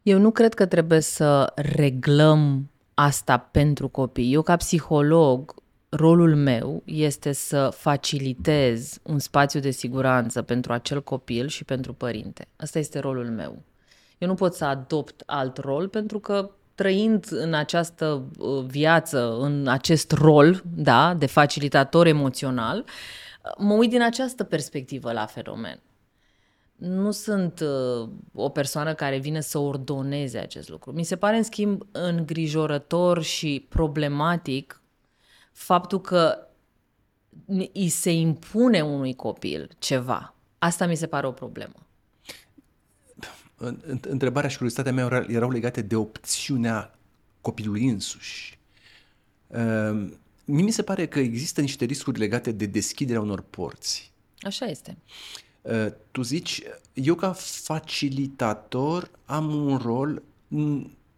Eu 0.01 0.19
nu 0.19 0.31
cred 0.31 0.53
că 0.53 0.65
trebuie 0.65 0.99
să 0.99 1.51
reglăm 1.55 2.69
asta 2.93 3.37
pentru 3.37 3.87
copii. 3.87 4.33
Eu, 4.33 4.41
ca 4.41 4.55
psiholog, 4.55 5.55
rolul 5.89 6.35
meu 6.35 6.81
este 6.85 7.31
să 7.31 7.69
facilitez 7.75 8.99
un 9.03 9.19
spațiu 9.19 9.59
de 9.59 9.71
siguranță 9.71 10.41
pentru 10.41 10.73
acel 10.73 11.03
copil 11.03 11.47
și 11.47 11.63
pentru 11.63 11.93
părinte. 11.93 12.47
Asta 12.55 12.79
este 12.79 12.99
rolul 12.99 13.29
meu. 13.29 13.61
Eu 14.17 14.27
nu 14.27 14.33
pot 14.33 14.53
să 14.53 14.65
adopt 14.65 15.23
alt 15.25 15.57
rol 15.57 15.87
pentru 15.87 16.19
că 16.19 16.51
trăind 16.75 17.25
în 17.29 17.53
această 17.53 18.23
uh, 18.37 18.63
viață, 18.67 19.37
în 19.39 19.67
acest 19.67 20.11
rol, 20.11 20.63
da, 20.75 21.13
de 21.13 21.25
facilitator 21.25 22.05
emoțional, 22.05 22.85
mă 23.57 23.73
uit 23.73 23.89
din 23.89 24.01
această 24.01 24.43
perspectivă 24.43 25.11
la 25.11 25.25
fenomen 25.25 25.79
nu 26.77 27.11
sunt 27.11 27.59
uh, 27.59 28.09
o 28.33 28.49
persoană 28.49 28.93
care 28.93 29.17
vine 29.17 29.41
să 29.41 29.57
ordoneze 29.57 30.37
acest 30.37 30.69
lucru. 30.69 30.91
Mi 30.91 31.03
se 31.03 31.15
pare, 31.15 31.37
în 31.37 31.43
schimb, 31.43 31.87
îngrijorător 31.91 33.23
și 33.23 33.65
problematic 33.69 34.81
faptul 35.51 36.01
că 36.01 36.47
îi 37.73 37.89
se 37.89 38.11
impune 38.11 38.81
unui 38.81 39.15
copil 39.15 39.69
ceva. 39.79 40.35
Asta 40.59 40.85
mi 40.85 40.95
se 40.95 41.07
pare 41.07 41.27
o 41.27 41.31
problemă. 41.31 41.87
întrebarea 44.01 44.49
și 44.49 44.55
curiozitatea 44.55 44.93
mea 44.93 45.25
erau 45.27 45.49
legate 45.49 45.81
de 45.81 45.95
opțiunea 45.95 46.99
copilului 47.41 47.87
însuși. 47.87 48.59
Uh, 49.47 50.09
mie 50.45 50.63
mi 50.63 50.71
se 50.71 50.83
pare 50.83 51.07
că 51.07 51.19
există 51.19 51.61
niște 51.61 51.85
riscuri 51.85 52.19
legate 52.19 52.51
de 52.51 52.65
deschiderea 52.65 53.21
unor 53.21 53.41
porți. 53.41 54.11
Așa 54.39 54.65
este. 54.65 54.97
Uh, 54.97 55.46
tu 56.11 56.21
zici, 56.21 56.61
eu 56.93 57.15
ca 57.15 57.31
facilitator 57.37 59.11
am 59.25 59.55
un 59.55 59.77
rol, 59.77 60.21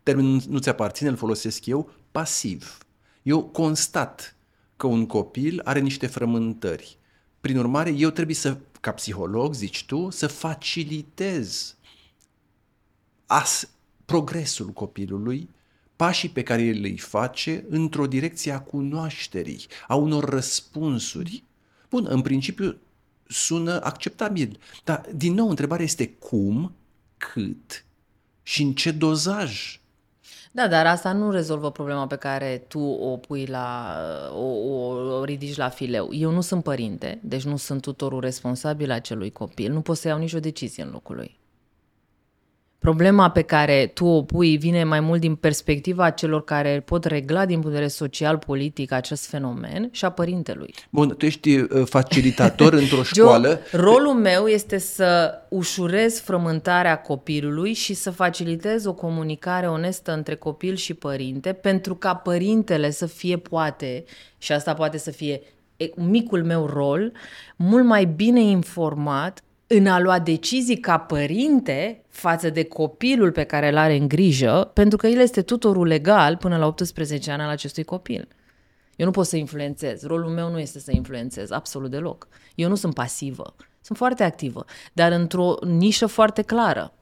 termenul 0.03 0.41
nu 0.47 0.57
ți 0.57 0.69
aparține, 0.69 1.09
îl 1.09 1.15
folosesc 1.15 1.65
eu, 1.65 1.91
pasiv. 2.11 2.77
Eu 3.21 3.43
constat 3.43 4.35
că 4.77 4.87
un 4.87 5.05
copil 5.05 5.61
are 5.63 5.79
niște 5.79 6.07
frământări. 6.07 6.97
Prin 7.41 7.57
urmare, 7.57 7.89
eu 7.89 8.09
trebuie 8.09 8.35
să, 8.35 8.57
ca 8.81 8.91
psiholog, 8.91 9.53
zici 9.53 9.85
tu, 9.85 10.09
să 10.09 10.27
facilitez 10.27 11.75
as, 13.25 13.69
progresul 14.05 14.67
copilului, 14.67 15.49
pașii 15.95 16.29
pe 16.29 16.43
care 16.43 16.61
el 16.61 16.83
îi 16.83 16.97
face 16.97 17.65
într-o 17.69 18.07
direcție 18.07 18.51
a 18.51 18.61
cunoașterii, 18.61 19.65
a 19.87 19.95
unor 19.95 20.23
răspunsuri. 20.23 21.43
Bun, 21.89 22.05
în 22.09 22.21
principiu 22.21 22.77
sună 23.29 23.81
acceptabil, 23.83 24.59
dar 24.83 25.05
din 25.13 25.33
nou 25.33 25.49
întrebarea 25.49 25.85
este 25.85 26.09
cum, 26.09 26.75
cât 27.17 27.85
și 28.43 28.61
în 28.61 28.73
ce 28.73 28.91
dozaj. 28.91 29.79
Da, 30.51 30.67
dar 30.67 30.85
asta 30.85 31.11
nu 31.11 31.31
rezolvă 31.31 31.71
problema 31.71 32.07
pe 32.07 32.15
care 32.15 32.65
tu 32.67 32.79
o 32.79 33.17
pui 33.17 33.45
la, 33.45 33.95
o, 34.33 34.45
o, 34.45 34.93
o 35.19 35.23
ridici 35.23 35.57
la 35.57 35.69
fileu. 35.69 36.13
Eu 36.13 36.31
nu 36.31 36.41
sunt 36.41 36.63
părinte, 36.63 37.19
deci 37.23 37.43
nu 37.43 37.57
sunt 37.57 37.81
tutorul 37.81 38.19
responsabil 38.19 38.91
acelui 38.91 39.31
copil, 39.31 39.71
nu 39.71 39.81
pot 39.81 39.97
să 39.97 40.07
iau 40.07 40.17
nicio 40.17 40.39
decizie 40.39 40.83
în 40.83 40.89
locul 40.89 41.15
lui. 41.15 41.38
Problema 42.89 43.29
pe 43.29 43.41
care 43.41 43.91
tu 43.93 44.05
o 44.05 44.23
pui 44.23 44.57
vine 44.57 44.83
mai 44.83 44.99
mult 44.99 45.19
din 45.19 45.35
perspectiva 45.35 46.09
celor 46.09 46.43
care 46.43 46.83
pot 46.85 47.05
regla 47.05 47.45
din 47.45 47.53
punct 47.53 47.65
de 47.65 47.71
vedere 47.71 47.89
social, 47.89 48.37
politic 48.37 48.91
acest 48.91 49.25
fenomen 49.25 49.89
și 49.91 50.05
a 50.05 50.09
părintelui. 50.09 50.73
Bun, 50.89 51.15
tu 51.17 51.25
ești 51.25 51.55
uh, 51.55 51.67
facilitator 51.85 52.73
într-o 52.81 53.03
școală. 53.03 53.47
Joe, 53.69 53.81
rolul 53.81 54.13
meu 54.13 54.47
este 54.47 54.77
să 54.77 55.33
ușurez 55.49 56.19
frământarea 56.19 57.01
copilului 57.01 57.73
și 57.73 57.93
să 57.93 58.11
facilitez 58.11 58.85
o 58.85 58.93
comunicare 58.93 59.67
onestă 59.67 60.13
între 60.13 60.35
copil 60.35 60.75
și 60.75 60.93
părinte 60.93 61.53
pentru 61.53 61.95
ca 61.95 62.15
părintele 62.15 62.91
să 62.91 63.05
fie 63.05 63.37
poate, 63.37 64.03
și 64.37 64.51
asta 64.51 64.73
poate 64.73 64.97
să 64.97 65.11
fie 65.11 65.41
micul 65.95 66.43
meu 66.43 66.65
rol, 66.65 67.11
mult 67.55 67.85
mai 67.85 68.05
bine 68.05 68.41
informat 68.41 69.43
în 69.71 69.87
a 69.87 69.99
lua 69.99 70.19
decizii 70.19 70.77
ca 70.77 70.97
părinte 70.97 72.03
față 72.07 72.49
de 72.49 72.63
copilul 72.63 73.31
pe 73.31 73.43
care 73.43 73.69
îl 73.69 73.77
are 73.77 73.95
în 73.95 74.07
grijă, 74.07 74.71
pentru 74.73 74.97
că 74.97 75.07
el 75.07 75.19
este 75.19 75.41
tutorul 75.41 75.87
legal 75.87 76.37
până 76.37 76.57
la 76.57 76.65
18 76.65 77.31
ani 77.31 77.41
al 77.41 77.49
acestui 77.49 77.83
copil. 77.83 78.27
Eu 78.95 79.05
nu 79.05 79.11
pot 79.11 79.25
să 79.25 79.37
influențez. 79.37 80.03
Rolul 80.03 80.29
meu 80.29 80.51
nu 80.51 80.59
este 80.59 80.79
să 80.79 80.91
influențez, 80.91 81.51
absolut 81.51 81.89
deloc. 81.89 82.27
Eu 82.55 82.69
nu 82.69 82.75
sunt 82.75 82.93
pasivă. 82.93 83.55
Sunt 83.81 83.97
foarte 83.97 84.23
activă, 84.23 84.65
dar 84.93 85.11
într-o 85.11 85.55
nișă 85.61 86.05
foarte 86.05 86.41
clară 86.41 86.93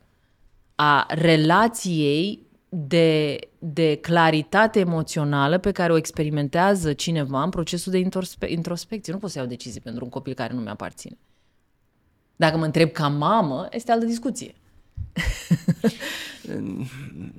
a 0.75 1.05
relației 1.09 2.45
de, 2.69 3.39
de 3.59 3.95
claritate 3.95 4.79
emoțională 4.79 5.57
pe 5.57 5.71
care 5.71 5.91
o 5.91 5.97
experimentează 5.97 6.93
cineva 6.93 7.43
în 7.43 7.49
procesul 7.49 7.91
de 7.91 7.97
introspe- 7.97 8.51
introspecție. 8.51 9.13
Nu 9.13 9.19
pot 9.19 9.29
să 9.29 9.37
iau 9.37 9.47
decizii 9.47 9.81
pentru 9.81 10.03
un 10.03 10.09
copil 10.09 10.33
care 10.33 10.53
nu 10.53 10.59
mi-aparține. 10.59 11.17
Dacă 12.37 12.57
mă 12.57 12.65
întreb 12.65 12.91
ca 12.91 13.07
mamă, 13.07 13.67
este 13.71 13.91
altă 13.91 14.05
discuție. 14.05 14.55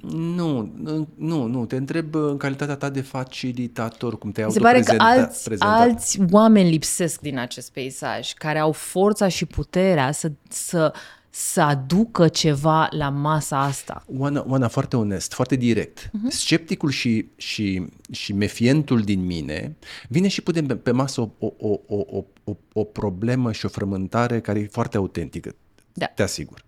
nu, 0.01 0.73
nu, 1.17 1.47
nu. 1.47 1.67
Te 1.67 1.77
întreb 1.77 2.15
în 2.15 2.37
calitatea 2.37 2.77
ta 2.77 2.91
de 2.91 3.01
facilitator, 3.01 4.19
cum 4.19 4.31
te-ai 4.31 4.51
Se 4.51 4.61
pare 4.61 4.81
că 4.81 4.95
alți, 4.99 5.51
alți 5.59 6.19
oameni 6.31 6.71
lipsesc 6.71 7.21
din 7.21 7.39
acest 7.39 7.73
peisaj, 7.73 8.33
care 8.33 8.59
au 8.59 8.73
forța 8.73 9.29
și 9.29 9.47
puterea 9.47 10.13
să, 10.13 10.33
să 10.49 10.93
să 11.31 11.61
aducă 11.61 12.29
ceva 12.29 12.89
la 12.91 13.09
masa 13.09 13.61
asta. 13.61 14.05
Oana, 14.17 14.45
Oana 14.47 14.69
foarte 14.69 14.97
onest, 14.97 15.33
foarte 15.33 15.57
direct. 15.57 16.07
Uh-huh. 16.07 16.29
Scepticul 16.29 16.91
și, 16.91 17.27
și, 17.37 17.87
și 18.11 18.33
mefientul 18.33 19.01
din 19.01 19.27
mine 19.27 19.77
vine 20.09 20.29
și 20.29 20.43
putem 20.43 20.67
pe, 20.67 20.77
pe 20.77 20.91
masă 20.91 21.21
o, 21.21 21.29
o, 21.39 21.53
o, 21.59 21.81
o, 21.87 22.25
o, 22.45 22.57
o 22.73 22.85
problemă 22.85 23.53
și 23.53 23.65
o 23.65 23.69
frământare 23.69 24.41
care 24.41 24.59
e 24.59 24.67
foarte 24.67 24.97
autentică. 24.97 25.55
Da. 25.93 26.07
Te 26.07 26.23
asigur. 26.23 26.65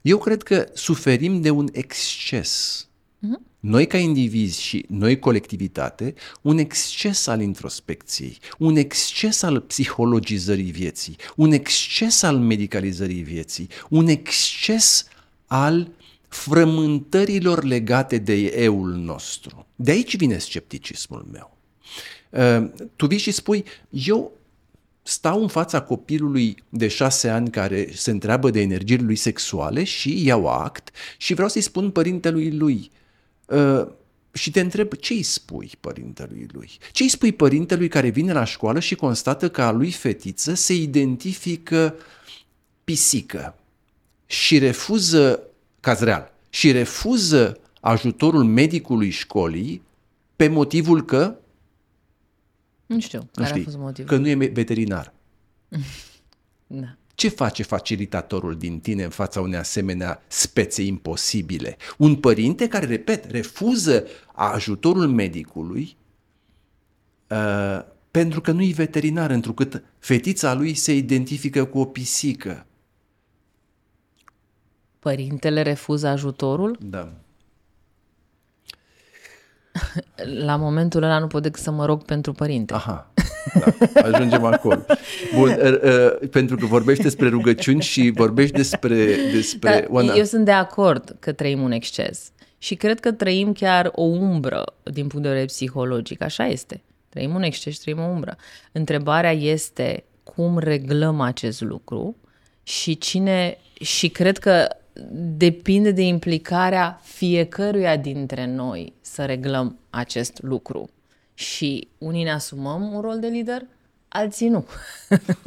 Eu 0.00 0.18
cred 0.18 0.42
că 0.42 0.68
suferim 0.74 1.40
de 1.40 1.50
un 1.50 1.68
exces. 1.72 2.82
Uh-huh 3.18 3.47
noi 3.60 3.86
ca 3.86 3.98
indivizi 3.98 4.62
și 4.62 4.84
noi 4.88 5.18
colectivitate, 5.18 6.14
un 6.42 6.58
exces 6.58 7.26
al 7.26 7.40
introspecției, 7.40 8.38
un 8.58 8.76
exces 8.76 9.42
al 9.42 9.60
psihologizării 9.60 10.70
vieții, 10.70 11.16
un 11.36 11.52
exces 11.52 12.22
al 12.22 12.38
medicalizării 12.38 13.22
vieții, 13.22 13.68
un 13.88 14.06
exces 14.06 15.06
al 15.46 15.90
frământărilor 16.28 17.64
legate 17.64 18.18
de 18.18 18.44
eul 18.44 18.88
nostru. 18.88 19.66
De 19.76 19.90
aici 19.90 20.16
vine 20.16 20.38
scepticismul 20.38 21.26
meu. 21.32 21.56
Uh, 22.30 22.70
tu 22.96 23.06
vii 23.06 23.18
și 23.18 23.30
spui, 23.30 23.64
eu 23.90 24.32
stau 25.02 25.42
în 25.42 25.48
fața 25.48 25.82
copilului 25.82 26.62
de 26.68 26.88
șase 26.88 27.28
ani 27.28 27.50
care 27.50 27.88
se 27.92 28.10
întreabă 28.10 28.50
de 28.50 28.60
energiile 28.60 29.02
lui 29.02 29.16
sexuale 29.16 29.84
și 29.84 30.26
iau 30.26 30.46
act 30.46 30.90
și 31.16 31.34
vreau 31.34 31.48
să-i 31.48 31.60
spun 31.60 31.90
părintelui 31.90 32.50
lui, 32.50 32.90
Uh, 32.90 32.97
și 34.32 34.50
te 34.50 34.60
întreb 34.60 34.92
ce 34.92 35.12
îi 35.12 35.22
spui 35.22 35.70
părintelui 35.80 36.46
lui? 36.52 36.70
Ce 36.92 37.02
îi 37.02 37.08
spui 37.08 37.32
părintelui 37.32 37.88
care 37.88 38.08
vine 38.08 38.32
la 38.32 38.44
școală 38.44 38.78
și 38.78 38.94
constată 38.94 39.50
că 39.50 39.62
a 39.62 39.70
lui 39.70 39.90
fetiță 39.90 40.54
se 40.54 40.74
identifică 40.74 41.94
pisică 42.84 43.54
și 44.26 44.58
refuză, 44.58 45.42
caz 45.80 46.00
real, 46.00 46.32
și 46.50 46.72
refuză 46.72 47.60
ajutorul 47.80 48.44
medicului 48.44 49.10
școlii 49.10 49.82
pe 50.36 50.48
motivul 50.48 51.04
că 51.04 51.36
nu 52.86 53.00
știu, 53.00 53.28
care 53.32 53.48
știi, 53.48 53.60
a 53.60 53.64
fost 53.64 53.76
motivul. 53.76 54.10
Că 54.10 54.16
nu 54.16 54.28
e 54.28 54.34
veterinar. 54.34 55.12
da. 56.66 56.96
Ce 57.18 57.28
face 57.28 57.62
facilitatorul 57.62 58.56
din 58.56 58.80
tine 58.80 59.04
în 59.04 59.10
fața 59.10 59.40
unei 59.40 59.58
asemenea 59.58 60.22
spețe 60.26 60.82
imposibile? 60.82 61.76
Un 61.96 62.16
părinte 62.16 62.68
care, 62.68 62.86
repet, 62.86 63.30
refuză 63.30 64.06
ajutorul 64.32 65.06
medicului 65.08 65.96
uh, 67.30 67.80
pentru 68.10 68.40
că 68.40 68.50
nu-i 68.50 68.72
veterinar, 68.72 69.30
întrucât 69.30 69.82
fetița 69.98 70.54
lui 70.54 70.74
se 70.74 70.94
identifică 70.96 71.64
cu 71.64 71.78
o 71.78 71.84
pisică. 71.84 72.66
Părintele 74.98 75.62
refuză 75.62 76.06
ajutorul? 76.06 76.78
Da. 76.80 77.12
La 80.44 80.56
momentul 80.56 81.02
ăla 81.02 81.18
nu 81.18 81.26
pot 81.26 81.42
decât 81.42 81.62
să 81.62 81.70
mă 81.70 81.86
rog 81.86 82.04
pentru 82.04 82.32
părinte. 82.32 82.74
Aha. 82.74 83.10
Da, 83.54 84.00
ajungem 84.02 84.44
acolo. 84.44 84.84
Bun, 85.34 85.48
uh, 85.48 85.80
uh, 85.82 86.28
pentru 86.30 86.56
că 86.56 86.66
vorbești 86.66 87.02
despre 87.02 87.28
rugăciuni 87.28 87.82
și 87.82 88.12
vorbești 88.14 88.56
despre... 88.56 89.16
despre 89.32 89.86
da, 89.88 89.94
Oana. 89.94 90.14
Eu 90.14 90.24
sunt 90.24 90.44
de 90.44 90.50
acord 90.50 91.16
că 91.18 91.32
trăim 91.32 91.62
un 91.62 91.72
exces. 91.72 92.30
Și 92.58 92.74
cred 92.74 93.00
că 93.00 93.12
trăim 93.12 93.52
chiar 93.52 93.90
o 93.94 94.02
umbră 94.02 94.64
din 94.82 95.06
punct 95.06 95.22
de 95.22 95.28
vedere 95.28 95.46
psihologic. 95.46 96.22
Așa 96.22 96.46
este. 96.46 96.82
Trăim 97.08 97.34
un 97.34 97.42
exces 97.42 97.72
și 97.72 97.80
trăim 97.80 97.98
o 97.98 98.12
umbră. 98.12 98.36
Întrebarea 98.72 99.32
este 99.32 100.04
cum 100.22 100.58
reglăm 100.58 101.20
acest 101.20 101.60
lucru 101.60 102.16
și 102.62 102.98
cine... 102.98 103.58
Și 103.80 104.08
cred 104.08 104.38
că 104.38 104.68
depinde 105.36 105.90
de 105.90 106.02
implicarea 106.02 107.00
fiecăruia 107.02 107.96
dintre 107.96 108.46
noi 108.46 108.92
să 109.00 109.24
reglăm 109.24 109.78
acest 109.90 110.42
lucru 110.42 110.88
și 111.34 111.88
unii 111.98 112.22
ne 112.22 112.32
asumăm 112.32 112.92
un 112.92 113.00
rol 113.00 113.18
de 113.20 113.26
lider, 113.26 113.62
alții 114.08 114.48
nu. 114.48 114.66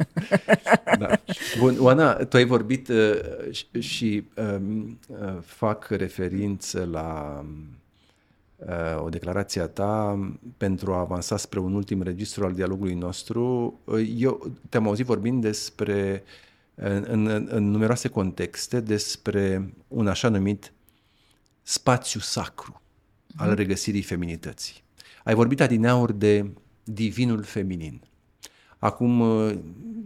da. 0.98 1.20
Bun, 1.58 1.76
Oana, 1.80 2.12
tu 2.12 2.36
ai 2.36 2.44
vorbit 2.44 2.88
uh, 2.88 3.20
și, 3.50 3.80
și 3.80 4.24
um, 4.36 4.98
uh, 5.06 5.36
fac 5.44 5.86
referință 5.88 6.88
la 6.90 7.44
uh, 8.56 9.04
o 9.04 9.08
declarație 9.08 9.60
a 9.60 9.66
ta 9.66 10.18
pentru 10.56 10.92
a 10.92 10.98
avansa 10.98 11.36
spre 11.36 11.58
un 11.58 11.74
ultim 11.74 12.02
registru 12.02 12.44
al 12.44 12.52
dialogului 12.52 12.94
nostru. 12.94 13.74
Uh, 13.84 14.12
eu 14.16 14.50
te-am 14.68 14.86
auzit 14.86 15.06
vorbind 15.06 15.42
despre, 15.42 16.22
în, 16.74 17.04
în, 17.08 17.48
în 17.50 17.70
numeroase 17.70 18.08
contexte, 18.08 18.80
despre 18.80 19.74
un 19.88 20.08
așa 20.08 20.28
numit 20.28 20.72
spațiu 21.62 22.20
sacru 22.20 22.80
mm-hmm. 22.82 23.36
al 23.36 23.48
mhm. 23.48 23.56
regăsirii 23.56 24.02
feminității. 24.02 24.82
Ai 25.24 25.34
vorbit 25.34 25.60
adineauri 25.60 26.18
de 26.18 26.50
divinul 26.84 27.42
feminin. 27.42 28.02
Acum 28.78 29.20
uh, 29.20 29.58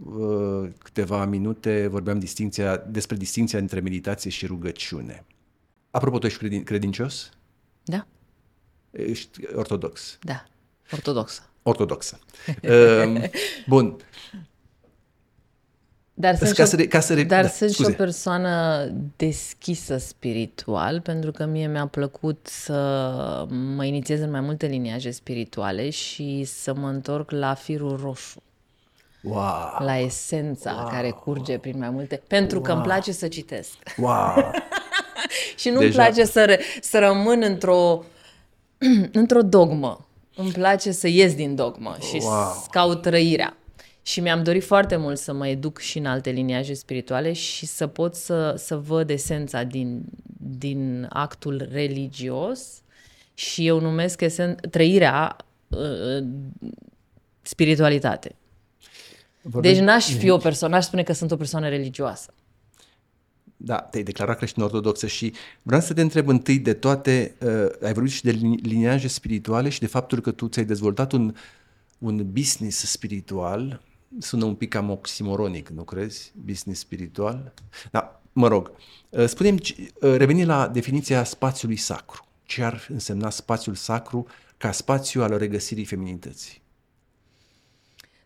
uh, 0.05 0.69
câteva 0.77 1.25
minute 1.25 1.87
vorbeam 1.87 2.19
distinția, 2.19 2.77
despre 2.77 3.15
distinția 3.15 3.59
între 3.59 3.79
meditație 3.79 4.29
și 4.29 4.45
rugăciune. 4.45 5.25
Apropo, 5.91 6.17
tu 6.17 6.25
ești 6.25 6.37
credin, 6.39 6.63
credincios? 6.63 7.29
Da, 7.83 8.07
Ești 8.91 9.39
ortodox. 9.53 10.17
da, 10.21 10.45
ortodoxă. 10.91 11.49
Ortodoxă. 11.63 12.19
Uh, 12.63 13.23
Bun. 13.67 13.97
Dar 16.19 16.35
sunt, 16.35 16.49
Ca 16.55 16.63
și, 16.63 16.69
să 16.69 16.75
o, 16.75 16.79
re- 16.79 16.87
ca 16.87 16.99
să 16.99 17.13
re- 17.13 17.23
dar 17.23 17.41
da, 17.43 17.47
sunt 17.49 17.69
și 17.71 17.81
o 17.81 17.83
scuze. 17.83 17.97
persoană 17.97 18.85
deschisă 19.15 19.97
spiritual, 19.97 21.01
pentru 21.01 21.31
că 21.31 21.45
mie 21.45 21.67
mi-a 21.67 21.85
plăcut 21.87 22.47
să 22.51 23.45
mă 23.75 23.85
inițiez 23.85 24.19
în 24.21 24.31
mai 24.31 24.39
multe 24.39 24.65
liniaje 24.65 25.11
spirituale 25.11 25.89
și 25.89 26.43
să 26.43 26.73
mă 26.73 26.87
întorc 26.87 27.31
la 27.31 27.53
firul 27.53 27.99
roșu, 28.03 28.41
Wow, 29.23 29.75
la 29.79 29.97
esența 29.97 30.75
wow. 30.79 30.89
care 30.89 31.09
curge 31.09 31.57
prin 31.57 31.77
mai 31.77 31.89
multe... 31.89 32.21
Pentru 32.27 32.61
că 32.61 32.71
îmi 32.71 32.81
place 32.81 33.11
să 33.11 33.27
citesc. 33.27 33.71
wow. 33.97 34.51
Și 35.59 35.69
nu-mi 35.69 35.85
Deja- 35.85 35.93
place 36.03 36.25
să, 36.25 36.45
ră, 36.45 36.55
să 36.81 36.99
rămân 36.99 37.41
într-o, 37.43 38.03
într-o 39.11 39.41
dogmă. 39.41 40.07
Îmi 40.35 40.51
place 40.51 40.91
să 40.91 41.07
ies 41.07 41.35
din 41.35 41.55
dogmă 41.55 41.95
și 42.09 42.19
Wow. 42.21 42.31
să 42.61 42.65
caut 42.71 43.01
trăirea. 43.01 43.57
Și 44.07 44.19
mi-am 44.19 44.43
dorit 44.43 44.63
foarte 44.63 44.95
mult 44.95 45.17
să 45.17 45.33
mă 45.33 45.47
educ 45.47 45.79
și 45.79 45.97
în 45.97 46.05
alte 46.05 46.29
liniaje 46.29 46.73
spirituale 46.73 47.33
și 47.33 47.65
să 47.65 47.87
pot 47.87 48.15
să, 48.15 48.55
să 48.57 48.77
văd 48.77 49.09
esența 49.09 49.63
din, 49.63 50.05
din 50.37 51.07
actul 51.09 51.67
religios 51.71 52.81
și 53.33 53.67
eu 53.67 53.79
numesc 53.79 54.21
esen, 54.21 54.55
trăirea 54.69 55.35
uh, 55.67 56.27
spiritualitate. 57.41 58.35
Vorbim- 59.41 59.71
Deci 59.71 59.81
n-aș 59.81 60.09
fi 60.11 60.29
o 60.29 60.37
persoană, 60.37 60.75
n-aș 60.75 60.85
spune 60.85 61.03
că 61.03 61.13
sunt 61.13 61.31
o 61.31 61.35
persoană 61.37 61.69
religioasă. 61.69 62.33
Da, 63.57 63.77
te-ai 63.77 64.03
declarat 64.03 64.37
creștin 64.37 64.63
ortodoxă 64.63 65.07
și 65.07 65.33
vreau 65.61 65.81
să 65.81 65.93
te 65.93 66.01
întreb 66.01 66.27
întâi 66.27 66.59
de 66.59 66.73
toate, 66.73 67.35
uh, 67.41 67.85
ai 67.85 67.93
vorbit 67.93 68.11
și 68.11 68.23
de 68.23 68.31
lini- 68.31 68.61
liniaje 68.61 69.07
spirituale 69.07 69.69
și 69.69 69.79
de 69.79 69.87
faptul 69.87 70.19
că 70.19 70.31
tu 70.31 70.47
ți-ai 70.47 70.65
dezvoltat 70.65 71.11
un, 71.11 71.35
un 71.97 72.31
business 72.31 72.89
spiritual, 72.89 73.81
sună 74.19 74.45
un 74.45 74.55
pic 74.55 74.69
cam 74.69 74.89
oximoronic, 74.89 75.69
nu 75.69 75.83
crezi? 75.83 76.31
Business 76.45 76.79
spiritual? 76.79 77.53
Da, 77.91 78.21
mă 78.31 78.47
rog, 78.47 78.71
uh, 79.09 79.25
spune-mi, 79.25 79.59
ce- 79.59 79.91
uh, 80.01 80.15
reveni 80.15 80.45
la 80.45 80.67
definiția 80.67 81.23
spațiului 81.23 81.75
sacru. 81.75 82.25
Ce 82.43 82.63
ar 82.63 82.87
însemna 82.89 83.29
spațiul 83.29 83.75
sacru 83.75 84.25
ca 84.57 84.71
spațiu 84.71 85.21
al 85.21 85.37
regăsirii 85.37 85.85
feminității? 85.85 86.61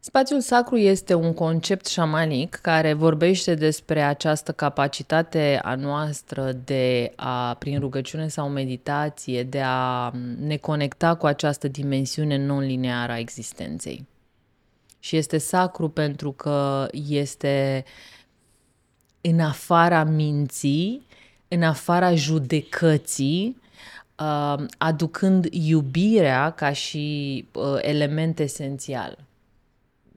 Spațiul 0.03 0.39
sacru 0.41 0.77
este 0.77 1.13
un 1.13 1.33
concept 1.33 1.85
șamanic 1.85 2.55
care 2.55 2.93
vorbește 2.93 3.55
despre 3.55 4.01
această 4.01 4.51
capacitate 4.51 5.59
a 5.63 5.75
noastră 5.75 6.51
de 6.51 7.11
a, 7.15 7.53
prin 7.53 7.79
rugăciune 7.79 8.27
sau 8.27 8.49
meditație, 8.49 9.43
de 9.43 9.61
a 9.65 10.11
ne 10.39 10.57
conecta 10.57 11.15
cu 11.15 11.25
această 11.25 11.67
dimensiune 11.67 12.37
non-lineară 12.37 13.11
a 13.11 13.19
existenței. 13.19 14.07
Și 15.03 15.15
este 15.15 15.37
sacru 15.37 15.89
pentru 15.89 16.31
că 16.31 16.87
este 16.91 17.85
în 19.21 19.39
afara 19.39 20.03
minții, 20.03 21.05
în 21.47 21.63
afara 21.63 22.15
judecății, 22.15 23.61
uh, 24.19 24.65
aducând 24.77 25.47
iubirea 25.51 26.49
ca 26.49 26.71
și 26.71 27.47
uh, 27.53 27.77
element 27.81 28.39
esențial 28.39 29.17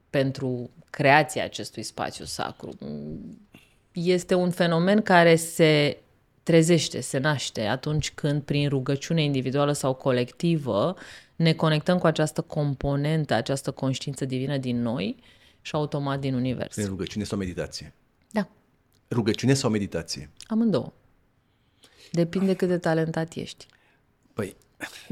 pentru 0.09 0.69
creația 0.89 1.43
acestui 1.43 1.83
spațiu 1.83 2.25
sacru. 2.25 2.77
Este 3.91 4.33
un 4.33 4.49
fenomen 4.49 5.01
care 5.01 5.35
se 5.35 5.97
trezește, 6.43 7.01
se 7.01 7.17
naște 7.17 7.61
atunci 7.61 8.11
când 8.11 8.41
prin 8.41 8.69
rugăciune 8.69 9.23
individuală 9.23 9.71
sau 9.71 9.93
colectivă 9.93 10.95
ne 11.35 11.53
conectăm 11.53 11.97
cu 11.97 12.07
această 12.07 12.41
componentă, 12.41 13.33
această 13.33 13.71
conștiință 13.71 14.25
divină 14.25 14.57
din 14.57 14.81
noi 14.81 15.15
și 15.61 15.75
automat 15.75 16.19
din 16.19 16.33
univers. 16.33 16.75
Prin 16.75 16.87
rugăciune 16.87 17.23
sau 17.23 17.37
meditație? 17.37 17.93
Da, 18.31 18.47
Rugăciune 19.09 19.53
sau 19.53 19.69
meditație? 19.69 20.29
amândouă. 20.47 20.93
Depinde 22.11 22.53
cât 22.53 22.67
de 22.67 22.77
talentat 22.77 23.33
ești. 23.33 23.65
Păi, 24.33 24.55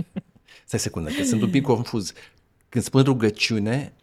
stai 0.66 0.80
secundă, 0.80 1.10
că 1.12 1.24
sunt 1.24 1.42
un 1.42 1.50
pic 1.50 1.64
confuz. 1.64 2.14
Când 2.70 2.84
spun 2.84 3.04
rugăciune, 3.04 3.94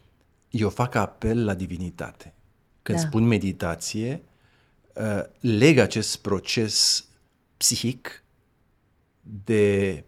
eu 0.49 0.69
fac 0.69 0.95
apel 0.95 1.45
la 1.45 1.53
divinitate. 1.53 2.33
Când 2.81 2.97
Da. 2.97 3.03
spun 3.03 3.23
meditație, 3.23 4.23
uh, 4.95 5.23
leg 5.39 5.77
acest 5.77 6.17
proces 6.17 7.05
psihic 7.57 8.23
de 9.21 10.03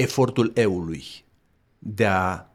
efortul 0.00 0.52
eului 0.54 1.04
de 1.78 2.06
a 2.06 2.46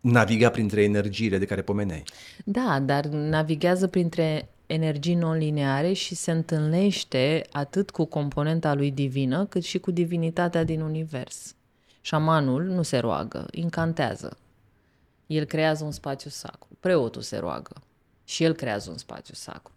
naviga 0.00 0.50
printre 0.50 0.82
energiile 0.82 1.38
de 1.38 1.44
care 1.44 1.62
pomeneai. 1.62 2.02
Da, 2.44 2.80
dar 2.80 3.04
navighează 3.06 3.86
printre 3.86 4.48
energii 4.66 5.14
non-lineare 5.14 5.92
și 5.92 6.14
se 6.14 6.30
întâlnește 6.30 7.46
atât 7.52 7.90
cu 7.90 8.04
componenta 8.04 8.74
lui 8.74 8.90
divină, 8.90 9.46
cât 9.46 9.64
și 9.64 9.78
cu 9.78 9.90
divinitatea 9.90 10.64
din 10.64 10.80
univers. 10.80 11.54
Șamanul 12.00 12.62
nu 12.62 12.82
se 12.82 12.98
roagă, 12.98 13.46
incantează. 13.50 14.38
El 15.26 15.44
creează 15.44 15.84
un 15.84 15.92
spațiu 15.92 16.30
sacru. 16.30 16.68
Preotul 16.80 17.22
se 17.22 17.36
roagă 17.36 17.82
și 18.24 18.44
el 18.44 18.52
creează 18.52 18.90
un 18.90 18.98
spațiu 18.98 19.34
sacru. 19.34 19.72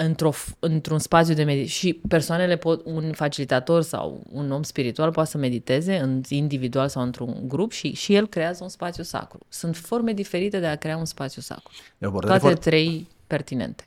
Într-o, 0.00 0.32
f- 0.32 0.58
într-un 0.58 0.98
spațiu 0.98 1.34
de 1.34 1.44
meditație. 1.44 1.78
Și 1.78 2.00
persoanele 2.08 2.56
pot, 2.56 2.84
un 2.84 3.12
facilitator 3.12 3.82
sau 3.82 4.22
un 4.32 4.50
om 4.50 4.62
spiritual 4.62 5.10
poate 5.10 5.30
să 5.30 5.38
mediteze 5.38 5.96
în 5.98 6.22
individual 6.28 6.88
sau 6.88 7.02
într-un 7.02 7.48
grup 7.48 7.72
și, 7.72 7.92
și 7.92 8.14
el 8.14 8.26
creează 8.26 8.62
un 8.62 8.68
spațiu 8.68 9.02
sacru. 9.02 9.38
Sunt 9.48 9.76
forme 9.76 10.12
diferite 10.12 10.58
de 10.60 10.66
a 10.66 10.76
crea 10.76 10.96
un 10.96 11.04
spațiu 11.04 11.42
sacru. 11.42 11.72
E 11.98 12.04
o 12.06 12.08
abordare, 12.08 12.38
Toate 12.38 12.54
foarte, 12.54 12.70
trei 12.70 13.06
pertinente. 13.26 13.84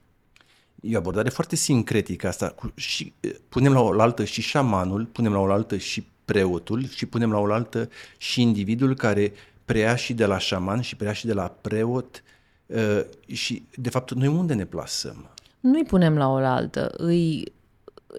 e 0.81 0.95
o 0.95 0.97
abordare 0.97 1.29
foarte 1.29 1.55
sincretică 1.55 2.27
asta. 2.27 2.49
Cu, 2.49 2.71
și, 2.75 3.13
eh, 3.19 3.31
punem 3.49 3.73
la 3.73 3.81
oaltă 3.81 4.23
și 4.23 4.41
șamanul, 4.41 5.05
punem 5.05 5.31
la 5.33 5.39
oaltă 5.39 5.77
și 5.77 6.07
preotul 6.25 6.87
și 6.87 7.05
punem 7.05 7.31
la 7.31 7.39
oaltă 7.39 7.89
și 8.17 8.41
individul 8.41 8.95
care 8.95 9.33
preia 9.65 9.95
și 9.95 10.13
de 10.13 10.25
la 10.25 10.37
șaman 10.37 10.81
și 10.81 10.95
preia 10.95 11.13
și 11.13 11.25
de 11.25 11.33
la 11.33 11.47
preot 11.61 12.23
uh, 12.65 13.01
și, 13.27 13.63
de 13.75 13.89
fapt, 13.89 14.11
noi 14.13 14.27
unde 14.27 14.53
ne 14.53 14.65
plasăm? 14.65 15.29
Nu-i 15.61 15.83
punem 15.83 16.17
la 16.17 16.29
oaltă, 16.29 16.93
îi, 16.97 17.53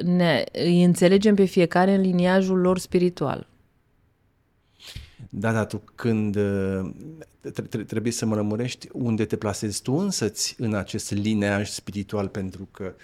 ne, 0.05 0.44
îi 0.52 0.82
înțelegem 0.82 1.35
pe 1.35 1.44
fiecare 1.44 1.94
în 1.94 2.01
liniajul 2.01 2.59
lor 2.59 2.78
spiritual. 2.78 3.47
Da, 5.31 5.52
da, 5.52 5.64
tu 5.64 5.82
când 5.94 6.36
uh, 6.36 6.90
tre- 7.40 7.62
tre- 7.62 7.85
trebuie 7.85 8.12
să 8.12 8.27
mă 8.27 8.35
lămurești 8.35 8.89
unde 8.93 9.24
te 9.24 9.36
plasezi 9.36 9.82
tu 9.82 9.93
însăți 9.93 10.55
în 10.59 10.74
acest 10.74 11.10
lineaj 11.10 11.69
spiritual, 11.69 12.28
pentru 12.28 12.69
că 12.70 12.94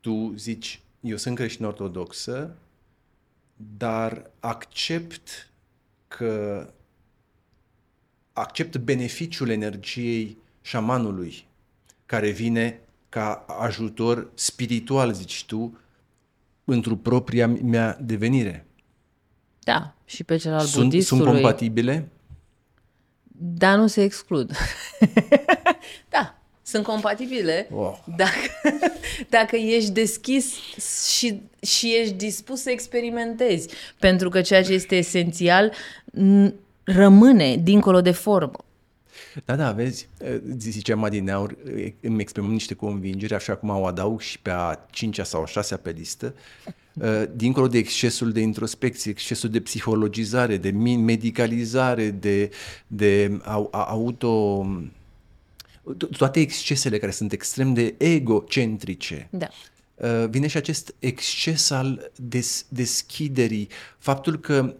tu 0.00 0.32
zici, 0.36 0.82
eu 1.00 1.16
sunt 1.16 1.36
creștin 1.36 1.64
ortodoxă, 1.64 2.56
dar 3.76 4.30
accept 4.40 5.50
că 6.08 6.66
accept 8.32 8.76
beneficiul 8.76 9.48
energiei 9.48 10.36
șamanului 10.60 11.46
care 12.06 12.30
vine 12.30 12.80
ca 13.14 13.44
ajutor 13.60 14.30
spiritual, 14.34 15.12
zici 15.12 15.44
tu, 15.44 15.78
într-o 16.64 16.94
propria 16.96 17.46
mea 17.46 17.98
devenire. 18.00 18.66
Da, 19.58 19.94
și 20.04 20.24
pe 20.24 20.36
cel 20.36 20.52
al 20.52 20.58
Sunt, 20.60 20.70
sunt 20.72 20.84
budistului. 20.88 21.32
compatibile? 21.32 22.08
Dar 23.36 23.76
nu 23.78 23.86
se 23.86 24.02
exclud. 24.02 24.50
da, 26.14 26.38
sunt 26.62 26.84
compatibile 26.84 27.68
Wow. 27.70 28.04
dacă, 28.16 28.78
dacă 29.36 29.56
ești 29.56 29.90
deschis 29.90 30.54
și, 31.16 31.42
și 31.62 31.94
ești 32.00 32.14
dispus 32.14 32.60
să 32.60 32.70
experimentezi. 32.70 33.68
Pentru 33.98 34.28
că 34.28 34.40
ceea 34.40 34.62
ce 34.62 34.72
este 34.72 34.96
esențial 34.96 35.72
n- 36.18 36.52
rămâne 36.84 37.56
dincolo 37.56 38.00
de 38.00 38.10
formă. 38.10 38.63
Da, 39.44 39.56
da, 39.56 39.72
vezi, 39.72 40.08
eh, 40.18 40.40
ziceam 40.58 41.04
adineaur, 41.04 41.56
eh, 41.76 41.92
îmi 42.00 42.20
exprimăm 42.20 42.50
niște 42.52 42.74
convingeri, 42.74 43.34
așa 43.34 43.56
cum 43.56 43.68
o 43.68 43.86
adaug 43.86 44.20
și 44.20 44.38
pe 44.40 44.50
a 44.50 44.86
cincea 44.90 45.24
sau 45.24 45.42
a 45.42 45.46
șasea 45.46 45.76
pe 45.76 45.90
listă, 45.90 46.34
eh, 47.02 47.22
dincolo 47.36 47.66
de 47.68 47.78
excesul 47.78 48.32
de 48.32 48.40
introspecție, 48.40 49.10
excesul 49.10 49.50
de 49.50 49.60
psihologizare, 49.60 50.56
de 50.56 50.70
mi- 50.70 50.96
medicalizare, 50.96 52.10
de, 52.10 52.50
de 52.86 53.40
au- 53.44 53.68
a- 53.72 53.82
auto... 53.84 54.66
to- 55.96 56.08
toate 56.16 56.40
excesele 56.40 56.98
care 56.98 57.12
sunt 57.12 57.32
extrem 57.32 57.72
de 57.74 57.94
egocentrice, 57.98 59.28
Da. 59.30 59.48
Uh, 59.94 60.28
vine 60.28 60.46
și 60.46 60.56
acest 60.56 60.94
exces 60.98 61.70
al 61.70 62.10
des, 62.16 62.66
deschiderii. 62.68 63.68
Faptul 63.98 64.36
că 64.38 64.74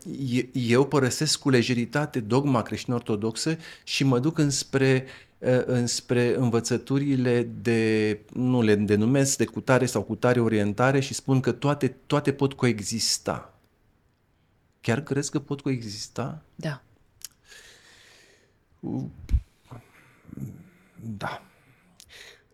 eu 0.53 0.87
părăsesc 0.87 1.39
cu 1.39 1.51
lejeritate 1.51 2.21
dogma 2.21 2.63
creștin-ortodoxă 2.63 3.57
și 3.85 4.05
mă 4.05 4.19
duc 4.19 4.39
înspre 4.39 5.07
uh, 5.39 5.63
înspre 5.65 6.35
învățăturile 6.37 7.43
de, 7.63 8.21
nu 8.33 8.63
le 8.63 8.75
denumesc, 8.75 9.37
de 9.37 9.45
cutare 9.45 9.87
sau 9.87 10.03
cutare 10.03 10.41
orientare 10.41 11.01
și 11.01 11.15
spun 11.15 11.41
că 11.41 11.53
toate, 11.53 11.97
toate 12.07 12.33
pot 12.33 12.53
coexista. 12.53 13.55
Chiar 14.81 15.01
crezi 15.01 15.31
că 15.31 15.39
pot 15.39 15.61
coexista? 15.61 16.43
Da. 16.55 16.83
Da. 21.01 21.43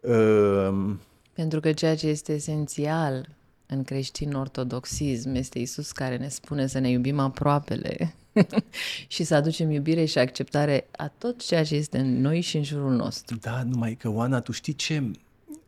Uh, 0.00 0.94
pentru 1.40 1.60
că 1.60 1.72
ceea 1.72 1.96
ce 1.96 2.06
este 2.06 2.32
esențial 2.32 3.28
în 3.66 3.84
creștin-ortodoxism 3.84 5.34
este 5.34 5.58
Isus 5.58 5.92
care 5.92 6.16
ne 6.16 6.28
spune 6.28 6.66
să 6.66 6.78
ne 6.78 6.90
iubim 6.90 7.18
aproapele 7.18 8.14
și 9.14 9.24
să 9.24 9.34
aducem 9.34 9.70
iubire 9.70 10.04
și 10.04 10.18
acceptare 10.18 10.88
a 10.96 11.08
tot 11.18 11.46
ceea 11.46 11.64
ce 11.64 11.74
este 11.74 11.98
în 11.98 12.20
noi 12.20 12.40
și 12.40 12.56
în 12.56 12.62
jurul 12.62 12.92
nostru. 12.92 13.36
Da, 13.36 13.62
numai 13.62 13.94
că, 13.94 14.08
Oana, 14.08 14.40
tu 14.40 14.52
știi 14.52 14.74
ce... 14.74 15.10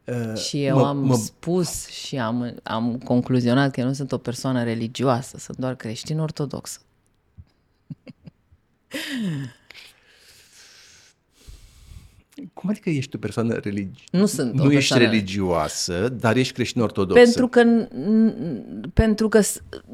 Uh, 0.04 0.36
și 0.36 0.64
eu 0.64 0.78
mă, 0.78 0.86
am 0.86 0.98
mă... 0.98 1.14
spus 1.14 1.88
și 1.88 2.18
am, 2.18 2.54
am 2.62 2.98
concluzionat 2.98 3.70
că 3.70 3.80
eu 3.80 3.86
nu 3.86 3.92
sunt 3.92 4.12
o 4.12 4.18
persoană 4.18 4.62
religioasă, 4.64 5.38
sunt 5.38 5.56
doar 5.56 5.74
creștin-ortodoxă. 5.74 6.80
Cum 12.52 12.70
adică 12.70 12.90
ești 12.90 13.16
o 13.16 13.18
persoană 13.18 13.54
religioasă? 13.54 14.04
Nu 14.10 14.26
sunt 14.26 14.52
Nu 14.52 14.62
o 14.62 14.64
ești 14.64 14.74
persoană... 14.74 15.04
religioasă, 15.04 16.08
dar 16.08 16.36
ești 16.36 16.52
creștin-ortodoxă. 16.52 17.22
Pentru 17.22 17.48
că, 17.48 17.88
pentru, 18.92 19.28
că, 19.28 19.40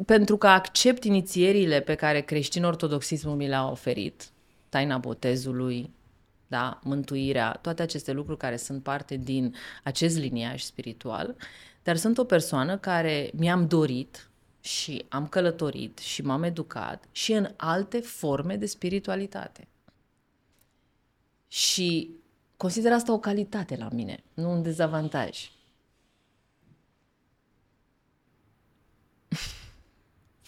pentru 0.06 0.36
că 0.36 0.46
accept 0.46 1.04
inițierile 1.04 1.80
pe 1.80 1.94
care 1.94 2.20
creștin-ortodoxismul 2.20 3.36
mi 3.36 3.48
le-a 3.48 3.70
oferit, 3.70 4.28
taina 4.68 4.98
botezului, 4.98 5.90
da, 6.48 6.78
mântuirea, 6.82 7.58
toate 7.62 7.82
aceste 7.82 8.12
lucruri 8.12 8.38
care 8.38 8.56
sunt 8.56 8.82
parte 8.82 9.16
din 9.16 9.54
acest 9.84 10.18
liniaj 10.18 10.62
spiritual, 10.62 11.36
dar 11.82 11.96
sunt 11.96 12.18
o 12.18 12.24
persoană 12.24 12.78
care 12.78 13.30
mi-am 13.34 13.66
dorit 13.66 14.30
și 14.60 15.04
am 15.08 15.26
călătorit 15.26 15.98
și 15.98 16.22
m-am 16.22 16.42
educat 16.42 17.04
și 17.12 17.32
în 17.32 17.48
alte 17.56 17.98
forme 17.98 18.56
de 18.56 18.66
spiritualitate. 18.66 19.68
Și 21.48 22.10
Consider 22.58 22.92
asta 22.92 23.12
o 23.12 23.18
calitate 23.18 23.76
la 23.76 23.88
mine, 23.92 24.22
nu 24.34 24.50
un 24.50 24.62
dezavantaj. 24.62 25.50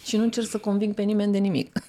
și 0.07 0.17
nu 0.17 0.23
încerc 0.23 0.47
să 0.47 0.59
conving 0.59 0.95
pe 0.95 1.03
nimeni 1.03 1.33
de 1.33 1.39
nimic. 1.39 1.83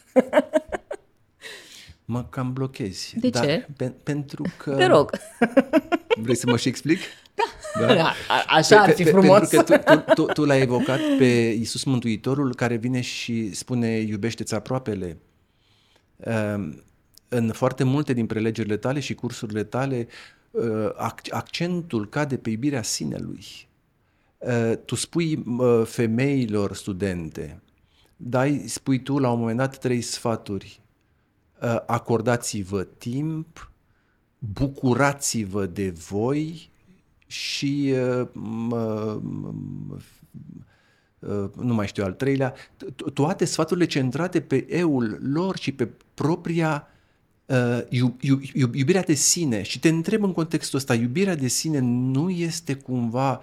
mă 2.05 2.23
cam 2.23 2.53
blochezi. 2.53 3.19
De 3.19 3.29
Dar 3.29 3.45
ce? 3.45 3.67
Pe, 3.77 3.89
pentru 3.89 4.45
că... 4.57 4.75
Te 4.75 4.85
rog. 4.85 5.11
Vrei 6.23 6.35
să 6.35 6.45
mă 6.49 6.57
și 6.57 6.67
explic? 6.67 6.99
Da. 7.33 7.85
da? 7.85 7.93
da 7.95 8.13
a, 8.27 8.43
așa 8.47 8.75
pe, 8.75 8.89
ar 8.89 8.95
fi 8.95 9.03
frumos. 9.03 9.49
Pe, 9.49 9.55
pentru 9.55 9.77
că 9.77 9.95
tu, 9.95 10.13
tu, 10.13 10.25
tu 10.25 10.45
l-ai 10.45 10.61
evocat 10.61 10.99
pe 11.17 11.25
Iisus 11.57 11.83
Mântuitorul 11.83 12.55
care 12.55 12.75
vine 12.75 13.01
și 13.01 13.53
spune 13.53 13.87
iubește-ți 13.87 14.53
aproapele. 14.53 15.17
Um, 16.15 16.83
în 17.33 17.51
foarte 17.51 17.83
multe 17.83 18.13
din 18.13 18.25
prelegerile 18.25 18.77
tale 18.77 18.99
și 18.99 19.15
cursurile 19.15 19.63
tale, 19.63 20.07
uh, 20.51 20.89
accentul 21.29 22.09
cade 22.09 22.37
pe 22.37 22.49
iubirea 22.49 22.81
sinelui. 22.81 23.45
Uh, 24.37 24.73
tu 24.85 24.95
spui 24.95 25.43
uh, 25.45 25.81
femeilor 25.85 26.75
studente, 26.75 27.61
dai, 28.17 28.63
spui 28.67 29.01
tu 29.01 29.17
la 29.17 29.31
un 29.31 29.39
moment 29.39 29.57
dat 29.57 29.77
trei 29.77 30.01
sfaturi. 30.01 30.79
Acordați-vă 31.85 32.83
timp, 32.83 33.71
bucurați-vă 34.39 35.65
de 35.65 35.89
voi 35.89 36.69
și 37.27 37.93
nu 41.55 41.73
mai 41.73 41.87
știu 41.87 42.03
al 42.03 42.13
treilea, 42.13 42.53
toate 43.13 43.45
sfaturile 43.45 43.85
centrate 43.85 44.41
pe 44.41 44.65
eul 44.69 45.19
lor 45.21 45.57
și 45.57 45.71
pe 45.71 45.89
propria 46.13 46.87
uh, 46.87 46.99
iubirea 48.53 49.01
de 49.01 49.13
sine 49.13 49.61
și 49.61 49.79
te 49.79 49.89
întreb 49.89 50.23
în 50.23 50.33
contextul 50.33 50.77
ăsta, 50.77 50.95
iubirea 50.95 51.35
de 51.35 51.47
sine 51.47 51.79
nu 51.79 52.29
este 52.29 52.73
cumva 52.73 53.41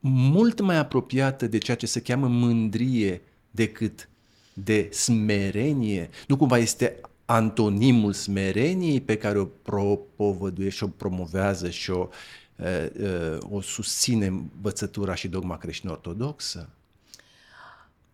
mult 0.00 0.60
mai 0.60 0.76
apropiată 0.76 1.46
de 1.46 1.58
ceea 1.58 1.76
ce 1.76 1.86
se 1.86 2.00
cheamă 2.00 2.28
mândrie 2.28 3.22
decât 3.50 4.08
de 4.52 4.88
smerenie? 4.92 6.10
Nu 6.26 6.36
cumva 6.36 6.58
este 6.58 7.00
antonimul 7.24 8.12
smereniei 8.12 9.00
pe 9.00 9.16
care 9.16 9.38
o 9.38 9.44
propovăduie 9.44 10.68
și 10.68 10.84
o 10.84 10.88
promovează 10.88 11.70
și 11.70 11.90
o, 11.90 12.08
uh, 12.56 12.66
uh, 13.00 13.38
o 13.50 13.60
susține 13.60 14.26
învățătura 14.26 15.14
și 15.14 15.28
dogma 15.28 15.58
creștin-ortodoxă? 15.58 16.68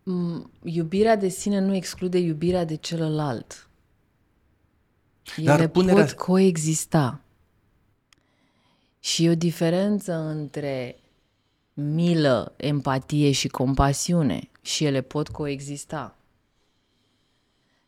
Mm, 0.03 0.51
iubirea 0.63 1.15
de 1.15 1.27
sine 1.27 1.59
nu 1.59 1.75
exclude 1.75 2.17
iubirea 2.17 2.65
de 2.65 2.75
celălalt. 2.75 3.66
Ele 5.35 5.45
Dar 5.45 5.67
punerea... 5.67 6.03
pot 6.03 6.13
coexista. 6.13 7.21
Și 8.99 9.25
e 9.25 9.29
o 9.29 9.35
diferență 9.35 10.13
între 10.13 10.99
milă, 11.73 12.53
empatie 12.55 13.31
și 13.31 13.47
compasiune 13.47 14.49
și 14.61 14.85
ele 14.85 15.01
pot 15.01 15.27
coexista. 15.27 16.17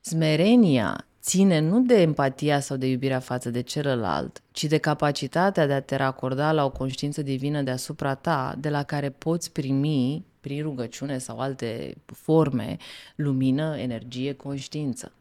Smerenia 0.02 1.06
ține 1.22 1.60
nu 1.60 1.82
de 1.82 2.02
empatia 2.02 2.60
sau 2.60 2.78
de 2.78 2.88
iubirea 2.88 3.20
față 3.20 3.49
de 3.49 3.61
celălalt, 3.61 4.41
ci 4.52 4.64
de 4.64 4.78
capacitatea 4.78 5.68
de 5.68 5.74
a 5.74 5.82
te 5.82 5.95
racorda 5.95 6.52
la 6.52 6.66
o 6.66 6.70
conștiință 6.70 7.22
divină 7.22 7.61
deasupra 7.61 8.16
ta, 8.16 8.56
de 8.60 8.70
la 8.70 8.84
care 8.84 9.10
poți 9.10 9.52
primi, 9.52 10.26
prin 10.40 10.61
rugăciune 10.61 11.18
sau 11.18 11.40
alte 11.40 11.95
forme, 12.06 12.78
lumină, 13.16 13.78
energie, 13.78 14.34
conștiință 14.34 15.11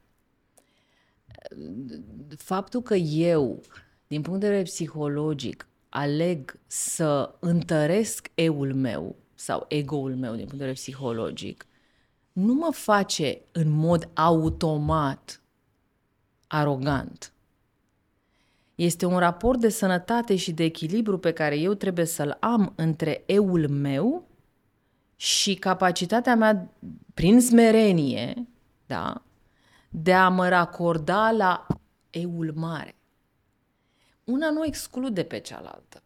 faptul 2.36 2.82
că 2.82 2.94
eu, 2.94 3.60
din 4.06 4.22
punct 4.22 4.40
de 4.40 4.46
vedere 4.46 4.64
psihologic, 4.64 5.68
aleg 5.88 6.58
să 6.66 7.34
întăresc 7.38 8.30
eul 8.34 8.74
meu 8.74 9.16
sau 9.34 9.64
ego-ul 9.68 10.16
meu 10.16 10.30
din 10.30 10.44
punct 10.44 10.50
de 10.50 10.56
vedere 10.56 10.72
psihologic, 10.72 11.66
nu 12.32 12.54
mă 12.54 12.68
face 12.72 13.40
în 13.52 13.70
mod 13.70 14.08
automat 14.14 15.42
arogant. 16.46 17.32
Este 18.74 19.06
un 19.06 19.18
raport 19.18 19.60
de 19.60 19.68
sănătate 19.68 20.36
și 20.36 20.52
de 20.52 20.64
echilibru 20.64 21.18
pe 21.18 21.32
care 21.32 21.58
eu 21.58 21.74
trebuie 21.74 22.04
să-l 22.04 22.36
am 22.40 22.72
între 22.76 23.22
eul 23.26 23.68
meu 23.68 24.28
și 25.16 25.54
capacitatea 25.54 26.36
mea 26.36 26.74
prin 27.14 27.40
smerenie, 27.40 28.46
da, 28.86 29.22
de 29.88 30.14
a 30.14 30.28
mă 30.28 30.48
racorda 30.48 31.30
la 31.30 31.66
eul 32.10 32.52
mare. 32.54 32.96
Una 34.24 34.50
nu 34.50 34.64
exclude 34.64 35.22
pe 35.22 35.38
cealaltă. 35.38 36.02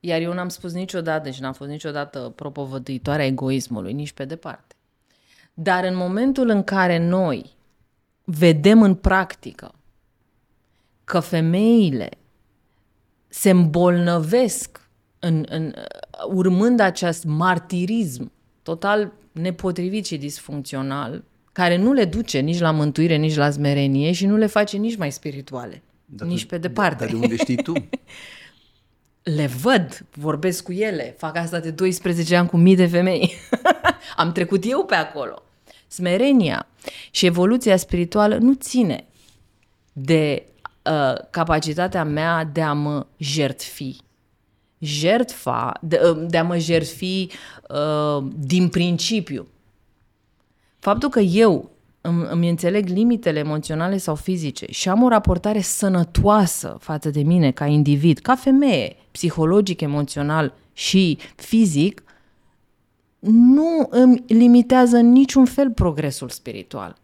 Iar 0.00 0.20
eu 0.20 0.32
n-am 0.32 0.48
spus 0.48 0.72
niciodată 0.72 1.30
și 1.30 1.40
n-am 1.40 1.52
fost 1.52 1.70
niciodată 1.70 2.32
propovăduitoarea 2.36 3.26
egoismului, 3.26 3.92
nici 3.92 4.12
pe 4.12 4.24
departe. 4.24 4.74
Dar 5.54 5.84
în 5.84 5.96
momentul 5.96 6.48
în 6.48 6.64
care 6.64 6.98
noi 6.98 7.56
vedem 8.24 8.82
în 8.82 8.94
practică 8.94 9.74
că 11.04 11.20
femeile 11.20 12.08
se 13.28 13.50
îmbolnăvesc 13.50 14.88
în, 15.18 15.46
în, 15.48 15.74
urmând 16.28 16.80
acest 16.80 17.24
martirism 17.24 18.32
total 18.62 19.12
nepotrivit 19.32 20.06
și 20.06 20.18
disfuncțional, 20.18 21.24
care 21.52 21.76
nu 21.76 21.92
le 21.92 22.04
duce 22.04 22.38
nici 22.38 22.58
la 22.58 22.70
mântuire, 22.70 23.16
nici 23.16 23.36
la 23.36 23.50
smerenie 23.50 24.12
și 24.12 24.26
nu 24.26 24.36
le 24.36 24.46
face 24.46 24.76
nici 24.76 24.96
mai 24.96 25.12
spirituale, 25.12 25.82
dar 26.04 26.28
nici 26.28 26.40
tu, 26.40 26.46
pe 26.46 26.58
departe. 26.58 27.04
Dar 27.04 27.14
de 27.14 27.20
unde 27.20 27.36
știi 27.36 27.62
tu? 27.62 27.72
le 29.22 29.46
văd, 29.46 30.06
vorbesc 30.10 30.64
cu 30.64 30.72
ele, 30.72 31.14
fac 31.18 31.36
asta 31.36 31.60
de 31.60 31.70
12 31.70 32.36
ani 32.36 32.48
cu 32.48 32.56
mii 32.56 32.76
de 32.76 32.86
femei. 32.86 33.32
Am 34.16 34.32
trecut 34.32 34.64
eu 34.66 34.84
pe 34.84 34.94
acolo. 34.94 35.42
Smerenia 35.86 36.66
și 37.10 37.26
evoluția 37.26 37.76
spirituală 37.76 38.36
nu 38.36 38.52
ține 38.52 39.04
de 39.92 40.46
uh, 40.84 41.28
capacitatea 41.30 42.04
mea 42.04 42.44
de 42.44 42.62
a 42.62 42.72
mă 42.72 43.06
jertfi. 43.16 43.96
Jertfa, 44.78 45.72
de, 45.80 46.00
uh, 46.04 46.24
de 46.28 46.38
a 46.38 46.42
mă 46.42 46.58
jertfi 46.58 47.26
uh, 47.68 48.24
din 48.36 48.68
principiu. 48.68 49.46
Faptul 50.82 51.08
că 51.08 51.20
eu 51.20 51.70
îmi, 52.00 52.26
îmi 52.30 52.48
înțeleg 52.48 52.88
limitele 52.88 53.38
emoționale 53.38 53.96
sau 53.96 54.14
fizice 54.14 54.66
și 54.70 54.88
am 54.88 55.02
o 55.02 55.08
raportare 55.08 55.60
sănătoasă 55.60 56.76
față 56.80 57.10
de 57.10 57.22
mine 57.22 57.50
ca 57.50 57.66
individ, 57.66 58.18
ca 58.18 58.34
femeie, 58.34 58.96
psihologic, 59.10 59.80
emoțional 59.80 60.54
și 60.72 61.18
fizic 61.36 62.02
nu 63.28 63.86
îmi 63.90 64.24
limitează 64.26 64.96
în 64.96 65.12
niciun 65.12 65.44
fel 65.44 65.70
progresul 65.70 66.28
spiritual. 66.28 66.96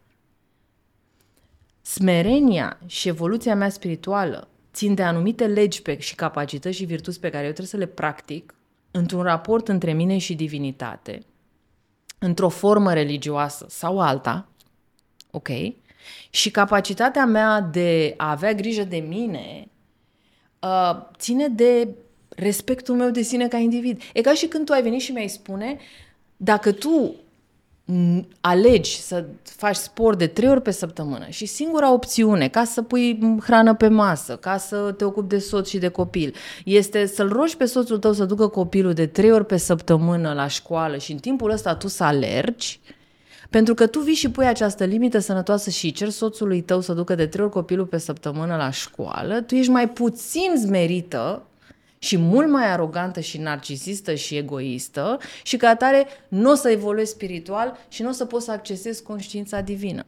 Smerenia 1.83 2.79
și 2.87 3.09
evoluția 3.09 3.55
mea 3.55 3.69
spirituală 3.69 4.49
țin 4.73 4.95
de 4.95 5.03
anumite 5.03 5.47
legi 5.47 5.83
pe, 5.83 5.99
și 5.99 6.15
capacități 6.15 6.77
și 6.77 6.85
virtuți 6.85 7.21
pe 7.21 7.31
care 7.31 7.45
eu 7.45 7.53
trebuie 7.53 7.67
să 7.67 7.77
le 7.77 7.87
practic 7.87 8.55
într-un 8.91 9.23
raport 9.23 9.69
între 9.69 9.93
mine 9.93 10.19
și 10.19 10.35
divinitate, 10.35 11.23
într-o 12.19 12.49
formă 12.49 12.93
religioasă 12.93 13.67
sau 13.69 14.01
alta, 14.01 14.49
ok? 15.31 15.49
Și 16.31 16.51
capacitatea 16.51 17.27
mea 17.27 17.61
de 17.61 18.15
a 18.17 18.31
avea 18.31 18.53
grijă 18.53 18.85
de 18.85 18.97
mine 18.97 19.69
uh, 20.63 20.97
ține 21.17 21.49
de 21.49 21.89
respectul 22.29 22.95
meu 22.95 23.11
de 23.11 23.23
sine 23.23 23.49
ca 23.49 23.57
individ. 23.57 24.03
E 24.13 24.21
ca 24.21 24.35
și 24.35 24.47
când 24.47 24.65
tu 24.65 24.73
ai 24.73 24.83
venit 24.83 25.01
și 25.01 25.13
mi-ai 25.13 25.29
spune, 25.29 25.79
dacă 26.37 26.73
tu 26.73 27.15
alegi 28.41 29.01
să 29.01 29.25
faci 29.43 29.77
sport 29.77 30.19
de 30.19 30.27
trei 30.27 30.49
ori 30.49 30.63
pe 30.63 30.71
săptămână 30.71 31.27
și 31.29 31.47
singura 31.47 31.93
opțiune 31.93 32.49
ca 32.49 32.65
să 32.65 32.83
pui 32.83 33.19
hrană 33.43 33.75
pe 33.75 33.89
masă, 33.89 34.37
ca 34.37 34.57
să 34.57 34.95
te 34.97 35.05
ocupi 35.05 35.29
de 35.29 35.39
soț 35.39 35.69
și 35.69 35.79
de 35.79 35.89
copil, 35.89 36.35
este 36.65 37.07
să-l 37.07 37.29
rogi 37.29 37.57
pe 37.57 37.65
soțul 37.65 37.99
tău 37.99 38.13
să 38.13 38.25
ducă 38.25 38.47
copilul 38.47 38.93
de 38.93 39.07
trei 39.07 39.33
ori 39.33 39.47
pe 39.47 39.57
săptămână 39.57 40.33
la 40.33 40.47
școală 40.47 40.97
și 40.97 41.13
în 41.13 41.19
timpul 41.19 41.51
ăsta 41.51 41.75
tu 41.75 41.89
să 41.89 42.05
alergi, 42.05 42.81
pentru 43.51 43.75
că 43.75 43.87
tu 43.87 44.01
vii 44.01 44.15
și 44.15 44.31
pui 44.31 44.47
această 44.47 44.85
limită 44.85 45.19
sănătoasă 45.19 45.71
și 45.71 45.93
cer 45.93 46.09
soțului 46.09 46.61
tău 46.61 46.81
să 46.81 46.93
ducă 46.93 47.15
de 47.15 47.27
trei 47.27 47.45
ori 47.45 47.53
copilul 47.53 47.87
pe 47.87 47.99
săptămână 47.99 48.57
la 48.57 48.71
școală, 48.71 49.41
tu 49.41 49.55
ești 49.55 49.71
mai 49.71 49.89
puțin 49.89 50.53
zmerită 50.57 51.43
și 51.99 52.17
mult 52.17 52.49
mai 52.49 52.71
arogantă 52.71 53.21
și 53.21 53.39
narcisistă 53.39 54.15
și 54.15 54.37
egoistă 54.37 55.19
și 55.43 55.57
ca 55.57 55.69
atare 55.69 56.07
nu 56.29 56.51
o 56.51 56.55
să 56.55 56.71
evoluezi 56.71 57.11
spiritual 57.11 57.79
și 57.89 58.03
nu 58.03 58.09
o 58.09 58.13
să 58.13 58.25
poți 58.25 58.45
să 58.45 58.51
accesezi 58.51 59.03
conștiința 59.03 59.61
divină. 59.61 60.07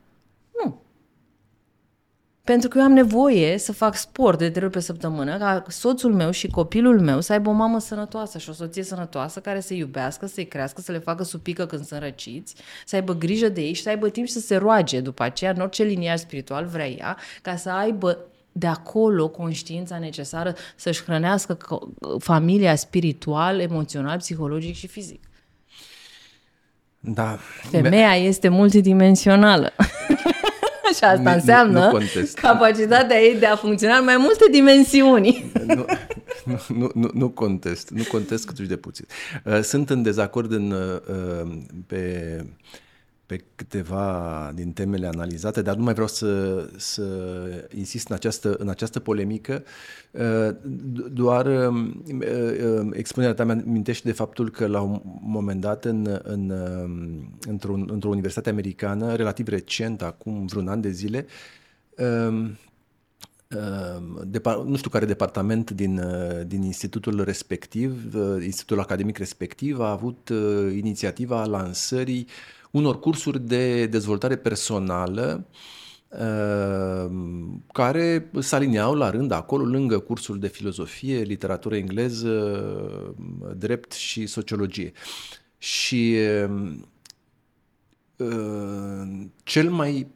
Nu. 0.64 0.80
Pentru 2.44 2.68
că 2.68 2.78
eu 2.78 2.84
am 2.84 2.92
nevoie 2.92 3.58
să 3.58 3.72
fac 3.72 3.96
sport 3.96 4.38
de 4.38 4.50
trei 4.50 4.64
ori 4.64 4.72
pe 4.72 4.80
săptămână 4.80 5.38
ca 5.38 5.64
soțul 5.68 6.14
meu 6.14 6.30
și 6.30 6.48
copilul 6.48 7.00
meu 7.00 7.20
să 7.20 7.32
aibă 7.32 7.50
o 7.50 7.52
mamă 7.52 7.78
sănătoasă 7.78 8.38
și 8.38 8.50
o 8.50 8.52
soție 8.52 8.82
sănătoasă 8.82 9.40
care 9.40 9.60
să 9.60 9.74
iubească, 9.74 10.26
să-i 10.26 10.46
crească, 10.46 10.80
să 10.80 10.92
le 10.92 10.98
facă 10.98 11.22
supică 11.22 11.66
când 11.66 11.84
sunt 11.84 12.00
răciți, 12.00 12.54
să 12.86 12.96
aibă 12.96 13.14
grijă 13.14 13.48
de 13.48 13.60
ei 13.60 13.72
și 13.72 13.82
să 13.82 13.88
aibă 13.88 14.08
timp 14.08 14.26
și 14.26 14.32
să 14.32 14.40
se 14.40 14.56
roage 14.56 15.00
după 15.00 15.22
aceea 15.22 15.50
în 15.50 15.60
orice 15.60 15.82
liniaj 15.82 16.18
spiritual 16.18 16.64
vrea 16.64 16.88
ea, 16.88 17.16
ca 17.42 17.56
să 17.56 17.70
aibă 17.70 18.29
de 18.52 18.66
acolo 18.66 19.28
conștiința 19.28 19.98
necesară 19.98 20.54
să-și 20.76 21.02
hrănească 21.02 21.58
familia 22.18 22.74
spiritual, 22.74 23.60
emoțional, 23.60 24.18
psihologic 24.18 24.74
și 24.74 24.86
fizic. 24.86 25.20
Da. 27.00 27.38
Femeia 27.70 28.16
este 28.16 28.48
multidimensională. 28.48 29.72
și 30.96 31.04
asta 31.04 31.32
înseamnă 31.32 31.90
nu, 31.92 31.98
nu 31.98 32.30
capacitatea 32.34 33.20
ei 33.20 33.38
de 33.38 33.46
a 33.46 33.56
funcționa 33.56 33.96
în 33.96 34.04
mai 34.04 34.16
multe 34.16 34.44
dimensiuni. 34.50 35.52
nu, 35.66 35.86
nu, 36.68 36.90
nu, 36.94 37.10
nu 37.12 37.28
contest, 37.28 37.90
nu 37.90 38.02
contest 38.10 38.46
cât 38.46 38.58
de 38.58 38.76
puțin. 38.76 39.06
Uh, 39.44 39.60
sunt 39.60 39.90
în 39.90 40.02
dezacord 40.02 40.52
în, 40.52 40.70
uh, 40.70 41.52
pe 41.86 42.44
pe 43.30 43.44
câteva 43.54 44.52
din 44.54 44.72
temele 44.72 45.06
analizate, 45.06 45.62
dar 45.62 45.76
nu 45.76 45.82
mai 45.82 45.92
vreau 45.92 46.08
să, 46.08 46.68
să 46.76 47.04
insist 47.74 48.08
în 48.08 48.14
această, 48.14 48.54
în 48.58 48.68
această 48.68 49.00
polemică. 49.00 49.62
Uh, 50.10 50.56
doar 51.12 51.46
um, 51.46 52.04
uh, 52.06 52.78
um, 52.78 52.92
expunerea 52.92 53.34
ta 53.34 53.44
mi 53.44 53.50
amintește 53.50 54.08
de 54.08 54.14
faptul 54.14 54.50
că 54.50 54.66
la 54.66 54.80
un 54.80 55.00
moment 55.20 55.60
dat 55.60 55.84
în, 55.84 56.20
în, 56.22 56.50
um, 56.50 57.38
într-o, 57.48 57.72
într-o 57.86 58.08
universitate 58.08 58.50
americană, 58.50 59.14
relativ 59.14 59.48
recent, 59.48 60.02
acum 60.02 60.46
vreun 60.46 60.68
an 60.68 60.80
de 60.80 60.90
zile, 60.90 61.26
nu 64.64 64.76
știu 64.76 64.90
care 64.90 65.04
departament 65.04 65.70
din, 65.70 65.98
uh, 65.98 66.46
din 66.46 66.62
institutul 66.62 67.24
respectiv, 67.24 68.14
institutul 68.42 68.80
academic 68.80 69.18
respectiv, 69.18 69.80
a 69.80 69.90
avut 69.90 70.32
inițiativa 70.74 71.44
lansării 71.44 72.26
unor 72.70 72.98
cursuri 72.98 73.40
de 73.40 73.86
dezvoltare 73.86 74.36
personală 74.36 75.46
uh, 76.08 77.10
care 77.72 78.30
se 78.38 78.54
aliniau 78.54 78.94
la 78.94 79.10
rând 79.10 79.30
acolo, 79.30 79.64
lângă 79.64 79.98
cursul 79.98 80.38
de 80.38 80.48
filozofie, 80.48 81.20
literatură 81.20 81.76
engleză, 81.76 83.14
drept 83.56 83.92
și 83.92 84.26
sociologie. 84.26 84.92
Și 85.58 86.16
uh, 88.16 89.22
cel 89.42 89.70
mai 89.70 90.06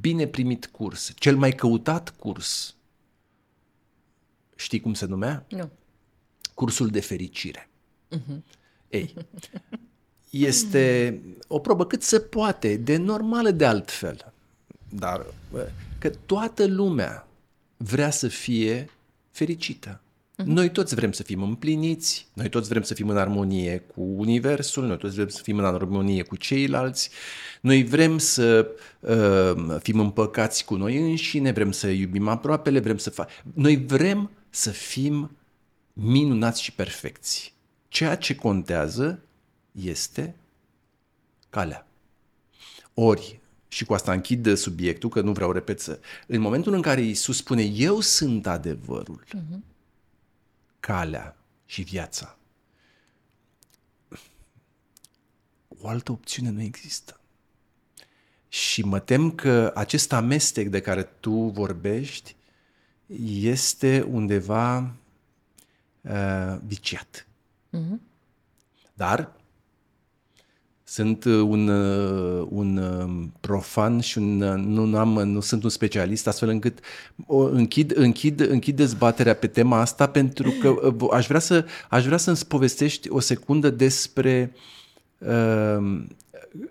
bine 0.00 0.26
primit 0.26 0.66
curs, 0.66 1.12
cel 1.16 1.36
mai 1.36 1.52
căutat 1.52 2.14
curs, 2.16 2.76
știi 4.56 4.80
cum 4.80 4.94
se 4.94 5.06
numea? 5.06 5.46
Nu. 5.48 5.70
Cursul 6.54 6.88
de 6.88 7.00
fericire. 7.00 7.70
Uh-huh. 8.16 8.40
Ei, 8.88 9.14
este 10.32 11.18
o 11.46 11.58
probă 11.58 11.86
cât 11.86 12.02
se 12.02 12.18
poate, 12.20 12.76
de 12.76 12.96
normală 12.96 13.50
de 13.50 13.64
altfel. 13.64 14.32
Dar 14.88 15.26
că 15.98 16.10
toată 16.26 16.66
lumea 16.66 17.28
vrea 17.76 18.10
să 18.10 18.28
fie 18.28 18.90
fericită. 19.30 20.00
Uh-huh. 20.00 20.44
Noi 20.44 20.70
toți 20.70 20.94
vrem 20.94 21.12
să 21.12 21.22
fim 21.22 21.42
împliniți, 21.42 22.26
noi 22.32 22.48
toți 22.48 22.68
vrem 22.68 22.82
să 22.82 22.94
fim 22.94 23.08
în 23.08 23.16
armonie 23.16 23.78
cu 23.94 24.02
Universul, 24.02 24.86
noi 24.86 24.98
toți 24.98 25.14
vrem 25.14 25.28
să 25.28 25.42
fim 25.42 25.58
în 25.58 25.64
armonie 25.64 26.22
cu 26.22 26.36
ceilalți, 26.36 27.10
noi 27.60 27.84
vrem 27.84 28.18
să 28.18 28.68
uh, 29.00 29.76
fim 29.82 30.00
împăcați 30.00 30.64
cu 30.64 30.74
noi 30.74 30.96
înșine, 30.96 31.52
vrem 31.52 31.72
să 31.72 31.88
iubim 31.88 32.28
aproapele, 32.28 32.80
vrem 32.80 32.98
să 32.98 33.10
facem... 33.10 33.34
Noi 33.54 33.76
vrem 33.76 34.30
să 34.50 34.70
fim 34.70 35.36
minunați 35.92 36.62
și 36.62 36.72
perfecți. 36.72 37.54
Ceea 37.88 38.16
ce 38.16 38.34
contează 38.34 39.22
este 39.72 40.34
calea. 41.50 41.86
Ori, 42.94 43.40
și 43.68 43.84
cu 43.84 43.94
asta 43.94 44.12
închid 44.12 44.56
subiectul, 44.56 45.08
că 45.08 45.20
nu 45.20 45.32
vreau 45.32 45.52
repet 45.52 45.80
să... 45.80 46.00
În 46.26 46.40
momentul 46.40 46.74
în 46.74 46.82
care 46.82 47.00
Iisus 47.00 47.36
spune, 47.36 47.62
eu 47.62 48.00
sunt 48.00 48.46
adevărul, 48.46 49.24
uh-huh. 49.26 49.58
calea 50.80 51.36
și 51.66 51.82
viața, 51.82 52.36
o 55.68 55.88
altă 55.88 56.12
opțiune 56.12 56.50
nu 56.50 56.60
există. 56.60 57.20
Și 58.48 58.82
mă 58.82 58.98
tem 58.98 59.30
că 59.30 59.72
acest 59.74 60.12
amestec 60.12 60.68
de 60.68 60.80
care 60.80 61.02
tu 61.02 61.32
vorbești 61.32 62.36
este 63.40 64.00
undeva 64.00 64.94
uh, 66.00 66.56
viciat. 66.64 67.26
Uh-huh. 67.72 67.98
Dar 68.94 69.32
sunt 70.92 71.24
uh, 71.24 71.34
un, 71.34 71.68
uh, 71.68 72.46
un 72.48 72.76
uh, 72.76 73.28
profan 73.40 74.00
și 74.00 74.18
un, 74.18 74.36
nu, 74.66 74.98
am, 74.98 75.08
nu 75.08 75.40
sunt 75.40 75.64
un 75.64 75.70
specialist, 75.70 76.26
astfel 76.26 76.48
încât 76.48 76.78
închid, 77.50 77.96
închid, 77.96 78.40
închid 78.40 78.76
dezbaterea 78.76 79.34
pe 79.34 79.46
tema 79.46 79.80
asta 79.80 80.06
pentru 80.06 80.50
că 80.50 80.74
aș 81.12 81.26
vrea, 81.26 81.40
să, 81.40 81.64
aș 81.88 82.04
vrea 82.04 82.16
să-mi 82.16 82.36
povestești 82.48 83.10
o 83.10 83.20
secundă 83.20 83.70
despre, 83.70 84.52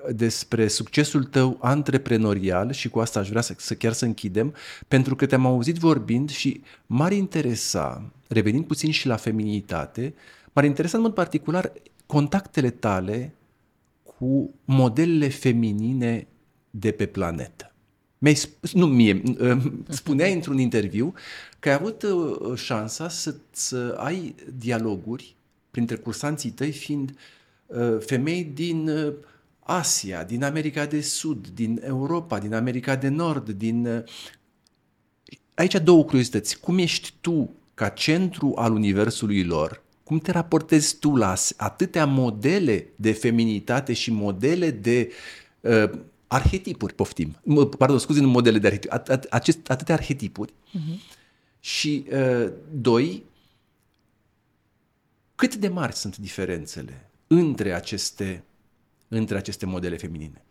despre 0.09 0.67
succesul 0.67 1.23
tău 1.23 1.57
antreprenorial 1.61 2.71
și 2.71 2.89
cu 2.89 2.99
asta 2.99 3.19
aș 3.19 3.29
vrea 3.29 3.41
să, 3.41 3.53
să 3.57 3.73
chiar 3.73 3.93
să 3.93 4.05
închidem, 4.05 4.53
pentru 4.87 5.15
că 5.15 5.25
te-am 5.25 5.45
auzit 5.45 5.77
vorbind 5.77 6.29
și 6.29 6.61
m-ar 6.85 7.11
interesa, 7.11 8.11
revenind 8.27 8.65
puțin 8.65 8.91
și 8.91 9.07
la 9.07 9.15
feminitate, 9.15 10.13
m-ar 10.53 10.63
interesa 10.63 10.97
în 10.97 11.03
mod 11.03 11.13
particular 11.13 11.71
contactele 12.05 12.69
tale 12.69 13.33
cu 14.21 14.53
modelele 14.65 15.27
feminine 15.27 16.27
de 16.69 16.91
pe 16.91 17.05
planetă. 17.05 17.73
Mi-ai 18.17 18.35
spus, 18.35 18.73
nu 18.73 18.87
mie, 18.87 19.21
spuneai 19.87 20.33
într-un 20.33 20.57
interviu 20.57 21.13
că 21.59 21.69
ai 21.69 21.75
avut 21.75 22.03
uh, 22.03 22.57
șansa 22.57 23.09
să, 23.09 23.35
să 23.51 23.95
ai 23.97 24.35
dialoguri 24.57 25.35
printre 25.71 25.95
cursanții 25.95 26.49
tăi 26.49 26.71
fiind 26.71 27.17
uh, 27.65 27.97
femei 27.99 28.43
din 28.43 28.89
uh, 28.89 29.13
Asia, 29.59 30.23
din 30.23 30.43
America 30.43 30.85
de 30.85 31.01
Sud, 31.01 31.47
din 31.47 31.81
Europa, 31.85 32.39
din 32.39 32.53
America 32.53 32.95
de 32.95 33.07
Nord, 33.07 33.49
din... 33.49 34.05
Aici 35.53 35.75
două 35.83 36.03
curiozități. 36.03 36.59
Cum 36.59 36.77
ești 36.77 37.13
tu 37.21 37.53
ca 37.73 37.89
centru 37.89 38.53
al 38.55 38.73
universului 38.73 39.43
lor 39.43 39.83
cum 40.11 40.19
te 40.19 40.31
raportezi 40.31 40.97
tu 40.97 41.15
la 41.15 41.33
atâtea 41.57 42.05
modele 42.05 42.87
de 42.95 43.11
feminitate 43.11 43.93
și 43.93 44.11
modele 44.11 44.71
de 44.71 45.11
uh, 45.61 45.89
arhetipuri, 46.27 46.93
poftim. 46.93 47.39
Pardon, 47.77 47.99
scuze, 47.99 48.21
nu 48.21 48.27
modele 48.27 48.59
de 48.59 48.67
arhetipuri, 48.67 48.99
at, 48.99 49.09
at, 49.09 49.23
acest, 49.23 49.69
atâtea 49.69 49.95
arhetipuri. 49.95 50.51
Uh-huh. 50.51 50.99
Și 51.59 52.05
uh, 52.11 52.51
doi, 52.71 53.23
Cât 55.35 55.55
de 55.55 55.67
mari 55.67 55.95
sunt 55.95 56.17
diferențele 56.17 57.09
între 57.27 57.73
aceste, 57.73 58.43
între 59.07 59.37
aceste 59.37 59.65
modele 59.65 59.97
feminine? 59.97 60.43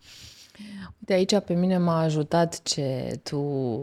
De 0.99 1.13
aici 1.13 1.39
pe 1.39 1.55
mine 1.55 1.79
m-a 1.79 2.01
ajutat 2.01 2.63
ce 2.63 3.19
tu 3.23 3.41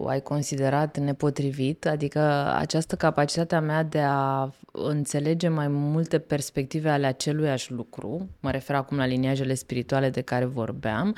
ai 0.08 0.22
considerat 0.22 0.98
nepotrivit, 0.98 1.86
adică 1.86 2.20
această 2.56 2.95
capacitate 2.95 3.56
a 3.56 3.60
mea 3.60 3.84
de 3.84 3.99
a 3.99 4.49
înțelege 4.72 5.48
mai 5.48 5.68
multe 5.68 6.20
perspective 6.20 6.90
ale 6.90 7.06
aceluiași 7.06 7.72
lucru, 7.72 8.30
mă 8.40 8.52
refer 8.52 8.76
acum 8.76 8.98
la 8.98 9.06
liniajele 9.06 9.54
spirituale 9.54 10.10
de 10.10 10.22
care 10.22 10.45
vorbeam, 10.45 11.16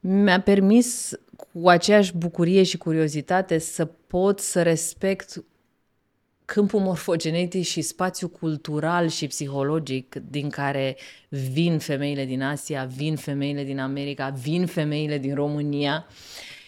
mi-a 0.00 0.40
permis 0.40 1.18
cu 1.36 1.68
aceeași 1.68 2.16
bucurie 2.16 2.62
și 2.62 2.76
curiozitate 2.76 3.58
să 3.58 3.84
pot 3.84 4.40
să 4.40 4.62
respect 4.62 5.44
câmpul 6.54 6.80
morfogenetic 6.80 7.64
și 7.64 7.80
spațiu 7.80 8.28
cultural 8.28 9.08
și 9.08 9.26
psihologic 9.26 10.14
din 10.30 10.48
care 10.48 10.96
vin 11.28 11.78
femeile 11.78 12.24
din 12.24 12.42
Asia, 12.42 12.84
vin 12.84 13.16
femeile 13.16 13.64
din 13.64 13.78
America, 13.78 14.28
vin 14.28 14.66
femeile 14.66 15.18
din 15.18 15.34
România. 15.34 16.06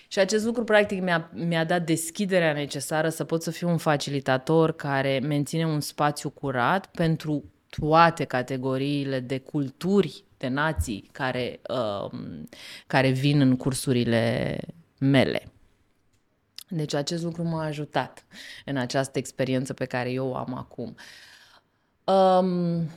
Și 0.09 0.19
acest 0.19 0.44
lucru, 0.44 0.65
practic, 0.65 1.02
mi-a, 1.02 1.31
mi-a 1.35 1.65
dat 1.65 1.85
deschiderea 1.85 2.52
necesară 2.52 3.09
să 3.09 3.24
pot 3.24 3.43
să 3.43 3.51
fiu 3.51 3.69
un 3.69 3.77
facilitator 3.77 4.73
care 4.73 5.19
menține 5.23 5.66
un 5.66 5.81
spațiu 5.81 6.31
curat 6.31 6.86
pentru 6.86 7.44
toate 7.69 8.24
categoriile 8.24 9.20
de 9.20 9.39
culturi, 9.39 10.24
de 10.36 10.48
nații 10.48 11.09
care, 11.12 11.61
uh, 11.69 12.19
care 12.86 13.11
vin 13.11 13.40
în 13.40 13.57
cursurile 13.57 14.57
mele. 14.98 15.43
Deci 16.70 16.94
acest 16.94 17.22
lucru 17.22 17.42
m-a 17.42 17.64
ajutat 17.64 18.24
în 18.64 18.76
această 18.76 19.18
experiență 19.18 19.74
pe 19.74 19.84
care 19.84 20.10
eu 20.10 20.28
o 20.28 20.36
am 20.36 20.55
acum. 20.55 20.97
Um, 22.05 22.90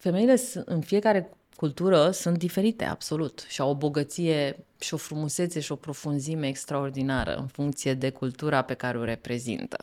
femeile 0.00 0.40
în 0.64 0.80
fiecare 0.80 1.30
cultură 1.56 2.10
sunt 2.10 2.38
diferite, 2.38 2.84
absolut, 2.84 3.44
și 3.48 3.60
au 3.60 3.70
o 3.70 3.74
bogăție 3.74 4.64
și 4.78 4.94
o 4.94 4.96
frumusețe 4.96 5.60
și 5.60 5.72
o 5.72 5.76
profunzime 5.76 6.48
extraordinară 6.48 7.36
în 7.36 7.46
funcție 7.46 7.94
de 7.94 8.10
cultura 8.10 8.62
pe 8.62 8.74
care 8.74 8.98
o 8.98 9.04
reprezintă. 9.04 9.76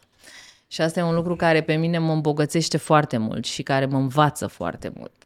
Și 0.67 0.81
asta 0.81 0.99
e 0.99 1.03
un 1.03 1.15
lucru 1.15 1.35
care 1.35 1.63
pe 1.63 1.75
mine 1.75 1.97
mă 1.97 2.11
îmbogățește 2.11 2.77
foarte 2.77 3.17
mult 3.17 3.45
și 3.45 3.63
care 3.63 3.85
mă 3.85 3.97
învață 3.97 4.47
foarte 4.47 4.91
mult. 4.95 5.24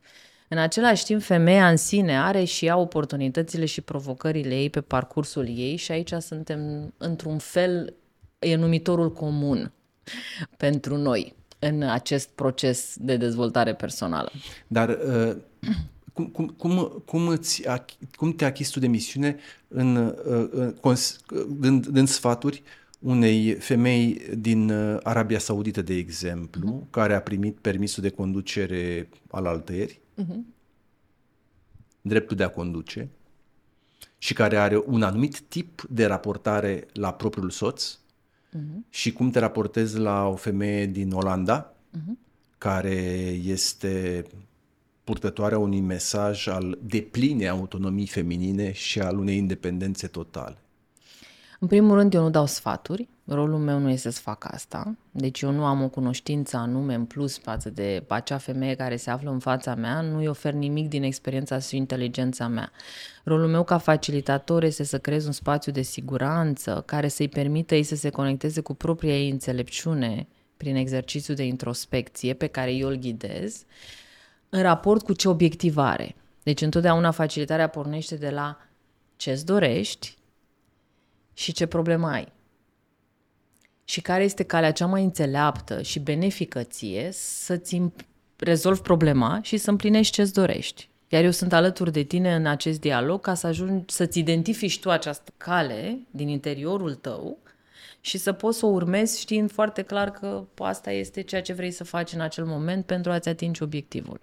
În 0.51 0.57
același 0.57 1.05
timp, 1.05 1.21
femeia 1.21 1.69
în 1.69 1.77
sine 1.77 2.19
are 2.19 2.43
și 2.43 2.65
ea 2.65 2.77
oportunitățile 2.77 3.65
și 3.65 3.81
provocările 3.81 4.55
ei 4.55 4.69
pe 4.69 4.81
parcursul 4.81 5.47
ei 5.47 5.75
și 5.75 5.91
aici 5.91 6.13
suntem, 6.19 6.93
într-un 6.97 7.37
fel, 7.37 7.93
e 8.39 8.55
numitorul 8.55 9.13
comun 9.13 9.71
pentru 10.57 10.97
noi 10.97 11.35
în 11.59 11.81
acest 11.81 12.29
proces 12.29 12.95
de 12.99 13.17
dezvoltare 13.17 13.73
personală. 13.73 14.31
Dar 14.67 14.89
uh, 14.89 15.35
cum, 16.13 16.27
cum, 16.27 16.47
cum, 16.47 17.03
cum, 17.05 17.27
îți, 17.27 17.63
cum 18.15 18.33
te 18.33 18.45
achizi 18.45 18.71
tu 18.71 18.79
de 18.79 18.87
misiune 18.87 19.37
în, 19.67 19.95
uh, 19.95 20.73
în, 21.59 21.83
în 21.93 22.05
sfaturi 22.05 22.63
unei 22.99 23.53
femei 23.53 24.21
din 24.37 24.69
uh, 24.69 24.97
Arabia 25.03 25.39
Saudită, 25.39 25.81
de 25.81 25.93
exemplu, 25.93 26.83
uh-huh. 26.83 26.89
care 26.89 27.13
a 27.13 27.21
primit 27.21 27.57
permisul 27.57 28.03
de 28.03 28.09
conducere 28.09 29.09
al 29.31 29.45
altăieri, 29.45 29.99
uh-huh. 30.21 30.39
dreptul 32.01 32.37
de 32.37 32.43
a 32.43 32.49
conduce 32.49 33.09
și 34.17 34.33
care 34.33 34.57
are 34.57 34.81
un 34.85 35.03
anumit 35.03 35.39
tip 35.39 35.81
de 35.89 36.05
raportare 36.05 36.87
la 36.93 37.13
propriul 37.13 37.49
soț 37.49 37.97
uh-huh. 37.97 38.89
și 38.89 39.13
cum 39.13 39.29
te 39.29 39.39
raportezi 39.39 39.97
la 39.97 40.27
o 40.27 40.35
femeie 40.35 40.85
din 40.85 41.11
Olanda 41.11 41.73
uh-huh. 41.73 42.17
care 42.57 42.95
este 43.43 44.23
purtătoarea 45.03 45.57
unui 45.57 45.79
mesaj 45.79 46.47
al 46.47 46.79
depline 46.81 47.47
autonomii 47.47 48.07
feminine 48.07 48.71
și 48.71 48.99
al 48.99 49.17
unei 49.17 49.37
independențe 49.37 50.07
totale. 50.07 50.57
În 51.61 51.67
primul 51.67 51.95
rând, 51.95 52.13
eu 52.13 52.21
nu 52.21 52.29
dau 52.29 52.45
sfaturi, 52.45 53.07
rolul 53.25 53.59
meu 53.59 53.79
nu 53.79 53.89
este 53.89 54.09
să 54.09 54.21
fac 54.21 54.53
asta, 54.53 54.95
deci 55.11 55.41
eu 55.41 55.51
nu 55.51 55.65
am 55.65 55.83
o 55.83 55.87
cunoștință 55.87 56.57
anume 56.57 56.93
în 56.93 57.05
plus 57.05 57.37
față 57.37 57.69
de 57.69 58.03
acea 58.07 58.37
femeie 58.37 58.75
care 58.75 58.95
se 58.95 59.09
află 59.09 59.31
în 59.31 59.39
fața 59.39 59.75
mea, 59.75 60.01
nu-i 60.01 60.27
ofer 60.27 60.53
nimic 60.53 60.87
din 60.87 61.03
experiența 61.03 61.59
și 61.59 61.75
inteligența 61.75 62.47
mea. 62.47 62.71
Rolul 63.23 63.47
meu 63.47 63.63
ca 63.63 63.77
facilitator 63.77 64.63
este 64.63 64.83
să 64.83 64.99
creez 64.99 65.25
un 65.25 65.31
spațiu 65.31 65.71
de 65.71 65.81
siguranță 65.81 66.83
care 66.85 67.07
să-i 67.07 67.29
permită 67.29 67.75
ei 67.75 67.83
să 67.83 67.95
se 67.95 68.09
conecteze 68.09 68.61
cu 68.61 68.73
propria 68.73 69.17
ei 69.17 69.29
înțelepciune 69.29 70.27
prin 70.57 70.75
exercițiul 70.75 71.35
de 71.35 71.43
introspecție 71.43 72.33
pe 72.33 72.47
care 72.47 72.73
eu 72.73 72.87
îl 72.87 72.95
ghidez, 72.95 73.63
în 74.49 74.61
raport 74.61 75.03
cu 75.03 75.13
ce 75.13 75.29
obiectiv 75.29 75.77
are. 75.77 76.15
Deci 76.43 76.61
întotdeauna 76.61 77.11
facilitarea 77.11 77.67
pornește 77.67 78.15
de 78.15 78.29
la 78.29 78.57
ce-ți 79.15 79.45
dorești, 79.45 80.17
și 81.39 81.51
ce 81.51 81.65
problemă 81.65 82.07
ai. 82.07 82.31
Și 83.83 84.01
care 84.01 84.23
este 84.23 84.43
calea 84.43 84.71
cea 84.71 84.85
mai 84.85 85.03
înțeleaptă 85.03 85.81
și 85.81 85.99
benefică 85.99 86.63
ție 86.63 87.09
să-ți 87.11 87.81
rezolvi 88.35 88.81
problema 88.81 89.39
și 89.41 89.57
să 89.57 89.69
împlinești 89.69 90.13
ce-ți 90.13 90.33
dorești. 90.33 90.89
Iar 91.07 91.23
eu 91.23 91.31
sunt 91.31 91.53
alături 91.53 91.91
de 91.91 92.03
tine 92.03 92.35
în 92.35 92.45
acest 92.45 92.79
dialog 92.79 93.21
ca 93.21 93.33
să 93.33 93.47
ajungi 93.47 93.93
să-ți 93.93 94.19
identifici 94.19 94.79
tu 94.79 94.89
această 94.89 95.33
cale 95.37 95.99
din 96.11 96.27
interiorul 96.27 96.93
tău 96.95 97.37
și 98.01 98.17
să 98.17 98.31
poți 98.31 98.57
să 98.57 98.65
o 98.65 98.69
urmezi 98.69 99.19
știind 99.19 99.51
foarte 99.51 99.81
clar 99.81 100.11
că 100.11 100.43
asta 100.57 100.91
este 100.91 101.21
ceea 101.21 101.41
ce 101.41 101.53
vrei 101.53 101.71
să 101.71 101.83
faci 101.83 102.13
în 102.13 102.21
acel 102.21 102.45
moment 102.45 102.85
pentru 102.85 103.11
a-ți 103.11 103.29
atinge 103.29 103.63
obiectivul. 103.63 104.19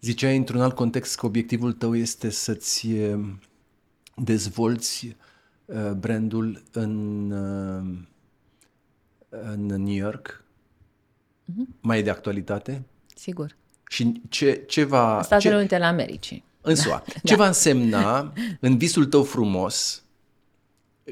Ziceai 0.00 0.36
într-un 0.36 0.60
alt 0.60 0.74
context 0.74 1.16
că 1.16 1.26
obiectivul 1.26 1.72
tău 1.72 1.96
este 1.96 2.30
să-ți 2.30 2.90
eh, 2.90 3.18
dezvolți 4.16 5.06
Uh, 5.06 5.23
brandul 5.96 6.62
în, 6.72 7.30
uh, 7.30 7.98
în 9.28 9.66
New 9.66 9.94
York? 9.94 10.44
Mm-hmm. 11.44 11.80
Mai 11.80 11.98
e 11.98 12.02
de 12.02 12.10
actualitate? 12.10 12.82
Sigur. 13.14 13.56
Și 13.88 14.22
ce, 14.28 14.64
ce 14.66 14.84
va... 14.84 15.22
Statele 15.22 15.50
ce, 15.52 15.58
Unite 15.58 15.74
ale 15.74 15.84
Americii. 15.84 16.44
În 16.60 16.74
SUA. 16.74 17.02
Da. 17.12 17.20
Ce 17.22 17.36
va 17.36 17.46
însemna 17.46 18.32
în 18.60 18.78
visul 18.78 19.06
tău 19.06 19.22
frumos? 19.22 20.04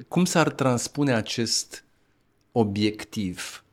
Cum 0.09 0.25
s-ar 0.25 0.51
transpune 0.51 1.13
acest 1.13 1.85
obiectiv? 2.53 3.65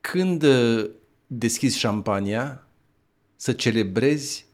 Când 0.00 0.42
uh, 0.42 0.90
deschizi 1.26 1.78
șampania, 1.78 2.66
să 3.36 3.52
celebrezi 3.52 4.46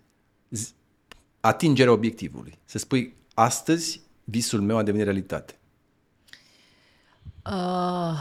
atingerea 1.40 1.92
obiectivului. 1.92 2.58
Să 2.64 2.78
spui, 2.78 3.14
astăzi 3.34 4.00
visul 4.30 4.60
meu 4.60 4.76
a 4.76 4.82
devenit 4.82 5.06
realitate? 5.06 5.52
Uh... 7.48 8.18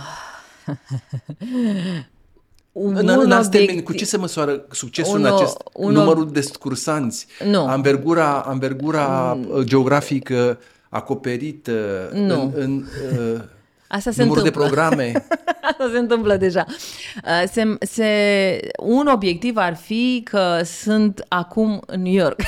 un 2.72 2.96
în, 2.96 3.10
în 3.10 3.32
alți 3.32 3.50
termeni, 3.50 3.84
cu 3.84 3.94
ce 3.94 4.06
se 4.06 4.18
măsoară 4.18 4.66
succesul 4.72 5.20
uno, 5.20 5.28
în 5.28 5.34
acest 5.34 5.58
uno... 5.74 5.92
numărul 5.92 6.32
de 6.32 6.42
scursanți? 6.42 7.28
Nu. 7.46 7.68
Ambergura, 7.68 8.42
ambergura 8.42 9.34
mm. 9.34 9.64
geografică 9.64 10.60
acoperită 10.90 12.10
nu. 12.14 12.42
în, 12.42 12.52
în 12.56 12.86
uh, 13.34 13.42
Asta 13.88 14.12
se 14.12 14.24
numărul 14.24 14.46
întâmplă. 14.46 14.70
de 14.70 14.76
programe. 14.76 15.26
Asta 15.70 15.90
se 15.92 15.98
întâmplă 15.98 16.36
deja. 16.36 16.66
Uh, 16.68 17.44
se, 17.52 17.78
se, 17.80 18.70
un 18.80 19.08
obiectiv 19.08 19.58
ar 19.58 19.76
fi 19.76 20.22
că 20.24 20.62
sunt 20.64 21.26
acum 21.28 21.82
în 21.86 22.02
New 22.02 22.14
York 22.14 22.40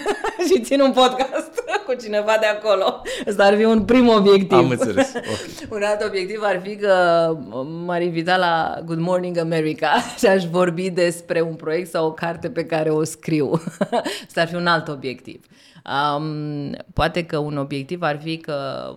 și 0.48 0.60
țin 0.60 0.80
un 0.80 0.92
podcast 0.92 1.62
cu 1.86 1.94
cineva 1.94 2.36
de 2.40 2.46
acolo. 2.46 3.02
Asta 3.28 3.44
ar 3.44 3.56
fi 3.56 3.64
un 3.64 3.84
prim 3.84 4.08
obiectiv. 4.08 4.58
Am 4.58 4.70
înțeles. 4.70 5.08
Okay. 5.08 5.68
un 5.78 5.82
alt 5.82 6.04
obiectiv 6.06 6.40
ar 6.42 6.60
fi 6.64 6.76
că 6.76 7.36
m-ar 7.84 8.02
invita 8.02 8.36
la 8.36 8.80
Good 8.84 8.98
Morning 8.98 9.38
America 9.38 9.90
și 10.18 10.26
aș 10.26 10.44
vorbi 10.44 10.90
despre 10.90 11.40
un 11.40 11.54
proiect 11.54 11.90
sau 11.90 12.06
o 12.06 12.12
carte 12.12 12.50
pe 12.50 12.64
care 12.64 12.90
o 12.90 13.04
scriu. 13.04 13.62
Asta 14.26 14.40
ar 14.40 14.48
fi 14.48 14.54
un 14.54 14.66
alt 14.66 14.88
obiectiv. 14.88 15.40
Um, 15.88 16.76
poate 16.92 17.24
că 17.24 17.38
un 17.38 17.56
obiectiv 17.56 18.02
ar 18.02 18.20
fi 18.20 18.36
că 18.36 18.88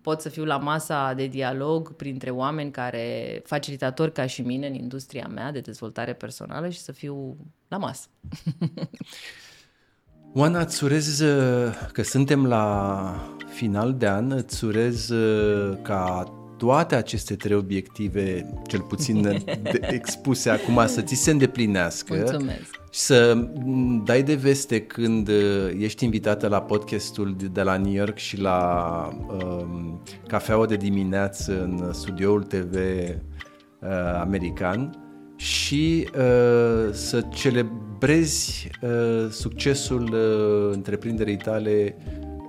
pot 0.00 0.20
să 0.20 0.28
fiu 0.28 0.44
la 0.44 0.56
masa 0.56 1.12
de 1.12 1.26
dialog 1.26 1.92
printre 1.92 2.30
oameni 2.30 2.70
care, 2.70 3.40
facilitatori 3.44 4.12
ca 4.12 4.26
și 4.26 4.42
mine 4.42 4.66
în 4.66 4.74
industria 4.74 5.30
mea 5.34 5.52
de 5.52 5.60
dezvoltare 5.60 6.12
personală 6.12 6.68
și 6.68 6.78
să 6.78 6.92
fiu 6.92 7.36
la 7.68 7.76
masă. 7.76 8.08
Oana, 10.34 10.60
îți 10.60 10.84
urez 10.84 11.22
că 11.92 12.02
suntem 12.02 12.46
la 12.46 13.36
final 13.46 13.94
de 13.94 14.08
an, 14.08 14.30
îți 14.30 14.64
urez 14.64 15.12
ca 15.82 16.32
toate 16.60 16.94
aceste 16.94 17.34
trei 17.34 17.56
obiective, 17.56 18.52
cel 18.66 18.80
puțin 18.80 19.22
de, 19.22 19.42
expuse 19.80 20.50
acum, 20.50 20.86
să 20.86 21.00
ți 21.00 21.14
se 21.14 21.30
îndeplinească. 21.30 22.14
Mulțumesc. 22.14 22.80
Și 22.90 23.00
să 23.00 23.48
dai 24.04 24.22
de 24.22 24.34
veste 24.34 24.80
când 24.80 25.28
uh, 25.28 25.34
ești 25.78 26.04
invitată 26.04 26.48
la 26.48 26.62
podcastul 26.62 27.36
de 27.52 27.62
la 27.62 27.76
New 27.76 27.92
York 27.92 28.16
și 28.16 28.40
la 28.40 29.08
um, 29.28 30.02
cafeaua 30.26 30.66
de 30.66 30.76
dimineață 30.76 31.62
în 31.62 31.92
studioul 31.92 32.42
TV 32.42 32.74
uh, 32.74 33.88
american 34.20 34.98
și 35.36 36.08
uh, 36.14 36.92
să 36.92 37.24
celebrezi 37.32 38.70
uh, 38.82 39.30
succesul 39.30 40.02
uh, 40.02 40.74
întreprinderii 40.74 41.36
tale 41.36 41.96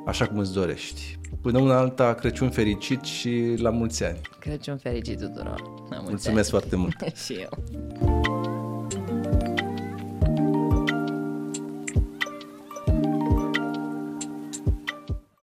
așa 0.06 0.28
cum 0.28 0.38
îți 0.38 0.54
dorești. 0.54 1.20
Până 1.42 1.60
una 1.60 1.78
alta, 1.78 2.14
Crăciun 2.14 2.50
fericit 2.50 3.04
și 3.04 3.54
la 3.58 3.70
mulți 3.70 4.04
ani! 4.04 4.20
Crăciun 4.40 4.78
fericit 4.78 5.20
tuturor! 5.20 5.60
La 5.90 5.96
mulți 5.98 6.10
Mulțumesc 6.10 6.54
ani. 6.54 6.62
foarte 6.62 6.76
mult! 6.76 6.96
și 7.26 7.34
eu! 7.34 7.50